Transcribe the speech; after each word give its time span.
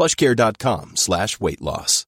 plushcare.com 0.00 0.96
slash 0.96 1.38
weight 1.40 1.60
loss. 1.60 2.06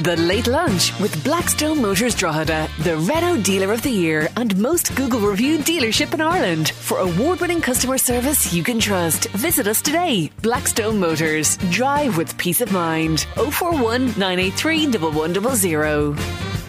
The 0.00 0.16
Late 0.16 0.46
Lunch 0.46 0.98
with 0.98 1.22
Blackstone 1.22 1.80
Motors 1.80 2.14
Drogheda, 2.14 2.68
the 2.80 2.96
Renault 2.96 3.42
Dealer 3.42 3.72
of 3.72 3.82
the 3.82 3.90
Year 3.90 4.28
and 4.36 4.56
most 4.56 4.94
Google 4.96 5.20
reviewed 5.20 5.60
dealership 5.60 6.12
in 6.14 6.20
Ireland. 6.20 6.70
For 6.70 6.98
award 6.98 7.40
winning 7.40 7.60
customer 7.60 7.98
service 7.98 8.52
you 8.52 8.64
can 8.64 8.80
trust, 8.80 9.28
visit 9.30 9.66
us 9.68 9.82
today. 9.82 10.30
Blackstone 10.42 10.98
Motors. 10.98 11.58
Drive 11.70 12.16
with 12.16 12.36
peace 12.38 12.60
of 12.60 12.72
mind. 12.72 13.20
041 13.36 14.06
983 14.18 14.86
1100. 14.88 16.63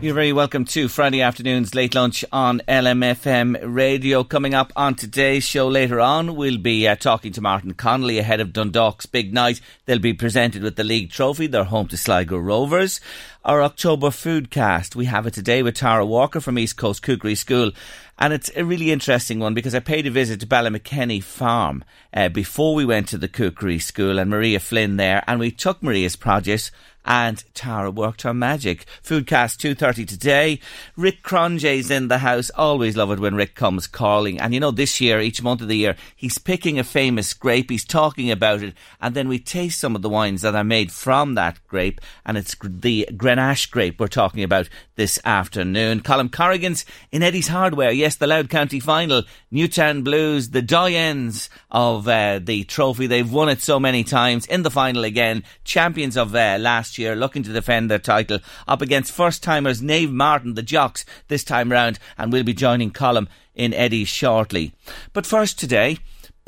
You're 0.00 0.14
very 0.14 0.32
welcome 0.32 0.64
to 0.66 0.86
Friday 0.86 1.22
afternoon's 1.22 1.74
late 1.74 1.92
lunch 1.92 2.24
on 2.30 2.62
LMFM 2.68 3.58
radio. 3.64 4.22
Coming 4.22 4.54
up 4.54 4.72
on 4.76 4.94
today's 4.94 5.42
show 5.42 5.66
later 5.66 5.98
on, 5.98 6.36
we'll 6.36 6.58
be 6.58 6.86
uh, 6.86 6.94
talking 6.94 7.32
to 7.32 7.40
Martin 7.40 7.74
Connolly 7.74 8.20
ahead 8.20 8.38
of 8.38 8.52
Dundalk's 8.52 9.06
big 9.06 9.34
night. 9.34 9.60
They'll 9.86 9.98
be 9.98 10.12
presented 10.12 10.62
with 10.62 10.76
the 10.76 10.84
league 10.84 11.10
trophy. 11.10 11.48
They're 11.48 11.64
home 11.64 11.88
to 11.88 11.96
Sligo 11.96 12.38
Rovers. 12.38 13.00
Our 13.44 13.60
October 13.60 14.10
foodcast, 14.10 14.94
we 14.94 15.06
have 15.06 15.26
it 15.26 15.34
today 15.34 15.64
with 15.64 15.74
Tara 15.74 16.06
Walker 16.06 16.40
from 16.40 16.60
East 16.60 16.76
Coast 16.76 17.02
Cookery 17.02 17.34
School. 17.34 17.72
And 18.20 18.32
it's 18.32 18.52
a 18.54 18.64
really 18.64 18.92
interesting 18.92 19.40
one 19.40 19.54
because 19.54 19.74
I 19.74 19.80
paid 19.80 20.06
a 20.06 20.12
visit 20.12 20.38
to 20.40 20.46
Ballymakenny 20.46 21.20
Farm 21.22 21.84
uh, 22.14 22.28
before 22.28 22.76
we 22.76 22.84
went 22.84 23.08
to 23.08 23.18
the 23.18 23.26
cookery 23.26 23.80
school 23.80 24.20
and 24.20 24.30
Maria 24.30 24.60
Flynn 24.60 24.96
there. 24.96 25.24
And 25.26 25.40
we 25.40 25.50
took 25.50 25.82
Maria's 25.82 26.14
produce 26.14 26.70
and 27.08 27.42
Tara 27.54 27.90
worked 27.90 28.22
her 28.22 28.34
magic. 28.34 28.84
Foodcast 29.02 29.56
2.30 29.56 30.06
today. 30.06 30.60
Rick 30.94 31.22
Cronje's 31.22 31.90
in 31.90 32.08
the 32.08 32.18
house. 32.18 32.50
Always 32.50 32.98
love 32.98 33.10
it 33.10 33.18
when 33.18 33.34
Rick 33.34 33.54
comes 33.54 33.86
calling. 33.86 34.38
And 34.38 34.52
you 34.52 34.60
know, 34.60 34.70
this 34.70 35.00
year, 35.00 35.18
each 35.18 35.42
month 35.42 35.62
of 35.62 35.68
the 35.68 35.76
year, 35.78 35.96
he's 36.14 36.36
picking 36.36 36.78
a 36.78 36.84
famous 36.84 37.32
grape. 37.32 37.70
He's 37.70 37.86
talking 37.86 38.30
about 38.30 38.62
it. 38.62 38.74
And 39.00 39.14
then 39.14 39.26
we 39.26 39.38
taste 39.38 39.80
some 39.80 39.96
of 39.96 40.02
the 40.02 40.08
wines 40.10 40.42
that 40.42 40.54
are 40.54 40.62
made 40.62 40.92
from 40.92 41.34
that 41.34 41.58
grape. 41.66 42.02
And 42.26 42.36
it's 42.36 42.54
the 42.62 43.08
Grenache 43.10 43.70
grape 43.70 43.98
we're 43.98 44.08
talking 44.08 44.42
about 44.42 44.68
this 44.96 45.18
afternoon. 45.24 46.00
Colm 46.00 46.30
Corrigan's 46.30 46.84
in 47.10 47.22
Eddie's 47.22 47.48
Hardware. 47.48 47.90
Yes, 47.90 48.16
the 48.16 48.26
Louth 48.26 48.50
County 48.50 48.80
final. 48.80 49.22
Newtown 49.50 50.02
Blues, 50.02 50.50
the 50.50 50.60
doyens 50.60 51.48
of 51.70 52.06
uh, 52.06 52.38
the 52.42 52.64
trophy. 52.64 53.06
They've 53.06 53.32
won 53.32 53.48
it 53.48 53.62
so 53.62 53.80
many 53.80 54.04
times 54.04 54.44
in 54.44 54.62
the 54.62 54.70
final 54.70 55.04
again. 55.04 55.42
Champions 55.64 56.18
of 56.18 56.34
uh, 56.34 56.58
last 56.60 56.97
year, 56.98 57.16
looking 57.16 57.42
to 57.44 57.52
defend 57.52 57.90
their 57.90 57.98
title 57.98 58.40
up 58.66 58.82
against 58.82 59.12
first 59.12 59.42
timers 59.42 59.80
Naomh 59.80 60.12
Martin, 60.12 60.54
the 60.54 60.62
Jocks, 60.62 61.04
this 61.28 61.44
time 61.44 61.70
round. 61.70 61.98
And 62.16 62.32
we'll 62.32 62.44
be 62.44 62.54
joining 62.54 62.90
Colm 62.90 63.28
in 63.54 63.72
Eddie's 63.74 64.08
shortly. 64.08 64.72
But 65.12 65.26
first 65.26 65.58
today, 65.58 65.98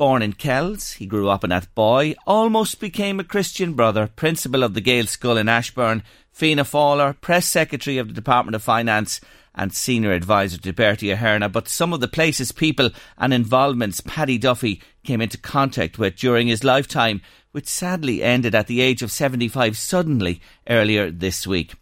Born 0.01 0.23
in 0.23 0.33
Kells, 0.33 0.93
he 0.93 1.05
grew 1.05 1.29
up 1.29 1.43
in 1.43 1.51
Athboy, 1.51 2.15
almost 2.25 2.79
became 2.79 3.19
a 3.19 3.23
Christian 3.23 3.73
brother, 3.73 4.07
principal 4.07 4.63
of 4.63 4.73
the 4.73 4.81
Gaelscoil 4.81 5.39
in 5.39 5.47
Ashbourne, 5.47 6.01
Fianna 6.31 6.63
Fáiler, 6.63 7.21
press 7.21 7.45
secretary 7.45 7.99
of 7.99 8.07
the 8.07 8.13
Department 8.15 8.55
of 8.55 8.63
Finance, 8.63 9.21
and 9.55 9.73
senior 9.73 10.11
advisor 10.11 10.57
to 10.57 10.73
Bertie 10.73 11.11
Ahern. 11.11 11.49
But 11.51 11.67
some 11.67 11.93
of 11.93 11.99
the 11.99 12.07
places, 12.07 12.51
people, 12.51 12.89
and 13.17 13.33
involvements 13.33 14.01
Paddy 14.01 14.37
Duffy 14.37 14.81
came 15.03 15.21
into 15.21 15.37
contact 15.37 15.97
with 15.97 16.15
during 16.15 16.47
his 16.47 16.63
lifetime, 16.63 17.21
which 17.51 17.67
sadly 17.67 18.23
ended 18.23 18.55
at 18.55 18.67
the 18.67 18.81
age 18.81 19.01
of 19.01 19.11
75 19.11 19.77
suddenly 19.77 20.41
earlier 20.69 21.11
this 21.11 21.45
week. 21.45 21.73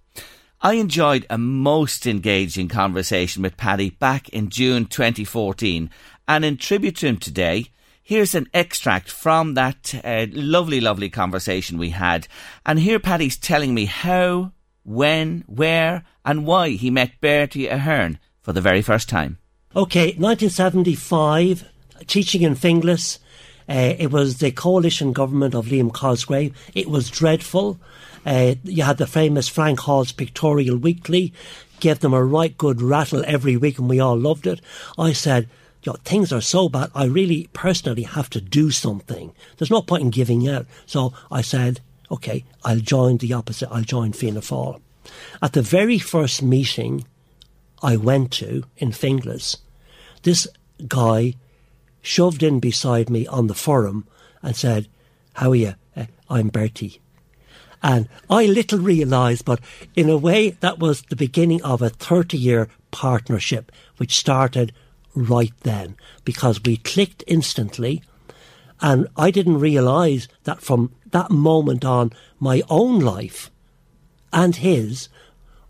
I 0.62 0.74
enjoyed 0.74 1.26
a 1.30 1.38
most 1.38 2.06
engaging 2.06 2.68
conversation 2.68 3.44
with 3.44 3.56
Paddy 3.56 3.92
back 3.92 4.28
in 4.30 4.50
June 4.50 4.86
2014, 4.86 5.90
and 6.28 6.46
in 6.46 6.58
tribute 6.58 6.98
to 6.98 7.08
him 7.08 7.18
today, 7.18 7.72
Here's 8.10 8.34
an 8.34 8.48
extract 8.56 9.12
from 9.12 9.54
that 9.54 9.94
uh, 10.04 10.26
lovely, 10.32 10.82
lovely 10.82 11.12
conversation 11.12 11.78
we 11.78 11.92
had. 11.92 12.28
And 12.66 12.80
here 12.80 13.00
Paddy's 13.00 13.38
telling 13.38 13.76
me 13.76 13.86
how, 13.86 14.52
when, 14.90 15.44
where, 15.46 16.04
and 16.26 16.48
why 16.48 16.70
he 16.70 16.90
met 16.90 17.22
Bertie 17.22 17.68
Ahern 17.68 18.18
for 18.42 18.54
the 18.54 18.62
very 18.62 18.82
first 18.82 19.08
time. 19.08 19.38
Okay, 19.76 20.08
1975, 20.18 21.64
teaching 22.08 22.42
in 22.42 22.56
Finglas. 22.56 23.20
Uh, 23.70 23.94
it 24.00 24.12
was 24.12 24.40
the 24.40 24.52
coalition 24.52 25.14
government 25.14 25.54
of 25.54 25.68
Liam 25.68 25.94
Cosgrave. 25.94 26.58
It 26.74 26.90
was 26.90 27.12
dreadful. 27.12 27.80
Uh, 28.26 28.56
you 28.64 28.82
had 28.82 28.98
the 28.98 29.06
famous 29.06 29.48
Frank 29.48 29.80
Hall's 29.82 30.12
Pictorial 30.12 30.78
Weekly, 30.78 31.34
gave 31.80 32.00
them 32.00 32.14
a 32.16 32.24
right 32.24 32.58
good 32.58 32.82
rattle 32.82 33.24
every 33.28 33.58
week, 33.58 33.78
and 33.78 33.88
we 33.88 34.00
all 34.00 34.18
loved 34.18 34.48
it. 34.48 34.60
I 34.98 35.14
said, 35.14 35.48
you 35.84 35.94
things 36.04 36.34
are 36.34 36.42
so 36.42 36.68
bad, 36.68 36.90
I 36.96 37.06
really 37.06 37.48
personally 37.54 38.04
have 38.04 38.30
to 38.32 38.42
do 38.42 38.72
something. 38.72 39.34
There's 39.58 39.70
no 39.70 39.84
point 39.84 40.02
in 40.02 40.10
giving 40.10 40.48
out. 40.48 40.66
So 40.88 41.14
I 41.32 41.42
said, 41.42 41.80
okay, 42.12 42.44
I'll 42.64 42.80
join 42.80 43.18
the 43.18 43.34
opposite, 43.34 43.70
I'll 43.72 43.84
join 43.84 44.14
Fianna 44.14 44.42
Fáil. 44.42 44.82
At 45.42 45.54
the 45.54 45.62
very 45.62 46.00
first 46.00 46.42
meeting 46.42 47.06
I 47.82 47.96
went 47.96 48.32
to 48.34 48.64
in 48.78 48.92
Finglas, 48.92 49.58
this 50.24 50.48
guy 50.88 51.36
shoved 52.02 52.44
in 52.44 52.60
beside 52.60 53.10
me 53.10 53.28
on 53.28 53.48
the 53.48 53.54
forum 53.54 54.08
and 54.42 54.56
said, 54.56 54.88
How 55.34 55.52
are 55.52 55.56
you? 55.56 55.76
Uh, 55.96 56.06
I'm 56.30 56.50
Bertie. 56.50 57.02
And 57.82 58.10
I 58.30 58.46
little 58.46 58.80
realised, 58.80 59.46
but 59.46 59.62
in 59.96 60.10
a 60.10 60.18
way, 60.18 60.50
that 60.50 60.80
was 60.80 61.04
the 61.04 61.16
beginning 61.16 61.64
of 61.64 61.82
a 61.82 61.90
30 61.90 62.38
year 62.38 62.70
partnership 62.92 63.72
which 63.98 64.18
started 64.18 64.74
right 65.16 65.54
then 65.62 65.96
because 66.26 66.62
we 66.62 66.78
clicked 66.78 67.24
instantly. 67.28 68.04
And 68.82 69.08
I 69.18 69.32
didn't 69.32 69.60
realise 69.60 70.28
that 70.44 70.62
from 70.62 70.94
that 71.12 71.32
moment 71.32 71.86
on, 71.86 72.12
my 72.40 72.62
own 72.70 73.00
life 73.00 73.52
and 74.32 74.58
his 74.58 75.10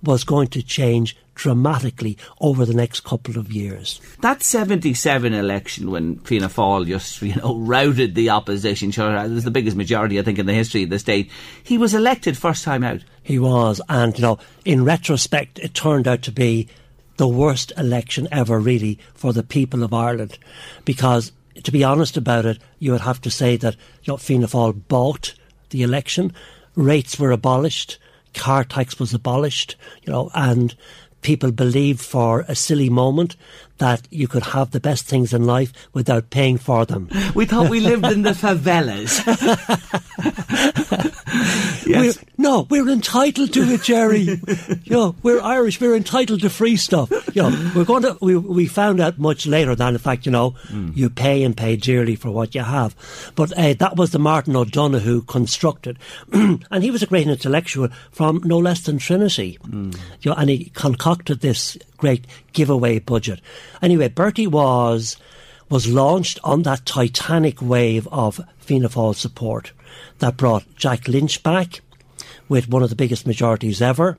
was 0.01 0.23
going 0.23 0.47
to 0.47 0.63
change 0.63 1.16
dramatically 1.35 2.17
over 2.41 2.66
the 2.66 2.73
next 2.73 3.01
couple 3.01 3.38
of 3.38 3.51
years. 3.51 4.01
That 4.22 4.44
77 4.44 5.33
election 5.33 5.89
when 5.89 6.19
Fianna 6.19 6.50
Fáil 6.50 6.85
just, 6.85 7.22
you 7.22 7.35
know, 7.35 7.57
routed 7.59 8.13
the 8.16 8.29
opposition, 8.29 8.91
sure, 8.91 9.16
it 9.16 9.29
was 9.29 9.45
the 9.45 9.51
biggest 9.51 9.77
majority, 9.77 10.19
I 10.19 10.22
think, 10.22 10.38
in 10.38 10.45
the 10.45 10.53
history 10.53 10.83
of 10.83 10.89
the 10.89 11.00
state. 11.00 11.31
He 11.63 11.77
was 11.77 11.94
elected 11.94 12.38
first 12.38 12.65
time 12.65 12.83
out. 12.83 13.01
He 13.24 13.39
was, 13.39 13.81
and, 13.88 14.18
you 14.18 14.21
know, 14.21 14.39
in 14.65 14.83
retrospect, 14.83 15.59
it 15.59 15.74
turned 15.74 16.09
out 16.09 16.24
to 16.24 16.31
be 16.31 16.68
the 17.15 17.27
worst 17.27 17.71
election 17.77 18.27
ever, 18.31 18.59
really, 18.59 19.00
for 19.13 19.31
the 19.31 19.44
people 19.44 19.83
of 19.83 19.94
Ireland. 19.94 20.38
Because, 20.83 21.31
to 21.63 21.71
be 21.71 21.83
honest 21.83 22.17
about 22.17 22.45
it, 22.45 22.59
you 22.79 22.91
would 22.91 23.01
have 23.01 23.21
to 23.21 23.31
say 23.31 23.57
that 23.57 23.75
you 24.03 24.13
know, 24.13 24.17
Fianna 24.17 24.47
Fáil 24.47 24.81
bought 24.88 25.33
the 25.69 25.83
election. 25.83 26.33
Rates 26.75 27.19
were 27.19 27.31
abolished. 27.31 27.97
Car 28.33 28.63
tax 28.63 29.00
was 29.00 29.13
abolished, 29.13 29.75
you 30.03 30.11
know, 30.11 30.29
and 30.33 30.75
people 31.21 31.51
believed 31.51 32.00
for 32.00 32.45
a 32.47 32.56
silly 32.56 32.89
moment 32.89 33.35
that 33.79 34.07
you 34.11 34.27
could 34.27 34.44
have 34.44 34.71
the 34.71 34.79
best 34.79 35.06
things 35.06 35.33
in 35.33 35.45
life 35.45 35.73
without 35.94 36.29
paying 36.29 36.57
for 36.57 36.85
them. 36.85 37.09
We 37.33 37.45
thought 37.45 37.69
we 37.69 37.79
lived 37.79 38.06
in 38.06 38.21
the 38.21 38.31
favelas. 38.31 39.19
yes. 41.86 42.20
We, 42.20 42.28
no, 42.38 42.68
we're 42.70 42.90
entitled 42.90 43.54
to 43.54 43.62
it, 43.64 43.84
Jerry. 43.84 44.20
you 44.84 44.92
know, 44.92 45.16
we're 45.24 45.42
Irish. 45.42 45.80
We're 45.80 45.96
entitled 45.96 46.42
to 46.42 46.50
free 46.50 46.78
stuff. 46.78 47.12
You 47.36 47.44
know, 47.44 47.72
we're 47.76 47.86
going 47.86 48.04
to. 48.04 48.18
We, 48.22 48.36
we 48.36 48.68
found 48.68 49.00
out 49.00 49.20
much 49.20 49.46
later 49.46 49.76
than 49.76 49.94
in 49.94 50.00
fact, 50.00 50.26
you 50.26 50.31
know, 50.31 50.52
mm. 50.68 50.96
you 50.96 51.10
pay 51.10 51.44
and 51.44 51.56
pay 51.56 51.76
dearly 51.76 52.16
for 52.16 52.31
what 52.31 52.56
you 52.56 52.62
have. 52.62 52.96
But 53.36 53.52
uh, 53.58 53.74
that 53.76 53.96
was 53.96 54.12
the 54.12 54.20
Martin 54.20 54.56
O'Donoghue 54.56 55.22
constructed, 55.24 55.98
and 56.31 56.84
he 56.84 56.92
was 56.92 57.04
a 57.04 57.08
great 57.08 57.28
intellectual 57.28 57.90
from 58.12 58.42
no 58.46 58.58
less 58.58 58.81
than 58.81 58.98
Trinity. 58.98 59.58
Mm. 59.64 59.96
You 60.22 60.31
know, 60.31 60.38
and 60.38 60.50
he 60.50 60.72
concocted 60.74 61.42
this 61.42 61.78
great 61.98 62.26
giveaway 62.54 63.00
budget. 63.00 63.42
Anyway, 63.81 64.08
Bertie 64.08 64.48
was 64.48 65.18
was 65.69 65.88
launched 65.88 66.39
on 66.44 66.63
that 66.63 66.86
titanic 66.86 67.62
wave 67.62 68.07
of 68.12 68.42
Fianna 68.57 68.89
Fáil 68.89 69.16
support 69.16 69.71
that 70.19 70.38
brought 70.38 70.75
Jack 70.75 71.07
Lynch 71.07 71.44
back 71.44 71.81
with 72.48 72.69
one 72.69 72.83
of 72.83 72.89
the 72.89 72.95
biggest 72.95 73.27
majorities 73.27 73.81
ever, 73.81 74.18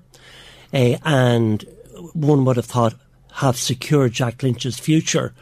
uh, 0.73 0.97
and 1.05 1.65
one 2.13 2.45
would 2.45 2.57
have 2.57 2.67
thought 2.67 2.95
have 3.35 3.57
secured 3.57 4.13
Jack 4.13 4.43
Lynch's 4.43 4.79
future. 4.79 5.33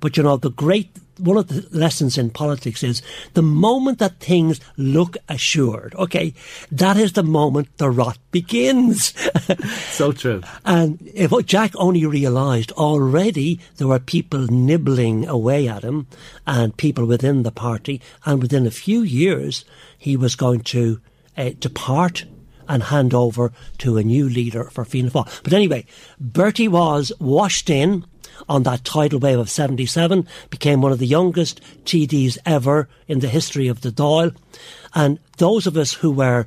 But 0.00 0.16
you 0.16 0.22
know, 0.22 0.36
the 0.36 0.50
great 0.50 0.90
one 1.18 1.36
of 1.36 1.48
the 1.48 1.66
lessons 1.76 2.18
in 2.18 2.30
politics 2.30 2.82
is 2.82 3.02
the 3.34 3.42
moment 3.42 3.98
that 3.98 4.20
things 4.20 4.60
look 4.76 5.16
assured, 5.28 5.94
okay, 5.94 6.34
that 6.70 6.96
is 6.96 7.12
the 7.12 7.22
moment 7.22 7.68
the 7.78 7.90
rot 7.90 8.18
begins. 8.30 9.14
so 9.92 10.12
true. 10.12 10.42
And 10.64 11.00
if 11.14 11.32
Jack 11.46 11.72
only 11.76 12.04
realised 12.04 12.72
already 12.72 13.60
there 13.76 13.88
were 13.88 13.98
people 13.98 14.46
nibbling 14.48 15.26
away 15.26 15.68
at 15.68 15.84
him 15.84 16.06
and 16.46 16.76
people 16.76 17.06
within 17.06 17.42
the 17.42 17.52
party, 17.52 18.00
and 18.24 18.42
within 18.42 18.66
a 18.66 18.70
few 18.70 19.02
years 19.02 19.64
he 19.98 20.16
was 20.16 20.36
going 20.36 20.60
to 20.60 21.00
uh, 21.36 21.50
depart 21.58 22.24
and 22.68 22.84
hand 22.84 23.14
over 23.14 23.52
to 23.78 23.96
a 23.96 24.02
new 24.02 24.28
leader 24.28 24.64
for 24.64 24.84
Fianna 24.84 25.10
Fáil. 25.10 25.42
But 25.42 25.52
anyway, 25.52 25.86
Bertie 26.18 26.68
was 26.68 27.12
washed 27.18 27.70
in 27.70 28.04
on 28.48 28.64
that 28.64 28.84
tidal 28.84 29.18
wave 29.18 29.38
of 29.38 29.50
77, 29.50 30.26
became 30.50 30.80
one 30.80 30.92
of 30.92 30.98
the 30.98 31.06
youngest 31.06 31.60
TDs 31.84 32.38
ever 32.44 32.88
in 33.08 33.20
the 33.20 33.28
history 33.28 33.68
of 33.68 33.80
the 33.80 33.90
Dáil. 33.90 34.36
And 34.94 35.18
those 35.38 35.66
of 35.66 35.76
us 35.76 35.94
who 35.94 36.10
were 36.10 36.46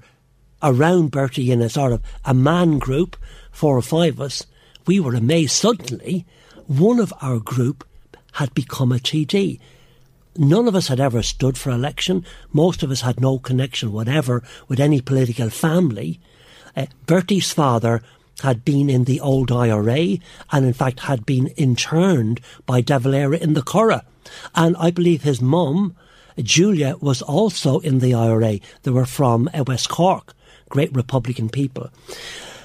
around 0.61 1.11
Bertie 1.11 1.51
in 1.51 1.61
a 1.61 1.69
sort 1.69 1.93
of 1.93 2.01
a 2.25 2.33
man 2.33 2.79
group, 2.79 3.17
four 3.51 3.77
or 3.77 3.81
five 3.81 4.15
of 4.15 4.21
us, 4.21 4.45
we 4.85 4.99
were 4.99 5.15
amazed 5.15 5.51
suddenly 5.51 6.25
one 6.67 6.99
of 6.99 7.13
our 7.21 7.39
group 7.39 7.87
had 8.33 8.53
become 8.53 8.91
a 8.91 8.95
TD. 8.95 9.59
None 10.37 10.67
of 10.67 10.75
us 10.75 10.87
had 10.87 10.99
ever 10.99 11.21
stood 11.21 11.57
for 11.57 11.71
election. 11.71 12.25
Most 12.53 12.83
of 12.83 12.91
us 12.91 13.01
had 13.01 13.19
no 13.19 13.39
connection 13.39 13.91
whatever 13.91 14.43
with 14.67 14.79
any 14.79 15.01
political 15.01 15.49
family. 15.49 16.19
Uh, 16.75 16.85
Bertie's 17.05 17.51
father 17.51 18.01
had 18.41 18.63
been 18.63 18.89
in 18.89 19.03
the 19.03 19.19
old 19.19 19.51
IRA 19.51 20.17
and 20.51 20.65
in 20.65 20.73
fact 20.73 21.01
had 21.01 21.25
been 21.25 21.47
interned 21.57 22.39
by 22.65 22.81
De 22.81 22.97
Valera 22.97 23.37
in 23.37 23.53
the 23.53 23.61
Curragh. 23.61 24.05
And 24.55 24.77
I 24.77 24.91
believe 24.91 25.23
his 25.23 25.41
mum, 25.41 25.95
Julia, 26.37 26.95
was 26.99 27.21
also 27.21 27.79
in 27.79 27.99
the 27.99 28.13
IRA. 28.13 28.59
They 28.83 28.91
were 28.91 29.05
from 29.05 29.49
uh, 29.53 29.63
West 29.65 29.89
Cork, 29.89 30.33
great 30.69 30.95
Republican 30.95 31.49
people. 31.49 31.89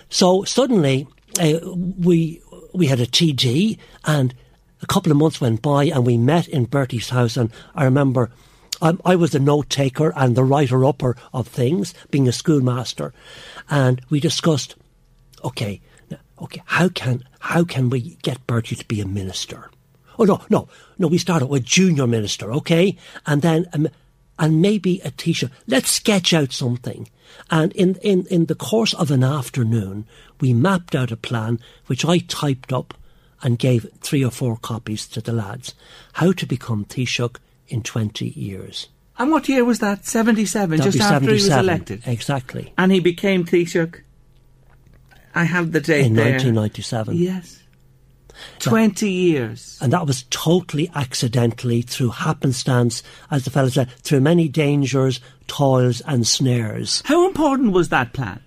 So 0.09 0.45
suddenly 0.45 1.09
uh, 1.41 1.59
we 1.75 2.41
we 2.73 2.87
had 2.89 3.01
a 3.01 3.07
TD 3.07 3.79
and 4.05 4.35
a 4.85 4.87
couple 4.87 5.11
of 5.11 5.19
months 5.19 5.41
went 5.41 5.63
by 5.63 5.85
and 5.85 6.07
we 6.07 6.19
met 6.19 6.47
in 6.47 6.67
Bertie's 6.67 7.09
house 7.09 7.39
and 7.39 7.51
I 7.75 7.85
remember 7.85 8.31
I, 8.83 8.93
I 9.05 9.17
was 9.17 9.31
the 9.31 9.39
note 9.39 9.71
taker 9.71 10.13
and 10.15 10.37
the 10.37 10.45
writer 10.45 10.85
upper 10.85 11.17
of 11.33 11.49
things, 11.49 11.95
being 12.11 12.29
a 12.29 12.33
schoolmaster, 12.33 13.15
and 13.71 14.03
we 14.11 14.21
discussed 14.21 14.77
okay, 15.43 15.81
okay, 16.41 16.63
how 16.67 16.89
can 16.91 17.25
how 17.41 17.65
can 17.65 17.89
we 17.89 18.19
get 18.23 18.47
Bertie 18.47 18.77
to 18.77 18.87
be 18.87 19.01
a 19.01 19.07
minister? 19.07 19.71
Oh 20.19 20.25
no, 20.25 20.43
no, 20.51 20.69
no. 20.99 21.07
We 21.07 21.19
started 21.19 21.47
with 21.47 21.65
junior 21.65 22.07
minister, 22.07 22.53
okay, 22.53 22.97
and 23.27 23.41
then 23.41 23.67
um, 23.73 23.89
and 24.39 24.61
maybe 24.61 25.01
a 25.01 25.11
teacher. 25.11 25.51
Let's 25.67 25.91
sketch 25.91 26.35
out 26.35 26.53
something. 26.53 27.09
And 27.51 27.73
in, 27.73 27.97
in, 27.97 28.27
in 28.27 28.47
the 28.47 28.55
course 28.55 28.93
of 28.95 29.11
an 29.11 29.25
afternoon, 29.25 30.07
we 30.41 30.53
mapped 30.53 30.95
out 30.95 31.13
a 31.13 31.17
plan 31.17 31.61
which 31.87 32.05
I 32.05 32.19
typed 32.19 32.73
up 32.73 32.95
and 33.45 33.59
gave 33.59 33.87
three 34.01 34.25
or 34.25 34.31
four 34.31 34.57
copies 34.57 35.07
to 35.09 35.21
the 35.21 35.33
lads. 35.33 35.75
How 36.15 36.33
to 36.33 36.47
become 36.47 36.85
Taoiseach 36.87 37.37
in 37.69 37.83
20 37.83 38.31
years. 38.31 38.89
And 39.19 39.31
what 39.31 39.49
year 39.49 39.65
was 39.65 39.79
that? 39.79 40.05
77, 40.05 40.81
just 40.81 40.99
after 40.99 41.27
77, 41.27 41.29
he 41.29 41.33
was 41.33 41.49
elected. 41.49 42.03
Exactly. 42.07 42.73
And 42.77 42.91
he 42.91 42.99
became 42.99 43.45
Taoiseach 43.45 44.01
I 45.35 45.45
have 45.45 45.73
the 45.73 45.81
date 45.81 46.07
in 46.07 46.15
1997. 46.15 47.17
Yes. 47.17 47.61
20 48.61 49.11
years. 49.11 49.79
And 49.81 49.93
that 49.93 50.07
was 50.07 50.25
totally 50.31 50.91
accidentally, 50.95 51.83
through 51.83 52.11
happenstance, 52.11 53.03
as 53.31 53.45
the 53.45 53.51
fellow 53.51 53.69
said, 53.69 53.91
through 53.91 54.21
many 54.21 54.49
dangers, 54.49 55.21
toils, 55.47 56.01
and 56.03 56.27
snares. 56.27 57.03
How 57.05 57.27
important 57.27 57.73
was 57.73 57.89
that 57.89 58.13
plan? 58.13 58.41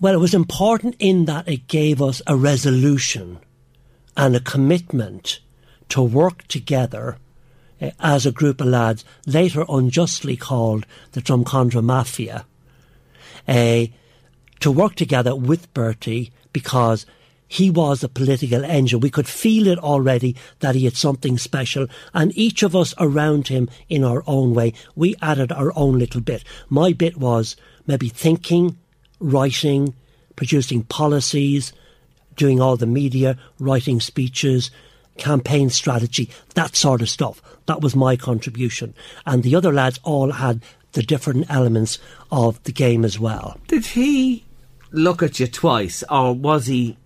Well, 0.00 0.14
it 0.14 0.20
was 0.20 0.34
important 0.34 0.96
in 0.98 1.24
that 1.26 1.48
it 1.48 1.68
gave 1.68 2.02
us 2.02 2.20
a 2.26 2.36
resolution 2.36 3.38
and 4.16 4.34
a 4.34 4.40
commitment 4.40 5.40
to 5.88 6.02
work 6.02 6.46
together 6.48 7.18
uh, 7.80 7.90
as 8.00 8.26
a 8.26 8.32
group 8.32 8.60
of 8.60 8.68
lads, 8.68 9.04
later 9.26 9.64
unjustly 9.68 10.36
called 10.36 10.86
the 11.12 11.20
Drumcondra 11.20 11.82
Mafia. 11.82 12.46
Uh, 13.46 13.86
to 14.60 14.72
work 14.72 14.94
together 14.94 15.36
with 15.36 15.72
Bertie 15.74 16.32
because 16.52 17.06
he 17.48 17.70
was 17.70 18.02
a 18.02 18.08
political 18.08 18.64
engine. 18.64 19.00
We 19.00 19.10
could 19.10 19.28
feel 19.28 19.66
it 19.68 19.78
already 19.78 20.34
that 20.60 20.74
he 20.74 20.84
had 20.84 20.96
something 20.96 21.38
special, 21.38 21.86
and 22.12 22.36
each 22.36 22.62
of 22.62 22.74
us 22.74 22.94
around 22.98 23.48
him 23.48 23.70
in 23.88 24.02
our 24.02 24.24
own 24.26 24.54
way, 24.54 24.72
we 24.96 25.14
added 25.22 25.52
our 25.52 25.72
own 25.76 25.98
little 25.98 26.20
bit. 26.20 26.42
My 26.68 26.92
bit 26.92 27.16
was 27.16 27.56
maybe 27.86 28.08
thinking, 28.08 28.76
writing, 29.20 29.94
producing 30.34 30.82
policies, 30.84 31.72
doing 32.36 32.60
all 32.60 32.76
the 32.76 32.86
media, 32.86 33.38
writing 33.58 34.00
speeches, 34.00 34.70
campaign 35.16 35.70
strategy, 35.70 36.30
that 36.54 36.76
sort 36.76 37.02
of 37.02 37.08
stuff. 37.08 37.42
That 37.66 37.80
was 37.80 37.96
my 37.96 38.16
contribution. 38.16 38.94
And 39.24 39.42
the 39.42 39.54
other 39.54 39.72
lads 39.72 39.98
all 40.02 40.32
had 40.32 40.62
the 40.92 41.02
different 41.02 41.50
elements 41.50 41.98
of 42.30 42.62
the 42.64 42.72
game 42.72 43.04
as 43.04 43.18
well. 43.18 43.58
Did 43.66 43.86
he 43.86 44.44
look 44.92 45.22
at 45.22 45.40
you 45.40 45.46
twice, 45.46 46.02
or 46.10 46.32
was 46.32 46.66
he 46.66 46.96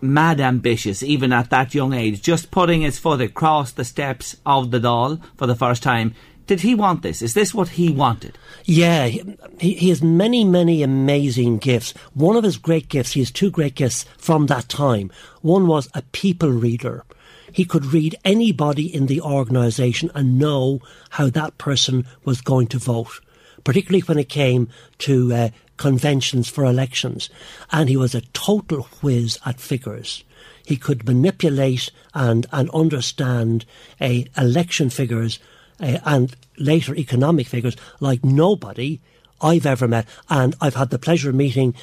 mad 0.00 0.40
ambitious 0.40 1.02
even 1.02 1.32
at 1.32 1.50
that 1.50 1.74
young 1.74 1.92
age, 1.92 2.22
just 2.22 2.50
putting 2.50 2.82
his 2.82 2.98
foot 2.98 3.20
across 3.20 3.72
the 3.72 3.84
steps 3.84 4.36
of 4.46 4.70
the 4.70 4.78
Dáil 4.78 5.20
for 5.36 5.46
the 5.46 5.56
first 5.56 5.82
time? 5.82 6.14
Did 6.48 6.62
he 6.62 6.74
want 6.74 7.02
this? 7.02 7.22
Is 7.22 7.34
this 7.34 7.54
what 7.54 7.68
he 7.68 7.90
wanted? 7.90 8.36
Yeah, 8.64 9.06
he, 9.06 9.36
he 9.60 9.88
has 9.90 10.02
many, 10.02 10.42
many 10.44 10.82
amazing 10.82 11.58
gifts. 11.58 11.92
One 12.14 12.36
of 12.36 12.42
his 12.42 12.56
great 12.56 12.88
gifts, 12.88 13.12
he 13.12 13.20
has 13.20 13.30
two 13.30 13.50
great 13.50 13.76
gifts 13.76 14.04
from 14.16 14.46
that 14.46 14.68
time. 14.68 15.12
One 15.42 15.68
was 15.68 15.88
a 15.94 16.02
people 16.12 16.50
reader. 16.50 17.04
He 17.52 17.64
could 17.64 17.86
read 17.86 18.16
anybody 18.24 18.92
in 18.92 19.06
the 19.06 19.20
organisation 19.20 20.10
and 20.14 20.38
know 20.38 20.80
how 21.10 21.30
that 21.30 21.56
person 21.58 22.06
was 22.24 22.40
going 22.40 22.66
to 22.68 22.78
vote 22.78 23.20
particularly 23.64 24.00
when 24.00 24.18
it 24.18 24.30
came 24.30 24.68
to 24.98 25.32
uh, 25.34 25.48
conventions 25.76 26.48
for 26.48 26.64
elections. 26.64 27.28
And 27.70 27.88
he 27.88 27.96
was 27.96 28.14
a 28.14 28.22
total 28.32 28.84
whiz 29.02 29.38
at 29.44 29.60
figures. 29.60 30.24
He 30.64 30.76
could 30.76 31.06
manipulate 31.06 31.90
and, 32.14 32.46
and 32.52 32.70
understand 32.70 33.66
uh, 34.00 34.20
election 34.36 34.90
figures 34.90 35.38
uh, 35.80 35.98
and 36.04 36.34
later 36.58 36.94
economic 36.94 37.46
figures 37.46 37.76
like 38.00 38.24
nobody 38.24 39.00
I've 39.40 39.66
ever 39.66 39.88
met. 39.88 40.06
And 40.28 40.54
I've 40.60 40.74
had 40.74 40.90
the 40.90 40.98
pleasure 40.98 41.30
of 41.30 41.34
meeting 41.34 41.74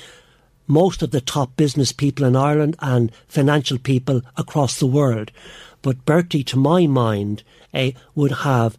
most 0.67 1.01
of 1.01 1.11
the 1.11 1.21
top 1.21 1.55
business 1.55 1.91
people 1.91 2.25
in 2.25 2.35
Ireland 2.35 2.75
and 2.79 3.11
financial 3.27 3.77
people 3.77 4.21
across 4.35 4.79
the 4.79 4.87
world. 4.87 5.31
But 5.81 6.05
Bertie, 6.05 6.43
to 6.45 6.57
my 6.57 6.87
mind, 6.87 7.43
uh, 7.73 7.91
would 8.15 8.31
have 8.31 8.77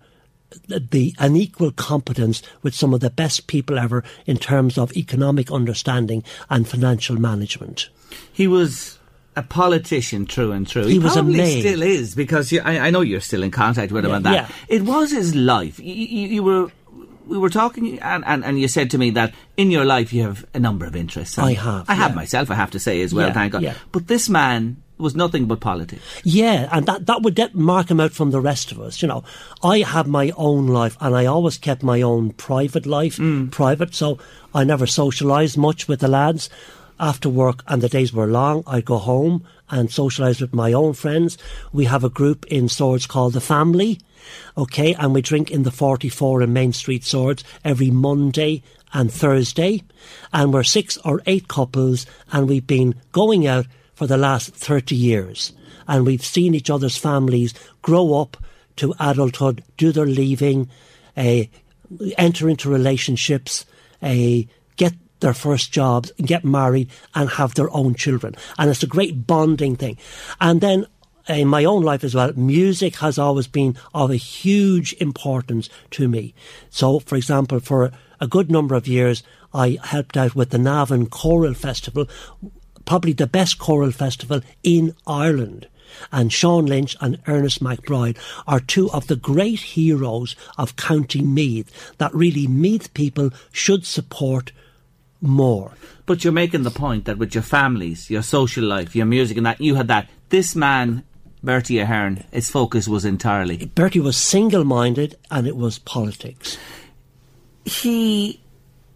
the 0.69 1.15
an 1.19 1.37
equal 1.37 1.71
competence 1.71 2.43
with 2.63 2.75
some 2.75 2.95
of 2.95 3.01
the 3.01 3.11
best 3.11 3.47
people 3.47 3.79
ever 3.79 4.03
in 4.27 4.37
terms 4.37 4.79
of 4.79 4.97
economic 4.97 5.51
understanding 5.51 6.25
and 6.49 6.69
financial 6.69 7.17
management. 7.17 7.89
He 8.33 8.47
was 8.47 8.96
a 9.37 9.43
politician 9.43 10.27
through 10.27 10.53
and 10.53 10.67
through. 10.67 10.87
He, 10.87 10.93
he 10.93 10.99
was 10.99 11.13
probably 11.13 11.41
a 11.41 11.61
still 11.61 11.83
is 11.83 12.15
because 12.15 12.51
you, 12.51 12.63
I, 12.65 12.79
I, 12.79 12.91
know 12.91 13.03
you're 13.03 13.21
still 13.21 13.43
in 13.43 13.51
contact 13.51 13.93
with 13.93 14.05
him 14.05 14.11
yeah, 14.11 14.17
on 14.17 14.23
that. 14.25 14.35
Yeah. 14.35 14.49
It 14.69 14.83
was 14.83 15.13
his 15.13 15.35
life. 15.35 15.79
You, 15.79 15.95
you, 15.95 16.29
you, 16.29 16.43
were. 16.43 16.71
We 17.27 17.39
were 17.39 17.51
talking, 17.51 17.99
and, 17.99 18.25
and, 18.25 18.45
and 18.45 18.61
you 18.61 18.69
said 18.69 18.93
to 18.93 18.99
me 18.99 19.11
that 19.11 19.35
in 19.57 19.73
your 19.73 19.85
life 19.85 20.13
you 20.13 20.23
have 20.23 20.47
a 20.55 20.61
number 20.61 20.87
of 20.87 20.95
interests. 20.95 21.37
I 21.39 21.55
have. 21.55 21.91
I 21.91 21.95
yeah. 21.95 21.99
have 21.99 22.15
myself, 22.15 22.53
I 22.53 22.55
have 22.55 22.71
to 22.71 22.79
say 22.79 23.03
as 23.03 23.13
well, 23.13 23.33
thank 23.33 23.53
God. 23.53 23.63
Yeah. 23.63 23.75
But 23.91 24.07
this 24.07 24.29
man 24.29 24.81
was 24.99 25.15
nothing 25.15 25.47
but 25.47 25.61
politics. 25.61 26.03
Yeah, 26.25 26.69
and 26.73 26.87
that, 26.87 27.07
that 27.07 27.23
would 27.23 27.55
mark 27.55 27.91
him 27.91 28.01
out 28.01 28.13
from 28.13 28.31
the 28.31 28.41
rest 28.41 28.73
of 28.73 28.81
us. 28.81 29.03
You 29.03 29.09
know, 29.09 29.25
I 29.63 29.81
have 29.81 30.07
my 30.07 30.33
own 30.37 30.69
life 30.69 30.97
and 31.01 31.17
I 31.17 31.27
always 31.27 31.59
kept 31.59 31.83
my 31.83 32.03
own 32.03 32.31
private 32.31 32.87
life 32.87 33.17
mm. 33.17 33.51
private, 33.51 33.95
so 33.95 34.19
I 34.55 34.65
never 34.65 34.87
socialised 34.87 35.57
much 35.57 35.89
with 35.89 36.01
the 36.01 36.09
lads. 36.09 36.49
After 36.99 37.29
work 37.29 37.63
and 37.67 37.83
the 37.83 37.89
days 37.89 38.13
were 38.13 38.27
long, 38.27 38.65
I'd 38.67 38.87
go 38.87 38.97
home 38.97 39.45
and 39.71 39.89
socialise 39.89 40.41
with 40.41 40.55
my 40.55 40.73
own 40.73 40.95
friends. 40.95 41.37
We 41.73 41.85
have 41.85 42.05
a 42.05 42.11
group 42.11 42.47
in 42.47 42.69
Swords 42.69 43.07
called 43.07 43.35
The 43.35 43.41
Family, 43.41 44.01
okay, 44.57 44.95
and 44.95 45.13
we 45.13 45.21
drink 45.21 45.51
in 45.51 45.63
the 45.63 45.71
44 45.71 46.43
in 46.43 46.53
Main 46.53 46.73
Street 46.73 47.05
Swords 47.05 47.45
every 47.65 47.91
Monday 47.91 48.63
and 48.95 49.13
Thursday. 49.13 49.83
And 50.33 50.55
we're 50.55 50.63
six 50.63 50.97
or 50.99 51.21
eight 51.27 51.49
couples 51.49 52.07
and 52.33 52.49
we've 52.49 52.67
been 52.67 52.95
going 53.13 53.47
out 53.47 53.67
for 53.95 54.07
the 54.07 54.17
last 54.17 54.55
30 54.55 54.95
years. 54.97 55.53
And 55.87 56.07
we've 56.07 56.25
seen 56.25 56.55
each 56.55 56.71
other's 56.71 56.97
families 56.97 57.53
grow 57.83 58.21
up 58.21 58.37
to 58.77 58.95
adulthood, 58.99 59.63
do 59.77 59.93
their 59.93 60.07
leaving, 60.07 60.69
uh, 61.17 61.43
enter 62.19 62.49
into 62.49 62.71
relationships, 62.71 63.67
uh, 64.03 64.43
get 64.77 64.95
their 65.27 65.35
first 65.35 65.73
jobs, 65.73 66.13
get 66.23 66.45
married, 66.45 66.89
and 67.13 67.29
have 67.31 67.55
their 67.55 67.69
own 67.75 67.97
children. 67.97 68.37
And 68.59 68.71
it's 68.71 68.85
a 68.85 68.87
great 68.87 69.27
bonding 69.27 69.75
thing. 69.75 69.99
And 70.41 70.61
then 70.61 70.87
uh, 71.29 71.33
in 71.33 71.49
my 71.49 71.65
own 71.65 71.83
life 71.83 72.05
as 72.05 72.15
well, 72.15 72.33
music 72.35 72.95
has 72.99 73.19
always 73.19 73.49
been 73.49 73.77
of 73.93 74.13
a 74.13 74.17
huge 74.17 74.93
importance 75.01 75.69
to 75.91 76.07
me. 76.07 76.33
So, 76.71 77.01
for 77.01 77.17
example, 77.17 77.59
for 77.59 77.91
a 78.21 78.29
good 78.29 78.53
number 78.53 78.77
of 78.77 78.87
years, 78.87 79.25
I 79.53 79.81
helped 79.83 80.17
out 80.17 80.37
with 80.37 80.51
the 80.51 80.59
Navan 80.59 81.07
Choral 81.07 81.55
Festival, 81.55 82.07
probably 82.85 83.13
the 83.13 83.27
best 83.27 83.59
choral 83.59 83.91
festival 83.91 84.43
in 84.63 84.95
Ireland. 85.09 85.67
And 86.13 86.33
Sean 86.33 86.67
Lynch 86.67 86.95
and 87.01 87.19
Ernest 87.27 87.61
McBride 87.61 88.17
are 88.47 88.61
two 88.61 88.93
of 88.93 89.09
the 89.09 89.17
great 89.17 89.61
heroes 89.61 90.37
of 90.57 90.77
County 90.77 91.21
Meath 91.21 91.97
that 91.99 92.15
really 92.15 92.47
Meath 92.47 92.95
people 92.95 93.31
should 93.51 93.85
support 93.85 94.53
more. 95.21 95.73
But 96.05 96.23
you're 96.23 96.33
making 96.33 96.63
the 96.63 96.71
point 96.71 97.05
that 97.05 97.19
with 97.19 97.35
your 97.35 97.43
families, 97.43 98.11
your 98.11 98.23
social 98.23 98.65
life, 98.65 98.95
your 98.95 99.07
music, 99.07 99.37
and 99.37 99.47
that 99.47 99.61
you 99.61 99.75
had 99.75 99.89
that. 99.89 100.09
This 100.29 100.55
man, 100.55 101.05
Bertie 101.43 101.79
Ahern, 101.79 102.25
his 102.33 102.51
focus 102.51 102.89
was 102.89 103.05
entirely. 103.05 103.67
Bertie 103.67 104.01
was 104.01 104.17
single 104.17 104.65
minded 104.65 105.17
and 105.31 105.47
it 105.47 105.57
was 105.57 105.79
politics. 105.79 106.59
He 107.65 108.41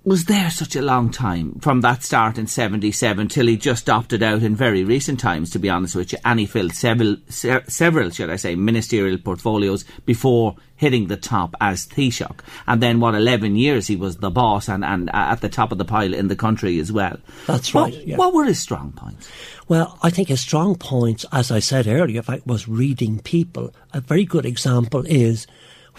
was 0.02 0.24
there 0.24 0.48
such 0.48 0.76
a 0.76 0.82
long 0.82 1.10
time 1.10 1.58
from 1.60 1.82
that 1.82 2.02
start 2.02 2.38
in 2.38 2.46
77 2.46 3.28
till 3.28 3.46
he 3.46 3.56
just 3.58 3.90
opted 3.90 4.22
out 4.22 4.42
in 4.42 4.56
very 4.56 4.82
recent 4.82 5.20
times 5.20 5.50
to 5.50 5.58
be 5.58 5.68
honest 5.68 5.94
with 5.94 6.12
you? 6.12 6.18
And 6.24 6.40
he 6.40 6.46
filled 6.46 6.72
several 6.72 7.16
se- 7.28 7.64
several 7.68 8.08
should 8.10 8.30
I 8.30 8.36
say 8.36 8.54
ministerial 8.54 9.18
portfolios 9.18 9.84
before 10.06 10.56
hitting 10.76 11.08
the 11.08 11.18
top 11.18 11.54
as 11.60 11.86
Taoiseach. 11.86 12.40
And 12.66 12.82
then 12.82 13.00
what 13.00 13.14
11 13.14 13.56
years 13.56 13.88
he 13.88 13.96
was 13.96 14.16
the 14.16 14.30
boss 14.30 14.68
and, 14.68 14.82
and 14.82 15.10
uh, 15.10 15.12
at 15.12 15.42
the 15.42 15.50
top 15.50 15.70
of 15.70 15.76
the 15.76 15.84
pile 15.84 16.14
in 16.14 16.28
the 16.28 16.36
country 16.36 16.78
as 16.78 16.90
well. 16.90 17.18
That's 17.46 17.74
right 17.74 17.92
what, 17.92 18.06
yeah. 18.06 18.16
what 18.16 18.32
were 18.32 18.44
his 18.44 18.58
strong 18.58 18.92
points? 18.92 19.30
Well 19.68 19.98
I 20.02 20.08
think 20.08 20.28
his 20.28 20.40
strong 20.40 20.76
points 20.76 21.26
as 21.30 21.50
I 21.50 21.58
said 21.58 21.86
earlier 21.86 22.20
if 22.20 22.30
I 22.30 22.40
was 22.46 22.66
reading 22.66 23.18
people. 23.18 23.74
A 23.92 24.00
very 24.00 24.24
good 24.24 24.46
example 24.46 25.04
is 25.06 25.46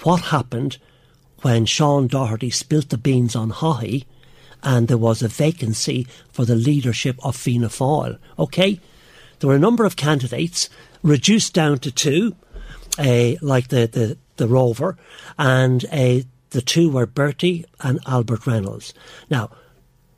what 0.02 0.22
happened 0.22 0.80
when 1.42 1.66
Sean 1.66 2.08
Doherty 2.08 2.50
spilt 2.50 2.90
the 2.90 2.98
beans 2.98 3.36
on 3.36 3.52
Haughey 3.52 4.06
and 4.64 4.88
there 4.88 4.98
was 4.98 5.22
a 5.22 5.28
vacancy 5.28 6.08
for 6.32 6.46
the 6.46 6.56
leadership 6.56 7.18
of 7.24 7.36
Fianna 7.36 7.70
Fáil. 7.70 8.18
Okay? 8.38 8.80
There 9.40 9.50
were 9.50 9.56
a 9.56 9.60
number 9.60 9.86
of 9.86 9.96
candidates 9.96 10.70
reduced 11.02 11.54
down 11.54 11.80
to 11.80 11.92
two, 11.92 12.36
uh, 13.00 13.34
like 13.42 13.70
the, 13.70 13.88
the, 13.88 14.18
the 14.38 14.48
Rover, 14.48 14.98
and 15.38 15.84
uh, 15.86 16.20
the 16.52 16.62
two 16.62 16.90
were 16.90 17.08
Bertie 17.08 17.66
and 17.80 18.00
Albert 18.06 18.46
Reynolds. 18.46 18.94
Now, 19.30 19.50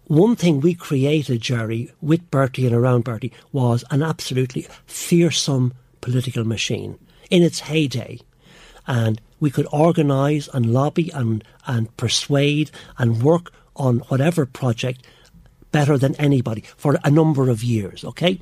one 0.08 0.36
thing 0.36 0.60
we 0.60 0.74
created, 0.74 1.42
Jerry, 1.42 1.92
with 2.02 2.30
Bertie 2.30 2.66
and 2.66 2.76
around 2.76 3.06
Bertie, 3.06 3.32
was 3.54 3.86
an 3.90 4.04
absolutely 4.04 4.68
fearsome 4.86 5.74
political 6.02 6.44
machine 6.44 7.00
in 7.30 7.42
its 7.42 7.62
heyday. 7.62 8.20
And 8.86 9.22
we 9.44 9.52
could 9.52 9.68
organise 9.74 10.48
and 10.54 10.74
lobby 10.74 11.12
and, 11.14 11.44
and 11.68 11.96
persuade 11.98 12.72
and 12.98 13.22
work 13.22 13.52
on 13.76 14.00
whatever 14.08 14.46
project 14.46 15.06
better 15.74 15.98
than 15.98 16.16
anybody 16.16 16.64
for 16.78 16.98
a 17.04 17.12
number 17.12 17.50
of 17.50 17.62
years, 17.62 18.06
okay? 18.06 18.40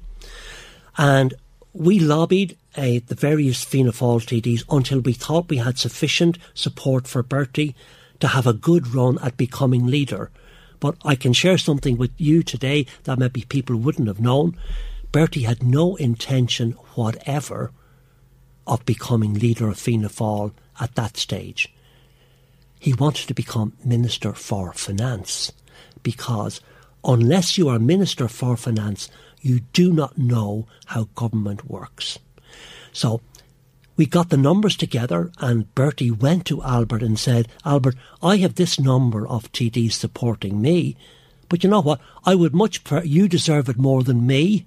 And 0.99 1.33
we 1.73 1.97
lobbied 1.97 2.55
uh, 2.77 2.99
the 3.07 3.15
various 3.15 3.63
Fianna 3.63 3.91
Fáil 3.91 4.21
TDs 4.21 4.63
until 4.69 4.99
we 4.99 5.13
thought 5.13 5.49
we 5.49 5.57
had 5.57 5.79
sufficient 5.79 6.37
support 6.53 7.07
for 7.07 7.23
Bertie 7.23 7.75
to 8.19 8.27
have 8.27 8.45
a 8.45 8.53
good 8.53 8.93
run 8.93 9.17
at 9.23 9.37
becoming 9.37 9.87
leader. 9.87 10.29
But 10.79 10.97
I 11.03 11.15
can 11.15 11.33
share 11.33 11.57
something 11.57 11.97
with 11.97 12.11
you 12.17 12.43
today 12.43 12.85
that 13.05 13.17
maybe 13.17 13.45
people 13.49 13.75
wouldn't 13.75 14.07
have 14.07 14.19
known. 14.19 14.55
Bertie 15.11 15.49
had 15.49 15.63
no 15.63 15.95
intention 15.95 16.73
whatever 16.93 17.71
of 18.71 18.85
becoming 18.85 19.33
leader 19.33 19.67
of 19.67 19.77
Fianna 19.77 20.07
Fáil 20.07 20.53
at 20.79 20.95
that 20.95 21.17
stage. 21.17 21.71
He 22.79 22.93
wanted 22.93 23.27
to 23.27 23.33
become 23.33 23.73
Minister 23.83 24.31
for 24.31 24.71
Finance 24.71 25.51
because 26.01 26.61
unless 27.03 27.57
you 27.57 27.67
are 27.67 27.79
Minister 27.79 28.29
for 28.29 28.55
Finance, 28.55 29.09
you 29.41 29.59
do 29.73 29.91
not 29.91 30.17
know 30.17 30.67
how 30.85 31.09
government 31.15 31.69
works. 31.69 32.17
So 32.93 33.19
we 33.97 34.05
got 34.05 34.29
the 34.29 34.37
numbers 34.37 34.77
together 34.77 35.33
and 35.39 35.75
Bertie 35.75 36.09
went 36.09 36.45
to 36.45 36.63
Albert 36.63 37.03
and 37.03 37.19
said, 37.19 37.49
Albert, 37.65 37.95
I 38.23 38.37
have 38.37 38.55
this 38.55 38.79
number 38.79 39.27
of 39.27 39.51
TDs 39.51 39.91
supporting 39.91 40.61
me, 40.61 40.95
but 41.49 41.61
you 41.61 41.69
know 41.69 41.81
what? 41.81 41.99
I 42.25 42.35
would 42.35 42.55
much 42.55 42.81
you 43.03 43.27
deserve 43.27 43.67
it 43.67 43.77
more 43.77 44.01
than 44.01 44.25
me, 44.25 44.65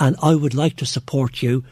and 0.00 0.16
I 0.20 0.34
would 0.34 0.54
like 0.54 0.74
to 0.76 0.84
support 0.84 1.42
you 1.42 1.62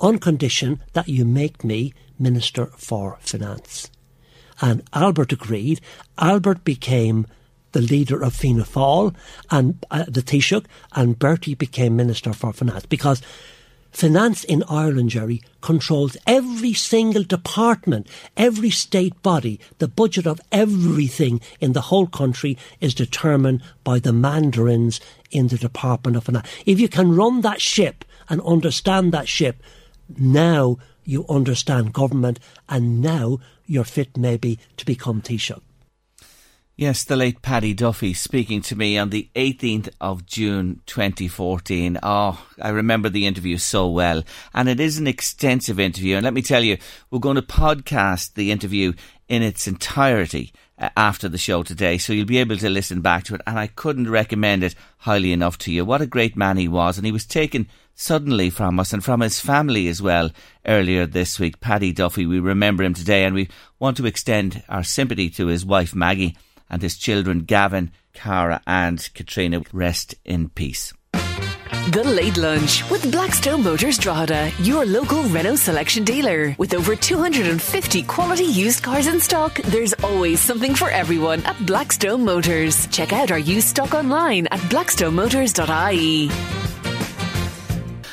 on 0.00 0.18
condition 0.18 0.82
that 0.92 1.08
you 1.08 1.24
make 1.24 1.64
me 1.64 1.92
Minister 2.18 2.66
for 2.76 3.18
Finance. 3.20 3.90
And 4.60 4.82
Albert 4.92 5.32
agreed. 5.32 5.80
Albert 6.18 6.64
became 6.64 7.26
the 7.72 7.82
leader 7.82 8.22
of 8.22 8.34
Fianna 8.34 8.64
Fáil 8.64 9.14
and 9.50 9.84
uh, 9.90 10.04
the 10.08 10.22
Taoiseach, 10.22 10.64
and 10.92 11.18
Bertie 11.18 11.54
became 11.54 11.94
Minister 11.94 12.32
for 12.32 12.52
Finance 12.54 12.86
because 12.86 13.20
finance 13.90 14.44
in 14.44 14.62
Ireland, 14.68 15.10
Jerry, 15.10 15.42
controls 15.60 16.16
every 16.26 16.72
single 16.72 17.22
department, 17.22 18.08
every 18.34 18.70
state 18.70 19.20
body. 19.22 19.60
The 19.78 19.88
budget 19.88 20.26
of 20.26 20.40
everything 20.50 21.40
in 21.60 21.74
the 21.74 21.82
whole 21.82 22.06
country 22.06 22.56
is 22.80 22.94
determined 22.94 23.62
by 23.84 23.98
the 23.98 24.12
mandarins 24.12 24.98
in 25.30 25.48
the 25.48 25.58
Department 25.58 26.16
of 26.16 26.24
Finance. 26.24 26.48
If 26.64 26.80
you 26.80 26.88
can 26.88 27.14
run 27.14 27.42
that 27.42 27.60
ship 27.60 28.06
and 28.30 28.40
understand 28.40 29.12
that 29.12 29.28
ship, 29.28 29.62
now 30.16 30.78
you 31.04 31.24
understand 31.28 31.92
government, 31.92 32.40
and 32.68 33.00
now 33.00 33.38
you're 33.66 33.84
fit 33.84 34.16
maybe 34.16 34.58
to 34.76 34.84
become 34.84 35.22
Taoiseach. 35.22 35.60
Yes, 36.78 37.04
the 37.04 37.16
late 37.16 37.40
Paddy 37.40 37.72
Duffy 37.72 38.12
speaking 38.12 38.60
to 38.60 38.76
me 38.76 38.98
on 38.98 39.08
the 39.08 39.30
18th 39.34 39.88
of 39.98 40.26
June 40.26 40.82
2014. 40.84 41.98
Oh, 42.02 42.46
I 42.60 42.68
remember 42.68 43.08
the 43.08 43.26
interview 43.26 43.56
so 43.56 43.88
well. 43.88 44.22
And 44.52 44.68
it 44.68 44.78
is 44.78 44.98
an 44.98 45.06
extensive 45.06 45.80
interview. 45.80 46.16
And 46.16 46.24
let 46.24 46.34
me 46.34 46.42
tell 46.42 46.62
you, 46.62 46.76
we're 47.10 47.18
going 47.18 47.36
to 47.36 47.42
podcast 47.42 48.34
the 48.34 48.50
interview 48.50 48.92
in 49.26 49.42
its 49.42 49.66
entirety 49.66 50.52
uh, 50.78 50.90
after 50.98 51.30
the 51.30 51.38
show 51.38 51.62
today. 51.62 51.96
So 51.96 52.12
you'll 52.12 52.26
be 52.26 52.36
able 52.36 52.58
to 52.58 52.68
listen 52.68 53.00
back 53.00 53.24
to 53.24 53.34
it. 53.34 53.40
And 53.46 53.58
I 53.58 53.68
couldn't 53.68 54.10
recommend 54.10 54.62
it 54.62 54.74
highly 54.98 55.32
enough 55.32 55.56
to 55.60 55.72
you. 55.72 55.82
What 55.82 56.02
a 56.02 56.06
great 56.06 56.36
man 56.36 56.58
he 56.58 56.68
was. 56.68 56.98
And 56.98 57.06
he 57.06 57.12
was 57.12 57.24
taken 57.24 57.68
suddenly 57.96 58.50
from 58.50 58.78
us 58.78 58.92
and 58.92 59.02
from 59.02 59.20
his 59.20 59.40
family 59.40 59.88
as 59.88 60.00
well 60.00 60.30
earlier 60.66 61.06
this 61.06 61.40
week. 61.40 61.60
Paddy 61.60 61.92
Duffy, 61.92 62.26
we 62.26 62.38
remember 62.38 62.84
him 62.84 62.94
today 62.94 63.24
and 63.24 63.34
we 63.34 63.48
want 63.80 63.96
to 63.96 64.06
extend 64.06 64.62
our 64.68 64.84
sympathy 64.84 65.28
to 65.30 65.48
his 65.48 65.66
wife 65.66 65.94
Maggie 65.94 66.36
and 66.70 66.82
his 66.82 66.96
children 66.96 67.40
Gavin, 67.40 67.90
Cara 68.12 68.62
and 68.66 69.08
Katrina. 69.14 69.62
Rest 69.72 70.14
in 70.24 70.50
peace. 70.50 70.92
The 71.92 72.02
Late 72.02 72.36
Lunch 72.36 72.88
with 72.90 73.12
Blackstone 73.12 73.62
Motors 73.62 73.96
Drogheda, 73.96 74.50
your 74.58 74.84
local 74.84 75.22
Renault 75.24 75.56
selection 75.56 76.02
dealer. 76.02 76.56
With 76.58 76.74
over 76.74 76.96
250 76.96 78.02
quality 78.02 78.44
used 78.44 78.82
cars 78.82 79.06
in 79.06 79.20
stock, 79.20 79.54
there's 79.66 79.92
always 80.02 80.40
something 80.40 80.74
for 80.74 80.90
everyone 80.90 81.44
at 81.44 81.64
Blackstone 81.64 82.24
Motors. 82.24 82.88
Check 82.88 83.12
out 83.12 83.30
our 83.30 83.38
used 83.38 83.68
stock 83.68 83.94
online 83.94 84.48
at 84.48 84.58
blackstonemotors.ie. 84.62 86.75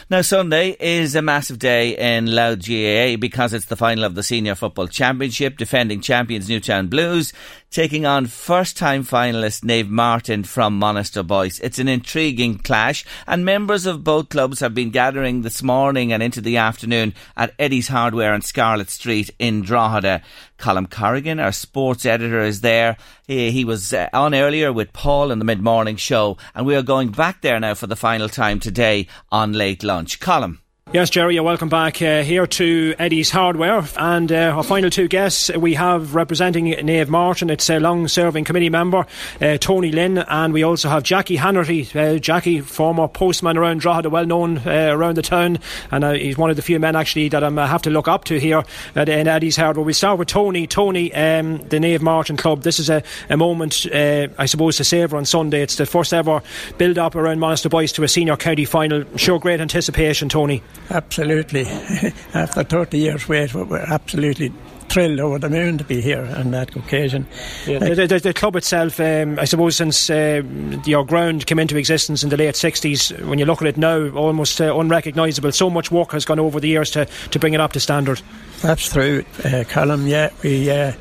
Now, 0.10 0.22
Sunday 0.22 0.76
is 0.82 1.16
a 1.16 1.22
massive 1.22 1.60
day 1.60 1.96
in 1.98 2.26
Louth 2.28 2.60
GAA 2.60 3.16
because 3.16 3.54
it's 3.54 3.68
the 3.68 3.78
final 3.78 4.04
of 4.04 4.16
the 4.16 4.24
Senior 4.24 4.54
Football 4.54 4.88
Championship. 4.88 5.58
Defending 5.58 6.02
champions 6.02 6.50
Newtown 6.50 6.88
Blues 6.88 7.32
taking 7.74 8.06
on 8.06 8.28
first 8.28 8.78
time 8.78 9.04
finalist 9.04 9.64
Naomh 9.64 9.90
Martin 9.90 10.44
from 10.44 10.80
Monasterboice. 10.80 11.60
It's 11.64 11.80
an 11.80 11.88
intriguing 11.88 12.60
clash, 12.60 13.04
and 13.26 13.46
members 13.46 13.86
of 13.86 14.04
both 14.04 14.30
clubs 14.30 14.60
have 14.60 14.76
been 14.76 14.92
gathering 14.92 15.42
this 15.42 15.64
morning 15.64 16.14
and 16.14 16.22
into 16.22 16.42
the 16.42 16.58
afternoon 16.58 17.16
at 17.36 17.54
Eddie's 17.58 17.88
Hardware 17.88 18.34
on 18.34 18.42
Scarlet 18.42 18.90
Street 18.90 19.32
in 19.40 19.64
Drogheda. 19.64 20.22
Colm 20.64 20.90
Corrigan, 20.90 21.42
our 21.42 21.52
sports 21.52 22.06
editor, 22.06 22.40
is 22.40 22.62
there. 22.62 22.96
He, 23.28 23.52
he 23.52 23.66
was 23.66 23.92
uh, 23.92 24.08
on 24.14 24.34
earlier 24.34 24.72
with 24.72 24.94
Paul 24.94 25.30
in 25.30 25.40
the 25.40 25.44
mid 25.44 25.62
morning 25.62 25.98
show, 25.98 26.38
and 26.56 26.66
we 26.66 26.74
are 26.74 26.82
going 26.82 27.10
back 27.10 27.42
there 27.42 27.60
now 27.60 27.74
for 27.74 27.88
the 27.88 27.98
final 27.98 28.30
time 28.30 28.62
today 28.62 29.08
on 29.30 29.52
late 29.52 29.84
lunch. 29.84 30.22
Colm. 30.22 30.60
Yes, 30.94 31.10
Jerry, 31.10 31.40
welcome 31.40 31.70
back 31.70 32.04
uh, 32.04 32.22
here 32.22 32.46
to 32.46 32.94
Eddie's 33.00 33.32
Hardware. 33.32 33.84
And 33.98 34.32
uh, 34.32 34.54
our 34.56 34.62
final 34.62 34.92
two 34.92 35.08
guests 35.08 35.50
we 35.58 35.74
have 35.74 36.14
representing 36.14 36.66
Naomh 36.68 37.08
Martin, 37.08 37.50
it's 37.50 37.68
a 37.72 37.80
long 37.80 38.08
serving 38.08 38.44
committee 38.44 38.70
member, 38.70 39.08
uh, 39.42 39.58
Tony 39.58 39.92
Lynn, 39.92 40.20
and 40.20 40.54
we 40.54 40.62
also 40.62 40.90
have 40.90 41.02
Jackie 41.02 41.38
Hanratty. 41.38 41.96
Uh, 41.96 42.20
Jackie, 42.20 42.62
former 42.62 43.08
postman 43.08 43.58
around 43.58 43.80
Drogheda, 43.80 44.12
well 44.12 44.28
known 44.28 44.60
uh, 44.60 44.90
around 44.92 45.18
the 45.18 45.24
town, 45.24 45.58
and 45.90 46.04
uh, 46.04 46.12
he's 46.12 46.38
one 46.38 46.52
of 46.52 46.58
the 46.58 46.62
few 46.62 46.80
men 46.80 46.96
actually 46.96 47.28
that 47.30 47.44
I 47.44 47.50
have 47.66 47.82
to 47.82 47.90
look 47.90 48.08
up 48.08 48.26
to 48.26 48.40
here 48.40 48.64
at, 48.96 49.10
in 49.10 49.28
Eddie's 49.28 49.56
Hardware. 49.56 49.84
We 49.84 49.94
start 49.94 50.20
with 50.20 50.28
Tony. 50.28 50.68
Tony, 50.68 51.12
um, 51.16 51.58
the 51.70 51.78
Naomh 51.78 52.02
Martin 52.02 52.38
Club. 52.38 52.62
This 52.62 52.78
is 52.78 52.92
a, 52.92 53.02
a 53.32 53.36
moment, 53.36 53.88
I 53.92 54.46
suppose, 54.46 54.78
to 54.78 54.84
savour 54.84 55.18
on 55.18 55.26
Sunday. 55.26 55.64
It's 55.64 55.78
the 55.78 55.88
first 55.88 56.14
ever 56.14 56.44
build 56.78 57.00
up 57.00 57.16
around 57.16 57.40
Monasterboice 57.40 57.96
to 57.96 58.04
a 58.04 58.08
senior 58.08 58.38
county 58.38 58.66
final. 58.66 59.06
Sure, 59.18 59.40
great 59.40 59.60
anticipation, 59.60 60.30
Tony. 60.30 60.62
Absolutely. 60.90 61.66
After 62.34 62.64
30 62.64 62.98
years' 62.98 63.28
wait, 63.28 63.54
we're 63.54 63.78
absolutely 63.78 64.52
thrilled 64.94 65.20
over 65.20 65.40
the 65.40 65.50
moon 65.50 65.78
to 65.80 65.84
be 65.84 66.02
here 66.02 66.24
on 66.38 66.52
that 66.52 66.76
occasion. 66.76 67.26
Yeah. 67.66 67.80
The, 67.80 68.06
the, 68.08 68.20
the, 68.20 68.34
club 68.34 68.56
itself, 68.56 69.00
um, 69.00 69.40
I 69.40 69.46
suppose, 69.46 69.76
since 69.76 70.10
uh, 70.10 70.44
your 70.86 71.04
ground 71.04 71.48
came 71.48 71.58
into 71.58 71.78
existence 71.78 72.24
in 72.24 72.30
the 72.30 72.38
late 72.38 72.54
60s, 72.54 73.26
when 73.26 73.40
you 73.40 73.46
look 73.46 73.62
at 73.64 73.68
it 73.68 73.78
now, 73.78 74.10
almost 74.10 74.62
uh, 74.62 74.78
unrecognisable. 74.78 75.52
So 75.52 75.70
much 75.72 75.90
work 75.90 76.12
has 76.12 76.26
gone 76.26 76.40
over 76.40 76.60
the 76.60 76.68
years 76.68 76.92
to, 76.92 77.06
to 77.06 77.40
bring 77.40 77.56
it 77.56 77.60
up 77.60 77.74
to 77.74 77.80
standard. 77.80 78.22
That's 78.62 78.92
true, 78.92 79.26
uh, 79.40 79.66
Colm. 79.66 80.08
Yeah, 80.08 80.30
we 80.44 80.70
uh, 80.70 80.94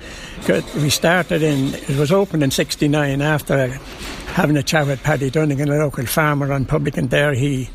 got, 0.46 0.74
we 0.76 0.88
started 0.88 1.42
in. 1.42 1.74
It 1.74 1.96
was 1.96 2.10
opened 2.10 2.42
in 2.42 2.50
'69 2.50 3.20
after 3.20 3.68
having 4.32 4.56
a 4.56 4.62
chat 4.62 4.86
with 4.86 5.02
Paddy 5.02 5.30
Dunning, 5.30 5.60
a 5.60 5.66
local 5.66 6.06
farmer 6.06 6.50
and 6.50 6.66
publican 6.66 7.08
there. 7.08 7.34
He 7.34 7.68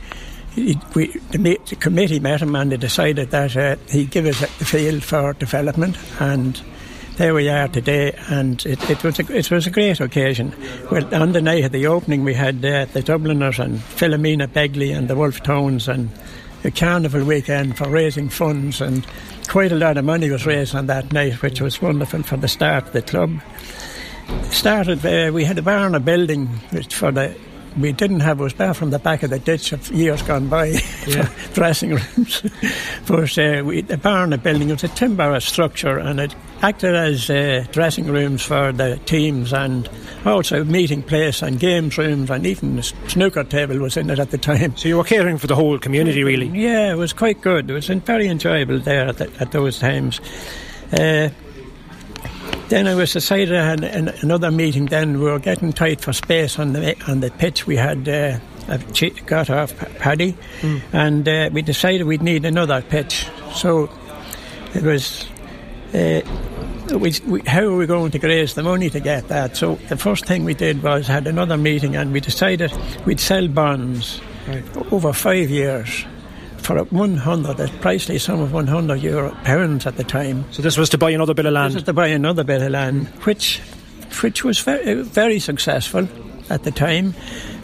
we, 0.58 1.08
the, 1.32 1.60
the, 1.70 1.76
committee 1.80 2.20
met 2.20 2.42
him 2.42 2.56
and 2.56 2.72
they 2.72 2.78
decided 2.78 3.32
that 3.32 3.56
uh, 3.56 3.76
he'd 3.90 4.12
give 4.12 4.26
us 4.26 4.40
the 4.40 4.66
field 4.66 5.04
for 5.04 5.34
development 5.34 5.98
and 6.20 6.62
there 7.18 7.34
we 7.34 7.50
are 7.50 7.68
today, 7.68 8.16
and 8.30 8.64
it, 8.64 8.92
it, 8.92 9.04
was 9.04 9.18
a, 9.20 9.36
it 9.36 9.50
was 9.50 9.66
a 9.66 9.72
great 9.72 10.00
occasion. 10.00 10.54
Well, 10.92 11.16
on 11.16 11.32
the 11.32 11.42
night 11.42 11.66
of 11.66 11.72
the 11.72 11.88
opening, 11.88 12.24
we 12.24 12.36
had 12.36 12.64
uh, 12.64 12.86
the 12.86 13.02
Dubliners 13.02 13.58
and 13.58 13.80
Philomena 13.80 14.48
Begley 14.48 14.96
and 14.96 15.08
the 15.08 15.16
Wolfe 15.16 15.42
Tones 15.42 15.88
and 15.88 16.12
a 16.64 16.70
carnival 16.70 17.24
weekend 17.24 17.76
for 17.76 17.90
raising 17.90 18.30
funds, 18.30 18.82
and 18.82 19.04
quite 19.48 19.72
a 19.72 19.76
lot 19.76 19.98
of 19.98 20.06
money 20.06 20.30
was 20.30 20.46
raised 20.46 20.76
on 20.76 20.86
that 20.88 21.12
night, 21.12 21.42
which 21.42 21.60
was 21.60 21.82
wonderful 21.82 22.22
for 22.22 22.38
the 22.38 22.48
start 22.48 22.86
of 22.86 22.94
the 22.94 23.02
club. 23.02 23.42
Started, 24.52 25.04
uh, 25.04 25.32
we 25.34 25.44
had 25.44 25.58
a 25.58 25.64
barn, 25.64 25.96
a 25.96 26.00
building 26.00 26.48
for 26.92 27.12
the 27.12 27.36
we 27.78 27.92
didn't 27.92 28.22
have 28.22 28.40
was 28.40 28.54
back 28.54 28.76
from 28.76 28.90
the 28.90 29.00
back 29.00 29.24
of 29.24 29.30
the 29.30 29.40
ditch 29.40 29.72
of 29.72 29.90
years 29.92 30.22
gone 30.22 30.48
by 30.48 30.66
yeah. 31.06 31.30
dressing 31.54 31.92
rooms. 31.92 32.42
but 33.08 33.38
uh, 33.38 33.64
we, 33.64 33.82
the 33.82 33.98
barn, 33.98 34.32
the 34.32 34.38
building, 34.38 34.70
it 34.70 34.74
was 34.74 34.84
a 34.84 34.88
timber 34.90 35.40
structure 35.40 35.98
and 35.98 36.20
it 36.20 36.36
acted 36.62 36.96
as 36.96 37.30
uh, 37.30 37.66
dressing 37.72 38.08
rooms 38.08 38.42
for 38.42 38.72
the 38.72 38.98
teams 39.06 39.54
and 39.54 39.90
also 40.26 40.64
meeting 40.64 41.04
place 41.04 41.42
and 41.42 41.60
games 41.60 41.98
rooms 41.98 42.30
and 42.30 42.46
even 42.46 42.76
the 42.78 42.84
snooker 42.84 43.44
table 43.44 43.78
was 43.78 43.96
in 43.98 44.10
it 44.10 44.20
at 44.20 44.32
the 44.32 44.38
time. 44.38 44.76
So 44.76 44.88
you 44.88 44.98
were 44.98 45.04
catering 45.04 45.38
for 45.38 45.48
the 45.48 45.56
whole 45.56 45.78
community, 45.78 46.24
really? 46.24 46.48
Yeah, 46.48 46.92
it 46.92 46.98
was 46.98 47.14
quite 47.14 47.42
good. 47.42 47.70
It 47.70 47.74
was 47.74 47.88
very 47.88 48.28
enjoyable 48.28 48.80
there 48.80 49.08
at, 49.08 49.18
the, 49.18 49.32
at 49.40 49.52
those 49.52 49.80
times. 49.80 50.20
Uh, 50.92 51.30
then 52.70 52.88
I 52.88 52.96
was 52.96 53.14
decided 53.14 53.56
I 53.56 53.66
had 53.66 53.84
another 54.24 54.52
meeting. 54.52 54.86
Then 54.86 55.20
we 55.20 55.26
were 55.26 55.40
getting 55.40 55.72
tight 55.74 56.02
for 56.02 56.14
space 56.14 56.60
on 56.60 56.74
the 56.74 56.96
on 57.08 57.22
the 57.22 57.32
pitch. 57.32 57.66
We 57.66 57.78
had 57.78 58.08
uh, 58.08 58.40
got 59.26 59.50
off 59.50 59.76
Paddy, 60.00 60.36
mm. 60.62 60.82
and 60.92 61.28
uh, 61.28 61.50
we 61.54 61.62
decided 61.62 62.06
we'd 62.06 62.22
need 62.22 62.46
another 62.46 62.82
pitch. 62.82 63.28
So 63.54 63.90
it 64.74 64.84
was. 64.84 65.28
Uh, 65.94 66.22
we, 66.88 67.14
we, 67.28 67.42
how 67.42 67.64
are 67.64 67.76
we 67.76 67.86
going 67.86 68.12
to 68.12 68.20
raise 68.20 68.54
the 68.54 68.64
money 68.64 68.90
to 68.90 69.02
get 69.02 69.28
that? 69.28 69.58
So 69.58 69.76
the 69.90 69.98
first 69.98 70.26
thing 70.26 70.46
we 70.46 70.54
did 70.54 70.84
was 70.84 71.06
had 71.08 71.28
another 71.28 71.58
meeting, 71.58 71.96
and 71.96 72.14
we 72.14 72.22
decided 72.22 72.72
we'd 73.06 73.20
sell 73.20 73.48
bonds 73.50 74.22
right. 74.48 74.64
over 74.92 75.12
five 75.12 75.50
years 75.50 76.06
for 76.68 76.84
100, 76.84 77.60
a 77.62 77.68
priceless 77.80 78.26
sum 78.26 78.42
of 78.42 78.52
100 78.52 79.02
euro 79.02 79.32
pounds 79.46 79.86
at 79.86 79.96
the 79.96 80.04
time. 80.04 80.44
So 80.52 80.62
this 80.62 80.78
was 80.78 80.90
to 80.90 80.98
buy 80.98 81.12
another 81.12 81.34
bit 81.34 81.46
of 81.46 81.54
land? 81.54 81.72
This 81.72 81.76
was 81.76 81.84
to 81.86 81.94
buy 81.94 82.08
another 82.08 82.44
bit 82.44 82.62
of 82.62 82.72
land, 82.72 83.08
which, 83.24 83.62
which 84.22 84.44
was 84.44 84.60
very, 84.60 85.02
very 85.02 85.40
successful 85.40 86.10
at 86.50 86.64
the 86.64 86.72
time. 86.72 87.14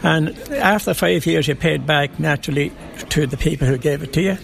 And 0.02 0.30
after 0.52 0.94
five 0.94 1.26
years, 1.26 1.48
you 1.48 1.54
paid 1.54 1.86
back 1.86 2.18
naturally 2.18 2.72
to 3.10 3.26
the 3.26 3.36
people 3.36 3.68
who 3.68 3.76
gave 3.76 4.02
it 4.02 4.14
to 4.14 4.22
you. 4.22 4.38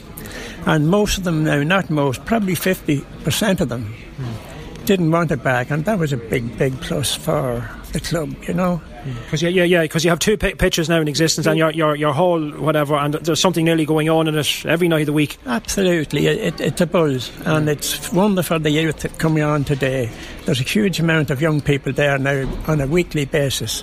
And 0.66 0.90
most 0.90 1.16
of 1.16 1.24
them 1.24 1.42
now, 1.42 1.62
not 1.62 1.88
most, 1.88 2.26
probably 2.26 2.52
50% 2.52 3.60
of 3.62 3.70
them 3.70 3.94
mm. 4.18 4.84
didn't 4.84 5.10
want 5.10 5.30
it 5.30 5.42
back. 5.42 5.70
And 5.70 5.86
that 5.86 5.98
was 5.98 6.12
a 6.12 6.18
big, 6.18 6.58
big 6.58 6.78
plus 6.82 7.14
for 7.14 7.66
the 7.94 8.00
club, 8.00 8.36
you 8.44 8.52
know. 8.52 8.82
Because 9.04 9.42
yeah, 9.42 9.48
yeah, 9.48 9.64
yeah. 9.64 9.82
Because 9.82 10.04
you 10.04 10.10
have 10.10 10.18
two 10.18 10.36
p- 10.36 10.54
pitches 10.54 10.88
now 10.88 11.00
in 11.00 11.08
existence, 11.08 11.46
and 11.46 11.56
your 11.56 11.70
your 11.70 11.94
your 11.96 12.12
whole 12.12 12.50
whatever, 12.52 12.96
and 12.96 13.14
there's 13.14 13.40
something 13.40 13.64
nearly 13.64 13.86
going 13.86 14.10
on 14.10 14.28
in 14.28 14.36
it 14.36 14.66
every 14.66 14.88
night 14.88 15.02
of 15.02 15.06
the 15.06 15.12
week. 15.12 15.38
Absolutely, 15.46 16.26
it, 16.26 16.60
it's 16.60 16.80
a 16.80 16.86
buzz, 16.86 17.30
and 17.46 17.68
it's 17.68 18.12
wonderful 18.12 18.58
the 18.58 18.70
youth 18.70 19.18
coming 19.18 19.42
on 19.42 19.64
today. 19.64 20.10
There's 20.44 20.60
a 20.60 20.64
huge 20.64 21.00
amount 21.00 21.30
of 21.30 21.40
young 21.40 21.60
people 21.60 21.92
there 21.92 22.18
now 22.18 22.48
on 22.66 22.80
a 22.80 22.86
weekly 22.86 23.24
basis, 23.24 23.82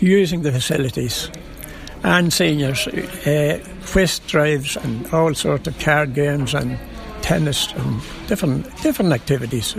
using 0.00 0.42
the 0.42 0.52
facilities, 0.52 1.30
and 2.02 2.32
seniors, 2.32 2.86
uh, 2.88 3.58
whist 3.94 4.26
drives, 4.26 4.76
and 4.76 5.06
all 5.14 5.34
sorts 5.34 5.66
of 5.66 5.78
card 5.78 6.14
games 6.14 6.54
and 6.54 6.78
tennis 7.22 7.72
and 7.72 8.02
different 8.26 8.82
different 8.82 9.12
activities. 9.12 9.74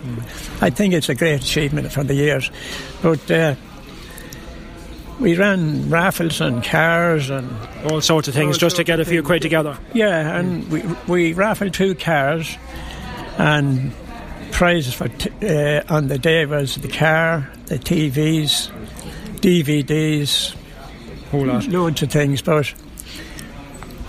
I 0.62 0.71
think 0.71 0.93
it's 0.93 1.10
a 1.10 1.15
great 1.15 1.43
achievement 1.43 1.91
for 1.91 2.04
the 2.04 2.15
years, 2.15 2.49
but. 3.04 3.30
Uh, 3.30 3.56
we 5.19 5.36
ran 5.36 5.89
raffles 5.89 6.41
and 6.41 6.63
cars 6.63 7.29
and 7.29 7.49
all 7.86 8.01
sorts 8.01 8.27
of 8.27 8.34
things 8.34 8.58
just 8.58 8.77
to 8.77 8.84
get 8.84 8.99
a 8.99 9.05
few 9.05 9.21
quid 9.21 9.41
together. 9.41 9.77
Yeah, 9.93 10.38
and 10.38 10.69
we 10.71 10.84
we 11.08 11.34
raffled 11.34 11.73
two 11.73 11.95
cars, 11.95 12.58
and 13.38 13.91
prizes 14.51 14.93
for 14.93 15.08
t- 15.10 15.29
uh, 15.47 15.84
on 15.89 16.08
the 16.08 16.17
day 16.17 16.45
was 16.45 16.75
the 16.75 16.88
car, 16.88 17.49
the 17.65 17.77
TVs, 17.77 18.69
DVDs, 19.41 20.55
whole 21.32 21.45
lot, 21.45 21.67
loads 21.67 22.01
of 22.01 22.12
things. 22.12 22.41
But 22.41 22.67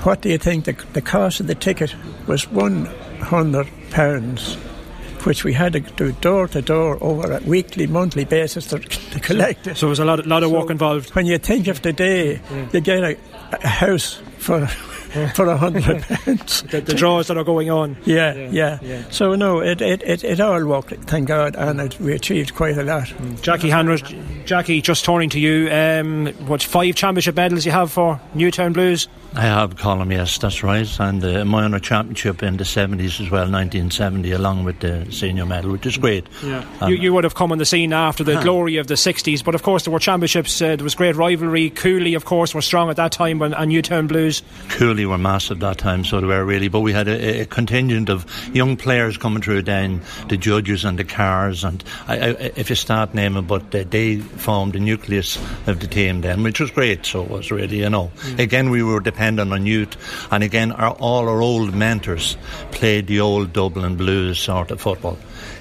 what 0.02 0.22
do 0.22 0.28
you 0.28 0.38
think 0.38 0.64
the 0.64 0.76
the 0.92 1.02
cost 1.02 1.40
of 1.40 1.46
the 1.46 1.54
ticket 1.54 1.94
was 2.26 2.48
one 2.50 2.86
hundred 3.20 3.68
pounds? 3.90 4.56
Which 5.26 5.44
we 5.44 5.52
had 5.52 5.72
to 5.72 5.80
do 5.80 6.12
door 6.12 6.48
to 6.48 6.62
door 6.62 6.98
over 7.00 7.32
a 7.32 7.40
weekly, 7.40 7.86
monthly 7.86 8.24
basis 8.24 8.66
to, 8.66 8.78
to 8.78 9.20
collect 9.20 9.66
it. 9.66 9.76
So 9.76 9.86
there 9.86 9.90
was 9.90 9.98
a 9.98 10.04
lot, 10.04 10.26
lot 10.26 10.42
of 10.42 10.50
so 10.50 10.58
work 10.58 10.70
involved. 10.70 11.10
When 11.14 11.26
you 11.26 11.38
think 11.38 11.66
of 11.66 11.82
the 11.82 11.92
day, 11.92 12.32
yeah. 12.32 12.38
Mm. 12.38 12.74
you 12.74 12.80
get 12.80 13.04
a, 13.04 13.16
a 13.52 13.68
house 13.68 14.20
for 14.40 14.66
for 15.34 15.46
a 15.46 15.56
hundred 15.56 16.02
pounds. 16.02 16.62
The, 16.62 16.80
the, 16.80 16.94
draws 16.94 17.26
that 17.28 17.36
are 17.36 17.44
going 17.44 17.70
on. 17.70 17.96
Yeah, 18.04 18.34
yeah. 18.34 18.48
yeah. 18.50 18.78
yeah. 18.82 19.10
So 19.10 19.34
no, 19.34 19.60
it, 19.60 19.80
it, 19.80 20.02
it, 20.02 20.24
it, 20.24 20.40
all 20.40 20.64
worked, 20.64 20.92
thank 21.04 21.28
God, 21.28 21.56
and 21.56 21.80
it, 21.80 21.98
we 21.98 22.12
achieved 22.12 22.54
quite 22.54 22.78
a 22.78 22.84
lot. 22.84 23.08
Mm. 23.08 23.42
Jackie 23.42 23.70
Hanratty, 23.70 24.44
Jackie, 24.46 24.80
just 24.80 25.04
turning 25.04 25.28
to 25.30 25.40
you, 25.40 25.68
um, 25.70 26.26
what 26.46 26.62
five 26.62 26.94
championship 26.94 27.34
medals 27.34 27.66
you 27.66 27.72
have 27.72 27.90
for 27.90 28.20
Newtown 28.34 28.72
Blues? 28.72 29.08
I 29.34 29.42
have 29.42 29.76
Colm, 29.76 30.10
yes, 30.12 30.38
that's 30.38 30.62
right, 30.62 30.88
and 30.98 31.24
uh, 31.24 31.44
my 31.44 31.64
own 31.64 31.80
championship 31.80 32.42
in 32.42 32.56
the 32.56 32.64
seventies 32.64 33.20
as 33.20 33.30
well, 33.30 33.48
nineteen 33.48 33.90
seventy, 33.90 34.32
along 34.32 34.64
with 34.64 34.80
the 34.80 35.10
senior 35.10 35.46
medal, 35.46 35.72
which 35.72 35.86
is 35.86 35.96
great. 35.96 36.26
Yeah, 36.44 36.88
you, 36.88 36.96
you, 36.96 37.12
would 37.14 37.24
have 37.24 37.34
come 37.34 37.52
on 37.52 37.58
the 37.58 37.66
scene 37.66 37.92
after 37.92 38.24
the 38.24 38.36
huh. 38.36 38.42
glory 38.44 38.76
of 38.76 38.86
the 38.86 38.96
sixties, 38.96 39.42
but 39.42 39.54
of 39.54 39.62
course 39.62 39.84
there 39.84 39.92
were 39.92 39.98
championships. 39.98 40.60
Uh, 40.62 40.76
there 40.76 40.84
was 40.84 40.94
great 40.94 41.16
rivalry. 41.16 41.70
Cooley, 41.70 42.14
of 42.14 42.24
course, 42.24 42.54
were 42.54 42.62
strong 42.62 42.90
at 42.90 42.96
that 42.96 43.12
time, 43.12 43.42
and 43.42 43.68
Newtown 43.68 44.06
Blues. 44.06 44.29
Cooley 44.68 44.90
Cooley 45.00 45.06
were 45.06 45.18
massive 45.18 45.60
that 45.60 45.78
time, 45.78 46.04
so 46.04 46.20
they 46.20 46.26
were 46.26 46.44
really. 46.44 46.68
But 46.68 46.80
we 46.80 46.92
had 46.92 47.06
a, 47.06 47.42
a 47.42 47.46
contingent 47.46 48.08
of 48.08 48.26
young 48.52 48.76
players 48.76 49.16
coming 49.16 49.40
through 49.40 49.62
then, 49.62 50.02
the 50.28 50.36
judges 50.36 50.84
and 50.84 50.98
the 50.98 51.04
cars, 51.04 51.64
and 51.64 51.82
I, 52.08 52.14
I, 52.16 52.30
if 52.56 52.70
you 52.70 52.76
start 52.76 53.14
naming, 53.14 53.46
but 53.46 53.70
they, 53.70 53.84
they, 53.84 54.16
formed 54.18 54.72
the 54.72 54.80
nucleus 54.80 55.38
of 55.66 55.80
the 55.80 55.86
team 55.86 56.22
then, 56.22 56.42
which 56.42 56.60
was 56.60 56.70
great. 56.70 57.06
So 57.06 57.22
it 57.22 57.30
was 57.30 57.50
really, 57.50 57.78
you 57.78 57.88
know. 57.88 58.10
Mm. 58.16 58.38
Again, 58.40 58.70
we 58.70 58.82
were 58.82 59.00
dependent 59.00 59.52
on 59.52 59.64
youth, 59.64 59.96
and 60.32 60.42
again, 60.42 60.72
our, 60.72 60.90
all 60.92 61.28
our 61.28 61.40
old 61.40 61.74
mentors 61.74 62.36
played 62.72 63.06
the 63.06 63.20
old 63.20 63.52
Dublin 63.52 63.96
Blues 63.96 64.38
sort 64.38 64.70
of 64.70 64.80
football. 64.80 65.18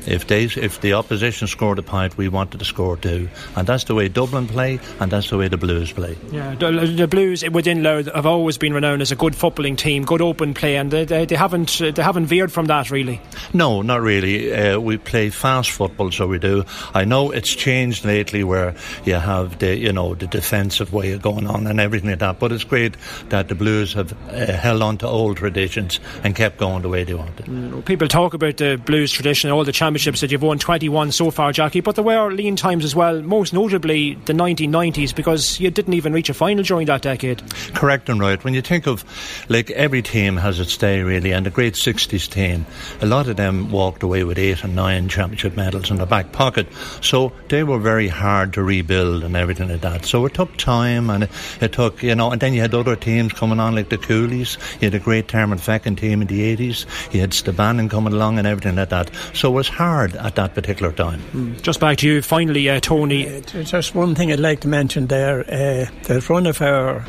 If 0.09 0.27
they, 0.27 0.43
if 0.43 0.81
the 0.81 0.93
opposition 0.93 1.47
scored 1.47 1.79
a 1.79 1.83
point, 1.83 2.17
we 2.17 2.27
wanted 2.29 2.59
to 2.59 2.65
score 2.65 2.97
two, 2.97 3.29
and 3.55 3.67
that's 3.67 3.83
the 3.83 3.95
way 3.95 4.07
Dublin 4.09 4.47
play, 4.47 4.79
and 4.99 5.11
that's 5.11 5.29
the 5.29 5.37
way 5.37 5.47
the 5.47 5.57
Blues 5.57 5.91
play. 5.91 6.17
Yeah, 6.31 6.55
the, 6.55 6.71
the 6.71 7.07
Blues 7.07 7.47
within 7.49 7.83
Louth 7.83 8.07
have 8.13 8.25
always 8.25 8.57
been 8.57 8.73
renowned 8.73 9.01
as 9.01 9.11
a 9.11 9.15
good 9.15 9.33
footballing 9.33 9.77
team, 9.77 10.03
good 10.03 10.21
open 10.21 10.53
play, 10.53 10.77
and 10.77 10.89
they, 10.91 11.05
they, 11.05 11.25
they 11.25 11.35
haven't 11.35 11.77
they 11.79 12.01
haven't 12.01 12.25
veered 12.25 12.51
from 12.51 12.65
that 12.65 12.89
really. 12.91 13.21
No, 13.53 13.81
not 13.81 14.01
really. 14.01 14.51
Uh, 14.53 14.79
we 14.79 14.97
play 14.97 15.29
fast 15.29 15.71
football, 15.71 16.11
so 16.11 16.27
we 16.27 16.39
do. 16.39 16.65
I 16.93 17.05
know 17.05 17.31
it's 17.31 17.53
changed 17.53 18.05
lately, 18.05 18.43
where 18.43 18.75
you 19.05 19.15
have 19.15 19.59
the 19.59 19.77
you 19.77 19.93
know 19.93 20.15
the 20.15 20.27
defensive 20.27 20.91
way 20.91 21.11
of 21.11 21.21
going 21.21 21.47
on 21.47 21.67
and 21.67 21.79
everything 21.79 22.09
like 22.09 22.19
that. 22.19 22.39
But 22.39 22.51
it's 22.51 22.63
great 22.63 22.95
that 23.29 23.47
the 23.47 23.55
Blues 23.55 23.93
have 23.93 24.13
uh, 24.29 24.53
held 24.53 24.81
on 24.81 24.97
to 24.99 25.07
old 25.07 25.37
traditions 25.37 25.99
and 26.23 26.35
kept 26.35 26.57
going 26.57 26.81
the 26.81 26.89
way 26.89 27.03
they 27.03 27.13
wanted. 27.13 27.45
Mm, 27.45 27.85
people 27.85 28.07
talk 28.07 28.33
about 28.33 28.57
the 28.57 28.81
Blues 28.83 29.11
tradition, 29.11 29.51
all 29.51 29.63
the 29.63 29.71
championships 29.99 30.21
that 30.21 30.31
you've 30.31 30.41
won, 30.41 30.57
21 30.57 31.11
so 31.11 31.29
far, 31.29 31.51
Jackie, 31.51 31.81
but 31.81 31.95
there 31.95 32.03
were 32.03 32.31
lean 32.31 32.55
times 32.55 32.85
as 32.85 32.95
well, 32.95 33.21
most 33.21 33.51
notably 33.53 34.15
the 34.25 34.33
1990s, 34.33 35.13
because 35.13 35.59
you 35.59 35.69
didn't 35.69 35.93
even 35.93 36.13
reach 36.13 36.29
a 36.29 36.33
final 36.33 36.63
during 36.63 36.87
that 36.87 37.01
decade. 37.01 37.41
Correct 37.73 38.07
and 38.07 38.19
right. 38.19 38.41
When 38.41 38.53
you 38.53 38.61
think 38.61 38.87
of, 38.87 39.03
like, 39.49 39.69
every 39.71 40.01
team 40.01 40.37
has 40.37 40.59
its 40.59 40.77
day, 40.77 41.01
really, 41.01 41.33
and 41.33 41.45
the 41.45 41.49
great 41.49 41.73
60s 41.73 42.29
team, 42.29 42.65
a 43.01 43.05
lot 43.05 43.27
of 43.27 43.35
them 43.35 43.71
walked 43.71 44.01
away 44.01 44.23
with 44.23 44.39
eight 44.39 44.63
and 44.63 44.73
nine 44.73 45.09
championship 45.09 45.57
medals 45.57 45.91
in 45.91 45.97
their 45.97 46.05
back 46.05 46.31
pocket, 46.31 46.67
so 47.01 47.33
they 47.49 47.63
were 47.63 47.79
very 47.79 48.07
hard 48.07 48.53
to 48.53 48.63
rebuild 48.63 49.23
and 49.23 49.35
everything 49.35 49.67
like 49.67 49.81
that. 49.81 50.05
So 50.05 50.25
it 50.25 50.33
took 50.33 50.55
time, 50.55 51.09
and 51.09 51.23
it, 51.25 51.29
it 51.59 51.73
took, 51.73 52.01
you 52.01 52.15
know, 52.15 52.31
and 52.31 52.39
then 52.39 52.53
you 52.53 52.61
had 52.61 52.73
other 52.73 52.95
teams 52.95 53.33
coming 53.33 53.59
on, 53.59 53.75
like 53.75 53.89
the 53.89 53.97
Coolies, 53.97 54.57
you 54.79 54.87
had 54.87 54.95
a 54.95 54.99
great 54.99 55.27
Termonfeckin 55.27 55.97
team 55.97 56.21
in 56.21 56.27
the 56.27 56.55
80s, 56.55 56.85
you 57.13 57.19
had 57.19 57.31
Stabannon 57.31 57.89
coming 57.89 58.13
along 58.13 58.37
and 58.37 58.47
everything 58.47 58.77
like 58.77 58.89
that. 58.89 59.11
So 59.33 59.51
it 59.51 59.55
was 59.55 59.67
hard 59.79 60.13
at 60.17 60.35
that 60.35 60.53
particular 60.53 60.91
time. 60.91 61.21
Mm. 61.31 61.61
Just 61.61 61.79
back 61.79 61.99
to 61.99 62.07
you 62.07 62.21
finally, 62.21 62.69
uh, 62.69 62.81
Tony. 62.81 63.25
Uh, 63.25 63.39
just 63.63 63.95
one 63.95 64.13
thing 64.13 64.29
I'd 64.29 64.39
like 64.39 64.59
to 64.61 64.67
mention 64.67 65.07
there. 65.07 65.39
Uh, 65.39 65.85
there's 66.03 66.27
one 66.27 66.47
of 66.47 66.61
our 66.61 67.05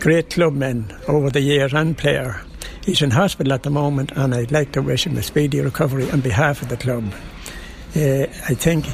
great 0.00 0.28
clubmen 0.28 0.94
over 1.08 1.30
the 1.30 1.40
years 1.40 1.72
and 1.72 1.96
player. 1.96 2.42
He's 2.84 3.00
in 3.00 3.10
hospital 3.10 3.54
at 3.54 3.62
the 3.62 3.70
moment, 3.70 4.12
and 4.16 4.34
I'd 4.34 4.52
like 4.52 4.72
to 4.72 4.82
wish 4.82 5.06
him 5.06 5.16
a 5.16 5.22
speedy 5.22 5.62
recovery 5.62 6.10
on 6.10 6.20
behalf 6.20 6.60
of 6.60 6.68
the 6.68 6.76
club. 6.76 7.04
Uh, 7.96 8.26
I 8.46 8.54
think 8.54 8.84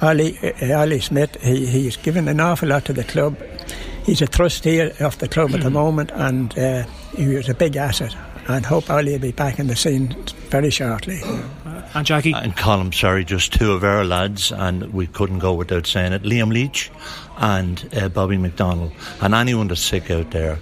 Ali, 0.00 0.38
uh, 0.42 0.72
Ali 0.74 1.00
Smith, 1.00 1.36
he, 1.42 1.66
he's 1.66 1.98
given 1.98 2.26
an 2.26 2.40
awful 2.40 2.70
lot 2.70 2.86
to 2.86 2.94
the 2.94 3.04
club. 3.04 3.36
He's 4.06 4.22
a 4.22 4.26
trustee 4.26 4.80
of 4.80 5.18
the 5.18 5.28
club 5.28 5.54
at 5.54 5.60
the 5.60 5.70
moment, 5.70 6.10
and 6.14 6.58
uh, 6.58 6.86
he 7.16 7.26
was 7.36 7.50
a 7.50 7.54
big 7.54 7.76
asset. 7.76 8.16
And 8.48 8.64
hope 8.64 8.88
Ali 8.88 9.12
will 9.12 9.18
be 9.20 9.32
back 9.32 9.58
in 9.58 9.66
the 9.66 9.76
scene 9.76 10.16
very 10.48 10.70
shortly. 10.70 11.20
And 11.94 12.06
Jackie? 12.06 12.32
And 12.32 12.56
Colm, 12.56 12.94
sorry, 12.94 13.24
just 13.24 13.52
two 13.52 13.72
of 13.72 13.84
our 13.84 14.04
lads, 14.04 14.52
and 14.52 14.92
we 14.92 15.06
couldn't 15.06 15.38
go 15.40 15.54
without 15.54 15.86
saying 15.86 16.12
it. 16.12 16.22
Liam 16.22 16.52
Leach 16.52 16.90
and 17.38 17.88
uh, 17.96 18.08
Bobby 18.08 18.38
McDonald. 18.38 18.92
And 19.20 19.34
anyone 19.34 19.68
that's 19.68 19.80
sick 19.80 20.10
out 20.10 20.30
there, 20.30 20.58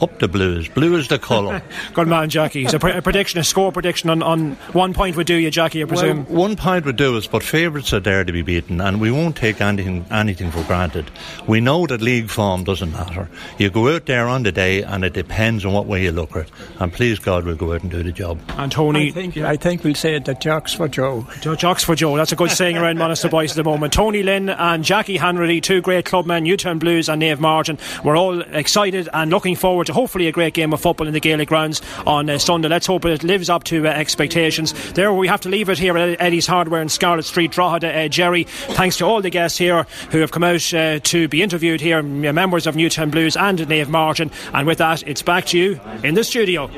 up 0.00 0.18
the 0.18 0.28
Blues. 0.28 0.68
Blue 0.68 0.96
is 0.96 1.08
the 1.08 1.18
colour. 1.18 1.62
Good 1.94 2.08
man, 2.08 2.30
Jackie. 2.30 2.66
So 2.66 2.76
a 2.76 3.02
prediction, 3.02 3.40
a 3.40 3.44
score 3.44 3.72
prediction 3.72 4.10
on, 4.10 4.22
on 4.22 4.52
one 4.72 4.94
point 4.94 5.16
would 5.16 5.26
do 5.26 5.34
you, 5.34 5.50
Jackie, 5.50 5.82
I 5.82 5.86
presume? 5.86 6.26
Well, 6.26 6.36
one 6.36 6.56
point 6.56 6.84
would 6.84 6.96
do 6.96 7.16
us, 7.16 7.26
but 7.26 7.42
favourites 7.42 7.92
are 7.92 8.00
there 8.00 8.24
to 8.24 8.32
be 8.32 8.42
beaten, 8.42 8.80
and 8.80 9.00
we 9.00 9.10
won't 9.10 9.36
take 9.36 9.60
anything, 9.60 10.04
anything 10.10 10.50
for 10.50 10.62
granted. 10.64 11.10
We 11.46 11.60
know 11.60 11.86
that 11.86 12.00
league 12.00 12.30
form 12.30 12.64
doesn't 12.64 12.92
matter. 12.92 13.28
You 13.58 13.70
go 13.70 13.94
out 13.94 14.06
there 14.06 14.26
on 14.26 14.42
the 14.42 14.52
day, 14.52 14.82
and 14.82 15.04
it 15.04 15.12
depends 15.12 15.64
on 15.64 15.72
what 15.72 15.86
way 15.86 16.02
you 16.02 16.12
look 16.12 16.36
at 16.36 16.46
it. 16.46 16.52
And 16.80 16.92
please 16.92 17.18
God, 17.18 17.44
we'll 17.44 17.56
go 17.56 17.72
out 17.74 17.82
and 17.82 17.90
do 17.90 18.02
the 18.02 18.12
job. 18.12 18.40
And 18.50 18.70
Tony? 18.70 19.08
I 19.08 19.12
think, 19.12 19.36
I 19.36 19.56
think 19.56 19.84
we'll 19.84 19.94
say 19.94 20.14
it 20.14 20.24
that 20.26 20.40
jocks 20.40 20.72
for 20.74 20.88
Joe. 20.88 21.26
Jocks 21.40 21.84
for 21.84 21.94
Joe. 21.94 22.16
That's 22.16 22.32
a 22.32 22.36
good 22.36 22.50
saying 22.50 22.76
around 22.76 22.96
Monasterboice 22.98 23.50
at 23.50 23.56
the 23.56 23.64
moment. 23.64 23.92
Tony 23.92 24.22
Lynn 24.22 24.48
and 24.48 24.84
Jackie 24.84 25.18
Hanratty, 25.18 25.62
two 25.62 25.80
great 25.80 26.04
clubmen, 26.04 26.44
Newtown 26.44 26.78
Blues 26.78 27.08
and 27.08 27.22
Naomh 27.22 27.38
Máirtín. 27.38 28.04
We're 28.04 28.16
all 28.16 28.40
excited 28.40 29.08
and 29.12 29.30
looking 29.30 29.56
forward 29.56 29.83
hopefully 29.88 30.28
a 30.28 30.32
great 30.32 30.54
game 30.54 30.72
of 30.72 30.80
football 30.80 31.06
in 31.06 31.12
the 31.12 31.20
Gaelic 31.20 31.48
grounds 31.48 31.82
on 32.06 32.28
uh, 32.30 32.38
Sunday. 32.38 32.68
Let's 32.68 32.86
hope 32.86 33.04
it 33.04 33.22
lives 33.22 33.48
up 33.48 33.64
to 33.64 33.86
uh, 33.86 33.90
expectations. 33.90 34.72
There 34.92 35.12
we 35.12 35.28
have 35.28 35.40
to 35.42 35.48
leave 35.48 35.68
it 35.68 35.78
here 35.78 35.96
at 35.96 36.20
Eddie's 36.20 36.46
Hardware 36.46 36.82
in 36.82 36.88
Scarlet 36.88 37.24
Street, 37.24 37.50
Drogheda. 37.50 38.04
Uh, 38.04 38.08
Jerry, 38.08 38.44
thanks 38.44 38.96
to 38.98 39.04
all 39.04 39.20
the 39.20 39.30
guests 39.30 39.58
here 39.58 39.86
who 40.10 40.18
have 40.18 40.30
come 40.30 40.44
out 40.44 40.74
uh, 40.74 40.98
to 41.00 41.28
be 41.28 41.42
interviewed 41.42 41.80
here, 41.80 42.02
members 42.02 42.66
of 42.66 42.76
Newtown 42.76 43.10
Blues 43.10 43.36
and 43.36 43.58
Naomh 43.58 43.88
Martin. 43.88 44.30
And 44.52 44.66
with 44.66 44.78
that, 44.78 45.02
it's 45.06 45.22
back 45.22 45.46
to 45.46 45.58
you 45.58 45.80
in 46.02 46.14
the 46.14 46.24
studio. 46.24 46.70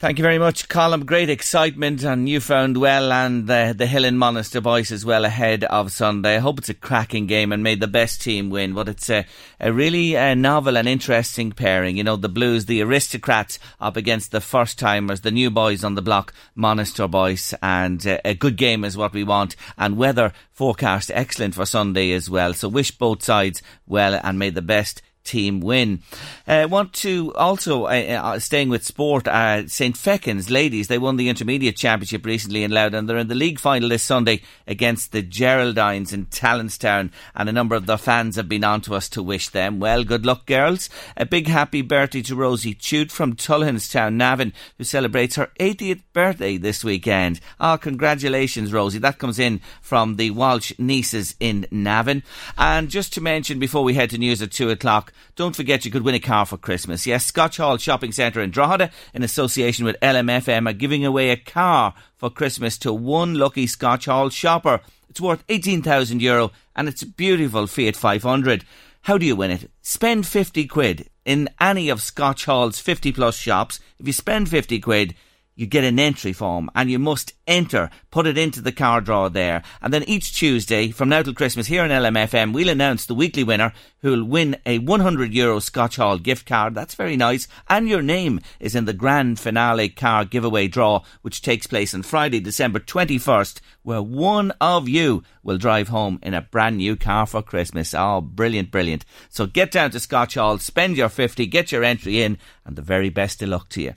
Thank 0.00 0.18
you 0.18 0.22
very 0.22 0.38
much, 0.38 0.70
Colm. 0.70 1.04
Great 1.04 1.28
excitement 1.28 2.02
and 2.04 2.24
Newfoundwell 2.24 3.12
and 3.12 3.46
the, 3.46 3.74
the 3.76 3.84
Hill 3.84 4.06
and 4.06 4.16
Monasterboice 4.16 4.90
as 4.92 5.04
well 5.04 5.26
ahead 5.26 5.62
of 5.64 5.92
Sunday. 5.92 6.36
I 6.36 6.38
hope 6.38 6.58
it's 6.58 6.70
a 6.70 6.74
cracking 6.74 7.26
game 7.26 7.52
and 7.52 7.62
made 7.62 7.80
the 7.80 7.86
best 7.86 8.22
team 8.22 8.48
win. 8.48 8.72
But 8.72 8.88
it's 8.88 9.10
a, 9.10 9.26
a 9.60 9.70
really 9.74 10.16
uh, 10.16 10.32
novel 10.32 10.78
and 10.78 10.88
interesting 10.88 11.52
pairing. 11.52 11.98
You 11.98 12.04
know, 12.04 12.16
the 12.16 12.30
Blues, 12.30 12.64
the 12.64 12.80
aristocrats 12.80 13.58
up 13.78 13.98
against 13.98 14.32
the 14.32 14.40
first 14.40 14.78
timers, 14.78 15.20
the 15.20 15.30
new 15.30 15.50
boys 15.50 15.84
on 15.84 15.96
the 15.96 16.00
block, 16.00 16.32
Monasterboice. 16.56 17.52
And 17.60 18.06
uh, 18.06 18.20
a 18.24 18.32
good 18.32 18.56
game 18.56 18.84
is 18.86 18.96
what 18.96 19.12
we 19.12 19.22
want. 19.22 19.54
And 19.76 19.98
weather 19.98 20.32
forecast 20.50 21.10
excellent 21.12 21.54
for 21.54 21.66
Sunday 21.66 22.12
as 22.12 22.30
well. 22.30 22.54
So 22.54 22.70
wish 22.70 22.90
both 22.90 23.22
sides 23.22 23.60
well 23.86 24.18
and 24.24 24.38
made 24.38 24.54
the 24.54 24.62
best 24.62 25.02
team 25.24 25.60
win. 25.60 26.02
I 26.46 26.62
uh, 26.62 26.68
want 26.68 26.92
to 26.94 27.32
also, 27.34 27.84
uh, 27.84 27.88
uh, 27.88 28.38
staying 28.38 28.68
with 28.68 28.84
sport, 28.84 29.28
uh, 29.28 29.66
St. 29.68 29.94
Feckin's 29.94 30.50
ladies, 30.50 30.88
they 30.88 30.98
won 30.98 31.16
the 31.16 31.28
intermediate 31.28 31.76
championship 31.76 32.26
recently 32.26 32.64
in 32.64 32.70
Loudon. 32.70 33.06
they're 33.06 33.16
in 33.18 33.28
the 33.28 33.34
league 33.34 33.60
final 33.60 33.88
this 33.88 34.02
Sunday 34.02 34.42
against 34.66 35.12
the 35.12 35.22
Geraldines 35.22 36.12
in 36.12 36.26
Tallanstown 36.26 37.10
and 37.34 37.48
a 37.48 37.52
number 37.52 37.74
of 37.74 37.86
their 37.86 37.98
fans 37.98 38.36
have 38.36 38.48
been 38.48 38.64
on 38.64 38.80
to 38.82 38.94
us 38.94 39.08
to 39.10 39.22
wish 39.22 39.48
them 39.48 39.78
well. 39.78 40.04
Good 40.04 40.26
luck, 40.26 40.46
girls. 40.46 40.90
A 41.16 41.26
big 41.26 41.46
happy 41.46 41.82
birthday 41.82 42.22
to 42.22 42.36
Rosie 42.36 42.76
Chute 42.78 43.12
from 43.12 43.36
Tullinstown, 43.36 44.14
Navan, 44.14 44.52
who 44.78 44.84
celebrates 44.84 45.36
her 45.36 45.50
80th 45.60 46.02
birthday 46.12 46.56
this 46.56 46.82
weekend. 46.82 47.40
Ah, 47.58 47.76
congratulations, 47.76 48.72
Rosie. 48.72 48.98
That 48.98 49.18
comes 49.18 49.38
in 49.38 49.60
from 49.80 50.16
the 50.16 50.30
Walsh 50.30 50.72
nieces 50.78 51.34
in 51.40 51.66
Navan. 51.70 52.22
And 52.58 52.88
just 52.88 53.12
to 53.14 53.20
mention 53.20 53.58
before 53.58 53.84
we 53.84 53.94
head 53.94 54.10
to 54.10 54.18
news 54.18 54.42
at 54.42 54.50
two 54.50 54.70
o'clock, 54.70 55.09
don't 55.36 55.56
forget 55.56 55.84
you 55.84 55.90
could 55.90 56.04
win 56.04 56.14
a 56.14 56.20
car 56.20 56.46
for 56.46 56.56
Christmas. 56.56 57.06
Yes, 57.06 57.26
Scotch 57.26 57.58
Hall 57.58 57.76
Shopping 57.76 58.12
Centre 58.12 58.40
in 58.40 58.50
Drogheda, 58.50 58.90
in 59.14 59.22
association 59.22 59.84
with 59.84 59.96
LMFM, 60.00 60.68
are 60.68 60.74
giving 60.74 61.04
away 61.04 61.30
a 61.30 61.36
car 61.36 61.94
for 62.16 62.30
Christmas 62.30 62.78
to 62.78 62.92
one 62.92 63.34
lucky 63.34 63.66
Scotch 63.66 64.06
Hall 64.06 64.28
shopper. 64.28 64.80
It's 65.08 65.20
worth 65.20 65.44
18,000 65.48 66.22
euro 66.22 66.52
and 66.76 66.88
it's 66.88 67.02
a 67.02 67.06
beautiful 67.06 67.66
Fiat 67.66 67.96
500. 67.96 68.64
How 69.02 69.18
do 69.18 69.26
you 69.26 69.34
win 69.34 69.50
it? 69.50 69.70
Spend 69.82 70.26
50 70.26 70.66
quid 70.66 71.08
in 71.24 71.48
any 71.60 71.88
of 71.88 72.02
Scotch 72.02 72.44
Hall's 72.44 72.78
50 72.78 73.12
plus 73.12 73.36
shops. 73.36 73.80
If 73.98 74.06
you 74.06 74.12
spend 74.12 74.48
50 74.48 74.78
quid, 74.80 75.14
you 75.56 75.66
get 75.66 75.84
an 75.84 75.98
entry 75.98 76.32
form 76.32 76.70
and 76.74 76.90
you 76.90 76.98
must 76.98 77.32
enter, 77.50 77.90
put 78.10 78.26
it 78.26 78.38
into 78.38 78.62
the 78.62 78.72
card 78.72 79.04
draw 79.04 79.28
there. 79.28 79.62
And 79.82 79.92
then 79.92 80.04
each 80.04 80.34
Tuesday 80.34 80.90
from 80.90 81.10
now 81.10 81.22
till 81.22 81.34
Christmas 81.34 81.66
here 81.66 81.84
in 81.84 81.90
LMFM, 81.90 82.52
we'll 82.52 82.68
announce 82.68 83.04
the 83.04 83.14
weekly 83.14 83.44
winner 83.44 83.72
who'll 84.02 84.24
win 84.24 84.56
a 84.64 84.78
100 84.78 85.34
euro 85.34 85.58
Scotch 85.58 85.96
Hall 85.96 86.16
gift 86.18 86.46
card. 86.46 86.74
That's 86.74 86.94
very 86.94 87.16
nice. 87.16 87.48
And 87.68 87.88
your 87.88 88.02
name 88.02 88.40
is 88.58 88.74
in 88.74 88.86
the 88.86 88.92
grand 88.92 89.38
finale 89.38 89.88
car 89.88 90.24
giveaway 90.24 90.68
draw, 90.68 91.02
which 91.22 91.42
takes 91.42 91.66
place 91.66 91.92
on 91.92 92.02
Friday, 92.02 92.40
December 92.40 92.78
21st, 92.78 93.60
where 93.82 94.02
one 94.02 94.52
of 94.60 94.88
you 94.88 95.22
will 95.42 95.58
drive 95.58 95.88
home 95.88 96.18
in 96.22 96.34
a 96.34 96.42
brand 96.42 96.76
new 96.78 96.96
car 96.96 97.26
for 97.26 97.42
Christmas. 97.42 97.94
Oh, 97.94 98.20
brilliant, 98.20 98.70
brilliant. 98.70 99.04
So 99.28 99.46
get 99.46 99.70
down 99.70 99.90
to 99.90 100.00
Scotch 100.00 100.34
Hall, 100.34 100.58
spend 100.58 100.96
your 100.96 101.08
50, 101.08 101.46
get 101.46 101.72
your 101.72 101.84
entry 101.84 102.22
in, 102.22 102.38
and 102.64 102.76
the 102.76 102.82
very 102.82 103.08
best 103.08 103.42
of 103.42 103.48
luck 103.48 103.68
to 103.70 103.82
you. 103.82 103.94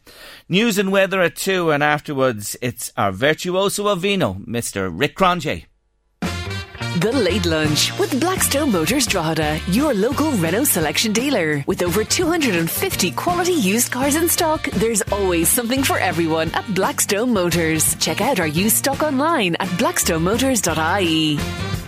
News 0.49 0.77
and 0.77 0.91
weather 0.91 1.21
at 1.21 1.35
2, 1.35 1.71
and 1.71 1.83
afterwards 1.83 2.57
it's 2.61 2.91
our 2.97 3.11
virtuoso 3.43 3.87
of 3.87 3.99
vino, 3.99 4.35
Mr. 4.47 4.89
Rick 4.89 5.15
Cronje. 5.15 5.65
The 6.99 7.11
Late 7.11 7.45
Lunch 7.45 7.97
with 7.99 8.17
Blackstone 8.21 8.71
Motors 8.71 9.05
Drogheda, 9.07 9.59
your 9.67 9.93
local 9.93 10.31
Renault 10.33 10.65
selection 10.65 11.11
dealer. 11.11 11.63
With 11.67 11.81
over 11.81 12.05
250 12.05 13.11
quality 13.11 13.51
used 13.51 13.91
cars 13.91 14.15
in 14.15 14.29
stock, 14.29 14.63
there's 14.75 15.01
always 15.11 15.49
something 15.49 15.83
for 15.83 15.97
everyone 15.97 16.51
at 16.51 16.73
Blackstone 16.73 17.33
Motors. 17.33 17.95
Check 17.95 18.21
out 18.21 18.39
our 18.39 18.47
used 18.47 18.77
stock 18.77 19.03
online 19.03 19.55
at 19.55 19.67
blackstonemotors.ie. 19.79 21.82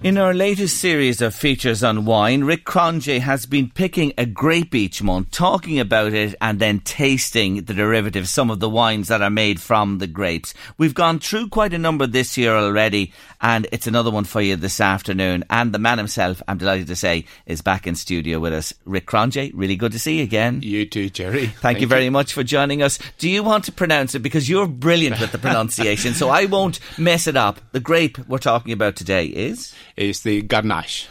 In 0.00 0.16
our 0.16 0.32
latest 0.32 0.78
series 0.78 1.20
of 1.20 1.34
features 1.34 1.82
on 1.82 2.04
wine, 2.04 2.44
Rick 2.44 2.64
Cronje 2.64 3.18
has 3.18 3.46
been 3.46 3.68
picking 3.68 4.12
a 4.16 4.26
grape 4.26 4.72
each 4.72 5.02
month, 5.02 5.32
talking 5.32 5.80
about 5.80 6.12
it 6.12 6.36
and 6.40 6.60
then 6.60 6.78
tasting 6.78 7.64
the 7.64 7.74
derivatives, 7.74 8.30
some 8.30 8.48
of 8.48 8.60
the 8.60 8.68
wines 8.68 9.08
that 9.08 9.22
are 9.22 9.28
made 9.28 9.60
from 9.60 9.98
the 9.98 10.06
grapes. 10.06 10.54
We've 10.78 10.94
gone 10.94 11.18
through 11.18 11.48
quite 11.48 11.74
a 11.74 11.78
number 11.78 12.06
this 12.06 12.38
year 12.38 12.54
already, 12.54 13.12
and 13.40 13.66
it's 13.72 13.88
another 13.88 14.12
one 14.12 14.22
for 14.22 14.40
you 14.40 14.54
this 14.54 14.80
afternoon. 14.80 15.42
And 15.50 15.72
the 15.72 15.80
man 15.80 15.98
himself, 15.98 16.40
I'm 16.46 16.58
delighted 16.58 16.86
to 16.86 16.96
say, 16.96 17.24
is 17.46 17.60
back 17.60 17.88
in 17.88 17.96
studio 17.96 18.38
with 18.38 18.52
us. 18.52 18.72
Rick 18.84 19.08
Cronje, 19.08 19.50
really 19.52 19.76
good 19.76 19.92
to 19.92 19.98
see 19.98 20.18
you 20.18 20.22
again. 20.22 20.60
You 20.62 20.86
too, 20.86 21.10
Jerry. 21.10 21.46
Thank, 21.46 21.56
Thank 21.56 21.80
you 21.80 21.88
very 21.88 22.08
much 22.08 22.34
for 22.34 22.44
joining 22.44 22.82
us. 22.82 23.00
Do 23.18 23.28
you 23.28 23.42
want 23.42 23.64
to 23.64 23.72
pronounce 23.72 24.14
it? 24.14 24.20
Because 24.20 24.48
you're 24.48 24.68
brilliant 24.68 25.18
with 25.18 25.32
the 25.32 25.38
pronunciation, 25.38 26.14
so 26.14 26.28
I 26.28 26.44
won't 26.44 26.78
mess 26.96 27.26
it 27.26 27.36
up. 27.36 27.60
The 27.72 27.80
grape 27.80 28.16
we're 28.28 28.38
talking 28.38 28.72
about 28.72 28.94
today 28.94 29.26
is? 29.26 29.74
Is 29.98 30.22
the 30.22 30.42
Grenache. 30.42 31.08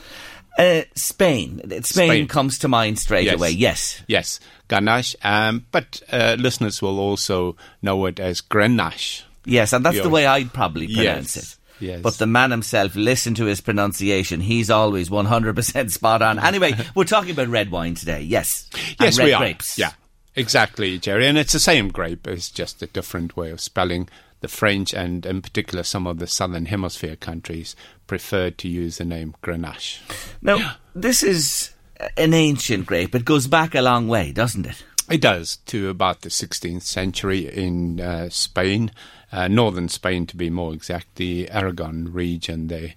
Uh, 0.57 0.81
Spain. 0.95 1.61
Spain. 1.63 1.83
Spain. 1.83 2.27
comes 2.27 2.59
to 2.59 2.67
mind 2.67 2.97
straight 2.97 3.25
yes. 3.25 3.35
away. 3.35 3.51
Yes. 3.51 4.01
Yes, 4.07 4.39
Grenache. 4.67 5.15
Um, 5.21 5.67
but 5.71 6.01
uh, 6.11 6.35
listeners 6.39 6.81
will 6.81 6.99
also 6.99 7.55
know 7.81 8.05
it 8.07 8.19
as 8.19 8.41
Grenache. 8.41 9.23
Yes, 9.45 9.71
and 9.71 9.85
that's 9.85 10.01
the 10.01 10.09
way 10.09 10.25
I'd 10.25 10.51
probably 10.51 10.87
pronounce 10.87 11.35
yes. 11.35 11.53
it. 11.53 11.57
Yes. 11.79 12.01
But 12.01 12.15
the 12.15 12.25
man 12.25 12.51
himself, 12.51 12.95
listen 12.95 13.35
to 13.35 13.45
his 13.45 13.61
pronunciation. 13.61 14.41
He's 14.41 14.69
always 14.69 15.09
100% 15.09 15.91
spot 15.91 16.21
on. 16.21 16.39
Anyway, 16.39 16.73
we're 16.95 17.03
talking 17.03 17.31
about 17.31 17.47
red 17.49 17.71
wine 17.71 17.95
today. 17.95 18.21
Yes. 18.21 18.69
Yes, 18.99 19.19
we 19.19 19.31
are. 19.31 19.39
grapes. 19.39 19.77
Yeah, 19.77 19.91
exactly, 20.35 20.97
Jerry. 20.97 21.27
And 21.27 21.37
it's 21.37 21.53
the 21.53 21.59
same 21.59 21.89
grape. 21.89 22.27
It's 22.27 22.49
just 22.49 22.81
a 22.81 22.87
different 22.87 23.37
way 23.37 23.51
of 23.51 23.61
spelling 23.61 24.09
the 24.41 24.47
French 24.47 24.93
and 24.93 25.25
in 25.25 25.41
particular 25.41 25.83
some 25.83 26.07
of 26.07 26.19
the 26.19 26.27
southern 26.27 26.65
hemisphere 26.65 27.15
countries 27.15 27.75
preferred 28.05 28.57
to 28.59 28.67
use 28.67 28.97
the 28.97 29.05
name 29.05 29.35
Grenache. 29.41 29.99
Now, 30.41 30.75
this 30.93 31.23
is 31.23 31.71
an 32.15 32.33
ancient 32.33 32.85
grape. 32.85 33.15
It 33.15 33.25
goes 33.25 33.47
back 33.47 33.75
a 33.75 33.81
long 33.81 34.07
way, 34.07 34.31
doesn't 34.31 34.65
it? 34.65 34.83
It 35.09 35.21
does, 35.21 35.57
to 35.67 35.89
about 35.89 36.21
the 36.21 36.29
16th 36.29 36.81
century 36.81 37.47
in 37.47 38.01
uh, 38.01 38.29
Spain, 38.29 38.91
uh, 39.31 39.47
northern 39.47 39.87
Spain 39.87 40.25
to 40.27 40.35
be 40.35 40.49
more 40.49 40.73
exact, 40.73 41.15
the 41.15 41.49
Aragon 41.49 42.11
region 42.11 42.67
there. 42.67 42.95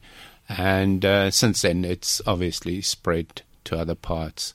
And 0.48 1.04
uh, 1.04 1.30
since 1.30 1.62
then, 1.62 1.84
it's 1.84 2.20
obviously 2.26 2.80
spread 2.80 3.42
to 3.64 3.78
other 3.78 3.94
parts 3.94 4.52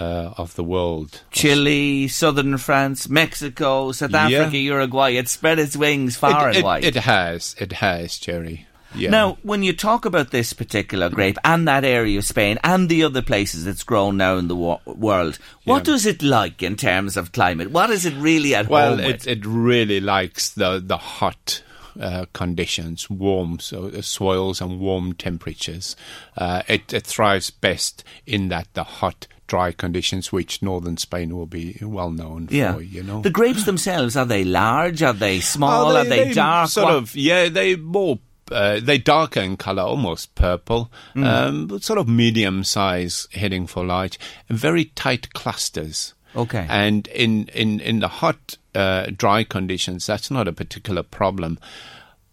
uh, 0.00 0.34
of 0.36 0.54
the 0.54 0.64
world. 0.64 1.22
Chile, 1.30 2.08
southern 2.08 2.56
France, 2.58 3.08
Mexico, 3.08 3.92
South 3.92 4.14
Africa, 4.14 4.56
yeah. 4.56 4.72
Uruguay. 4.72 5.10
It 5.10 5.28
spread 5.28 5.58
its 5.58 5.76
wings 5.76 6.16
far 6.16 6.50
it, 6.50 6.56
and 6.56 6.64
wide. 6.64 6.84
It 6.84 6.96
has, 6.96 7.54
it 7.58 7.72
has, 7.74 8.18
Jerry. 8.18 8.66
Yeah. 8.94 9.10
Now, 9.10 9.38
when 9.42 9.62
you 9.62 9.72
talk 9.72 10.04
about 10.04 10.30
this 10.30 10.52
particular 10.52 11.10
grape 11.10 11.36
and 11.44 11.66
that 11.66 11.84
area 11.84 12.18
of 12.18 12.24
Spain 12.24 12.58
and 12.62 12.88
the 12.88 13.02
other 13.02 13.22
places 13.22 13.66
it's 13.66 13.82
grown 13.82 14.16
now 14.16 14.36
in 14.36 14.46
the 14.46 14.54
wo- 14.54 14.80
world, 14.86 15.38
what 15.64 15.78
yeah. 15.78 15.92
does 15.92 16.06
it 16.06 16.22
like 16.22 16.62
in 16.62 16.76
terms 16.76 17.16
of 17.16 17.32
climate? 17.32 17.72
What 17.72 17.90
is 17.90 18.06
it 18.06 18.14
really 18.14 18.54
at 18.54 18.68
well, 18.68 18.90
home 18.90 18.98
Well, 18.98 19.10
it, 19.10 19.26
it 19.26 19.44
really 19.44 20.00
likes 20.00 20.50
the, 20.50 20.80
the 20.84 20.96
hot 20.96 21.62
uh, 21.98 22.26
conditions, 22.32 23.10
warm 23.10 23.58
so, 23.58 23.86
uh, 23.86 24.00
soils 24.02 24.60
and 24.60 24.78
warm 24.78 25.12
temperatures. 25.12 25.96
Uh, 26.36 26.62
it, 26.68 26.92
it, 26.92 27.06
thrives 27.06 27.50
best 27.50 28.04
in 28.26 28.48
that 28.48 28.68
the 28.74 28.84
hot 28.84 29.26
dry 29.46 29.72
conditions, 29.72 30.32
which 30.32 30.62
northern 30.62 30.96
Spain 30.96 31.36
will 31.36 31.46
be 31.46 31.78
well 31.82 32.10
known 32.10 32.48
yeah. 32.50 32.74
for. 32.74 32.82
You 32.82 33.02
know, 33.02 33.22
the 33.22 33.30
grapes 33.30 33.64
themselves 33.64 34.16
are 34.16 34.26
they 34.26 34.44
large? 34.44 35.02
Are 35.02 35.12
they 35.12 35.40
small? 35.40 35.90
Oh, 35.90 35.92
they, 35.92 36.00
are 36.00 36.04
they, 36.04 36.24
they 36.24 36.34
dark? 36.34 36.70
Sort 36.70 36.86
what? 36.86 36.94
of. 36.94 37.16
Yeah, 37.16 37.48
they 37.48 37.76
more 37.76 38.18
uh, 38.50 38.80
they 38.80 38.98
darker 38.98 39.40
in 39.40 39.56
color, 39.56 39.82
almost 39.82 40.34
purple, 40.34 40.90
mm. 41.14 41.24
um, 41.24 41.80
sort 41.80 41.98
of 41.98 42.08
medium 42.08 42.64
size, 42.64 43.28
heading 43.32 43.66
for 43.66 43.84
large, 43.84 44.18
very 44.48 44.86
tight 44.86 45.32
clusters. 45.32 46.14
Okay. 46.36 46.66
And 46.68 47.06
in, 47.08 47.48
in, 47.48 47.80
in 47.80 48.00
the 48.00 48.08
hot, 48.08 48.56
uh, 48.74 49.06
dry 49.16 49.44
conditions, 49.44 50.06
that's 50.06 50.30
not 50.30 50.48
a 50.48 50.52
particular 50.52 51.02
problem. 51.02 51.58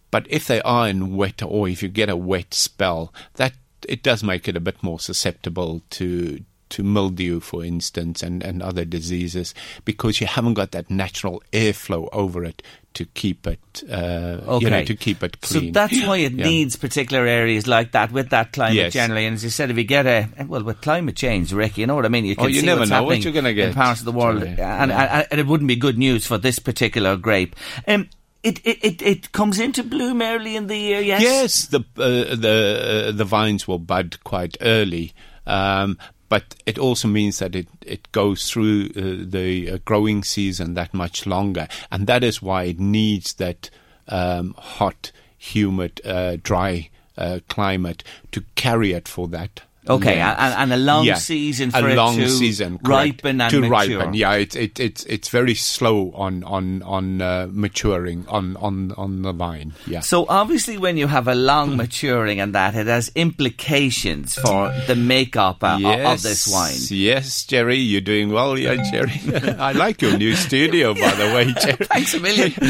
But 0.09 0.25
if 0.29 0.47
they 0.47 0.61
are 0.63 0.89
in 0.89 1.15
wet, 1.15 1.41
or 1.43 1.69
if 1.69 1.81
you 1.81 1.89
get 1.89 2.09
a 2.09 2.17
wet 2.17 2.53
spell, 2.53 3.13
that 3.35 3.53
it 3.87 4.03
does 4.03 4.23
make 4.23 4.47
it 4.47 4.57
a 4.57 4.61
bit 4.61 4.81
more 4.83 4.99
susceptible 4.99 5.81
to 5.91 6.43
to 6.71 6.83
mildew, 6.83 7.39
for 7.39 7.63
instance, 7.63 8.23
and, 8.23 8.43
and 8.43 8.61
other 8.61 8.85
diseases, 8.85 9.53
because 9.85 10.19
you 10.19 10.27
haven't 10.27 10.55
got 10.55 10.71
that 10.71 10.89
natural 10.89 11.41
airflow 11.53 12.09
over 12.11 12.43
it 12.43 12.61
to 12.93 13.05
keep 13.05 13.47
it, 13.47 13.83
uh, 13.89 14.41
okay. 14.47 14.65
you 14.65 14.69
know, 14.69 14.83
to 14.83 14.95
keep 14.95 15.23
it 15.23 15.39
clean. 15.41 15.73
So 15.73 15.79
that's 15.79 16.05
why 16.05 16.17
it 16.17 16.33
yeah. 16.33 16.45
needs 16.45 16.75
particular 16.75 17.25
areas 17.25 17.67
like 17.67 17.93
that 17.93 18.11
with 18.11 18.29
that 18.31 18.51
climate 18.51 18.75
yes. 18.75 18.93
generally. 18.93 19.25
And 19.25 19.35
as 19.35 19.43
you 19.43 19.49
said, 19.49 19.71
if 19.71 19.77
you 19.77 19.83
get 19.83 20.05
a 20.05 20.27
well 20.45 20.63
with 20.63 20.81
climate 20.81 21.15
change, 21.15 21.53
Ricky, 21.53 21.81
you 21.81 21.87
know 21.87 21.95
what 21.95 22.05
I 22.05 22.09
mean. 22.09 22.25
You 22.25 22.35
can 22.35 22.45
oh, 22.45 22.47
you 22.47 22.61
see 22.61 22.65
never 22.65 22.85
know 22.85 23.03
what 23.03 23.23
you're 23.23 23.33
going 23.33 23.45
to 23.45 23.53
get 23.53 23.69
in 23.69 23.75
parts 23.75 24.01
of 24.01 24.05
the 24.05 24.11
world, 24.11 24.43
and, 24.43 24.57
yeah. 24.57 25.25
and, 25.31 25.39
it 25.39 25.47
wouldn't 25.47 25.67
be 25.67 25.75
good 25.75 25.97
news 25.97 26.25
for 26.25 26.37
this 26.37 26.59
particular 26.59 27.15
grape. 27.15 27.55
Um, 27.87 28.09
it, 28.43 28.59
it, 28.65 28.83
it, 28.83 29.01
it 29.01 29.31
comes 29.31 29.59
into 29.59 29.83
bloom 29.83 30.21
early 30.21 30.55
in 30.55 30.67
the 30.67 30.77
year, 30.77 30.99
yes. 30.99 31.21
Yes, 31.21 31.65
the 31.67 31.79
uh, 31.97 32.35
the 32.35 33.07
uh, 33.07 33.11
the 33.11 33.25
vines 33.25 33.67
will 33.67 33.79
bud 33.79 34.17
quite 34.23 34.57
early, 34.61 35.13
um, 35.45 35.97
but 36.31 36.55
it 36.65 36.79
also 36.79 37.09
means 37.09 37.39
that 37.39 37.57
it, 37.57 37.67
it 37.85 38.09
goes 38.13 38.49
through 38.49 38.85
uh, 38.95 39.25
the 39.29 39.69
uh, 39.69 39.77
growing 39.83 40.23
season 40.23 40.75
that 40.75 40.93
much 40.93 41.25
longer. 41.25 41.67
And 41.91 42.07
that 42.07 42.23
is 42.23 42.41
why 42.41 42.63
it 42.63 42.79
needs 42.79 43.33
that 43.33 43.69
um, 44.07 44.55
hot, 44.57 45.11
humid, 45.37 45.99
uh, 46.05 46.37
dry 46.41 46.89
uh, 47.17 47.39
climate 47.49 48.05
to 48.31 48.45
carry 48.55 48.93
it 48.93 49.09
for 49.09 49.27
that 49.27 49.63
Okay, 49.89 50.19
and, 50.19 50.37
and, 50.37 50.73
a 50.73 50.77
long 50.77 51.05
yeah, 51.05 51.15
season 51.15 51.71
for 51.71 51.79
a 51.79 51.95
long 51.95 52.15
to 52.15 52.29
season, 52.29 52.79
ripen 52.83 53.41
and 53.41 53.49
to 53.49 53.61
mature. 53.61 53.97
ripen. 53.97 54.13
Yeah, 54.13 54.33
it's 54.33 54.55
it, 54.55 54.79
it's 54.79 55.03
it's 55.05 55.29
very 55.29 55.55
slow 55.55 56.11
on 56.11 56.43
on 56.43 56.83
on 56.83 57.19
uh, 57.19 57.47
maturing 57.49 58.27
on 58.27 58.55
on 58.57 58.91
on 58.91 59.23
the 59.23 59.33
vine. 59.33 59.73
Yeah. 59.87 60.01
So 60.01 60.27
obviously, 60.29 60.77
when 60.77 60.97
you 60.97 61.07
have 61.07 61.27
a 61.27 61.33
long 61.33 61.77
maturing 61.77 62.39
and 62.39 62.53
that, 62.53 62.75
it 62.75 62.85
has 62.85 63.11
implications 63.15 64.35
for 64.35 64.71
the 64.85 64.95
makeup 64.95 65.63
uh, 65.63 65.77
yes, 65.79 66.13
of 66.13 66.21
this 66.29 66.47
wine. 66.47 66.77
Yes, 66.89 67.43
Jerry, 67.45 67.77
you're 67.77 68.01
doing 68.01 68.29
well, 68.29 68.59
yeah, 68.59 68.75
Jerry. 68.91 69.19
I 69.57 69.71
like 69.71 70.03
your 70.03 70.15
new 70.15 70.35
studio, 70.35 70.93
by 70.93 71.11
the 71.15 71.33
way, 71.33 71.53
Jerry. 71.59 71.85
Thanks 71.87 72.13
a 72.13 72.19
million. 72.19 72.53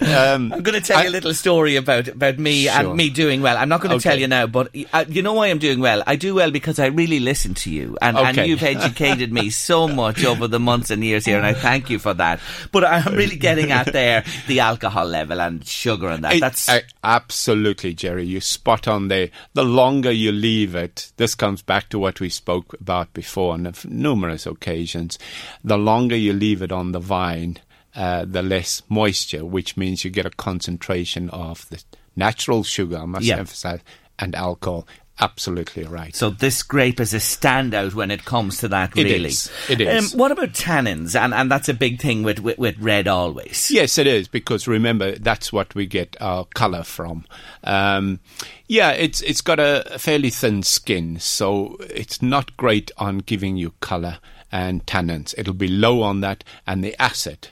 Um, 0.00 0.52
I'm 0.52 0.62
going 0.62 0.78
to 0.78 0.80
tell 0.80 0.98
I, 0.98 1.04
you 1.04 1.10
a 1.10 1.12
little 1.12 1.32
story 1.34 1.76
about 1.76 2.08
about 2.08 2.38
me 2.38 2.64
sure. 2.64 2.72
and 2.72 2.96
me 2.96 3.10
doing 3.10 3.42
well. 3.42 3.56
I'm 3.56 3.68
not 3.68 3.80
going 3.80 3.90
to 3.90 3.96
okay. 3.96 4.10
tell 4.10 4.18
you 4.18 4.26
now, 4.26 4.46
but 4.46 4.74
uh, 4.92 5.04
you 5.08 5.22
know 5.22 5.34
why 5.34 5.48
I'm 5.48 5.58
doing 5.58 5.78
well. 5.78 6.02
I 6.06 6.16
do 6.16 6.29
well 6.32 6.50
because 6.50 6.78
I 6.78 6.86
really 6.86 7.20
listen 7.20 7.54
to 7.54 7.70
you, 7.70 7.96
and, 8.00 8.16
okay. 8.16 8.26
and 8.26 8.48
you've 8.48 8.62
educated 8.62 9.32
me 9.32 9.50
so 9.50 9.88
much 10.02 10.24
over 10.24 10.46
the 10.48 10.60
months 10.60 10.90
and 10.90 11.02
years 11.04 11.24
here, 11.24 11.36
and 11.36 11.46
I 11.46 11.54
thank 11.54 11.90
you 11.90 11.98
for 11.98 12.14
that. 12.14 12.40
But 12.72 12.84
I'm 12.84 13.14
really 13.14 13.36
getting 13.36 13.72
at 13.72 13.92
there 13.92 14.24
the 14.46 14.60
alcohol 14.60 15.06
level 15.06 15.40
and 15.40 15.66
sugar 15.66 16.08
and 16.08 16.24
that. 16.24 16.34
It, 16.34 16.40
That's 16.40 16.68
uh, 16.68 16.80
absolutely, 17.04 17.94
Jerry. 17.94 18.26
You 18.26 18.40
spot 18.40 18.88
on 18.88 19.08
there. 19.08 19.30
The 19.54 19.64
longer 19.64 20.10
you 20.10 20.32
leave 20.32 20.74
it, 20.74 21.12
this 21.16 21.34
comes 21.34 21.62
back 21.62 21.88
to 21.90 21.98
what 21.98 22.20
we 22.20 22.28
spoke 22.28 22.74
about 22.80 23.12
before 23.12 23.54
on 23.54 23.72
numerous 23.84 24.46
occasions. 24.46 25.18
The 25.64 25.78
longer 25.78 26.16
you 26.16 26.32
leave 26.32 26.62
it 26.62 26.72
on 26.72 26.92
the 26.92 27.00
vine 27.00 27.58
uh, 27.94 28.24
the 28.24 28.42
less 28.42 28.82
moisture, 28.88 29.44
which 29.44 29.76
means 29.76 30.04
you 30.04 30.10
get 30.10 30.26
a 30.26 30.30
concentration 30.30 31.28
of 31.30 31.68
the 31.70 31.82
natural 32.16 32.62
sugar, 32.62 32.98
I 32.98 33.04
must 33.04 33.28
emphasize, 33.28 33.80
and 34.18 34.34
alcohol. 34.34 34.86
Absolutely 35.20 35.84
right. 35.84 36.14
So 36.14 36.30
this 36.30 36.62
grape 36.62 36.98
is 37.00 37.12
a 37.12 37.18
standout 37.18 37.94
when 37.94 38.10
it 38.10 38.24
comes 38.24 38.58
to 38.58 38.68
that, 38.68 38.94
really. 38.94 39.14
It 39.14 39.24
is. 39.26 39.50
It 39.68 39.80
is. 39.80 40.14
Um, 40.14 40.18
what 40.18 40.32
about 40.32 40.52
tannins? 40.52 41.18
And, 41.18 41.34
and 41.34 41.50
that's 41.50 41.68
a 41.68 41.74
big 41.74 42.00
thing 42.00 42.22
with, 42.22 42.40
with, 42.40 42.58
with, 42.58 42.78
red 42.78 43.06
always. 43.06 43.70
Yes, 43.70 43.98
it 43.98 44.06
is, 44.06 44.28
because 44.28 44.66
remember, 44.66 45.12
that's 45.12 45.52
what 45.52 45.74
we 45.74 45.86
get 45.86 46.16
our 46.20 46.46
colour 46.54 46.82
from. 46.82 47.26
Um, 47.64 48.20
yeah, 48.66 48.92
it's 48.92 49.20
it's 49.22 49.40
got 49.40 49.58
a 49.58 49.98
fairly 49.98 50.30
thin 50.30 50.62
skin, 50.62 51.18
so 51.18 51.76
it's 51.80 52.22
not 52.22 52.56
great 52.56 52.90
on 52.96 53.18
giving 53.18 53.56
you 53.56 53.72
colour 53.80 54.18
and 54.50 54.86
tannins. 54.86 55.34
It'll 55.36 55.54
be 55.54 55.68
low 55.68 56.02
on 56.02 56.20
that, 56.20 56.44
and 56.66 56.82
the 56.82 57.00
acid 57.00 57.48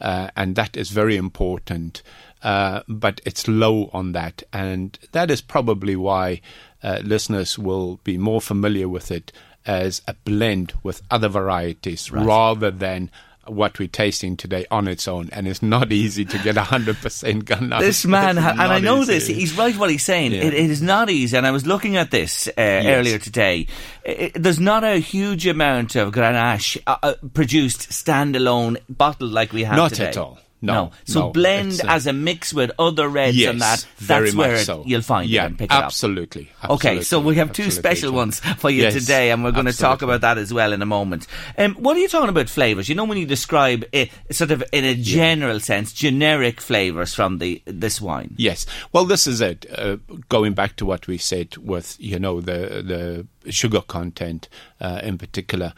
uh, 0.00 0.30
and 0.36 0.56
that 0.56 0.76
is 0.76 0.90
very 0.90 1.16
important. 1.16 2.02
Uh, 2.40 2.82
but 2.86 3.20
it's 3.24 3.48
low 3.48 3.90
on 3.92 4.12
that, 4.12 4.44
and 4.52 4.96
that 5.10 5.28
is 5.28 5.40
probably 5.40 5.96
why 5.96 6.40
uh, 6.82 7.00
listeners 7.02 7.58
will 7.58 8.00
be 8.04 8.18
more 8.18 8.40
familiar 8.40 8.88
with 8.88 9.10
it 9.10 9.32
as 9.66 10.00
a 10.08 10.14
blend 10.14 10.72
with 10.82 11.02
other 11.10 11.28
varieties 11.28 12.10
right. 12.10 12.24
rather 12.24 12.70
than 12.70 13.10
what 13.48 13.78
we're 13.78 13.88
tasting 13.88 14.36
today 14.36 14.66
on 14.70 14.88
its 14.88 15.08
own, 15.08 15.28
and 15.32 15.48
it's 15.48 15.62
not 15.62 15.92
easy 15.92 16.24
to 16.24 16.38
get 16.38 16.56
100% 16.56 17.44
gun 17.44 17.70
This 17.80 18.04
man, 18.06 18.36
ha- 18.36 18.50
and 18.50 18.60
I 18.60 18.78
know 18.78 19.00
easy. 19.00 19.12
this, 19.14 19.26
he's 19.26 19.56
right 19.56 19.76
what 19.76 19.90
he's 19.90 20.04
saying. 20.04 20.32
Yeah. 20.32 20.44
It, 20.44 20.54
it 20.54 20.70
is 20.70 20.82
not 20.82 21.10
easy, 21.10 21.36
and 21.36 21.46
I 21.46 21.50
was 21.50 21.66
looking 21.66 21.96
at 21.96 22.10
this 22.10 22.46
uh, 22.48 22.52
yes. 22.56 22.86
earlier 22.86 23.18
today. 23.18 23.66
It, 24.04 24.34
there's 24.34 24.60
not 24.60 24.84
a 24.84 24.96
huge 24.96 25.46
amount 25.46 25.96
of 25.96 26.12
Grenache 26.12 26.78
uh, 26.86 26.96
uh, 27.02 27.14
produced 27.32 27.90
standalone 27.90 28.78
bottled 28.88 29.32
like 29.32 29.52
we 29.52 29.64
have 29.64 29.76
not 29.76 29.90
today. 29.90 30.08
at 30.08 30.16
all. 30.16 30.38
No. 30.60 30.90
So 31.04 31.20
no. 31.20 31.30
blend 31.30 31.72
It's, 31.72 31.84
uh, 31.84 31.88
as 31.88 32.06
a 32.06 32.12
mix 32.12 32.52
with 32.52 32.70
other 32.78 33.08
reds 33.08 33.36
yes, 33.36 33.50
and 33.50 33.60
that. 33.60 33.86
That's 34.00 34.34
where 34.34 34.58
so. 34.58 34.82
you'll 34.86 35.02
find 35.02 35.28
yeah, 35.28 35.44
it 35.44 35.46
and 35.46 35.58
pick 35.58 35.70
it 35.70 35.74
up. 35.74 35.84
absolutely, 35.84 36.50
Okay, 36.68 37.02
so 37.02 37.20
we 37.20 37.36
have 37.36 37.52
two 37.52 37.70
special 37.70 38.12
ones 38.12 38.40
for 38.40 38.70
you 38.70 38.82
Yes, 38.82 38.94
today, 38.94 39.30
and 39.30 39.44
we're 39.44 39.52
going 39.52 39.66
to 39.66 39.76
talk 39.76 40.02
about 40.02 40.20
that 40.22 40.38
as 40.38 40.52
well 40.52 40.72
in 40.72 40.82
a 40.82 40.86
moment. 40.86 41.26
Um, 41.56 41.74
what 41.74 41.96
are 41.96 42.00
you 42.00 42.08
talking 42.08 42.28
about 42.28 42.48
flavours? 42.48 42.88
You 42.88 42.94
know, 42.94 43.04
when 43.04 43.18
you 43.18 43.26
describe 43.26 43.84
it, 43.92 44.10
sort 44.30 44.50
of 44.50 44.62
in 44.72 44.84
a 44.84 44.94
general 44.94 45.60
sense, 45.60 45.92
generic 45.92 46.60
flavours 46.60 47.14
from 47.14 47.38
the 47.38 47.62
this 47.64 48.00
wine. 48.00 48.34
Yes. 48.36 48.66
Well, 48.92 49.04
this 49.04 49.26
is 49.26 49.40
it. 49.40 49.66
Uh, 49.76 49.96
going 50.28 50.54
back 50.54 50.76
to 50.76 50.86
what 50.86 51.06
we 51.06 51.18
said 51.18 51.56
with, 51.56 51.96
you 52.00 52.18
know, 52.18 52.40
the 52.40 53.26
the 53.44 53.52
sugar 53.52 53.80
content 53.80 54.48
uh, 54.80 55.00
in 55.02 55.18
particular, 55.18 55.72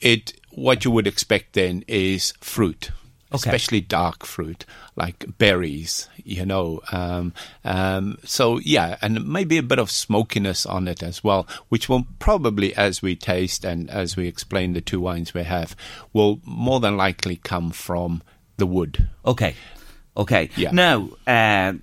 it 0.00 0.34
what 0.50 0.84
you 0.84 0.90
would 0.90 1.06
expect 1.06 1.52
then 1.52 1.84
is 1.86 2.32
fruit. 2.40 2.90
Okay. 3.34 3.50
Especially 3.50 3.80
dark 3.80 4.24
fruit 4.24 4.64
like 4.94 5.26
berries, 5.38 6.08
you 6.22 6.46
know. 6.46 6.80
Um, 6.92 7.34
um, 7.64 8.18
so 8.24 8.58
yeah, 8.60 8.96
and 9.02 9.26
maybe 9.26 9.58
a 9.58 9.64
bit 9.64 9.80
of 9.80 9.90
smokiness 9.90 10.64
on 10.64 10.86
it 10.86 11.02
as 11.02 11.24
well, 11.24 11.46
which 11.68 11.88
will 11.88 12.06
probably, 12.20 12.74
as 12.76 13.02
we 13.02 13.16
taste 13.16 13.64
and 13.64 13.90
as 13.90 14.16
we 14.16 14.28
explain 14.28 14.74
the 14.74 14.80
two 14.80 15.00
wines 15.00 15.34
we 15.34 15.42
have, 15.42 15.74
will 16.12 16.40
more 16.44 16.78
than 16.78 16.96
likely 16.96 17.36
come 17.36 17.72
from 17.72 18.22
the 18.58 18.66
wood. 18.66 19.08
Okay. 19.24 19.54
Okay. 20.16 20.48
Yeah. 20.56 20.70
Now, 20.70 21.10
uh, 21.26 21.74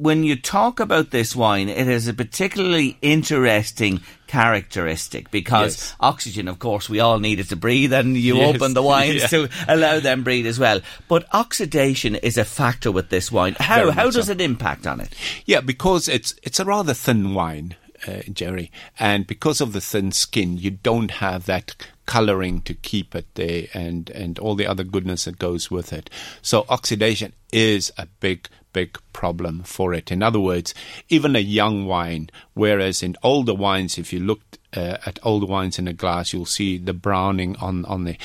when 0.00 0.24
you 0.24 0.34
talk 0.36 0.80
about 0.80 1.10
this 1.10 1.36
wine, 1.36 1.68
it 1.68 1.86
has 1.86 2.08
a 2.08 2.14
particularly 2.14 2.96
interesting 3.02 4.00
characteristic 4.26 5.30
because 5.30 5.76
Yes. 5.76 5.94
oxygen, 6.00 6.48
of 6.48 6.58
course, 6.58 6.88
we 6.88 7.00
all 7.00 7.18
need 7.18 7.40
it 7.40 7.48
to 7.50 7.56
breathe, 7.56 7.92
and 7.92 8.16
you 8.16 8.36
Yes. 8.38 8.54
open 8.54 8.74
the 8.74 8.82
wines 8.82 9.16
Yeah. 9.22 9.26
to 9.28 9.48
allow 9.68 10.00
them 10.00 10.22
breathe 10.22 10.46
as 10.46 10.58
well. 10.58 10.80
But 11.08 11.26
oxidation 11.32 12.14
is 12.16 12.38
a 12.38 12.44
factor 12.44 12.90
with 12.90 13.10
this 13.10 13.30
wine. 13.30 13.56
How 13.60 13.76
Very 13.80 13.92
how 13.92 14.10
does 14.10 14.26
so. 14.26 14.32
it 14.32 14.40
impact 14.40 14.86
on 14.86 15.00
it? 15.00 15.12
Yeah, 15.46 15.60
because 15.60 16.08
it's 16.08 16.34
it's 16.42 16.60
a 16.60 16.64
rather 16.64 16.94
thin 16.94 17.34
wine, 17.34 17.76
uh, 18.08 18.22
Jerry, 18.32 18.70
and 18.98 19.26
because 19.26 19.60
of 19.60 19.72
the 19.72 19.80
thin 19.80 20.12
skin, 20.12 20.56
you 20.56 20.70
don't 20.70 21.10
have 21.12 21.44
that 21.46 21.74
coloring 22.06 22.60
to 22.62 22.74
keep 22.74 23.14
it 23.14 23.26
there, 23.34 23.66
and 23.74 24.08
and 24.10 24.38
all 24.38 24.54
the 24.56 24.66
other 24.66 24.84
goodness 24.84 25.24
that 25.24 25.38
goes 25.38 25.70
with 25.70 25.92
it. 25.92 26.08
So 26.42 26.64
oxidation 26.68 27.32
is 27.52 27.92
a 27.98 28.06
big 28.20 28.48
big 28.72 28.98
problem 29.12 29.62
for 29.62 29.92
it. 29.94 30.10
In 30.10 30.22
other 30.22 30.40
words, 30.40 30.74
even 31.08 31.36
a 31.36 31.40
young 31.40 31.86
wine, 31.86 32.30
whereas 32.54 33.02
in 33.02 33.16
older 33.22 33.54
wines, 33.54 33.98
if 33.98 34.12
you 34.12 34.20
looked 34.20 34.58
uh, 34.76 34.98
at 35.06 35.18
older 35.22 35.46
wines 35.46 35.78
in 35.78 35.88
a 35.88 35.92
glass, 35.92 36.32
you'll 36.32 36.46
see 36.46 36.78
the 36.78 36.94
browning 36.94 37.56
on 37.56 37.84
on 37.86 38.04
the 38.04 38.16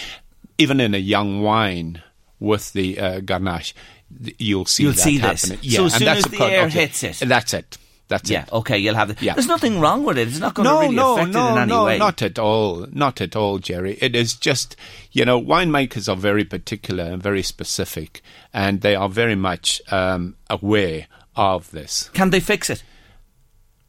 even 0.57 0.79
in 0.79 0.93
a 0.93 0.99
young 0.99 1.41
wine 1.41 2.01
with 2.39 2.73
the 2.73 2.99
uh, 2.99 3.19
Garnacha, 3.21 3.73
you'll 4.37 4.65
see 4.65 4.83
You'll 4.83 4.93
that 4.93 4.99
see 4.99 5.17
this. 5.17 5.45
happening. 5.45 5.69
So 5.69 5.85
as 5.85 5.93
and 5.93 5.99
soon 5.99 6.05
that's 6.05 6.25
as 6.25 6.25
a 6.25 6.29
the 6.29 6.43
air 6.43 6.65
okay. 6.67 6.79
hits 6.87 7.03
it. 7.03 7.27
That's 7.27 7.53
it. 7.53 7.77
That's 8.07 8.29
Yeah, 8.29 8.43
it. 8.43 8.53
okay, 8.53 8.77
you'll 8.77 8.95
have 8.95 9.07
the. 9.17 9.25
Yeah. 9.25 9.33
There's 9.33 9.47
nothing 9.47 9.79
wrong 9.79 10.03
with 10.03 10.17
it. 10.17 10.27
It's 10.27 10.39
not 10.39 10.53
going 10.53 10.65
No, 10.65 10.75
to 10.75 10.79
really 10.83 10.95
no, 10.95 11.13
affect 11.13 11.31
no, 11.33 11.47
it 11.47 11.51
in 11.53 11.57
any 11.57 11.69
no, 11.71 11.85
way. 11.85 11.97
not 11.97 12.21
at 12.21 12.37
all. 12.37 12.85
Not 12.91 13.19
at 13.19 13.35
all, 13.35 13.57
Jerry. 13.57 13.97
It 13.99 14.15
is 14.15 14.35
just, 14.35 14.75
you 15.11 15.25
know, 15.25 15.41
winemakers 15.41 16.07
are 16.07 16.15
very 16.15 16.43
particular 16.43 17.03
and 17.05 17.21
very 17.23 17.41
specific, 17.41 18.21
and 18.53 18.81
they 18.81 18.93
are 18.95 19.09
very 19.09 19.35
much 19.35 19.81
um, 19.91 20.35
aware 20.51 21.07
of 21.35 21.71
this. 21.71 22.09
Can 22.13 22.29
they 22.29 22.39
fix 22.39 22.69
it? 22.69 22.83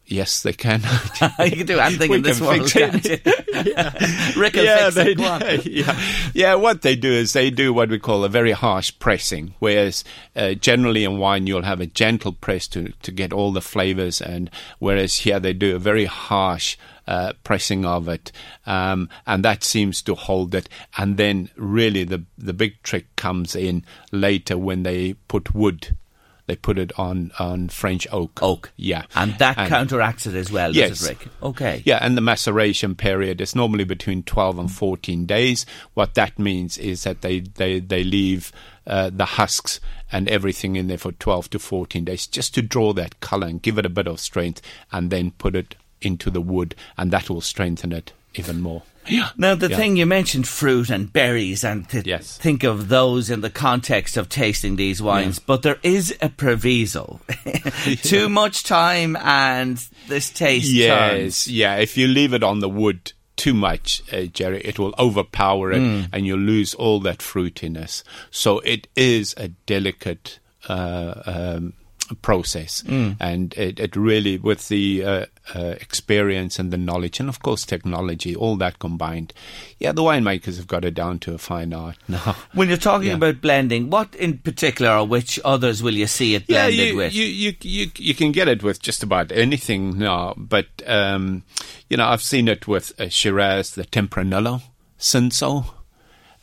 Yes, 0.08 0.42
they 0.42 0.52
can. 0.52 0.82
you 1.40 1.50
can 1.50 1.66
do 1.66 1.80
anything 1.80 2.10
We 2.10 2.16
in 2.18 2.22
this 2.22 2.40
world, 2.40 2.70
can't? 2.70 3.04
Rick 4.36 4.54
yeah, 4.54 4.88
they 4.90 5.12
it. 5.12 5.18
Go 5.18 5.24
on. 5.24 5.40
do. 5.40 5.62
yeah, 5.64 6.00
yeah. 6.32 6.54
What 6.54 6.82
they 6.82 6.94
do 6.94 7.10
is 7.10 7.32
they 7.32 7.50
do 7.50 7.74
what 7.74 7.88
we 7.88 7.98
call 7.98 8.22
a 8.22 8.28
very 8.28 8.52
harsh 8.52 8.92
pressing, 9.00 9.54
whereas 9.58 10.04
uh, 10.36 10.54
generally 10.54 11.02
in 11.02 11.18
wine 11.18 11.48
you'll 11.48 11.62
have 11.62 11.80
a 11.80 11.86
gentle 11.86 12.32
press 12.32 12.68
to 12.68 12.92
to 13.02 13.10
get 13.10 13.32
all 13.32 13.52
the 13.52 13.60
flavors, 13.60 14.20
and 14.20 14.48
whereas 14.78 15.18
here 15.18 15.40
they 15.40 15.52
do 15.52 15.74
a 15.74 15.80
very 15.80 16.04
harsh. 16.04 16.76
Uh, 17.08 17.32
pressing 17.44 17.84
of 17.84 18.08
it, 18.08 18.32
um, 18.66 19.08
and 19.28 19.44
that 19.44 19.62
seems 19.62 20.02
to 20.02 20.16
hold 20.16 20.52
it. 20.56 20.68
And 20.98 21.16
then, 21.16 21.50
really, 21.54 22.02
the 22.02 22.24
the 22.36 22.52
big 22.52 22.82
trick 22.82 23.14
comes 23.14 23.54
in 23.54 23.84
later 24.10 24.58
when 24.58 24.82
they 24.82 25.12
put 25.28 25.54
wood. 25.54 25.96
They 26.46 26.56
put 26.56 26.78
it 26.78 26.92
on 26.98 27.32
on 27.38 27.68
French 27.68 28.06
oak. 28.12 28.40
Oak. 28.42 28.70
yeah, 28.76 29.04
And 29.14 29.36
that 29.38 29.56
counteracts 29.56 30.26
it 30.26 30.34
as 30.34 30.50
well, 30.50 30.74
Yes. 30.74 31.04
it? 31.04 31.18
Okay. 31.42 31.82
Yeah, 31.84 31.98
and 32.00 32.16
the 32.16 32.20
maceration 32.20 32.94
period 32.94 33.40
is 33.40 33.54
normally 33.54 33.84
between 33.84 34.22
12 34.22 34.58
and 34.58 34.70
14 34.70 35.26
days. 35.26 35.66
What 35.94 36.14
that 36.14 36.38
means 36.38 36.78
is 36.78 37.02
that 37.02 37.20
they, 37.22 37.40
they, 37.40 37.80
they 37.80 38.04
leave 38.04 38.52
uh, 38.86 39.10
the 39.12 39.24
husks 39.24 39.80
and 40.12 40.28
everything 40.28 40.76
in 40.76 40.86
there 40.86 40.98
for 40.98 41.10
12 41.12 41.50
to 41.50 41.58
14 41.58 42.04
days 42.04 42.26
just 42.28 42.54
to 42.54 42.62
draw 42.62 42.92
that 42.92 43.18
color 43.20 43.48
and 43.48 43.60
give 43.60 43.78
it 43.78 43.86
a 43.86 43.90
bit 43.90 44.06
of 44.06 44.20
strength 44.20 44.62
and 44.92 45.10
then 45.10 45.32
put 45.32 45.56
it 45.56 45.74
into 46.00 46.30
the 46.30 46.40
wood 46.40 46.74
and 46.96 47.10
that 47.10 47.28
will 47.28 47.40
strengthen 47.40 47.90
it 47.90 48.12
even 48.34 48.60
more. 48.60 48.82
Yeah. 49.08 49.30
Now, 49.36 49.54
the 49.54 49.68
Yeah. 49.68 49.76
thing 49.76 49.96
you 49.96 50.06
mentioned 50.06 50.46
fruit 50.48 50.90
and 50.90 51.12
berries, 51.12 51.64
and 51.64 51.88
to 51.90 52.02
Yes. 52.04 52.38
think 52.38 52.64
of 52.64 52.88
those 52.88 53.30
in 53.30 53.40
the 53.40 53.50
context 53.50 54.16
of 54.16 54.28
tasting 54.28 54.76
these 54.76 55.00
wines, 55.02 55.38
but 55.38 55.62
there 55.62 55.78
is 55.82 56.14
a 56.20 56.28
proviso. 56.28 57.20
Too 58.02 58.28
much 58.28 58.64
time 58.64 59.16
and 59.16 59.82
this 60.08 60.30
taste 60.30 60.70
Yes, 60.70 61.10
turns. 61.12 61.48
yeah. 61.48 61.76
If 61.76 61.96
you 61.96 62.06
leave 62.08 62.32
it 62.32 62.42
on 62.42 62.60
the 62.60 62.68
wood 62.68 63.12
too 63.36 63.52
much, 63.54 64.02
uh, 64.12 64.22
Jerry, 64.22 64.62
it 64.64 64.78
will 64.78 64.94
overpower 64.98 65.70
it, 65.72 65.82
Mm. 65.82 66.08
and 66.12 66.26
you'll 66.26 66.38
lose 66.38 66.72
all 66.74 67.00
that 67.00 67.18
fruitiness. 67.18 68.02
So 68.30 68.60
it 68.60 68.88
is 68.96 69.34
a 69.36 69.48
delicate 69.66 70.38
uh, 70.68 71.22
um, 71.26 71.74
process, 72.14 72.82
Mm. 72.86 73.16
and 73.20 73.54
it, 73.54 73.80
it 73.80 73.96
really, 73.96 74.38
with 74.38 74.68
the 74.68 75.04
uh, 75.04 75.26
uh, 75.54 75.74
experience 75.80 76.58
and 76.58 76.72
the 76.72 76.76
knowledge, 76.76 77.18
and 77.20 77.28
of 77.28 77.40
course 77.40 77.64
technology, 77.64 78.34
all 78.36 78.56
that 78.56 78.78
combined, 78.78 79.32
yeah, 79.78 79.92
the 79.92 80.02
winemakers 80.02 80.56
have 80.56 80.66
got 80.66 80.84
it 80.84 80.94
down 80.94 81.18
to 81.20 81.34
a 81.34 81.38
fine 81.38 81.72
art 81.72 81.96
now. 82.08 82.36
When 82.52 82.68
you're 82.68 82.76
talking 82.76 83.08
Yeah. 83.08 83.14
about 83.14 83.40
blending, 83.40 83.90
what 83.90 84.14
in 84.14 84.38
particular 84.38 84.92
or 84.92 85.06
which 85.06 85.40
others 85.44 85.82
will 85.82 85.94
you 85.94 86.06
see 86.06 86.34
it 86.34 86.46
blended 86.46 86.78
yeah, 86.78 86.84
you, 86.84 86.96
with? 86.96 87.14
You, 87.14 87.24
you 87.24 87.54
you 87.62 87.90
you 87.98 88.14
can 88.14 88.32
get 88.32 88.48
it 88.48 88.62
with 88.62 88.80
just 88.80 89.02
about 89.02 89.32
anything 89.32 89.98
now, 89.98 90.34
but 90.36 90.66
um, 90.86 91.42
you 91.90 91.96
know 91.96 92.06
I've 92.06 92.22
seen 92.22 92.48
it 92.48 92.66
with 92.68 92.92
uh, 93.00 93.08
Shiraz, 93.08 93.70
the 93.74 93.84
Tempranillo, 93.84 94.62
Cinsault, 94.98 95.66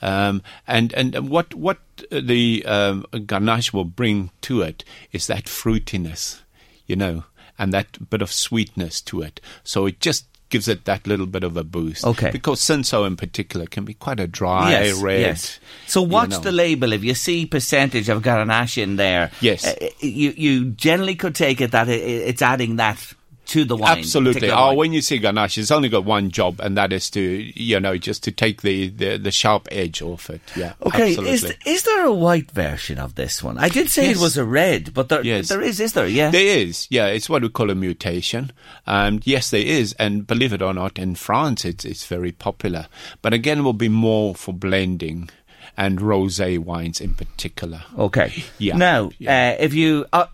um, 0.04 0.44
and 0.68 0.94
and 0.94 1.30
what 1.30 1.54
what 1.56 1.80
the 2.12 2.64
um, 2.66 3.06
Ganache 3.26 3.72
will 3.74 3.86
bring 3.86 4.32
to 4.42 4.62
it 4.62 4.84
is 5.14 5.28
that 5.28 5.46
fruitiness, 5.46 6.42
you 6.86 6.96
know, 6.98 7.24
and 7.58 7.72
that 7.74 8.10
bit 8.10 8.22
of 8.22 8.32
sweetness 8.32 9.00
to 9.04 9.22
it. 9.22 9.40
So 9.64 9.86
it 9.86 10.02
just 10.02 10.26
gives 10.50 10.68
it 10.68 10.86
that 10.86 11.08
little 11.08 11.26
bit 11.26 11.44
of 11.44 11.58
a 11.58 11.64
boost. 11.64 12.06
Okay. 12.06 12.30
because 12.30 12.60
Cinsault 12.60 13.08
in 13.08 13.16
particular 13.16 13.66
can 13.66 13.86
be 13.86 13.96
quite 13.96 14.20
a 14.20 14.28
dry 14.28 14.70
yes, 14.72 15.02
red. 15.02 15.22
yes. 15.22 15.60
So 15.88 16.04
you 16.04 16.10
watch 16.10 16.30
know. 16.32 16.40
the 16.42 16.52
label. 16.52 16.94
If 16.94 17.04
you 17.04 17.16
see 17.16 17.46
percentage 17.48 18.10
of 18.10 18.22
Garnacha 18.22 18.84
in 18.84 18.98
there, 18.98 19.32
Yes. 19.42 19.66
uh, 19.66 19.74
you 20.02 20.34
you 20.36 20.66
generally 20.72 21.16
could 21.16 21.34
take 21.34 21.62
it 21.62 21.72
that 21.72 21.88
it, 21.88 22.02
it's 22.02 22.42
adding 22.42 22.76
that 22.76 23.00
to 23.46 23.66
the 23.66 23.76
wine. 23.76 23.98
Absolutely. 24.00 24.50
Oh, 24.50 24.68
wine. 24.68 24.78
when 24.78 24.94
you 24.94 25.02
see 25.02 25.18
ganache, 25.18 25.58
it's 25.58 25.72
only 25.72 25.90
got 25.90 26.06
one 26.06 26.32
job, 26.32 26.60
and 26.62 26.78
that 26.78 26.94
is 26.94 27.10
to, 27.12 27.20
you 27.22 27.80
know, 27.80 27.98
just 27.98 28.24
to 28.24 28.32
take 28.32 28.62
the, 28.62 28.88
the, 28.90 29.18
the 29.18 29.32
sharp 29.32 29.68
edge 29.72 30.02
off 30.02 30.30
it. 30.30 30.42
Yeah. 30.56 30.74
Okay, 30.86 31.10
Absolutely. 31.10 31.32
is 31.34 31.42
th- 31.42 31.58
is 31.66 31.84
there 31.84 32.06
a 32.06 32.14
white 32.14 32.50
version 32.52 33.00
of 33.00 33.16
this 33.16 33.44
one? 33.44 33.58
I 33.58 33.68
did 33.70 33.90
say 33.90 34.08
Yes. 34.08 34.18
it 34.18 34.22
was 34.22 34.38
a 34.38 34.46
red, 34.46 34.94
but 34.94 35.10
there 35.10 35.24
Yes. 35.26 35.50
there 35.50 35.62
is, 35.62 35.80
is 35.80 35.94
there? 35.94 36.08
Yeah. 36.08 36.32
There 36.32 36.58
is, 36.60 36.88
yeah. 36.90 37.08
It's 37.08 37.30
what 37.30 37.42
we 37.42 37.50
call 37.50 37.70
a 37.70 37.76
mutation. 37.76 38.52
Um, 38.88 39.20
yes, 39.24 39.50
there 39.50 39.62
is, 39.66 39.94
and 40.00 40.26
believe 40.26 40.54
it 40.54 40.62
or 40.62 40.74
not, 40.74 40.98
in 40.98 41.16
France 41.16 41.66
it's 41.66 41.84
it's 41.86 42.06
very 42.06 42.32
popular. 42.32 42.88
But 43.22 43.34
again, 43.34 43.60
it 43.60 43.62
will 43.64 43.74
be 43.74 43.90
more 43.90 44.36
for 44.36 44.54
blending 44.54 45.30
and 45.76 46.00
rosé 46.00 46.60
wines 46.60 47.02
in 47.02 47.14
particular. 47.16 47.82
okay. 47.98 48.44
Yeah. 48.58 48.78
Now, 48.78 49.12
Yeah. 49.18 49.56
Uh, 49.60 49.64
if 49.64 49.74
you 49.74 50.06
uh, 50.14 50.28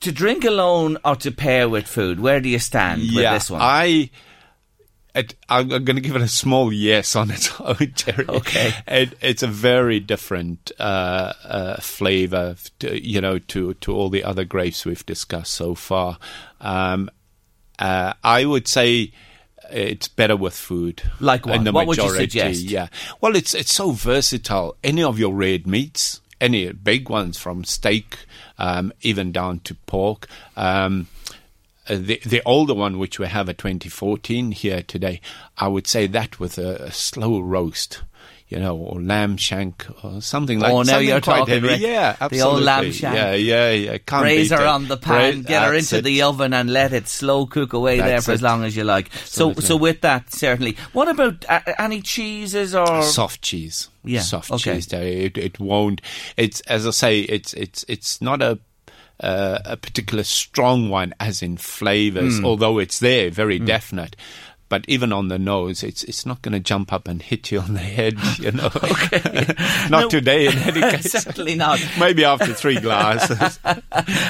to 0.00 0.12
drink 0.12 0.44
alone 0.44 0.98
or 1.04 1.16
to 1.16 1.30
pair 1.30 1.68
with 1.68 1.86
food, 1.86 2.20
where 2.20 2.40
do 2.40 2.48
you 2.48 2.58
stand 2.58 3.00
with 3.00 3.14
this 3.14 3.50
one? 3.50 3.60
I. 3.62 4.10
It, 5.14 5.36
I'm, 5.48 5.70
I'm 5.70 5.84
going 5.84 5.94
to 5.94 6.00
give 6.02 6.16
it 6.16 6.22
a 6.22 6.28
small 6.28 6.72
yes 6.72 7.14
on 7.14 7.30
its 7.30 7.48
own, 7.60 7.92
Jerry. 7.94 8.24
Okay. 8.28 8.72
It, 8.88 9.16
it's 9.20 9.44
a 9.44 9.46
very 9.46 10.00
different 10.00 10.72
uh, 10.76 11.32
uh, 11.44 11.76
flavor, 11.80 12.56
to, 12.80 13.00
you 13.00 13.20
know, 13.20 13.38
to 13.38 13.74
to 13.74 13.94
all 13.94 14.08
the 14.08 14.24
other 14.24 14.44
grapes 14.44 14.84
we've 14.84 15.06
discussed 15.06 15.54
so 15.54 15.76
far. 15.76 16.18
Um, 16.60 17.10
uh, 17.78 18.14
I 18.24 18.44
would 18.44 18.66
say 18.66 19.12
it's 19.70 20.08
better 20.08 20.36
with 20.36 20.54
food. 20.54 21.02
Like 21.20 21.46
what? 21.46 21.56
In 21.56 21.64
the 21.64 21.72
What 21.72 21.86
would 21.86 21.96
you 21.96 22.04
majority, 22.04 22.30
suggest? 22.30 22.62
Yeah. 22.64 22.88
Well, 23.20 23.36
it's 23.36 23.54
it's 23.54 23.72
so 23.72 23.92
versatile. 23.92 24.76
Any 24.82 25.02
of 25.02 25.18
your 25.18 25.32
red 25.32 25.66
meats, 25.66 26.20
any 26.44 26.70
big 26.72 27.08
ones 27.08 27.38
from 27.38 27.64
steak, 27.64 28.18
um, 28.58 28.92
even 29.00 29.32
down 29.32 29.60
to 29.60 29.74
pork. 29.86 30.28
Um, 30.56 31.08
uh, 31.88 31.96
the 31.96 32.20
the 32.24 32.42
older 32.44 32.74
one, 32.74 32.98
which 32.98 33.18
we 33.18 33.26
have 33.26 33.48
at 33.48 33.58
2014 33.58 34.52
here 34.52 34.82
today, 34.82 35.20
I 35.58 35.68
would 35.68 35.86
say 35.86 36.06
that 36.06 36.38
with 36.38 36.58
a, 36.58 36.84
a 36.84 36.92
slow 36.92 37.40
roast. 37.40 38.02
You 38.54 38.60
know, 38.60 38.76
or 38.76 39.00
lamb 39.02 39.36
shank 39.36 39.84
or 40.04 40.20
something 40.22 40.60
like. 40.60 40.72
Oh, 40.72 40.82
now 40.82 40.98
you're 40.98 41.20
talking, 41.20 41.52
heavy. 41.54 41.66
Rick. 41.66 41.80
Yeah, 41.80 42.14
The 42.28 42.42
old 42.42 42.62
lamb 42.62 42.92
shank. 42.92 43.16
Yeah, 43.16 43.34
yeah, 43.34 43.70
yeah. 43.72 43.98
Can't 43.98 44.22
Braise 44.22 44.50
her 44.50 44.64
on 44.64 44.86
the 44.86 44.96
pan, 44.96 45.32
Braise- 45.42 45.46
get 45.46 45.62
her 45.66 45.74
into 45.74 45.98
it. 45.98 46.02
the 46.02 46.22
oven, 46.22 46.54
and 46.54 46.72
let 46.72 46.92
it 46.92 47.08
slow 47.08 47.46
cook 47.46 47.72
away 47.72 47.98
there 47.98 48.08
That's 48.10 48.26
for 48.26 48.32
as 48.32 48.42
long 48.42 48.62
as 48.62 48.76
you 48.76 48.84
like. 48.84 49.10
So, 49.24 49.50
Absolutely. 49.50 49.62
so 49.64 49.76
with 49.76 50.00
that, 50.02 50.32
certainly. 50.32 50.76
What 50.92 51.08
about 51.08 51.44
uh, 51.48 51.60
any 51.78 52.00
cheeses 52.00 52.74
or 52.76 53.02
soft 53.02 53.42
cheese. 53.42 53.88
Yeah, 54.04 54.20
soft 54.20 54.50
okay. 54.52 54.74
cheese. 54.74 54.86
There, 54.86 55.02
it 55.02 55.36
it 55.36 55.58
won't. 55.58 56.00
It's 56.36 56.60
as 56.62 56.86
I 56.86 56.90
say. 56.90 57.20
It's 57.20 57.54
it's 57.54 57.84
it's 57.88 58.22
not 58.22 58.40
a. 58.40 58.58
Uh, 59.20 59.60
a 59.64 59.76
particular 59.76 60.24
strong 60.24 60.88
one, 60.90 61.14
as 61.20 61.40
in 61.40 61.56
flavors, 61.56 62.38
Hmm. 62.40 62.44
although 62.46 62.80
it's 62.80 62.98
there, 62.98 63.30
very 63.30 63.60
definite. 63.60 64.16
But 64.74 64.84
even 64.88 65.12
on 65.12 65.28
the 65.28 65.38
nose, 65.38 65.84
it's 65.84 66.02
it's 66.02 66.26
not 66.26 66.42
going 66.42 66.50
to 66.52 66.58
jump 66.58 66.92
up 66.92 67.06
and 67.06 67.22
hit 67.22 67.52
you 67.52 67.60
on 67.60 67.74
the 67.74 67.78
head, 67.78 68.18
you 68.40 68.50
know. 68.50 68.68
not 69.88 69.90
No. 69.90 70.08
today, 70.08 70.48
in 70.48 70.58
any 70.58 70.80
case. 70.96 71.12
Certainly 71.12 71.54
not. 71.54 71.78
Maybe 71.96 72.24
after 72.24 72.52
three 72.52 72.80
glasses. 72.80 73.60